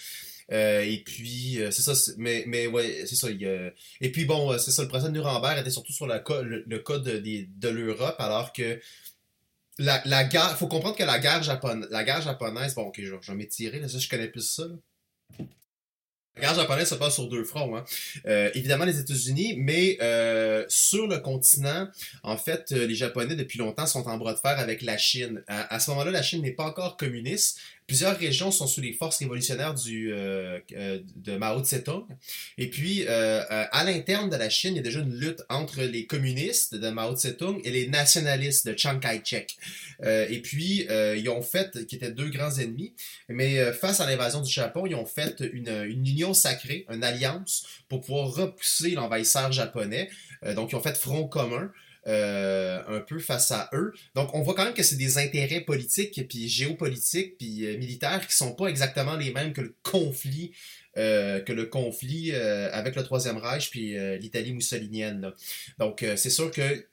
Euh, 0.52 0.82
et 0.82 0.98
puis, 0.98 1.60
euh, 1.60 1.70
c'est 1.70 1.82
ça, 1.82 1.92
mais, 2.18 2.44
mais 2.46 2.66
ouais, 2.66 3.04
c'est 3.06 3.16
ça. 3.16 3.28
Et 3.30 4.12
puis, 4.12 4.24
bon, 4.24 4.52
euh, 4.52 4.58
c'est 4.58 4.70
ça, 4.70 4.82
le 4.82 4.88
procès 4.88 5.06
de 5.06 5.12
Nuremberg 5.12 5.58
était 5.58 5.70
surtout 5.70 5.92
sur 5.92 6.06
le 6.06 6.14
le, 6.66 6.78
cas 6.78 6.98
de, 6.98 7.18
de 7.18 7.68
l'Europe, 7.68 8.16
alors 8.18 8.52
que 8.52 8.80
la, 9.78 10.00
la 10.04 10.24
guerre, 10.24 10.56
faut 10.56 10.68
comprendre 10.68 10.96
que 10.96 11.02
la 11.02 11.18
guerre, 11.18 11.42
japonaise, 11.42 11.88
la 11.90 12.04
guerre 12.04 12.22
japonaise, 12.22 12.74
bon, 12.74 12.82
ok, 12.82 13.00
je, 13.00 13.14
je 13.20 13.32
vais 13.32 13.36
m'étirer, 13.36 13.80
là, 13.80 13.88
ça, 13.88 13.98
je 13.98 14.08
connais 14.08 14.28
plus 14.28 14.48
ça. 14.48 14.64
La 16.36 16.42
guerre 16.42 16.54
japonaise 16.54 16.88
se 16.88 16.94
passe 16.94 17.14
sur 17.14 17.28
deux 17.28 17.44
fronts. 17.44 17.76
Hein. 17.76 17.84
Évidemment, 18.52 18.84
les 18.84 19.00
États-Unis, 19.00 19.54
mais 19.56 19.96
sur 20.68 21.06
le 21.06 21.18
continent, 21.18 21.88
en 22.22 22.36
fait, 22.36 22.72
les 22.72 22.94
Japonais, 22.94 23.36
depuis 23.36 23.58
longtemps, 23.58 23.86
sont 23.86 24.06
en 24.06 24.18
bras 24.18 24.34
de 24.34 24.38
fer 24.38 24.58
avec 24.58 24.82
la 24.82 24.98
Chine. 24.98 25.42
À 25.48 25.80
ce 25.80 25.90
moment-là, 25.92 26.10
la 26.10 26.22
Chine 26.22 26.42
n'est 26.42 26.52
pas 26.52 26.64
encore 26.64 26.98
communiste. 26.98 27.58
Plusieurs 27.86 28.18
régions 28.18 28.50
sont 28.50 28.66
sous 28.66 28.80
les 28.80 28.92
forces 28.92 29.18
révolutionnaires 29.18 29.74
du, 29.74 30.12
euh, 30.12 30.58
euh, 30.72 30.98
de 31.14 31.36
Mao 31.36 31.62
Tse-tung. 31.62 32.04
Et 32.58 32.68
puis, 32.68 33.04
euh, 33.06 33.42
à 33.48 33.84
l'interne 33.84 34.28
de 34.28 34.36
la 34.36 34.50
Chine, 34.50 34.74
il 34.74 34.76
y 34.78 34.80
a 34.80 34.82
déjà 34.82 35.00
une 35.00 35.14
lutte 35.14 35.42
entre 35.48 35.82
les 35.82 36.04
communistes 36.06 36.74
de 36.74 36.90
Mao 36.90 37.14
Tse-tung 37.14 37.60
et 37.62 37.70
les 37.70 37.86
nationalistes 37.86 38.66
de 38.66 38.76
Chiang 38.76 38.98
Kai-shek. 38.98 39.56
Euh, 40.02 40.26
et 40.28 40.42
puis, 40.42 40.86
euh, 40.90 41.16
ils 41.16 41.28
ont 41.28 41.42
fait, 41.42 41.86
qui 41.86 41.94
étaient 41.94 42.10
deux 42.10 42.28
grands 42.28 42.56
ennemis, 42.58 42.94
mais 43.28 43.58
euh, 43.58 43.72
face 43.72 44.00
à 44.00 44.06
l'invasion 44.06 44.40
du 44.40 44.50
Japon, 44.50 44.86
ils 44.86 44.94
ont 44.96 45.06
fait 45.06 45.40
une, 45.52 45.84
une 45.86 46.06
union 46.06 46.34
sacrée, 46.34 46.86
une 46.92 47.04
alliance, 47.04 47.66
pour 47.88 48.00
pouvoir 48.00 48.32
repousser 48.32 48.90
l'envahisseur 48.90 49.52
japonais. 49.52 50.10
Donc, 50.54 50.72
ils 50.72 50.74
ont 50.76 50.82
fait 50.82 50.96
front 50.96 51.26
commun. 51.28 51.70
Euh, 52.06 52.82
un 52.86 53.00
peu 53.00 53.18
face 53.18 53.50
à 53.50 53.68
eux. 53.72 53.92
Donc, 54.14 54.32
on 54.32 54.40
voit 54.40 54.54
quand 54.54 54.64
même 54.64 54.74
que 54.74 54.84
c'est 54.84 54.94
des 54.94 55.18
intérêts 55.18 55.62
politiques, 55.62 56.28
puis 56.28 56.48
géopolitiques, 56.48 57.36
puis 57.36 57.66
euh, 57.66 57.76
militaires 57.78 58.24
qui 58.28 58.36
sont 58.36 58.52
pas 58.52 58.68
exactement 58.68 59.16
les 59.16 59.32
mêmes 59.32 59.52
que 59.52 59.60
le 59.60 59.74
conflit, 59.82 60.52
euh, 60.98 61.40
avec 62.72 62.94
le 62.94 63.02
Troisième 63.02 63.38
Reich 63.38 63.70
puis 63.70 63.96
l'Italie 64.18 64.52
mussolinienne. 64.52 65.32
Donc, 65.78 66.04
c'est 66.16 66.30
sûr 66.30 66.52
que 66.52 66.86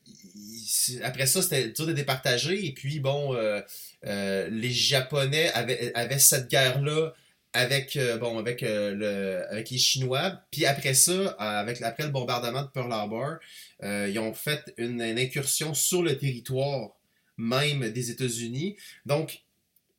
après 1.04 1.28
ça, 1.28 1.44
c'était 1.44 1.70
dur 1.70 1.86
de 1.86 1.94
départager. 1.94 2.66
Et 2.66 2.74
puis, 2.74 3.00
bon, 3.00 3.38
les 4.04 4.72
Japonais 4.72 5.52
avaient, 5.54 6.20
cette 6.20 6.50
guerre-là 6.50 7.14
avec 7.56 8.00
bon 8.20 8.40
avec 8.40 8.62
le 8.62 9.46
avec 9.52 9.70
les 9.70 9.78
Chinois 9.78 10.42
puis 10.50 10.66
après 10.66 10.96
ça 10.96 11.36
avec 11.38 11.80
après 11.84 12.06
le 12.06 12.10
bombardement 12.10 12.64
de 12.64 12.68
Pearl 12.70 12.92
Harbor 12.92 13.36
euh, 13.84 14.10
ils 14.10 14.20
ont 14.20 14.34
fait 14.34 14.74
une, 14.78 15.02
une 15.02 15.20
incursion 15.20 15.74
sur 15.74 16.02
le 16.02 16.18
territoire 16.18 16.92
même 17.38 17.90
des 17.92 18.12
États-Unis. 18.12 18.78
Donc 19.06 19.43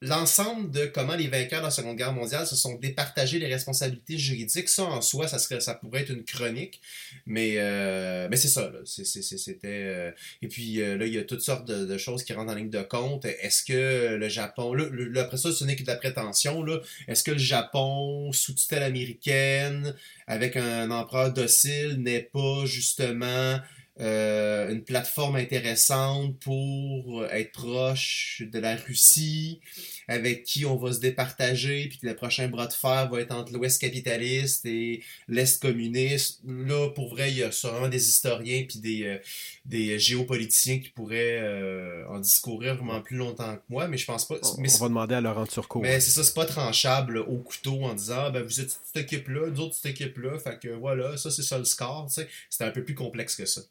l'ensemble 0.06 0.70
de 0.70 0.86
comment 0.86 1.14
les 1.14 1.28
vainqueurs 1.28 1.60
de 1.60 1.66
la 1.66 1.70
Seconde 1.70 1.96
Guerre 1.96 2.12
mondiale 2.12 2.46
se 2.46 2.56
sont 2.56 2.74
départagés 2.74 3.38
les 3.38 3.52
responsabilités 3.52 4.18
juridiques 4.18 4.68
ça 4.68 4.84
en 4.84 5.00
soi 5.00 5.28
ça 5.28 5.38
serait 5.38 5.60
ça 5.60 5.74
pourrait 5.74 6.02
être 6.02 6.10
une 6.10 6.24
chronique 6.24 6.80
mais 7.26 7.54
euh, 7.58 8.28
mais 8.30 8.36
c'est 8.36 8.48
ça 8.48 8.70
c'était 8.84 9.58
euh, 9.64 10.10
et 10.42 10.48
puis 10.48 10.80
euh, 10.80 10.96
là, 10.96 11.06
il 11.06 11.14
y 11.14 11.18
a 11.18 11.24
toutes 11.24 11.40
sortes 11.40 11.66
de, 11.66 11.98
choses 11.98 12.24
qui 12.24 12.32
rentrent 12.32 12.52
en 12.52 12.56
ligne 12.56 12.70
de 12.70 12.82
compte. 12.82 13.24
Est-ce 13.24 13.64
que 13.64 14.16
le 14.16 14.28
Japon, 14.28 14.74
là, 14.74 14.86
le- 14.90 15.20
après 15.20 15.36
ça, 15.36 15.52
ce 15.52 15.64
n'est 15.64 15.76
que 15.76 15.82
de 15.82 15.88
la 15.88 15.96
prétention. 15.96 16.64
Est-ce 17.08 17.22
que 17.22 17.30
le 17.30 17.38
Japon, 17.38 18.32
sous 18.32 18.54
tutelle 18.54 18.82
américaine, 18.82 19.94
avec 20.26 20.56
un 20.56 20.90
empereur 20.90 21.32
docile, 21.32 21.96
n'est 21.98 22.22
pas 22.22 22.64
justement 22.64 23.58
euh, 24.00 24.70
une 24.70 24.82
plateforme 24.82 25.36
intéressante 25.36 26.36
pour 26.40 27.24
être 27.26 27.52
proche 27.52 28.42
de 28.44 28.58
la 28.58 28.74
Russie, 28.74 29.60
avec 30.08 30.44
qui 30.44 30.64
on 30.66 30.76
va 30.76 30.92
se 30.92 31.00
départager, 31.00 31.88
puis 31.88 31.98
que 31.98 32.06
le 32.06 32.14
prochain 32.14 32.48
bras 32.48 32.66
de 32.66 32.72
fer 32.72 33.08
va 33.10 33.20
être 33.20 33.32
entre 33.32 33.52
l'Ouest 33.52 33.80
capitaliste 33.80 34.66
et 34.66 35.02
l'Est 35.28 35.60
communiste. 35.60 36.40
Là, 36.46 36.90
pour 36.90 37.08
vrai, 37.08 37.30
il 37.30 37.38
y 37.38 37.42
a 37.42 37.52
sûrement 37.52 37.88
des 37.88 38.08
historiens 38.08 38.64
puis 38.68 38.78
des, 38.78 39.04
euh, 39.04 39.18
des 39.64 39.98
géopoliticiens 39.98 40.78
qui 40.78 40.90
pourraient 40.90 41.40
euh, 41.40 42.06
en 42.08 42.18
discourir 42.18 42.76
vraiment 42.76 43.00
plus 43.00 43.16
longtemps 43.16 43.56
que 43.56 43.62
moi, 43.68 43.88
mais 43.88 43.96
je 43.96 44.06
pense 44.06 44.26
pas. 44.26 44.36
On, 44.42 44.60
mais 44.60 44.68
on 44.74 44.78
va 44.78 44.88
demander 44.88 45.14
à 45.14 45.20
Laurent 45.20 45.46
Turcot. 45.46 45.80
mais 45.80 46.00
c'est 46.00 46.10
ça, 46.10 46.24
c'est 46.24 46.34
pas 46.34 46.46
tranchable 46.46 47.18
au 47.18 47.38
couteau 47.38 47.84
en 47.84 47.94
disant 47.94 48.24
Ah, 48.26 48.30
ben 48.30 48.42
vous 48.42 48.60
êtes 48.60 48.70
cette 48.70 49.04
équipe-là, 49.04 49.48
nous 49.50 49.60
autres 49.60 49.74
cette 49.74 49.92
équipe-là, 49.92 50.38
fait 50.38 50.58
que 50.60 50.68
voilà, 50.68 51.16
ça 51.16 51.30
c'est 51.30 51.42
ça 51.42 51.58
le 51.58 51.64
score. 51.64 52.08
C'est 52.50 52.64
un 52.64 52.70
peu 52.70 52.84
plus 52.84 52.94
complexe 52.94 53.36
que 53.36 53.46
ça. 53.46 53.62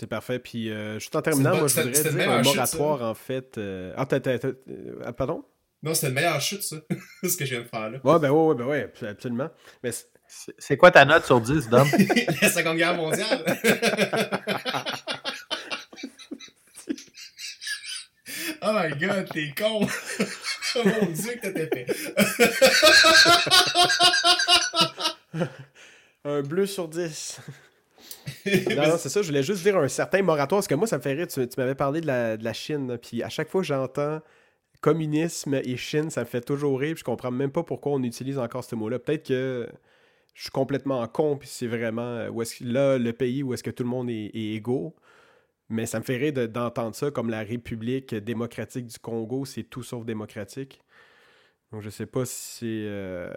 C'est 0.00 0.06
parfait. 0.06 0.38
Puis, 0.38 0.70
euh, 0.70 0.98
juste 0.98 1.14
en 1.14 1.22
terminant, 1.22 1.56
moi, 1.56 1.68
je 1.68 1.74
voudrais 1.74 1.94
c'était 1.94 2.10
dire 2.10 2.20
un 2.22 2.26
meilleure 2.26 2.44
chute, 2.44 2.54
moratoire, 2.56 3.02
en 3.02 3.14
fait. 3.14 3.58
euh, 3.58 3.92
Ah, 3.96 4.06
t'as, 4.06 4.20
t'as- 4.20 4.38
t'as- 4.38 4.48
euh, 4.48 5.02
ah, 5.04 5.12
pardon? 5.12 5.44
Non, 5.82 5.94
c'était 5.94 6.08
une 6.08 6.14
meilleure 6.14 6.40
chute, 6.40 6.62
ça, 6.62 6.76
ce 7.22 7.36
que 7.36 7.44
je 7.44 7.50
viens 7.54 7.62
de 7.62 7.68
faire 7.68 7.90
là. 7.90 7.98
Ouais, 8.02 8.18
ben 8.18 8.30
ouais, 8.30 8.46
ouais, 8.48 8.54
ben 8.54 8.64
ouais, 8.64 8.82
abs- 8.84 9.04
absolument. 9.06 9.50
Mais 9.82 9.92
c'est- 9.92 10.06
C'est- 10.32 10.54
C'est 10.58 10.76
quoi 10.76 10.92
ta 10.92 11.04
note 11.04 11.24
sur 11.26 11.40
10, 11.40 11.68
Dom? 11.68 11.88
La 12.40 12.50
Seconde 12.50 12.76
Guerre 12.76 12.94
mondiale. 12.94 13.44
oh 18.62 18.72
my 18.72 18.90
god, 18.98 19.28
t'es 19.32 19.52
con. 19.56 19.86
oh 20.76 20.82
mon 20.84 21.06
dieu 21.10 21.32
que 21.42 21.48
t'étais 21.48 21.84
fait. 21.84 22.14
un 26.24 26.42
bleu 26.42 26.66
sur 26.66 26.88
10. 26.88 27.40
non, 28.76 28.88
non, 28.88 28.96
c'est 28.98 29.08
ça, 29.08 29.22
je 29.22 29.28
voulais 29.28 29.42
juste 29.42 29.62
dire 29.62 29.76
un 29.76 29.88
certain 29.88 30.22
moratoire, 30.22 30.58
parce 30.60 30.68
que 30.68 30.74
moi, 30.74 30.86
ça 30.86 30.98
me 30.98 31.02
fait 31.02 31.12
rire, 31.12 31.26
tu, 31.26 31.40
m'avais 31.58 31.74
parlé 31.74 32.00
de 32.00 32.06
la, 32.06 32.52
Chine, 32.52 32.98
puis 32.98 33.22
à 33.22 33.28
chaque 33.28 33.48
fois 33.48 33.62
j'entends 33.62 34.20
communisme 34.80 35.54
et 35.54 35.76
Chine, 35.76 36.10
ça 36.10 36.20
me 36.22 36.26
fait 36.26 36.40
toujours 36.40 36.78
rire, 36.80 36.94
puis 36.94 37.00
je 37.00 37.04
comprends 37.04 37.30
même 37.30 37.50
pas 37.52 37.62
pourquoi 37.62 37.92
on 37.92 38.02
utilise 38.02 38.38
encore 38.38 38.64
ce 38.64 38.74
mot-là. 38.76 38.98
Peut-être 38.98 39.26
que 39.28 39.68
je 40.34 40.42
suis 40.42 40.50
complètement 40.50 41.06
con, 41.08 41.36
puis 41.36 41.48
c'est 41.48 41.66
vraiment 41.66 42.02
euh, 42.16 42.30
où 42.30 42.42
est-ce 42.42 42.64
là, 42.64 42.98
le 42.98 43.12
pays 43.12 43.42
où 43.42 43.52
est-ce 43.54 43.62
que 43.62 43.70
tout 43.70 43.82
le 43.82 43.90
monde 43.90 44.08
est, 44.10 44.30
est 44.34 44.54
égaux. 44.54 44.94
Mais 45.68 45.86
ça 45.86 45.98
me 46.00 46.04
fait 46.04 46.16
rire 46.16 46.32
de- 46.32 46.46
d'entendre 46.46 46.94
ça 46.96 47.10
comme 47.10 47.30
la 47.30 47.42
République 47.42 48.14
démocratique 48.14 48.86
du 48.86 48.98
Congo, 48.98 49.44
c'est 49.44 49.64
tout 49.64 49.82
sauf 49.82 50.04
démocratique. 50.06 50.80
Donc 51.72 51.82
je 51.82 51.90
sais 51.90 52.06
pas 52.06 52.24
si 52.26 52.34
c'est... 52.60 52.66
euh, 52.88 53.28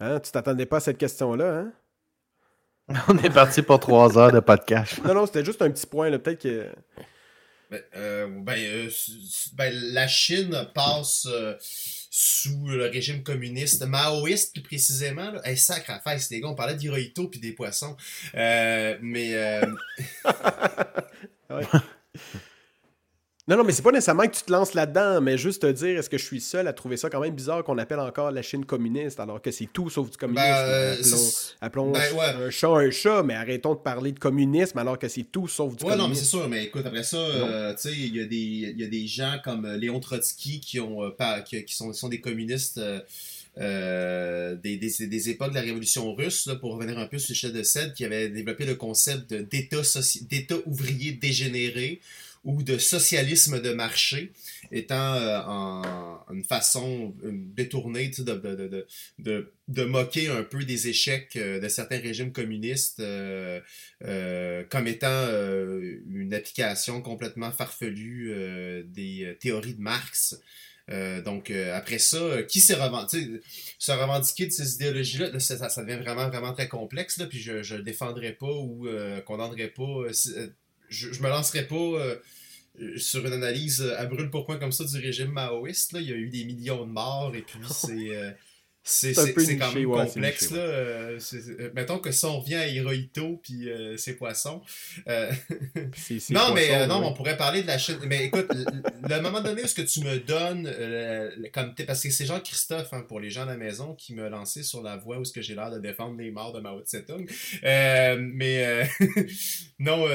Hein, 0.00 0.20
tu 0.20 0.30
t'attendais 0.32 0.66
pas 0.66 0.78
à 0.78 0.80
cette 0.80 0.98
question-là, 0.98 1.58
hein? 1.60 1.72
On 3.08 3.18
est 3.18 3.30
parti 3.30 3.62
pour 3.62 3.80
trois 3.80 4.18
heures 4.18 4.32
de 4.32 4.40
podcast. 4.40 5.00
Non, 5.04 5.14
non, 5.14 5.26
c'était 5.26 5.44
juste 5.44 5.62
un 5.62 5.70
petit 5.70 5.86
point. 5.86 6.10
là. 6.10 6.18
Peut-être 6.18 6.42
que. 6.42 6.68
Ben, 7.70 7.80
euh, 7.96 8.28
ben, 8.28 8.58
euh, 8.58 8.90
ben, 9.54 9.72
la 9.92 10.06
Chine 10.06 10.68
passe 10.74 11.26
euh, 11.30 11.54
sous 12.10 12.68
le 12.68 12.86
régime 12.86 13.22
communiste, 13.22 13.82
maoïste 13.86 14.52
plus 14.52 14.62
précisément. 14.62 15.30
Là. 15.30 15.40
Hey, 15.44 15.56
sacre 15.56 15.90
affaire, 15.90 16.18
les 16.30 16.40
gars, 16.40 16.48
on 16.48 16.54
parlait 16.54 16.74
d'Hirohito 16.74 17.28
puis 17.28 17.40
des 17.40 17.52
poissons. 17.52 17.96
Euh, 18.34 18.98
mais 19.00 19.34
euh, 19.34 19.64
Non, 23.52 23.58
non, 23.58 23.64
mais 23.64 23.72
c'est 23.72 23.82
pas 23.82 23.90
nécessairement 23.92 24.26
que 24.26 24.34
tu 24.34 24.44
te 24.44 24.50
lances 24.50 24.72
là-dedans, 24.72 25.20
mais 25.20 25.36
juste 25.36 25.60
te 25.60 25.70
dire, 25.70 25.98
est-ce 25.98 26.08
que 26.08 26.16
je 26.16 26.24
suis 26.24 26.40
seul 26.40 26.66
à 26.68 26.72
trouver 26.72 26.96
ça 26.96 27.10
quand 27.10 27.20
même 27.20 27.34
bizarre 27.34 27.62
qu'on 27.62 27.76
appelle 27.76 27.98
encore 28.00 28.30
la 28.30 28.40
Chine 28.40 28.64
communiste, 28.64 29.20
alors 29.20 29.42
que 29.42 29.50
c'est 29.50 29.68
tout 29.70 29.90
sauf 29.90 30.08
du 30.10 30.16
communisme? 30.16 30.42
ben, 30.46 30.56
euh, 30.56 30.92
appelons 30.94 31.16
c'est- 31.18 31.54
appelons 31.60 31.90
ben, 31.90 32.14
ouais. 32.14 32.46
un 32.46 32.50
chat 32.50 32.68
un 32.70 32.90
chat, 32.90 33.22
mais 33.22 33.34
arrêtons 33.34 33.74
de 33.74 33.80
parler 33.80 34.12
de 34.12 34.18
communisme 34.18 34.78
alors 34.78 34.98
que 34.98 35.06
c'est 35.06 35.24
tout 35.30 35.48
sauf 35.48 35.76
du 35.76 35.84
Ouais, 35.84 35.96
non, 35.96 36.08
mais 36.08 36.14
c'est 36.14 36.30
communisme. 36.30 36.38
sûr, 36.38 36.48
mais 36.48 36.64
écoute, 36.64 36.86
après 36.86 37.02
ça, 37.02 37.18
euh, 37.18 37.74
tu 37.74 37.90
sais, 37.90 37.92
il 37.94 38.16
y, 38.16 38.20
a 38.20 38.24
des- 38.24 38.36
il 38.74 38.80
y 38.80 38.84
a 38.84 38.88
des 38.88 39.06
gens 39.06 39.36
comme 39.44 39.66
euh, 39.66 39.76
Léon 39.76 40.00
Trotsky 40.00 40.58
qui 40.60 40.80
ont 40.80 41.04
euh, 41.04 41.10
pas, 41.10 41.42
qui, 41.42 41.62
qui 41.66 41.74
sont, 41.74 41.92
sont 41.92 42.08
des 42.08 42.22
communistes 42.22 42.80
euh, 43.58 44.56
des, 44.62 44.78
des, 44.78 45.06
des 45.08 45.28
époques 45.28 45.50
de 45.50 45.56
la 45.56 45.60
Révolution 45.60 46.14
russe, 46.14 46.46
là, 46.46 46.56
pour 46.56 46.72
revenir 46.72 46.98
un 46.98 47.06
peu 47.06 47.18
sur 47.18 47.32
le 47.32 47.36
chef 47.36 47.52
de 47.52 47.62
Cède, 47.62 47.92
qui 47.92 48.06
avait 48.06 48.30
développé 48.30 48.64
le 48.64 48.76
concept 48.76 49.28
de- 49.30 49.42
d'État 49.42 49.82
soci- 49.82 50.26
d'État 50.26 50.54
ouvrier 50.64 51.12
dégénéré 51.12 52.00
ou 52.44 52.62
de 52.62 52.76
socialisme 52.76 53.60
de 53.60 53.72
marché, 53.72 54.32
étant 54.72 55.14
euh, 55.14 55.40
en 55.46 56.24
une 56.32 56.44
façon 56.44 57.14
détournée 57.22 58.10
tu 58.10 58.16
sais, 58.16 58.24
de, 58.24 58.34
de, 58.34 58.86
de, 59.18 59.52
de, 59.68 59.84
moquer 59.84 60.28
un 60.28 60.42
peu 60.42 60.64
des 60.64 60.88
échecs 60.88 61.36
euh, 61.36 61.60
de 61.60 61.68
certains 61.68 61.98
régimes 61.98 62.32
communistes 62.32 63.00
euh, 63.00 63.60
comme 64.70 64.88
étant 64.88 65.28
une 66.10 66.34
application 66.34 67.00
complètement 67.00 67.52
farfelue 67.52 68.34
des 68.86 69.36
théories 69.40 69.74
de 69.74 69.80
Marx. 69.80 70.40
Donc 71.24 71.50
après 71.50 71.98
ça, 71.98 72.42
qui 72.42 72.60
s'est 72.60 72.74
revendiqué, 72.74 73.40
se 73.78 73.92
revendiquer 73.92 74.46
de 74.46 74.50
ces 74.50 74.74
idéologies-là, 74.74 75.30
là, 75.30 75.40
ça, 75.40 75.84
devient 75.84 76.02
vraiment 76.02 76.28
vraiment 76.28 76.52
très 76.52 76.68
complexe. 76.68 77.18
Là, 77.18 77.26
puis 77.26 77.40
je 77.40 77.74
le 77.74 77.82
défendrai 77.82 78.32
pas 78.32 78.50
ou 78.50 78.88
condamnerai 79.24 79.68
pas. 79.68 80.06
Je, 80.92 81.12
je 81.12 81.22
me 81.22 81.28
lancerai 81.28 81.66
pas 81.66 81.74
euh, 81.74 82.16
euh, 82.80 82.98
sur 82.98 83.26
une 83.26 83.32
analyse 83.32 83.82
euh, 83.82 83.98
à 83.98 84.06
brûle 84.06 84.30
pour 84.30 84.46
point 84.46 84.58
comme 84.58 84.72
ça 84.72 84.84
du 84.84 84.98
régime 84.98 85.32
maoïste. 85.32 85.92
Là. 85.92 86.00
Il 86.00 86.08
y 86.08 86.12
a 86.12 86.16
eu 86.16 86.28
des 86.28 86.44
millions 86.44 86.86
de 86.86 86.92
morts 86.92 87.34
et 87.34 87.42
puis 87.42 87.58
c'est 87.70 88.36
c'est 88.82 89.12
quand 89.14 89.72
même 89.72 89.86
ouais, 89.86 90.06
complexe. 90.06 90.42
niché, 90.42 90.54
là. 90.56 90.62
Euh, 90.62 91.18
euh, 91.34 91.70
mettons 91.74 91.98
que 91.98 92.10
si 92.10 92.24
on 92.24 92.40
revient 92.40 92.56
à 92.56 92.68
Hirohito 92.68 93.40
puis 93.42 93.70
euh, 93.70 93.96
ses 93.96 94.14
poissons. 94.14 94.62
euh, 95.08 95.30
non, 96.30 96.52
mais 96.54 96.68
poisson, 96.68 96.86
non, 96.88 97.00
ouais. 97.00 97.06
on 97.06 97.12
pourrait 97.14 97.36
parler 97.36 97.62
de 97.62 97.66
la 97.68 97.78
Chine. 97.78 97.98
Mais 98.06 98.24
écoute, 98.24 98.46
le, 98.50 99.20
moment 99.20 99.40
donné 99.40 99.62
où 99.62 99.66
ce 99.66 99.74
que 99.74 99.82
tu 99.82 100.00
me 100.00 100.18
donnes, 100.18 100.68
comme 101.52 101.74
parce 101.86 102.02
que 102.02 102.10
c'est 102.10 102.26
Jean-Christophe, 102.26 102.92
hein, 102.92 103.04
pour 103.06 103.20
les 103.20 103.30
gens 103.30 103.42
à 103.42 103.46
la 103.46 103.56
maison, 103.56 103.94
qui 103.94 104.14
m'a 104.14 104.28
lancé 104.28 104.62
sur 104.62 104.82
la 104.82 104.96
voie 104.96 105.18
où 105.18 105.24
ce 105.24 105.32
que 105.32 105.42
j'ai 105.42 105.54
l'air 105.54 105.70
de 105.70 105.78
défendre 105.78 106.16
les 106.18 106.30
morts 106.30 106.52
de 106.52 106.60
Mao 106.60 106.80
Tse-tung. 106.80 107.26
Mais 107.62 108.64
euh, 108.64 108.84
non, 109.78 110.06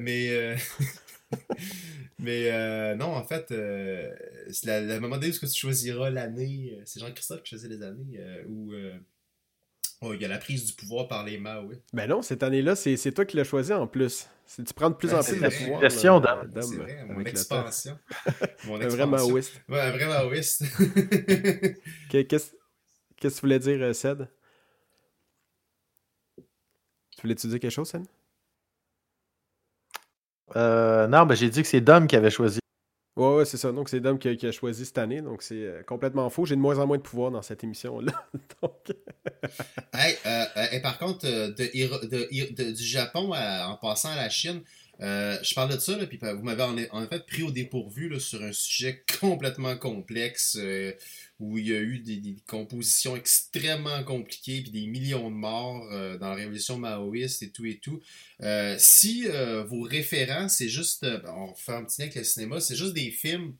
mais 0.00 0.28
euh, 0.30 0.56
mais 2.18 2.50
euh, 2.52 2.94
non, 2.94 3.14
en 3.14 3.24
fait, 3.24 3.50
euh, 3.52 4.10
c'est 4.50 4.66
la- 4.66 4.80
le 4.80 5.00
moment 5.00 5.16
donné 5.16 5.28
où 5.30 5.32
ce 5.32 5.40
que 5.40 5.46
tu 5.46 5.54
choisiras 5.58 6.10
l'année, 6.10 6.76
euh, 6.78 6.82
c'est 6.84 7.00
Jean-Christophe 7.00 7.42
qui 7.42 7.50
choisit 7.50 7.70
les 7.70 7.82
années 7.82 8.18
euh, 8.18 8.42
où 8.48 8.72
euh, 8.72 8.98
oh, 10.02 10.12
il 10.14 10.20
y 10.20 10.24
a 10.24 10.28
la 10.28 10.38
prise 10.38 10.66
du 10.66 10.72
pouvoir 10.74 11.08
par 11.08 11.24
les 11.24 11.38
Mao. 11.38 11.72
Ben 11.92 12.08
non, 12.08 12.22
cette 12.22 12.42
année-là, 12.42 12.76
c'est 12.76 12.96
c'est 12.96 13.12
toi 13.12 13.24
qui 13.24 13.36
l'as 13.36 13.44
choisi 13.44 13.72
en 13.72 13.86
plus. 13.86 14.26
C'est 14.46 14.64
tu 14.64 14.74
prends 14.74 14.90
de 14.90 14.96
plus 14.96 15.08
Ben, 15.08 15.18
en 15.18 15.22
c'est 15.22 15.36
plus 15.36 15.40
de 15.42 15.48
pouvoir. 15.50 15.80
C'est 15.90 16.76
vrai, 16.76 17.04
mon 17.06 17.20
expansion. 17.24 17.98
Mon 18.66 18.74
Un 18.74 18.88
vrai 18.88 19.04
expansion. 19.04 19.06
maoïste. 19.28 19.60
Ouais, 19.68 19.80
un 19.80 19.90
vrai 19.92 20.06
maoïste. 20.06 20.64
Qu'est-ce 22.10 22.26
qu'est-ce 22.28 22.52
que 23.20 23.28
tu 23.28 23.40
voulais 23.42 23.58
dire, 23.58 23.94
Ced? 23.94 24.28
Tu 27.16 27.22
voulais-tu 27.22 27.46
dire 27.48 27.60
quelque 27.60 27.70
chose, 27.70 27.88
Ced? 27.88 28.02
Euh, 30.56 31.06
non, 31.06 31.26
ben, 31.26 31.34
j'ai 31.34 31.50
dit 31.50 31.62
que 31.62 31.68
c'est 31.68 31.80
Dom 31.80 32.06
qui 32.06 32.16
avait 32.16 32.30
choisi. 32.30 32.58
Ouais, 33.16 33.34
ouais, 33.36 33.44
c'est 33.44 33.56
ça. 33.56 33.72
Donc, 33.72 33.88
c'est 33.88 34.00
Dom 34.00 34.18
qui, 34.18 34.28
a- 34.28 34.36
qui 34.36 34.46
a 34.46 34.52
choisi 34.52 34.86
cette 34.86 34.98
année. 34.98 35.20
Donc, 35.20 35.42
c'est 35.42 35.54
euh, 35.64 35.82
complètement 35.82 36.30
faux. 36.30 36.46
J'ai 36.46 36.56
de 36.56 36.60
moins 36.60 36.78
en 36.78 36.86
moins 36.86 36.96
de 36.96 37.02
pouvoir 37.02 37.30
dans 37.30 37.42
cette 37.42 37.62
émission-là. 37.64 38.12
Donc, 38.62 38.92
hey, 39.94 40.16
euh, 40.26 40.44
euh, 40.56 40.66
et 40.72 40.80
par 40.80 40.98
contre, 40.98 41.26
de, 41.26 41.70
Hiro- 41.74 42.04
de, 42.06 42.28
Hiro- 42.30 42.52
de- 42.54 42.70
du 42.70 42.82
Japon 42.84 43.32
à- 43.34 43.66
en 43.68 43.76
passant 43.76 44.10
à 44.10 44.16
la 44.16 44.28
Chine, 44.30 44.62
euh, 45.02 45.38
je 45.42 45.54
parle 45.54 45.72
de 45.72 45.78
ça, 45.78 45.96
là, 45.96 46.06
puis 46.06 46.18
vous 46.18 46.42
m'avez 46.42 46.62
en, 46.62 46.76
en 46.90 47.06
fait 47.06 47.26
pris 47.26 47.42
au 47.42 47.50
dépourvu 47.50 48.08
là, 48.08 48.20
sur 48.20 48.42
un 48.42 48.52
sujet 48.52 49.02
complètement 49.20 49.76
complexe 49.76 50.56
euh, 50.60 50.92
où 51.40 51.56
il 51.56 51.68
y 51.68 51.74
a 51.74 51.80
eu 51.80 51.98
des, 51.98 52.36
compositions 52.46 53.16
extrêmement 53.16 54.04
compliquées 54.04 54.60
puis 54.60 54.70
des 54.70 54.86
millions 54.86 55.30
de 55.30 55.34
morts 55.34 55.88
euh, 55.90 56.18
dans 56.18 56.28
la 56.28 56.34
révolution 56.34 56.76
maoïste 56.78 57.42
et 57.42 57.50
tout 57.50 57.64
et 57.64 57.78
tout. 57.78 58.00
Euh, 58.42 58.76
si 58.78 59.26
euh, 59.26 59.64
vos 59.64 59.82
référents, 59.82 60.48
c'est 60.48 60.68
juste, 60.68 61.06
on 61.26 61.54
fait 61.54 61.72
un 61.72 61.84
petit 61.84 62.02
lien 62.02 62.06
avec 62.06 62.16
le 62.16 62.24
cinéma, 62.24 62.60
c'est 62.60 62.76
juste 62.76 62.92
des 62.92 63.10
films 63.10 63.54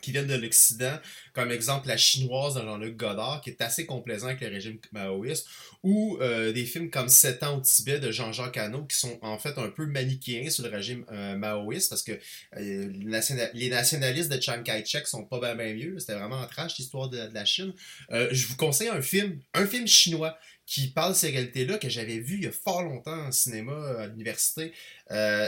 qui 0.00 0.12
viennent 0.12 0.26
de 0.26 0.36
l'Occident, 0.36 0.98
comme 1.32 1.50
exemple 1.50 1.88
La 1.88 1.96
Chinoise 1.96 2.54
de 2.54 2.60
Jean-Luc 2.60 2.96
Godard, 2.96 3.40
qui 3.42 3.50
est 3.50 3.60
assez 3.60 3.84
complaisant 3.84 4.26
avec 4.28 4.40
le 4.40 4.48
régime 4.48 4.78
maoïste, 4.92 5.46
ou 5.82 6.18
euh, 6.20 6.52
des 6.52 6.64
films 6.64 6.90
comme 6.90 7.08
Sept 7.08 7.42
ans 7.42 7.58
au 7.58 7.60
Tibet 7.60 7.98
de 7.98 8.10
Jean-Jacques 8.10 8.56
Hano, 8.56 8.84
qui 8.84 8.96
sont 8.96 9.18
en 9.22 9.38
fait 9.38 9.58
un 9.58 9.68
peu 9.68 9.86
manichéens 9.86 10.50
sur 10.50 10.64
le 10.64 10.70
régime 10.70 11.04
euh, 11.10 11.36
maoïste, 11.36 11.88
parce 11.88 12.02
que 12.02 12.12
euh, 12.12 12.18
les 12.56 13.04
nationa- 13.04 13.50
les 13.54 13.68
nationalistes 13.70 14.30
de 14.30 14.40
Chiang 14.40 14.62
Kai-shek 14.62 15.06
sont 15.06 15.24
pas 15.24 15.40
bien 15.54 15.74
mieux, 15.74 15.98
c'était 15.98 16.14
vraiment 16.14 16.40
en 16.40 16.46
trash 16.46 16.78
l'histoire 16.78 17.08
de, 17.08 17.18
de 17.18 17.34
la 17.34 17.44
Chine. 17.44 17.72
Je 18.10 18.46
vous 18.46 18.56
conseille 18.56 18.88
un 18.88 19.02
film, 19.02 19.40
un 19.54 19.66
film 19.66 19.86
chinois 19.86 20.38
qui 20.66 20.88
parle 20.88 21.12
de 21.12 21.16
ces 21.16 21.30
réalités-là, 21.30 21.78
que 21.78 21.88
j'avais 21.88 22.18
vu 22.18 22.36
il 22.36 22.44
y 22.44 22.46
a 22.46 22.52
fort 22.52 22.82
longtemps 22.82 23.26
en 23.26 23.32
cinéma 23.32 23.72
à 23.98 24.06
l'université, 24.06 24.72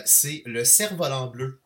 c'est 0.04 0.42
Le 0.46 0.64
Cerf-Volant 0.64 1.28
bleu. 1.28 1.60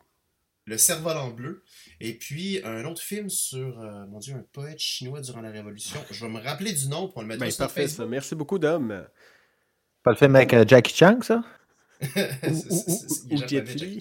Le 0.65 0.77
Cerf-Volant 0.77 1.29
bleu. 1.29 1.63
Et 2.07 2.13
puis, 2.13 2.61
un 2.63 2.85
autre 2.85 3.01
film 3.01 3.29
sur, 3.31 3.79
euh, 3.79 4.05
mon 4.05 4.19
Dieu, 4.19 4.35
un 4.35 4.45
poète 4.53 4.77
chinois 4.77 5.21
durant 5.21 5.41
la 5.41 5.49
Révolution. 5.49 5.99
Je 6.11 6.23
vais 6.23 6.31
me 6.31 6.39
rappeler 6.39 6.71
du 6.71 6.87
nom 6.87 7.07
pour 7.07 7.23
le 7.23 7.27
mettre 7.27 7.39
ben, 7.39 7.49
sur 7.49 7.65
parfait, 7.65 7.87
ça. 7.87 8.05
Merci 8.05 8.35
beaucoup, 8.35 8.59
Dom. 8.59 9.07
Pas 10.03 10.11
le 10.11 10.17
film 10.17 10.35
avec 10.35 10.53
euh, 10.53 10.63
Jackie 10.67 10.93
Chan, 10.93 11.17
ça? 11.23 11.43
Ou 12.01 12.05
japonais, 13.37 13.47
Jet 13.47 13.61
Li. 13.73 13.99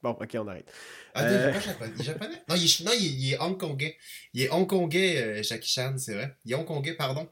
Bon, 0.00 0.10
ok, 0.10 0.28
on 0.36 0.46
arrête. 0.46 0.72
Ah, 1.12 1.24
non, 1.24 1.28
il 1.30 1.34
Euh. 1.34 1.48
est 1.48 1.52
pas 1.52 1.60
japonais. 1.60 1.92
Il 1.96 2.00
est 2.00 2.04
japonais? 2.04 2.42
Non, 2.48 2.54
il 2.54 2.64
est, 2.64 2.84
non, 2.84 2.92
il 2.96 3.06
est, 3.06 3.10
il 3.10 3.32
est 3.32 3.40
hongkongais. 3.40 3.96
Il 4.32 4.42
est 4.42 4.50
hongkongais, 4.52 5.22
euh, 5.22 5.42
Jackie 5.42 5.68
Chan, 5.68 5.94
c'est 5.98 6.14
vrai. 6.14 6.36
Il 6.44 6.52
est 6.52 6.54
hongkongais, 6.54 6.94
pardon. 6.94 7.28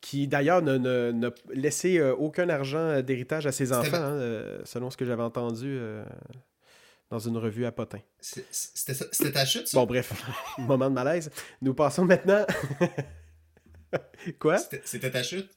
Qui 0.00 0.28
d'ailleurs 0.28 0.62
n'a 0.62 1.30
laissé 1.52 2.00
aucun 2.00 2.48
argent 2.48 3.02
d'héritage 3.02 3.48
à 3.48 3.50
ses 3.52 3.72
enfants, 3.72 3.96
hein, 3.96 4.60
selon 4.64 4.90
ce 4.90 4.96
que 4.96 5.04
j'avais 5.04 5.24
entendu 5.24 5.66
euh, 5.66 6.04
dans 7.10 7.18
une 7.18 7.36
revue 7.36 7.64
à 7.66 7.72
Potin. 7.72 8.00
C'était 8.20 9.32
ta 9.32 9.44
chute, 9.44 9.68
ça? 9.68 9.78
Bon, 9.78 9.86
bref, 9.86 10.12
moment 10.58 10.88
de 10.88 10.94
malaise. 10.94 11.30
Nous 11.62 11.74
passons 11.74 12.04
maintenant. 12.04 12.44
Quoi? 14.38 14.58
C'était- 14.58 15.10
ta 15.10 15.22
chute? 15.22 15.50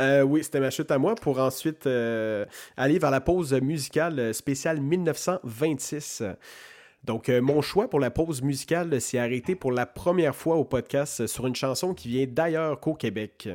Euh, 0.00 0.22
oui, 0.22 0.42
c'était 0.42 0.58
ma 0.58 0.70
chute 0.70 0.90
à 0.90 0.98
moi 0.98 1.14
pour 1.14 1.38
ensuite 1.38 1.86
euh, 1.86 2.44
aller 2.76 2.98
vers 2.98 3.12
la 3.12 3.20
pause 3.20 3.52
musicale 3.54 4.34
spéciale 4.34 4.80
1926. 4.80 6.24
Donc, 7.04 7.28
euh, 7.28 7.42
mon 7.42 7.60
choix 7.60 7.88
pour 7.88 8.00
la 8.00 8.10
pause 8.10 8.40
musicale 8.42 8.98
s'est 9.00 9.18
arrêté 9.18 9.54
pour 9.54 9.72
la 9.72 9.84
première 9.84 10.34
fois 10.34 10.56
au 10.56 10.64
podcast 10.64 11.26
sur 11.26 11.46
une 11.46 11.54
chanson 11.54 11.92
qui 11.92 12.08
vient 12.08 12.26
d'ailleurs 12.26 12.80
qu'au 12.80 12.94
Québec. 12.94 13.48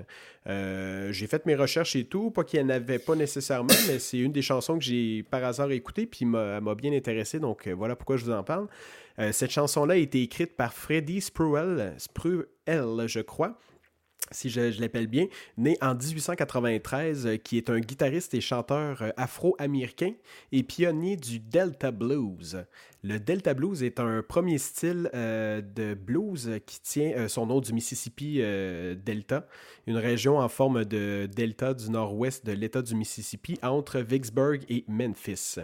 Euh, 0.47 1.11
j'ai 1.11 1.25
fait 1.25 1.45
mes 1.47 1.55
recherches 1.55 1.95
et 1.95 2.03
tout, 2.05 2.29
pas 2.29 2.43
qu'il 2.43 2.59
n'y 2.63 2.65
en 2.71 2.75
avait 2.75 2.99
pas 2.99 3.15
nécessairement, 3.15 3.73
mais 3.87 3.97
c'est 3.97 4.19
une 4.19 4.31
des 4.31 4.43
chansons 4.43 4.77
que 4.77 4.83
j'ai 4.83 5.23
par 5.23 5.43
hasard 5.43 5.71
écoutée, 5.71 6.05
puis 6.05 6.25
m'a- 6.25 6.61
m'a 6.61 6.75
bien 6.75 6.93
intéressé, 6.93 7.39
donc 7.39 7.67
euh, 7.67 7.73
voilà 7.73 7.95
pourquoi 7.95 8.17
je 8.17 8.25
vous 8.25 8.31
en 8.31 8.43
parle. 8.43 8.67
Cette 9.33 9.51
chanson-là 9.51 9.95
a 9.95 9.97
été 9.97 10.21
écrite 10.21 10.55
par 10.55 10.71
Freddie 10.71 11.19
Spruill, 11.19 11.93
Spruill, 11.97 12.45
je 12.65 13.19
crois 13.19 13.57
si 14.31 14.49
je, 14.49 14.79
l'appelle 14.79 15.07
bien, 15.07 15.27
né 15.57 15.77
en 15.81 15.95
1893, 15.95 17.25
euh, 17.25 17.37
qui 17.37 17.57
est 17.57 17.69
un 17.69 17.79
guitariste 17.79 18.33
et 18.33 18.41
chanteur 18.41 19.01
euh, 19.01 19.09
afro-américain 19.17 20.13
et 20.51 20.63
pionnier 20.63 21.15
du 21.15 21.39
Delta 21.39 21.91
Blues. 21.91 22.63
Le 23.03 23.19
Delta 23.19 23.53
Blues 23.53 23.81
est 23.83 23.99
un 23.99 24.21
premier 24.21 24.57
style 24.57 25.09
euh, 25.13 25.61
de 25.61 25.93
blues 25.93 26.59
qui 26.65 26.81
tient 26.81 27.27
son 27.29 27.45
nom 27.45 27.61
du 27.61 27.71
Mississippi 27.71 28.39
Delta, 28.39 29.47
une 29.87 29.95
région 29.95 30.37
en 30.37 30.49
forme 30.49 30.83
de 30.83 31.29
delta 31.33 31.73
du 31.73 31.89
nord-ouest 31.89 32.45
de 32.45 32.51
l'État 32.51 32.81
du 32.81 32.95
Mississippi 32.95 33.57
entre 33.63 33.99
Vicksburg 33.99 34.59
et 34.67 34.83
Memphis. 34.87 35.59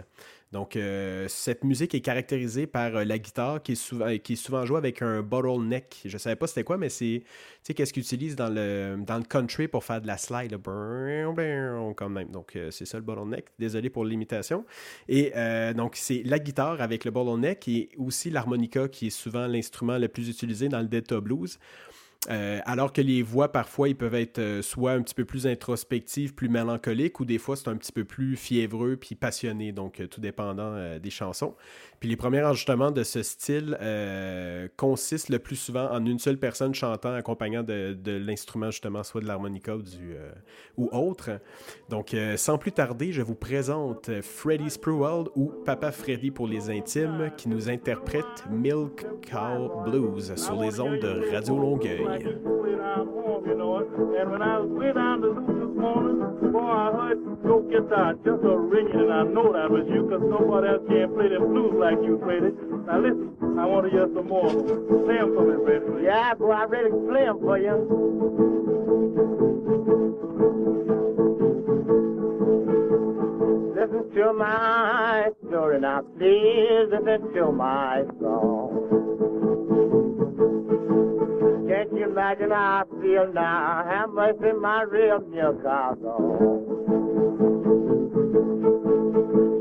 Donc, 0.56 0.74
euh, 0.74 1.26
cette 1.28 1.64
musique 1.64 1.94
est 1.94 2.00
caractérisée 2.00 2.66
par 2.66 2.96
euh, 2.96 3.04
la 3.04 3.18
guitare 3.18 3.62
qui 3.62 3.72
est, 3.72 4.36
souvent, 4.36 4.64
jouée 4.64 4.78
avec 4.78 5.02
un 5.02 5.20
bottleneck. 5.20 6.00
Je 6.06 6.14
ne 6.14 6.18
savais 6.18 6.34
pas 6.34 6.46
c'était 6.46 6.64
quoi, 6.64 6.78
mais 6.78 6.88
c'est, 6.88 7.24
qu'est-ce 7.62 7.92
qu'ils 7.92 8.04
utilisent 8.04 8.36
dans 8.36 8.48
le, 8.48 8.96
dans 9.06 9.20
country 9.22 9.68
pour 9.68 9.84
faire 9.84 10.00
de 10.00 10.06
la 10.06 10.16
slide, 10.16 10.52
là. 10.52 10.58
Quand 11.94 12.08
même. 12.08 12.28
Donc, 12.30 12.56
euh, 12.56 12.70
c'est 12.70 12.86
ça 12.86 12.96
le 12.96 13.04
bottleneck. 13.04 13.48
Désolé 13.58 13.90
pour 13.90 14.06
l'imitation. 14.06 14.64
Et 15.10 15.34
donc, 15.74 15.94
c'est 15.94 16.22
la 16.24 16.38
guitare 16.38 16.80
avec 16.80 17.04
le 17.04 17.10
bottleneck 17.10 17.68
et 17.68 17.90
aussi 17.98 18.30
l'harmonica 18.30 18.88
qui 18.88 19.08
est 19.08 19.10
souvent 19.10 19.46
l'instrument 19.46 19.98
le 19.98 20.08
plus 20.08 20.30
utilisé 20.30 20.70
dans 20.70 20.80
le 20.80 20.88
Delta 20.88 21.20
Blues. 21.20 21.58
Euh, 22.28 22.60
alors 22.64 22.92
que 22.92 23.00
les 23.00 23.22
voix, 23.22 23.52
parfois, 23.52 23.88
ils 23.88 23.96
peuvent 23.96 24.14
être 24.14 24.38
euh, 24.38 24.62
soit 24.62 24.92
un 24.92 25.02
petit 25.02 25.14
peu 25.14 25.24
plus 25.24 25.46
introspectives, 25.46 26.34
plus 26.34 26.48
mélancoliques, 26.48 27.20
ou 27.20 27.24
des 27.24 27.38
fois, 27.38 27.56
c'est 27.56 27.68
un 27.68 27.76
petit 27.76 27.92
peu 27.92 28.04
plus 28.04 28.36
fiévreux 28.36 28.96
puis 28.96 29.14
passionné, 29.14 29.72
donc 29.72 30.00
euh, 30.00 30.06
tout 30.06 30.20
dépendant 30.20 30.98
des 30.98 31.10
chansons. 31.10 31.54
Puis 32.00 32.08
les 32.08 32.16
premiers 32.16 32.42
enregistrements 32.42 32.90
de 32.90 33.02
ce 33.02 33.22
style 33.22 33.78
consistent 34.76 35.30
le 35.30 35.38
plus 35.38 35.56
souvent 35.56 35.90
en 35.90 36.04
une 36.04 36.18
seule 36.18 36.38
personne 36.38 36.74
chantant, 36.74 37.14
accompagnant 37.14 37.62
de, 37.62 37.96
l'instrument, 38.06 38.70
justement, 38.70 39.02
soit 39.02 39.20
de 39.20 39.26
l'harmonica 39.26 39.74
ou, 40.76 40.88
autre. 40.92 41.40
Donc, 41.88 42.14
sans 42.36 42.58
plus 42.58 42.72
tarder, 42.72 43.12
je 43.12 43.22
vous 43.22 43.34
présente 43.34 44.10
Freddie 44.20 44.70
Spruill, 44.70 45.26
ou 45.34 45.52
Papa 45.64 45.90
Freddy 45.90 46.30
pour 46.30 46.46
les 46.46 46.70
intimes, 46.70 47.30
qui 47.36 47.48
nous 47.48 47.70
interprète 47.70 48.44
Milk 48.50 49.06
Cow 49.30 49.82
Blues 49.84 50.34
sur 50.36 50.60
les 50.60 50.80
ondes 50.80 50.98
de 50.98 51.32
Radio 51.32 51.58
Longueuil. 51.58 52.15
And 52.24 52.44
when 52.44 52.80
I 54.40 54.58
was 54.58 54.70
way 54.70 54.92
down 54.92 55.20
to 55.20 55.28
Luke 55.28 55.46
this 55.46 55.76
morning, 55.76 56.50
boy, 56.50 56.60
I 56.60 56.90
heard 56.92 57.18
your 57.44 57.62
guitar 57.62 58.14
just 58.24 58.42
a 58.42 58.56
ringing, 58.56 58.94
and 58.94 59.12
I 59.12 59.22
know 59.24 59.52
that 59.52 59.70
was 59.70 59.86
you, 59.88 60.08
'cause 60.08 60.22
nobody 60.22 60.68
else 60.68 60.82
can 60.88 61.12
play 61.12 61.28
the 61.28 61.40
blues 61.40 61.74
like 61.74 62.00
you 62.02 62.16
played 62.16 62.42
it. 62.44 62.54
Now 62.86 63.00
listen, 63.00 63.36
I 63.58 63.66
want 63.66 63.84
to 63.84 63.90
hear 63.90 64.08
some 64.14 64.28
more. 64.28 64.48
Play 64.48 65.18
'em 65.18 65.34
for 65.34 65.42
me, 65.42 65.64
Freddie. 65.64 66.04
Yeah, 66.04 66.34
boy, 66.34 66.52
I 66.52 66.64
really 66.64 66.90
play 67.06 67.26
'em 67.26 67.38
for 67.38 67.58
you. 67.58 67.74
Listen 73.76 74.10
to 74.14 74.32
my 74.32 75.30
story 75.46 75.80
now, 75.80 76.00
please 76.16 76.88
listen 76.90 77.32
to 77.34 77.52
my 77.52 78.04
song. 78.20 79.05
Can't 81.86 81.98
you 82.00 82.10
imagine 82.10 82.50
how 82.50 82.82
I 82.82 83.00
feel 83.00 83.32
now? 83.32 84.06
Much 84.12 84.42
in 84.42 84.60
my 84.60 84.82
real 84.82 85.20
milk 85.20 85.62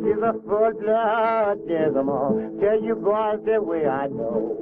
She's 0.02 0.24
a 0.24 0.34
full-blood 0.48 1.60
gentleman. 1.68 2.60
Tell 2.60 2.82
you 2.82 2.96
boys 2.96 3.46
the 3.46 3.62
way 3.62 3.86
I 3.86 4.08
know. 4.08 4.58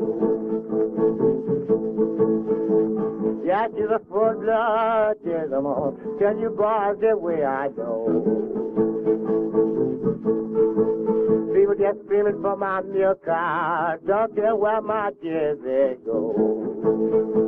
Yeah, 3.45 3.67
she's 3.67 3.89
a 3.89 3.99
full-blood 4.09 5.17
gentleman. 5.23 6.19
Tell 6.19 6.37
you 6.37 6.49
boys 6.49 6.97
the 6.99 7.15
way 7.17 7.45
I 7.45 7.69
know. 7.69 8.23
People 11.53 11.75
just 11.79 12.03
screaming 12.03 12.41
for 12.41 12.57
my 12.57 12.81
milk 12.81 13.23
cow. 13.23 13.95
Don't 14.05 14.35
care 14.35 14.53
where 14.53 14.81
my 14.81 15.11
tears 15.21 15.59
they 15.63 15.95
go. 16.05 17.42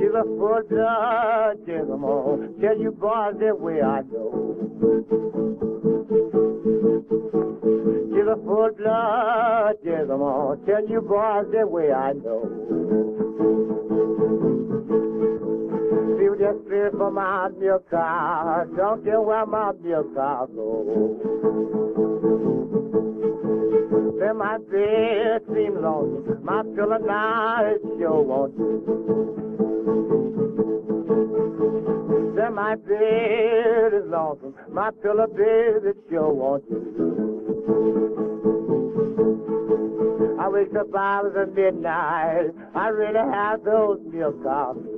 She's 0.00 0.14
a 0.14 0.24
full-blood 0.24 1.66
gentleman. 1.66 2.54
Tell 2.58 2.78
you 2.78 2.92
boys 2.92 3.36
the 3.38 3.54
way 3.54 3.82
I 3.82 4.00
know. 4.00 5.43
She's 8.24 8.32
a 8.32 8.36
full-blood 8.36 9.76
gentleman. 9.84 10.64
Tell 10.64 10.88
you 10.88 11.02
boys 11.02 11.44
the 11.52 11.66
way 11.66 11.92
I 11.92 12.14
know. 12.14 12.40
People 16.16 16.36
just 16.38 16.66
fear 16.66 16.90
for 16.92 17.10
my 17.10 17.48
milk 17.60 17.90
cow. 17.90 18.64
Don't 18.74 19.04
care 19.04 19.20
where 19.20 19.44
my 19.44 19.72
milk 19.72 20.14
cow 20.14 20.46
goes. 20.46 21.20
Then 24.18 24.38
my 24.38 24.56
bed 24.56 25.42
seems 25.54 25.76
lonely. 25.82 26.22
My 26.42 26.62
pillow 26.62 26.96
now 27.04 27.66
it 27.66 27.82
sure 27.98 28.22
won't 28.22 28.56
do. 28.56 28.80
Then 32.34 32.54
my 32.54 32.76
bed 32.76 33.92
is 33.92 34.06
lonesome. 34.06 34.54
My 34.70 34.90
pillow 35.02 35.26
bed 35.26 35.84
it 35.84 35.96
sure 36.08 36.32
won't 36.32 36.66
do. 36.70 37.33
I 40.38 40.48
wake 40.48 40.74
up 40.78 40.94
hours 40.94 41.34
at 41.36 41.54
midnight. 41.54 42.50
I 42.74 42.88
really 42.88 43.18
have 43.32 43.64
those 43.64 44.00
milk 44.12 44.42
coffees. 44.42 44.93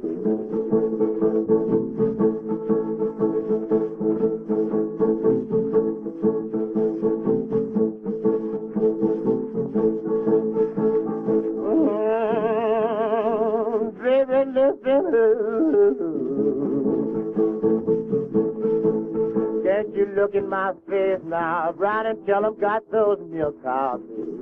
Now, 21.66 21.72
Brian, 21.72 22.06
and 22.06 22.26
tell 22.26 22.44
'em 22.44 22.54
got 22.60 22.82
those 22.92 23.18
milk 23.28 23.60
coffees? 23.62 24.40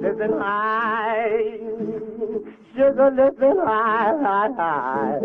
Listen 0.00 0.32
high, 0.38 1.58
sugar, 2.74 3.10
listen 3.10 3.58
high, 3.58 4.14
high, 4.22 4.52
high. 4.56 5.18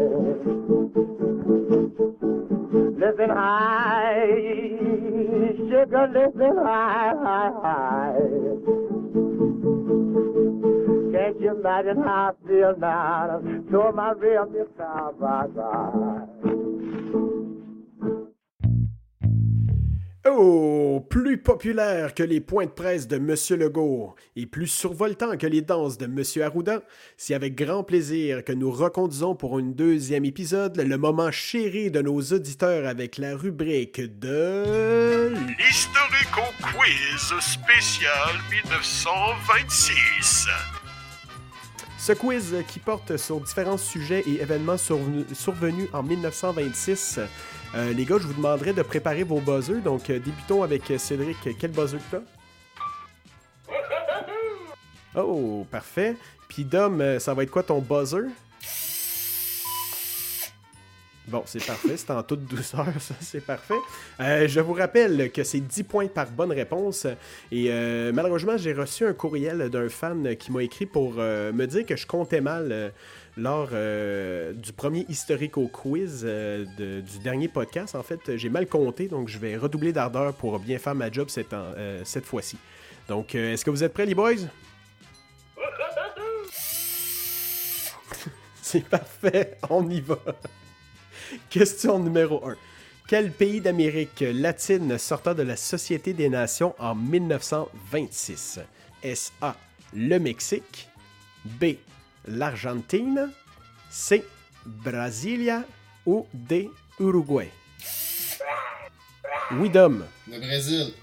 Listen 3.03 3.29
high, 3.29 4.27
sugar, 5.69 6.07
listen 6.11 6.57
high, 6.57 7.13
high, 7.23 7.51
high. 7.63 8.19
Can't 11.13 11.39
you 11.39 11.51
imagine 11.57 12.01
how 12.03 12.33
I 12.33 12.47
feel 12.47 12.75
now? 12.77 13.41
To 13.71 13.91
my 13.93 14.11
real 14.11 14.45
milk 14.47 14.77
cow, 14.77 15.13
bye 15.17 15.47
bye. 15.47 17.34
Oh, 20.27 21.05
plus 21.07 21.37
populaire 21.37 22.15
que 22.15 22.23
les 22.23 22.41
points 22.41 22.65
de 22.65 22.71
presse 22.71 23.07
de 23.07 23.19
Monsieur 23.19 23.57
Legault 23.57 24.15
et 24.35 24.47
plus 24.47 24.65
survoltant 24.65 25.37
que 25.37 25.45
les 25.45 25.61
danses 25.61 25.99
de 25.99 26.07
Monsieur 26.07 26.43
Arruda, 26.43 26.81
c'est 27.15 27.35
avec 27.35 27.53
grand 27.53 27.83
plaisir 27.83 28.43
que 28.43 28.51
nous 28.51 28.71
reconduisons 28.71 29.35
pour 29.35 29.55
un 29.55 29.61
deuxième 29.61 30.25
épisode 30.25 30.77
le 30.77 30.97
moment 30.97 31.29
chéri 31.29 31.91
de 31.91 32.01
nos 32.01 32.19
auditeurs 32.19 32.87
avec 32.87 33.19
la 33.19 33.35
rubrique 33.35 34.01
de... 34.01 35.31
Historico 35.69 36.41
Quiz 36.73 37.39
spécial 37.39 38.33
1926. 38.49 40.47
Ce 41.99 42.13
quiz 42.13 42.55
qui 42.67 42.79
porte 42.79 43.17
sur 43.17 43.39
différents 43.41 43.77
sujets 43.77 44.23
et 44.25 44.41
événements 44.41 44.77
survenus 44.77 45.87
en 45.93 46.01
1926. 46.01 47.19
Euh, 47.75 47.91
les 47.91 48.05
gars, 48.05 48.17
je 48.19 48.27
vous 48.27 48.33
demanderai 48.33 48.71
de 48.71 48.81
préparer 48.81 49.23
vos 49.23 49.41
buzzers. 49.41 49.81
Donc, 49.81 50.09
euh, 50.09 50.19
débutons 50.19 50.63
avec 50.63 50.89
euh, 50.91 50.97
Cédric. 50.97 51.37
Quel 51.59 51.71
buzzer 51.71 51.97
que 51.97 52.17
t'as? 52.17 53.73
Oh, 55.17 55.65
parfait. 55.71 56.17
Puis 56.49 56.65
Dom, 56.65 57.19
ça 57.19 57.33
va 57.33 57.43
être 57.43 57.51
quoi 57.51 57.63
ton 57.63 57.79
buzzer? 57.79 58.27
Bon, 61.27 61.41
c'est 61.45 61.65
parfait, 61.65 61.97
c'est 61.97 62.11
en 62.11 62.21
toute 62.21 62.45
douceur, 62.45 62.85
ça, 62.99 63.15
c'est 63.19 63.43
parfait. 63.43 63.73
Euh, 64.19 64.47
je 64.47 64.59
vous 64.59 64.73
rappelle 64.73 65.31
que 65.31 65.43
c'est 65.43 65.59
10 65.59 65.83
points 65.83 66.07
par 66.07 66.29
bonne 66.29 66.51
réponse. 66.51 67.07
Et 67.51 67.67
euh, 67.69 68.11
malheureusement, 68.13 68.57
j'ai 68.57 68.73
reçu 68.73 69.07
un 69.07 69.13
courriel 69.13 69.69
d'un 69.69 69.89
fan 69.89 70.35
qui 70.35 70.51
m'a 70.51 70.61
écrit 70.61 70.85
pour 70.85 71.15
euh, 71.17 71.51
me 71.51 71.65
dire 71.65 71.85
que 71.85 71.95
je 71.95 72.05
comptais 72.05 72.41
mal 72.41 72.93
lors 73.37 73.69
euh, 73.73 74.53
du 74.53 74.71
premier 74.71 75.05
historico 75.09 75.67
quiz 75.67 76.21
euh, 76.23 76.65
du 77.01 77.19
dernier 77.19 77.47
podcast. 77.47 77.95
En 77.95 78.03
fait, 78.03 78.37
j'ai 78.37 78.49
mal 78.49 78.67
compté, 78.67 79.07
donc 79.07 79.27
je 79.29 79.37
vais 79.37 79.57
redoubler 79.57 79.93
d'ardeur 79.93 80.33
pour 80.33 80.59
bien 80.59 80.79
faire 80.79 80.95
ma 80.95 81.11
job 81.11 81.29
cette, 81.29 81.53
euh, 81.53 82.01
cette 82.05 82.25
fois-ci. 82.25 82.57
Donc, 83.07 83.35
est-ce 83.35 83.63
que 83.63 83.69
vous 83.69 83.83
êtes 83.83 83.93
prêts, 83.93 84.05
les 84.05 84.15
boys? 84.15 84.33
C'est 88.61 88.85
parfait, 88.85 89.57
on 89.69 89.87
y 89.89 90.01
va. 90.01 90.17
Question 91.49 91.99
numéro 91.99 92.47
1. 92.47 92.55
Quel 93.07 93.31
pays 93.31 93.61
d'Amérique 93.61 94.23
latine 94.33 94.97
sortant 94.97 95.35
de 95.35 95.43
la 95.43 95.55
Société 95.55 96.13
des 96.13 96.29
Nations 96.29 96.73
en 96.79 96.95
1926? 96.95 98.61
Est-ce 99.03 99.31
A. 99.41 99.55
Le 99.93 100.17
Mexique? 100.17 100.89
B. 101.45 101.75
L'Argentine? 102.27 103.29
C. 103.89 104.23
Brasilia? 104.65 105.63
Ou 106.05 106.27
D. 106.33 106.69
Uruguay? 106.99 107.49
Oui, 109.53 109.69
Dom. 109.69 110.05
Le 110.31 110.39
Brésil. 110.39 110.93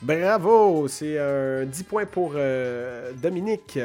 Bravo! 0.00 0.88
C'est 0.88 1.18
un 1.18 1.64
10 1.64 1.82
points 1.84 2.06
pour 2.06 2.32
euh, 2.34 3.12
Dominique. 3.14 3.78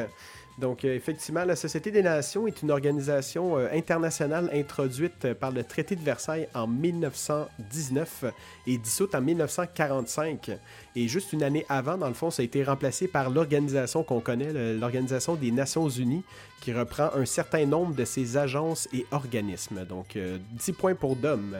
Donc, 0.58 0.84
euh, 0.84 0.94
effectivement, 0.94 1.44
la 1.44 1.54
Société 1.54 1.92
des 1.92 2.02
Nations 2.02 2.48
est 2.48 2.62
une 2.62 2.72
organisation 2.72 3.56
euh, 3.56 3.68
internationale 3.72 4.50
introduite 4.52 5.24
euh, 5.24 5.34
par 5.34 5.52
le 5.52 5.62
traité 5.62 5.94
de 5.94 6.02
Versailles 6.02 6.48
en 6.52 6.66
1919 6.66 8.24
et 8.66 8.76
dissoute 8.76 9.14
en 9.14 9.20
1945. 9.20 10.50
Et 10.96 11.06
juste 11.06 11.32
une 11.32 11.44
année 11.44 11.64
avant, 11.68 11.96
dans 11.96 12.08
le 12.08 12.14
fond, 12.14 12.32
ça 12.32 12.42
a 12.42 12.44
été 12.44 12.64
remplacé 12.64 13.06
par 13.06 13.30
l'organisation 13.30 14.02
qu'on 14.02 14.18
connaît, 14.18 14.52
l'Organisation 14.74 15.36
des 15.36 15.52
Nations 15.52 15.88
Unies, 15.88 16.24
qui 16.60 16.72
reprend 16.72 17.10
un 17.14 17.24
certain 17.24 17.64
nombre 17.64 17.94
de 17.94 18.04
ses 18.04 18.36
agences 18.36 18.88
et 18.92 19.06
organismes. 19.12 19.84
Donc, 19.84 20.16
euh, 20.16 20.38
10 20.54 20.72
points 20.72 20.94
pour 20.96 21.14
Dom. 21.14 21.56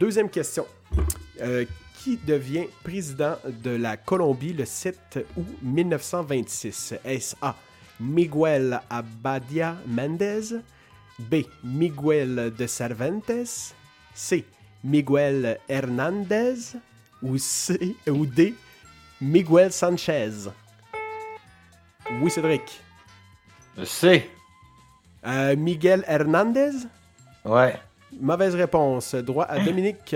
Deuxième 0.00 0.28
question. 0.28 0.66
Qui 2.02 2.18
devient 2.26 2.66
président 2.82 3.36
de 3.62 3.70
la 3.70 3.96
Colombie 3.96 4.52
le 4.52 4.64
7 4.64 5.24
août 5.36 5.46
1926? 5.62 6.94
Est-ce 7.04 7.36
A. 7.40 7.54
Miguel 8.00 8.80
Abadia 8.90 9.76
Mendez? 9.86 10.54
B. 11.18 11.44
Miguel 11.62 12.52
de 12.56 12.66
Cervantes? 12.66 13.72
C. 14.14 14.44
Miguel 14.82 15.58
Hernandez? 15.68 16.76
Ou, 17.22 17.38
C, 17.38 17.96
ou 18.08 18.26
D. 18.26 18.54
Miguel 19.20 19.72
Sanchez? 19.72 20.48
Oui, 22.20 22.30
Cédric. 22.30 22.80
Je 23.78 23.84
sais. 23.84 24.28
Euh, 25.26 25.56
Miguel 25.56 26.04
Hernandez? 26.06 26.72
Ouais. 27.44 27.80
Mauvaise 28.20 28.54
réponse. 28.54 29.14
Droit 29.14 29.46
à 29.46 29.58
Dominique, 29.64 30.14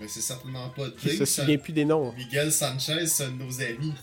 Mais 0.00 0.08
c'est 0.08 0.20
certainement 0.20 0.68
pas 0.70 0.88
D. 0.88 1.16
se 1.16 1.24
ça- 1.24 1.42
souvient 1.42 1.58
plus 1.58 1.72
des 1.72 1.84
noms. 1.84 2.12
Miguel 2.12 2.52
Sanchez, 2.52 3.06
c'est 3.06 3.24
un 3.24 3.30
de 3.30 3.42
nos 3.44 3.60
amis. 3.60 3.94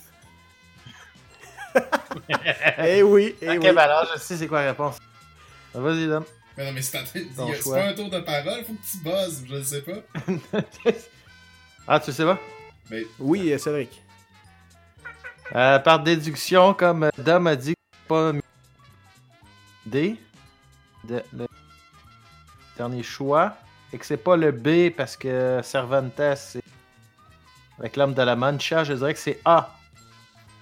Eh 2.80 3.04
oui, 3.04 3.36
eh 3.42 3.50
ok, 3.58 3.64
oui. 3.64 3.72
ben 3.74 3.78
alors, 3.78 4.08
je 4.14 4.20
sais 4.20 4.38
c'est 4.38 4.48
quoi 4.48 4.62
la 4.62 4.70
réponse. 4.72 4.98
Vas-y, 5.74 6.08
Dom. 6.08 6.24
Mais 6.58 6.66
non, 6.66 6.72
mais 6.72 6.82
c'est 6.82 6.98
pas 6.98 7.88
un 7.90 7.94
tour 7.94 8.10
de 8.10 8.20
parole, 8.22 8.64
faut 8.66 8.74
que 8.74 8.92
tu 8.92 8.98
buzzes, 9.04 9.44
je 9.50 9.62
sais 9.62 9.82
pas. 9.82 10.92
ah, 11.88 12.00
tu 12.00 12.12
sais 12.14 12.24
pas? 12.24 12.40
Mais 12.90 13.04
Oui, 13.20 13.52
euh, 13.52 13.58
Cédric. 13.58 14.02
Euh, 15.54 15.80
par 15.80 16.00
déduction, 16.02 16.74
comme 16.74 17.04
euh, 17.04 17.10
Dom 17.18 17.48
a 17.48 17.56
dit, 17.56 17.74
c'est 17.92 18.08
pas 18.08 18.32
D. 19.86 20.16
De- 21.04 21.24
le 21.34 21.46
dernier 22.78 23.04
choix. 23.04 23.56
Et 23.94 23.98
que 23.98 24.06
c'est 24.06 24.18
pas 24.18 24.36
le 24.38 24.52
B 24.52 24.90
parce 24.96 25.16
que 25.18 25.60
Cervantes, 25.64 26.20
c'est. 26.38 26.64
Avec 27.80 27.98
l'homme 27.98 28.14
de 28.14 28.22
la 28.22 28.36
Mancha, 28.38 28.84
je 28.86 28.94
dirais 28.94 29.14
que 29.14 29.20
c'est 29.20 29.40
A. 29.44 29.75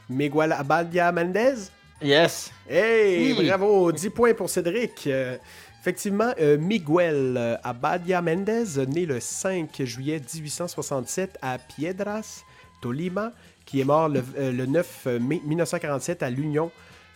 Miguel 0.10 0.52
Abadia 0.52 1.12
Mendez? 1.12 1.70
Yes! 2.02 2.52
Hey, 2.70 3.34
Oui. 3.34 3.48
bravo! 3.48 3.92
10 3.92 4.10
points 4.10 4.34
pour 4.34 4.50
Cédric. 4.50 5.08
Euh, 5.08 5.38
effectivement, 5.80 6.34
euh, 6.40 6.58
Miguel 6.58 7.60
Abadia 7.64 8.22
Mendez, 8.22 8.86
né 8.88 9.06
le 9.06 9.20
5 9.20 9.82
juillet 9.84 10.20
1867 10.34 11.38
à 11.42 11.58
Piedras, 11.58 12.44
Tolima, 12.82 13.32
qui 13.66 13.80
est 13.80 13.86
mort 13.86 14.10
le, 14.10 14.24
euh, 14.38 14.52
le 14.52 14.66
9 14.66 15.08
mai 15.22 15.42
1947 15.46 16.24
à 16.24 16.30
l'Union, 16.30 16.72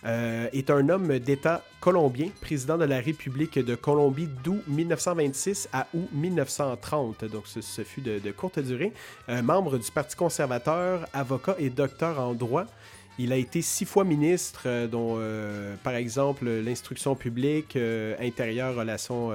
euh, 0.05 0.47
est 0.53 0.69
un 0.69 0.89
homme 0.89 1.19
d'État 1.19 1.63
colombien, 1.79 2.29
président 2.41 2.77
de 2.77 2.85
la 2.85 2.99
République 2.99 3.59
de 3.59 3.75
Colombie 3.75 4.27
d'août 4.43 4.61
1926 4.67 5.69
à 5.73 5.87
août 5.93 6.07
1930. 6.13 7.25
Donc, 7.25 7.43
ce, 7.47 7.81
fut 7.83 8.01
de, 8.01 8.19
de 8.19 8.31
courte 8.31 8.59
durée. 8.59 8.93
Euh, 9.29 9.41
membre 9.41 9.77
du 9.77 9.91
Parti 9.91 10.15
conservateur, 10.15 11.07
avocat 11.13 11.55
et 11.59 11.69
docteur 11.69 12.19
en 12.19 12.33
droit. 12.33 12.65
Il 13.19 13.34
a 13.34 13.35
été 13.35 13.61
six 13.61 13.85
fois 13.85 14.03
ministre, 14.03 14.64
euh, 14.65 14.88
dont, 14.88 15.15
euh, 15.18 15.76
par 15.84 15.95
exemple, 15.95 16.48
l'instruction 16.48 17.15
publique, 17.15 17.76
euh, 17.76 18.15
intérieure, 18.19 18.76
relations 18.76 19.31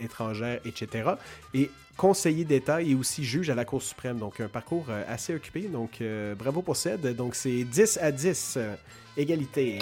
étrangères, 0.00 0.60
etc. 0.64 1.10
Et 1.54 1.70
conseiller 1.96 2.44
d'État 2.44 2.82
et 2.82 2.94
aussi 2.94 3.24
juge 3.24 3.50
à 3.50 3.54
la 3.54 3.64
Cour 3.64 3.82
suprême. 3.82 4.18
Donc, 4.18 4.40
un 4.40 4.48
parcours 4.48 4.86
assez 5.08 5.34
occupé. 5.34 5.62
Donc, 5.62 6.02
bravo 6.38 6.62
pour 6.62 6.76
Ced. 6.76 7.14
Donc, 7.16 7.34
c'est 7.34 7.64
10 7.64 7.98
à 8.00 8.12
10. 8.12 8.58
euh, 8.58 8.74
égalité. 9.16 9.78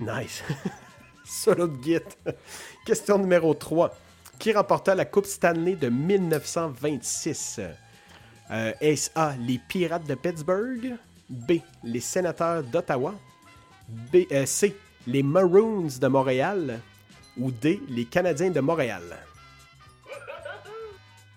Nice. 0.00 0.42
Solo 1.24 1.68
de 1.68 1.82
git. 1.82 1.98
Question 2.86 3.18
numéro 3.18 3.54
3. 3.54 3.94
Qui 4.38 4.52
remporta 4.52 4.94
la 4.94 5.04
Coupe 5.04 5.26
Stanley 5.26 5.76
de 5.76 5.88
1926? 5.88 7.60
Euh, 8.50 8.72
Est-ce 8.80 9.10
les 9.46 9.58
Pirates 9.68 10.06
de 10.06 10.14
Pittsburgh? 10.14 10.96
B, 11.30 11.60
les 11.84 12.00
Sénateurs 12.00 12.64
d'Ottawa? 12.64 13.14
B, 13.88 14.26
euh, 14.32 14.44
C, 14.46 14.76
les 15.06 15.22
Maroons 15.22 15.86
de 16.00 16.08
Montréal? 16.08 16.80
Ou 17.36 17.52
D, 17.52 17.80
les 17.88 18.04
Canadiens 18.04 18.50
de 18.50 18.58
Montréal? 18.58 19.02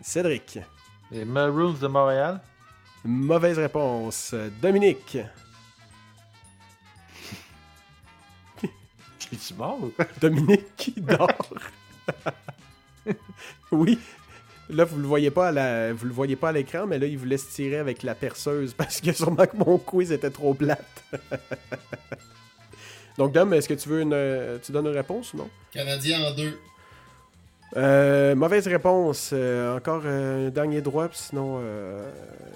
Cédric. 0.02 0.58
Les 1.12 1.26
Maroons 1.26 1.74
de 1.74 1.88
Montréal? 1.88 2.42
Mauvaise 3.06 3.60
réponse. 3.60 4.34
Dominique. 4.60 5.20
Es-tu 9.32 9.54
mort? 9.54 9.92
Dominique 10.20 10.76
qui 10.76 10.94
dort. 10.94 11.54
oui. 13.72 14.00
Là, 14.70 14.86
vous 14.86 14.98
le 14.98 15.08
voyez 15.08 15.30
pas 15.30 15.50
à 15.50 15.52
la... 15.52 15.94
vous 15.94 16.06
le 16.06 16.14
voyez 16.14 16.36
pas 16.36 16.50
à 16.50 16.52
l'écran, 16.52 16.88
mais 16.88 16.98
là, 16.98 17.06
il 17.06 17.18
vous 17.18 17.26
laisse 17.26 17.48
tirer 17.50 17.78
avec 17.78 18.02
la 18.04 18.16
perceuse 18.16 18.74
parce 18.74 19.02
que 19.02 19.12
sûrement 19.12 19.46
que 19.46 19.58
mon 19.58 19.78
quiz 19.78 20.12
était 20.12 20.30
trop 20.30 20.54
plate. 20.54 21.04
Donc, 23.18 23.34
Dom, 23.34 23.54
est-ce 23.54 23.70
que 23.70 23.74
tu 23.76 23.90
veux 23.90 24.02
une. 24.02 24.60
Tu 24.64 24.72
donnes 24.72 24.88
une 24.88 24.96
réponse 24.96 25.34
ou 25.34 25.38
non? 25.38 25.50
Canadien 25.72 26.22
en 26.24 26.32
deux. 26.34 26.58
Euh, 27.76 28.36
mauvaise 28.36 28.68
réponse. 28.68 29.32
Euh, 29.34 29.78
encore 29.78 30.02
euh, 30.06 30.48
un 30.48 30.52
dernier 30.52 30.82
droit, 30.82 31.08
puis 31.08 31.18
sinon, 31.18 31.60
euh, 31.60 32.12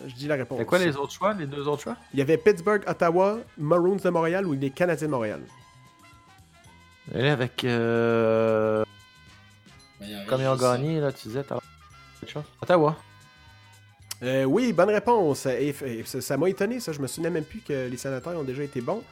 je 0.07 0.13
dis 0.13 0.27
la 0.27 0.35
réponse. 0.35 0.59
C'est 0.59 0.65
quoi 0.65 0.79
les 0.79 0.95
autres 0.95 1.13
choix, 1.13 1.33
les 1.33 1.47
deux 1.47 1.67
autres 1.67 1.83
choix? 1.83 1.97
Il 2.13 2.19
y 2.19 2.21
avait 2.21 2.37
Pittsburgh, 2.37 2.83
Ottawa, 2.87 3.39
Maroons 3.57 3.95
de 3.95 4.09
Montréal 4.09 4.45
ou 4.45 4.53
les 4.53 4.69
Canadiens 4.69 5.07
de 5.07 5.11
Montréal? 5.11 5.41
Et 7.13 7.21
là, 7.21 7.33
avec. 7.33 7.63
Euh... 7.63 8.83
Il 10.01 10.13
en 10.13 10.17
reste 10.19 10.29
Comme 10.29 10.41
ils 10.41 10.47
ont 10.47 10.51
juste 10.53 10.63
ça. 10.63 10.77
gagné, 10.77 10.99
là, 10.99 11.11
tu 11.11 11.27
disais, 11.27 11.43
t'as 11.43 11.57
quelque 12.27 12.33
chose? 12.33 12.51
Ottawa. 12.61 12.95
Euh, 14.23 14.45
oui, 14.45 14.73
bonne 14.73 14.89
réponse. 14.89 15.45
Et, 15.45 15.75
et 15.85 16.03
ça 16.05 16.37
m'a 16.37 16.49
étonné, 16.49 16.79
ça. 16.79 16.91
Je 16.91 16.99
me 17.01 17.07
souvenais 17.07 17.29
même 17.29 17.43
plus 17.43 17.59
que 17.59 17.87
les 17.87 17.97
sénateurs 17.97 18.37
ont 18.37 18.43
déjà 18.43 18.63
été 18.63 18.81
bons. 18.81 19.03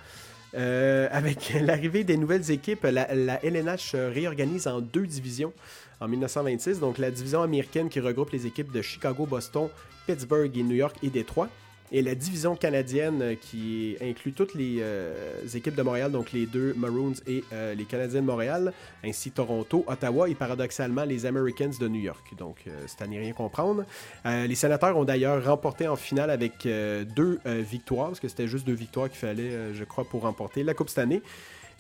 Euh, 0.56 1.08
avec 1.12 1.54
l'arrivée 1.62 2.04
des 2.04 2.18
nouvelles 2.18 2.50
équipes, 2.50 2.84
la, 2.84 3.14
la 3.14 3.44
LNH 3.44 3.92
se 3.92 3.98
réorganise 3.98 4.68
en 4.68 4.82
deux 4.82 5.06
divisions 5.06 5.54
en 6.00 6.08
1926. 6.08 6.80
Donc 6.80 6.98
la 6.98 7.12
division 7.12 7.42
américaine 7.42 7.90
qui 7.90 8.00
regroupe 8.00 8.32
les 8.32 8.46
équipes 8.46 8.72
de 8.72 8.82
Chicago, 8.82 9.26
Boston, 9.26 9.70
Pittsburgh 10.08 10.56
et 10.58 10.64
New 10.64 10.76
York 10.76 10.96
et 11.04 11.10
Détroit. 11.10 11.50
Et 11.92 12.02
la 12.02 12.16
division 12.16 12.56
canadienne 12.56 13.22
euh, 13.22 13.36
qui 13.36 13.96
inclut 14.02 14.34
toutes 14.34 14.56
les 14.56 14.78
euh, 14.80 15.14
équipes 15.54 15.76
de 15.76 15.84
Montréal, 15.84 16.12
donc 16.12 16.32
les 16.32 16.48
deux 16.48 16.74
Maroons 16.76 17.14
et 17.28 17.44
euh, 17.54 17.76
les 17.76 17.86
Canadiens 17.86 18.22
de 18.22 18.26
Montréal, 18.26 18.74
ainsi 19.04 19.30
Toronto, 19.32 19.84
Ottawa 19.88 20.28
et 20.28 20.36
paradoxalement 20.36 21.04
les 21.04 21.26
Americans 21.28 21.72
de 21.80 21.88
New 21.88 22.02
York. 22.02 22.34
Donc 22.38 22.66
c'est 22.88 23.02
à 23.04 23.08
n'y 23.08 23.20
rien 23.20 23.34
comprendre. 23.34 23.86
Les 24.26 24.56
sénateurs 24.56 24.98
ont 24.98 25.04
d'ailleurs 25.04 25.44
remporté 25.46 25.88
en 25.88 25.96
finale 25.96 26.30
avec 26.30 26.64
deux 26.64 27.40
victoires, 27.46 28.08
parce 28.08 28.20
que 28.20 28.28
c'était 28.28 28.48
juste 28.48 28.66
deux 28.66 28.74
victoires 28.74 29.10
qu'il 29.10 29.20
fallait, 29.20 29.74
je 29.74 29.84
crois, 29.84 30.06
pour 30.06 30.22
remporter 30.22 30.64
la 30.64 30.74
Coupe 30.74 30.90
cette 30.90 31.00
année. 31.00 31.22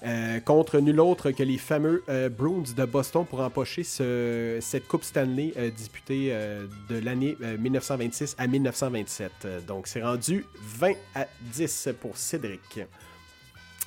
Euh, 0.03 0.39
contre 0.41 0.79
nul 0.79 0.99
autre 0.99 1.31
que 1.31 1.41
les 1.43 1.57
fameux 1.57 2.03
euh, 2.09 2.29
Bruins 2.29 2.63
de 2.75 2.85
Boston 2.85 3.25
pour 3.25 3.39
empocher 3.39 3.83
ce- 3.83 4.57
cette 4.61 4.87
Coupe 4.87 5.03
Stanley 5.03 5.53
euh, 5.57 5.69
disputée 5.71 6.29
euh, 6.31 6.67
de 6.89 6.97
l'année 6.99 7.37
euh, 7.41 7.57
1926 7.57 8.35
à 8.37 8.47
1927. 8.47 9.31
Euh, 9.45 9.61
donc 9.61 9.87
c'est 9.87 10.03
rendu 10.03 10.45
20 10.61 10.91
à 11.15 11.27
10 11.53 11.89
pour 12.01 12.17
Cédric. 12.17 12.81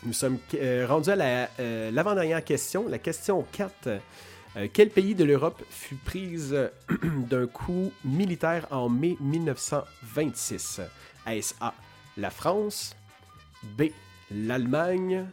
Nous 0.05 0.13
sommes 0.13 0.39
rendus 0.87 1.11
à 1.11 1.17
la, 1.17 1.49
l'avant-dernière 1.91 2.45
question, 2.45 2.89
la 2.89 2.99
question 2.99 3.45
4. 3.53 3.73
Euh, 4.57 4.67
quel 4.73 4.91
pays 4.91 5.15
de 5.15 5.25
l'Europe 5.25 5.63
fut 5.71 5.97
prise 5.97 6.57
d'un 7.29 7.47
coup 7.47 7.93
militaire 8.05 8.67
en 8.71 8.89
mai 8.89 9.17
1926 9.21 10.81
Est-ce 11.27 11.55
A. 11.61 11.75
La 12.17 12.31
France 12.31 12.95
B. 13.77 13.85
L'Allemagne 14.31 15.27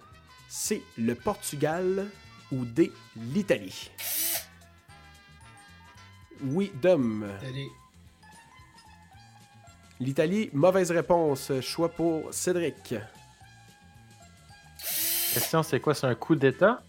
C. 0.48 0.84
Le 0.98 1.16
Portugal 1.16 2.08
ou 2.52 2.66
D. 2.66 2.92
L'Italie 3.18 3.92
Oui, 6.44 6.72
Dom. 6.82 7.26
L'Italie, 10.00 10.50
mauvaise 10.54 10.92
réponse. 10.92 11.52
Choix 11.62 11.90
pour 11.90 12.34
Cédric. 12.34 12.96
Question, 15.34 15.64
c'est 15.64 15.80
quoi? 15.80 15.94
C'est 15.94 16.08
un 16.08 16.16
coup 16.16 16.36
d'État? 16.36 16.84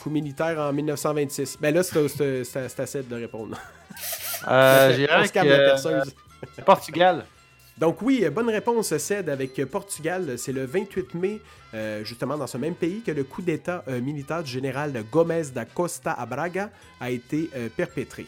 Coup 0.00 0.10
militaire 0.10 0.58
en 0.58 0.72
1926. 0.72 1.58
Ben 1.60 1.74
là, 1.74 1.82
c'est 1.82 2.44
c'est 2.44 2.80
assez 2.80 3.02
de 3.02 3.14
répondre. 3.14 3.58
Euh, 4.48 5.06
perceuse. 5.66 6.14
euh, 6.58 6.62
Portugal. 6.64 7.26
Donc 7.80 8.02
oui, 8.02 8.22
bonne 8.30 8.50
réponse, 8.50 8.94
Ced, 8.98 9.30
avec 9.30 9.64
Portugal. 9.64 10.34
C'est 10.36 10.52
le 10.52 10.66
28 10.66 11.14
mai, 11.14 11.40
euh, 11.72 12.04
justement 12.04 12.36
dans 12.36 12.46
ce 12.46 12.58
même 12.58 12.74
pays, 12.74 13.00
que 13.00 13.10
le 13.10 13.24
coup 13.24 13.40
d'État 13.40 13.82
euh, 13.88 14.02
militaire 14.02 14.42
du 14.42 14.50
général 14.50 14.92
Gomez 15.10 15.44
da 15.54 15.64
Costa 15.64 16.12
à 16.12 16.26
Braga 16.26 16.68
a 17.00 17.10
été 17.10 17.48
euh, 17.56 17.70
perpétré. 17.74 18.26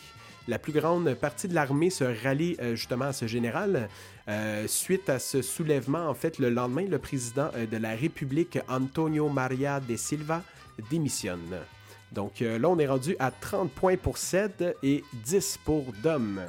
La 0.48 0.58
plus 0.58 0.72
grande 0.72 1.12
partie 1.14 1.48
de 1.48 1.54
l'armée 1.54 1.90
se 1.90 2.02
rallie 2.24 2.56
euh, 2.62 2.74
justement 2.76 3.04
à 3.04 3.12
ce 3.12 3.26
général. 3.26 3.90
Euh, 4.28 4.66
suite 4.66 5.10
à 5.10 5.18
ce 5.18 5.42
soulèvement, 5.42 6.08
en 6.08 6.14
fait, 6.14 6.38
le 6.38 6.48
lendemain, 6.48 6.86
le 6.88 6.98
président 6.98 7.50
euh, 7.54 7.66
de 7.66 7.76
la 7.76 7.90
République, 7.90 8.58
Antonio 8.70 9.28
Maria 9.28 9.80
de 9.80 9.96
Silva, 9.96 10.42
démissionne. 10.90 11.58
Donc 12.10 12.40
euh, 12.40 12.58
là, 12.58 12.70
on 12.70 12.78
est 12.78 12.86
rendu 12.86 13.16
à 13.18 13.30
30 13.30 13.70
points 13.70 13.96
pour 13.98 14.16
Ced 14.16 14.76
et 14.82 15.04
10 15.12 15.58
pour 15.64 15.84
Dom. 16.02 16.40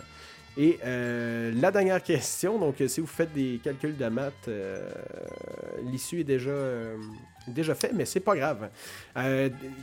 Et 0.55 0.79
euh, 0.85 1.51
la 1.55 1.71
dernière 1.71 2.01
question, 2.03 2.59
donc 2.59 2.79
euh, 2.79 2.87
si 2.87 3.01
vous 3.01 3.07
faites 3.07 3.33
des 3.33 3.59
calculs 3.63 3.97
de 3.97 4.05
maths, 4.07 4.33
euh, 4.47 4.87
l'issue 5.91 6.19
est 6.19 6.23
déjà, 6.23 7.75
faite, 7.75 7.93
mais 7.95 8.05
c'est 8.05 8.19
pas 8.19 8.35
grave. 8.35 8.69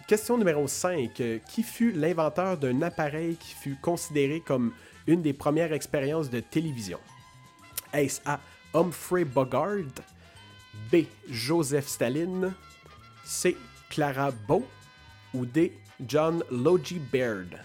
Question 0.06 0.38
numéro 0.38 0.68
5. 0.68 1.20
Euh, 1.20 1.38
Qui 1.48 1.64
fut 1.64 1.90
l'inventeur 1.90 2.56
d'un 2.56 2.82
appareil 2.82 3.36
qui 3.36 3.54
fut 3.54 3.76
considéré 3.82 4.40
comme 4.40 4.72
une 5.08 5.22
des 5.22 5.32
premières 5.32 5.72
expériences 5.72 6.30
de 6.30 6.38
télévision? 6.38 7.00
Est-ce 7.92 8.20
A. 8.24 8.38
Humphrey 8.72 9.24
Bogart 9.24 10.04
B. 10.92 10.98
Joseph 11.28 11.88
Staline 11.88 12.52
C. 13.24 13.56
Clara 13.88 14.30
Bow 14.30 14.64
ou 15.34 15.44
D. 15.44 15.72
John 16.06 16.44
Logie 16.52 17.00
Baird? 17.12 17.58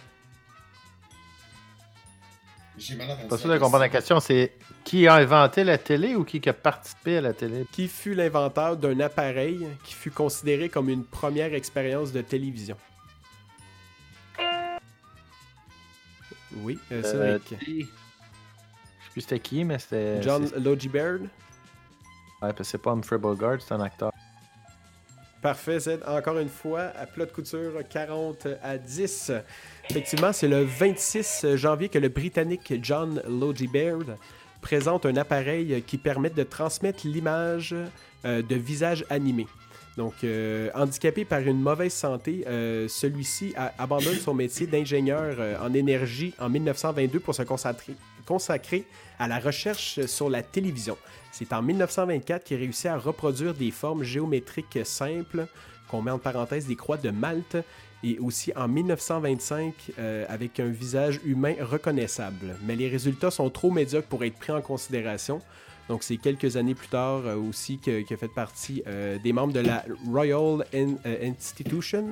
J'ai 2.78 2.96
mal 2.96 3.10
entendu. 3.12 3.28
Pas 3.30 3.38
sûr 3.38 3.50
de 3.50 3.58
comprendre 3.58 3.80
la 3.84 3.90
question. 3.90 4.20
C'est 4.20 4.54
qui 4.84 5.08
a 5.08 5.16
inventé 5.16 5.64
la 5.64 5.78
télé 5.78 6.16
ou 6.16 6.24
qui 6.26 6.42
a 6.48 6.54
participé 6.54 7.18
à 7.18 7.22
la 7.22 7.34
télé? 7.34 7.66
qui 7.72 7.88
fut 7.88 8.14
l'inventeur 8.14 8.76
d'un 8.78 9.00
appareil 9.00 9.68
qui 9.84 9.94
fut 9.94 10.12
considéré 10.12 10.70
comme 10.70 10.90
une 10.90 11.06
première 11.06 11.54
expérience 11.54 12.12
de 12.12 12.22
télévision? 12.22 12.76
Oui, 16.58 16.80
euh, 16.92 17.02
Euh, 17.04 17.40
qui? 17.40 17.56
Je 17.82 17.86
sais 17.86 19.12
plus 19.12 19.22
c'était 19.22 19.40
qui, 19.40 19.64
mais 19.64 19.80
c'était. 19.80 20.22
John 20.22 20.48
c'est- 20.48 20.60
Logie 20.60 20.90
Baird. 20.90 21.22
Ouais, 21.22 21.28
parce 22.40 22.58
que 22.58 22.64
c'est 22.64 22.78
pas 22.78 22.92
Humphrey 22.92 23.18
Bogart, 23.18 23.58
c'est 23.62 23.74
un 23.74 23.82
acteur. 23.82 24.12
Parfait. 25.46 25.78
Encore 26.08 26.40
une 26.40 26.50
fois, 26.50 26.92
à 27.00 27.06
plat 27.06 27.28
de 27.28 27.32
couture, 27.32 27.74
40 27.88 28.48
à 28.64 28.80
10. 28.80 29.32
Effectivement, 29.92 30.34
c'est 30.34 30.48
le 30.48 30.64
26 30.64 31.56
janvier 31.56 31.88
que 31.88 32.00
le 32.00 32.10
Britannique 32.10 32.74
John 32.82 33.22
Logie 33.30 33.68
Baird 33.68 34.18
présente 34.62 35.06
un 35.06 35.16
appareil 35.18 35.84
qui 35.86 36.00
permet 36.00 36.32
de 36.32 36.42
transmettre 36.42 37.02
l'image 37.06 37.76
euh, 38.26 38.42
de 38.42 38.56
visage 38.56 39.06
animé. 39.12 39.46
Donc, 39.98 40.16
euh, 40.24 40.72
handicapé 40.74 41.26
par 41.26 41.42
une 41.42 41.62
mauvaise 41.62 41.94
santé, 41.94 42.44
euh, 42.48 42.88
celui-ci 42.88 43.54
abandonne 43.78 44.16
son 44.16 44.34
métier 44.34 44.66
d'ingénieur 44.66 45.38
en 45.62 45.72
énergie 45.76 46.34
en 46.40 46.50
1922 46.50 47.20
pour 47.20 47.36
se 47.36 47.44
concentrer- 47.44 47.94
consacrer 48.26 48.86
à 49.20 49.28
la 49.28 49.40
recherche 49.40 50.06
sur 50.06 50.30
la 50.30 50.44
télévision. 50.44 50.98
C'est 51.32 51.54
en 51.54 51.62
1924 51.62 52.44
qu'il 52.44 52.58
réussit 52.58 52.88
à 52.88 52.98
reproduire 52.98 53.54
des 53.54 53.72
formes 53.72 54.04
géométriques 54.04 54.80
simples, 54.84 55.48
qu'on 55.90 56.02
met 56.02 56.12
en 56.12 56.20
parenthèse 56.20 56.68
des 56.68 56.76
croix 56.76 56.98
de 56.98 57.10
Malte, 57.10 57.58
et 58.04 58.20
aussi 58.20 58.52
en 58.56 58.68
1925 58.68 59.74
euh, 59.98 60.26
avec 60.30 60.60
un 60.60 60.68
visage 60.68 61.20
humain 61.26 61.56
reconnaissable. 61.60 62.56
Mais 62.64 62.76
les 62.76 62.88
résultats 62.88 63.32
sont 63.32 63.50
trop 63.50 63.72
médiocres 63.72 64.08
pour 64.08 64.24
être 64.24 64.38
pris 64.38 64.52
en 64.52 64.62
considération. 64.62 65.42
Donc 65.88 66.04
c'est 66.04 66.18
quelques 66.18 66.58
années 66.58 66.76
plus 66.76 66.88
tard 66.88 67.22
euh, 67.26 67.36
aussi 67.36 67.78
qu'il 67.78 68.06
a 68.10 68.18
fait 68.18 68.28
partie 68.28 68.84
euh, 68.88 69.18
des 69.20 69.34
membres 69.34 69.54
de 69.54 69.60
la 69.60 69.84
Royal 70.08 70.66
In- 70.74 70.98
Institution 71.24 72.12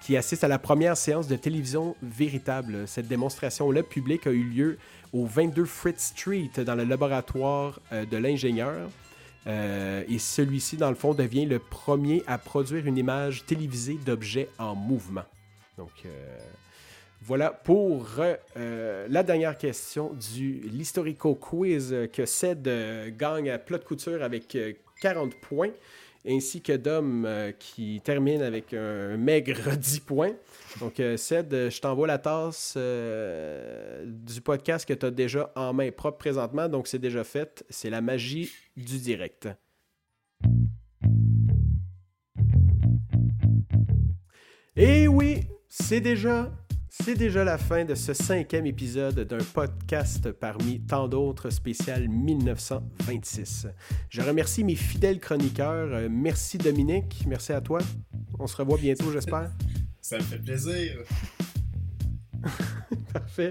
qui 0.00 0.16
assiste 0.16 0.44
à 0.44 0.48
la 0.48 0.58
première 0.58 0.96
séance 0.96 1.28
de 1.28 1.36
télévision 1.36 1.94
véritable. 2.02 2.86
Cette 2.86 3.08
démonstration-là 3.08 3.82
publique 3.82 4.26
a 4.26 4.30
eu 4.30 4.42
lieu 4.42 4.78
au 5.12 5.26
22 5.26 5.64
Fritz 5.64 6.12
Street 6.16 6.50
dans 6.64 6.74
le 6.74 6.84
laboratoire 6.84 7.80
euh, 7.92 8.04
de 8.06 8.16
l'ingénieur. 8.16 8.88
Euh, 9.46 10.04
et 10.08 10.18
celui-ci, 10.18 10.76
dans 10.76 10.90
le 10.90 10.94
fond, 10.94 11.14
devient 11.14 11.46
le 11.46 11.58
premier 11.58 12.22
à 12.26 12.38
produire 12.38 12.86
une 12.86 12.98
image 12.98 13.44
télévisée 13.46 13.98
d'objets 14.04 14.48
en 14.58 14.74
mouvement. 14.74 15.24
Donc, 15.78 15.90
euh, 16.04 16.38
voilà 17.22 17.50
pour 17.50 18.06
la 18.56 19.22
dernière 19.22 19.58
question 19.58 20.12
du 20.32 20.62
l'Historico 20.72 21.34
Quiz 21.34 21.94
que 22.12 22.24
Ced 22.24 22.62
gagne 23.16 23.50
à 23.50 23.58
plat 23.58 23.76
de 23.76 23.84
couture 23.84 24.22
avec 24.22 24.54
euh, 24.54 24.72
40 25.00 25.34
points, 25.36 25.70
ainsi 26.26 26.60
que 26.60 26.72
Dom 26.76 27.24
euh, 27.24 27.52
qui 27.52 28.00
termine 28.04 28.42
avec 28.42 28.74
un 28.74 29.16
maigre 29.16 29.76
10 29.76 30.00
points. 30.00 30.32
Donc, 30.80 31.00
euh, 31.00 31.16
Ced, 31.16 31.50
je 31.50 31.80
t'envoie 31.80 32.06
la 32.06 32.18
tasse 32.18 32.74
euh, 32.76 34.04
du 34.06 34.40
podcast 34.40 34.86
que 34.86 34.94
tu 34.94 35.06
as 35.06 35.10
déjà 35.10 35.50
en 35.56 35.72
main 35.72 35.90
propre 35.90 36.18
présentement. 36.18 36.68
Donc, 36.68 36.88
c'est 36.88 36.98
déjà 36.98 37.24
fait. 37.24 37.64
C'est 37.70 37.90
la 37.90 38.00
magie 38.00 38.50
du 38.76 38.98
direct. 38.98 39.48
Et 44.76 45.08
oui, 45.08 45.40
c'est 45.68 46.00
déjà, 46.00 46.50
c'est 46.92 47.14
déjà 47.14 47.44
la 47.44 47.56
fin 47.56 47.84
de 47.84 47.94
ce 47.94 48.12
cinquième 48.12 48.66
épisode 48.66 49.20
d'un 49.20 49.38
podcast 49.54 50.32
parmi 50.32 50.80
tant 50.80 51.06
d'autres 51.06 51.50
spécial 51.50 52.08
1926. 52.08 53.68
Je 54.08 54.20
remercie 54.20 54.64
mes 54.64 54.74
fidèles 54.74 55.20
chroniqueurs. 55.20 55.88
Euh, 55.92 56.08
Merci 56.10 56.58
Dominique, 56.58 57.24
merci 57.28 57.52
à 57.52 57.60
toi. 57.60 57.78
On 58.38 58.46
se 58.46 58.56
revoit 58.56 58.76
bientôt, 58.78 59.12
j'espère. 59.12 59.50
Ça 60.00 60.18
me 60.18 60.22
fait 60.22 60.38
plaisir. 60.38 60.98
Parfait. 63.12 63.50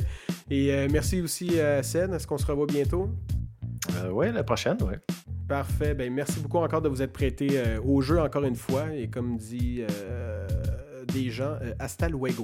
Et 0.49 0.73
euh, 0.73 0.87
merci 0.91 1.21
aussi 1.21 1.59
à 1.59 1.81
Sen. 1.81 2.13
Est-ce 2.13 2.27
qu'on 2.27 2.37
se 2.37 2.45
revoit 2.45 2.67
bientôt? 2.67 3.09
Euh, 3.95 4.11
ouais, 4.11 4.31
la 4.31 4.43
prochaine, 4.43 4.81
ouais. 4.83 4.99
Parfait. 5.47 5.93
Ben, 5.93 6.13
merci 6.13 6.39
beaucoup 6.41 6.57
encore 6.57 6.81
de 6.81 6.89
vous 6.89 7.01
être 7.01 7.13
prêté 7.13 7.47
euh, 7.53 7.81
au 7.81 8.01
jeu 8.01 8.19
encore 8.19 8.43
une 8.43 8.55
fois. 8.55 8.93
Et 8.93 9.07
comme 9.07 9.37
dit 9.37 9.81
euh, 9.89 10.47
des 11.13 11.29
gens, 11.29 11.57
euh, 11.61 11.73
hasta 11.79 12.07
luego. 12.09 12.43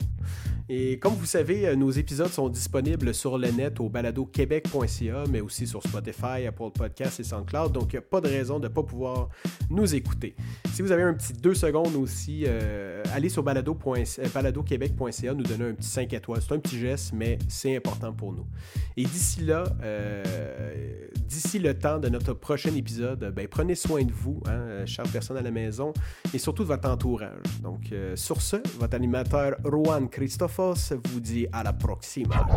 Et 0.68 0.98
comme 0.98 1.14
vous 1.14 1.28
savez, 1.28 1.68
euh, 1.68 1.76
nos 1.76 1.92
épisodes 1.92 2.32
sont 2.32 2.50
disponibles 2.50 3.14
sur 3.14 3.38
le 3.38 3.52
net 3.52 3.80
au 3.80 3.88
baladoquebec.ca, 3.88 5.24
mais 5.30 5.40
aussi 5.40 5.68
sur 5.68 5.84
Spotify, 5.84 6.48
Apple 6.48 6.72
Podcasts 6.74 7.20
et 7.20 7.24
SoundCloud. 7.24 7.72
Donc, 7.72 7.94
il 7.94 7.98
n'y 7.98 8.00
a 8.00 8.02
pas 8.02 8.20
de 8.20 8.28
raison 8.28 8.58
de 8.58 8.68
ne 8.68 8.74
pas 8.74 8.82
pouvoir 8.82 9.30
nous 9.70 9.94
écouter. 9.94 10.36
Si 10.74 10.82
vous 10.82 10.92
avez 10.92 11.04
un 11.04 11.14
petit 11.14 11.34
deux 11.34 11.54
secondes 11.54 11.96
aussi, 11.96 12.46
euh, 12.48 13.04
allez 13.14 13.30
sur 13.30 13.44
euh, 13.44 14.28
baladoquebec.ca, 14.34 15.34
nous 15.36 15.44
donner 15.44 15.66
un 15.66 15.74
petit 15.76 15.88
5 15.88 16.12
étoiles. 16.14 16.42
C'est 16.42 16.56
un 16.56 16.60
petit 16.60 16.80
geste, 16.80 17.14
mais 17.14 17.38
c'est 17.48 17.76
important 17.76 18.12
pour 18.12 18.34
nous. 18.34 18.48
Et 18.98 19.04
d'ici 19.04 19.42
là, 19.42 19.66
d'ici 21.28 21.60
le 21.60 21.78
temps 21.78 22.00
de 22.00 22.10
notre 22.10 22.34
prochain 22.34 22.74
épisode, 22.74 23.32
ben, 23.36 23.48
prenez 23.48 23.76
soin 23.76 24.04
de 24.04 24.12
vous, 24.12 24.42
hein, 24.48 24.86
personnes 25.14 25.38
à 25.38 25.42
la 25.42 25.52
maison, 25.52 25.94
et 26.34 26.40
surtout 26.40 26.64
de 26.64 26.70
votre 26.70 26.90
entourage. 26.90 27.44
Donc, 27.62 27.94
sur 28.16 28.42
ce, 28.42 28.58
votre 28.80 28.96
animateur 28.96 29.58
Juan 29.64 30.10
Christofos 30.56 30.96
vous 31.12 31.20
dit 31.20 31.48
à 31.52 31.64
la 31.64 31.74
proxima. 31.74 32.48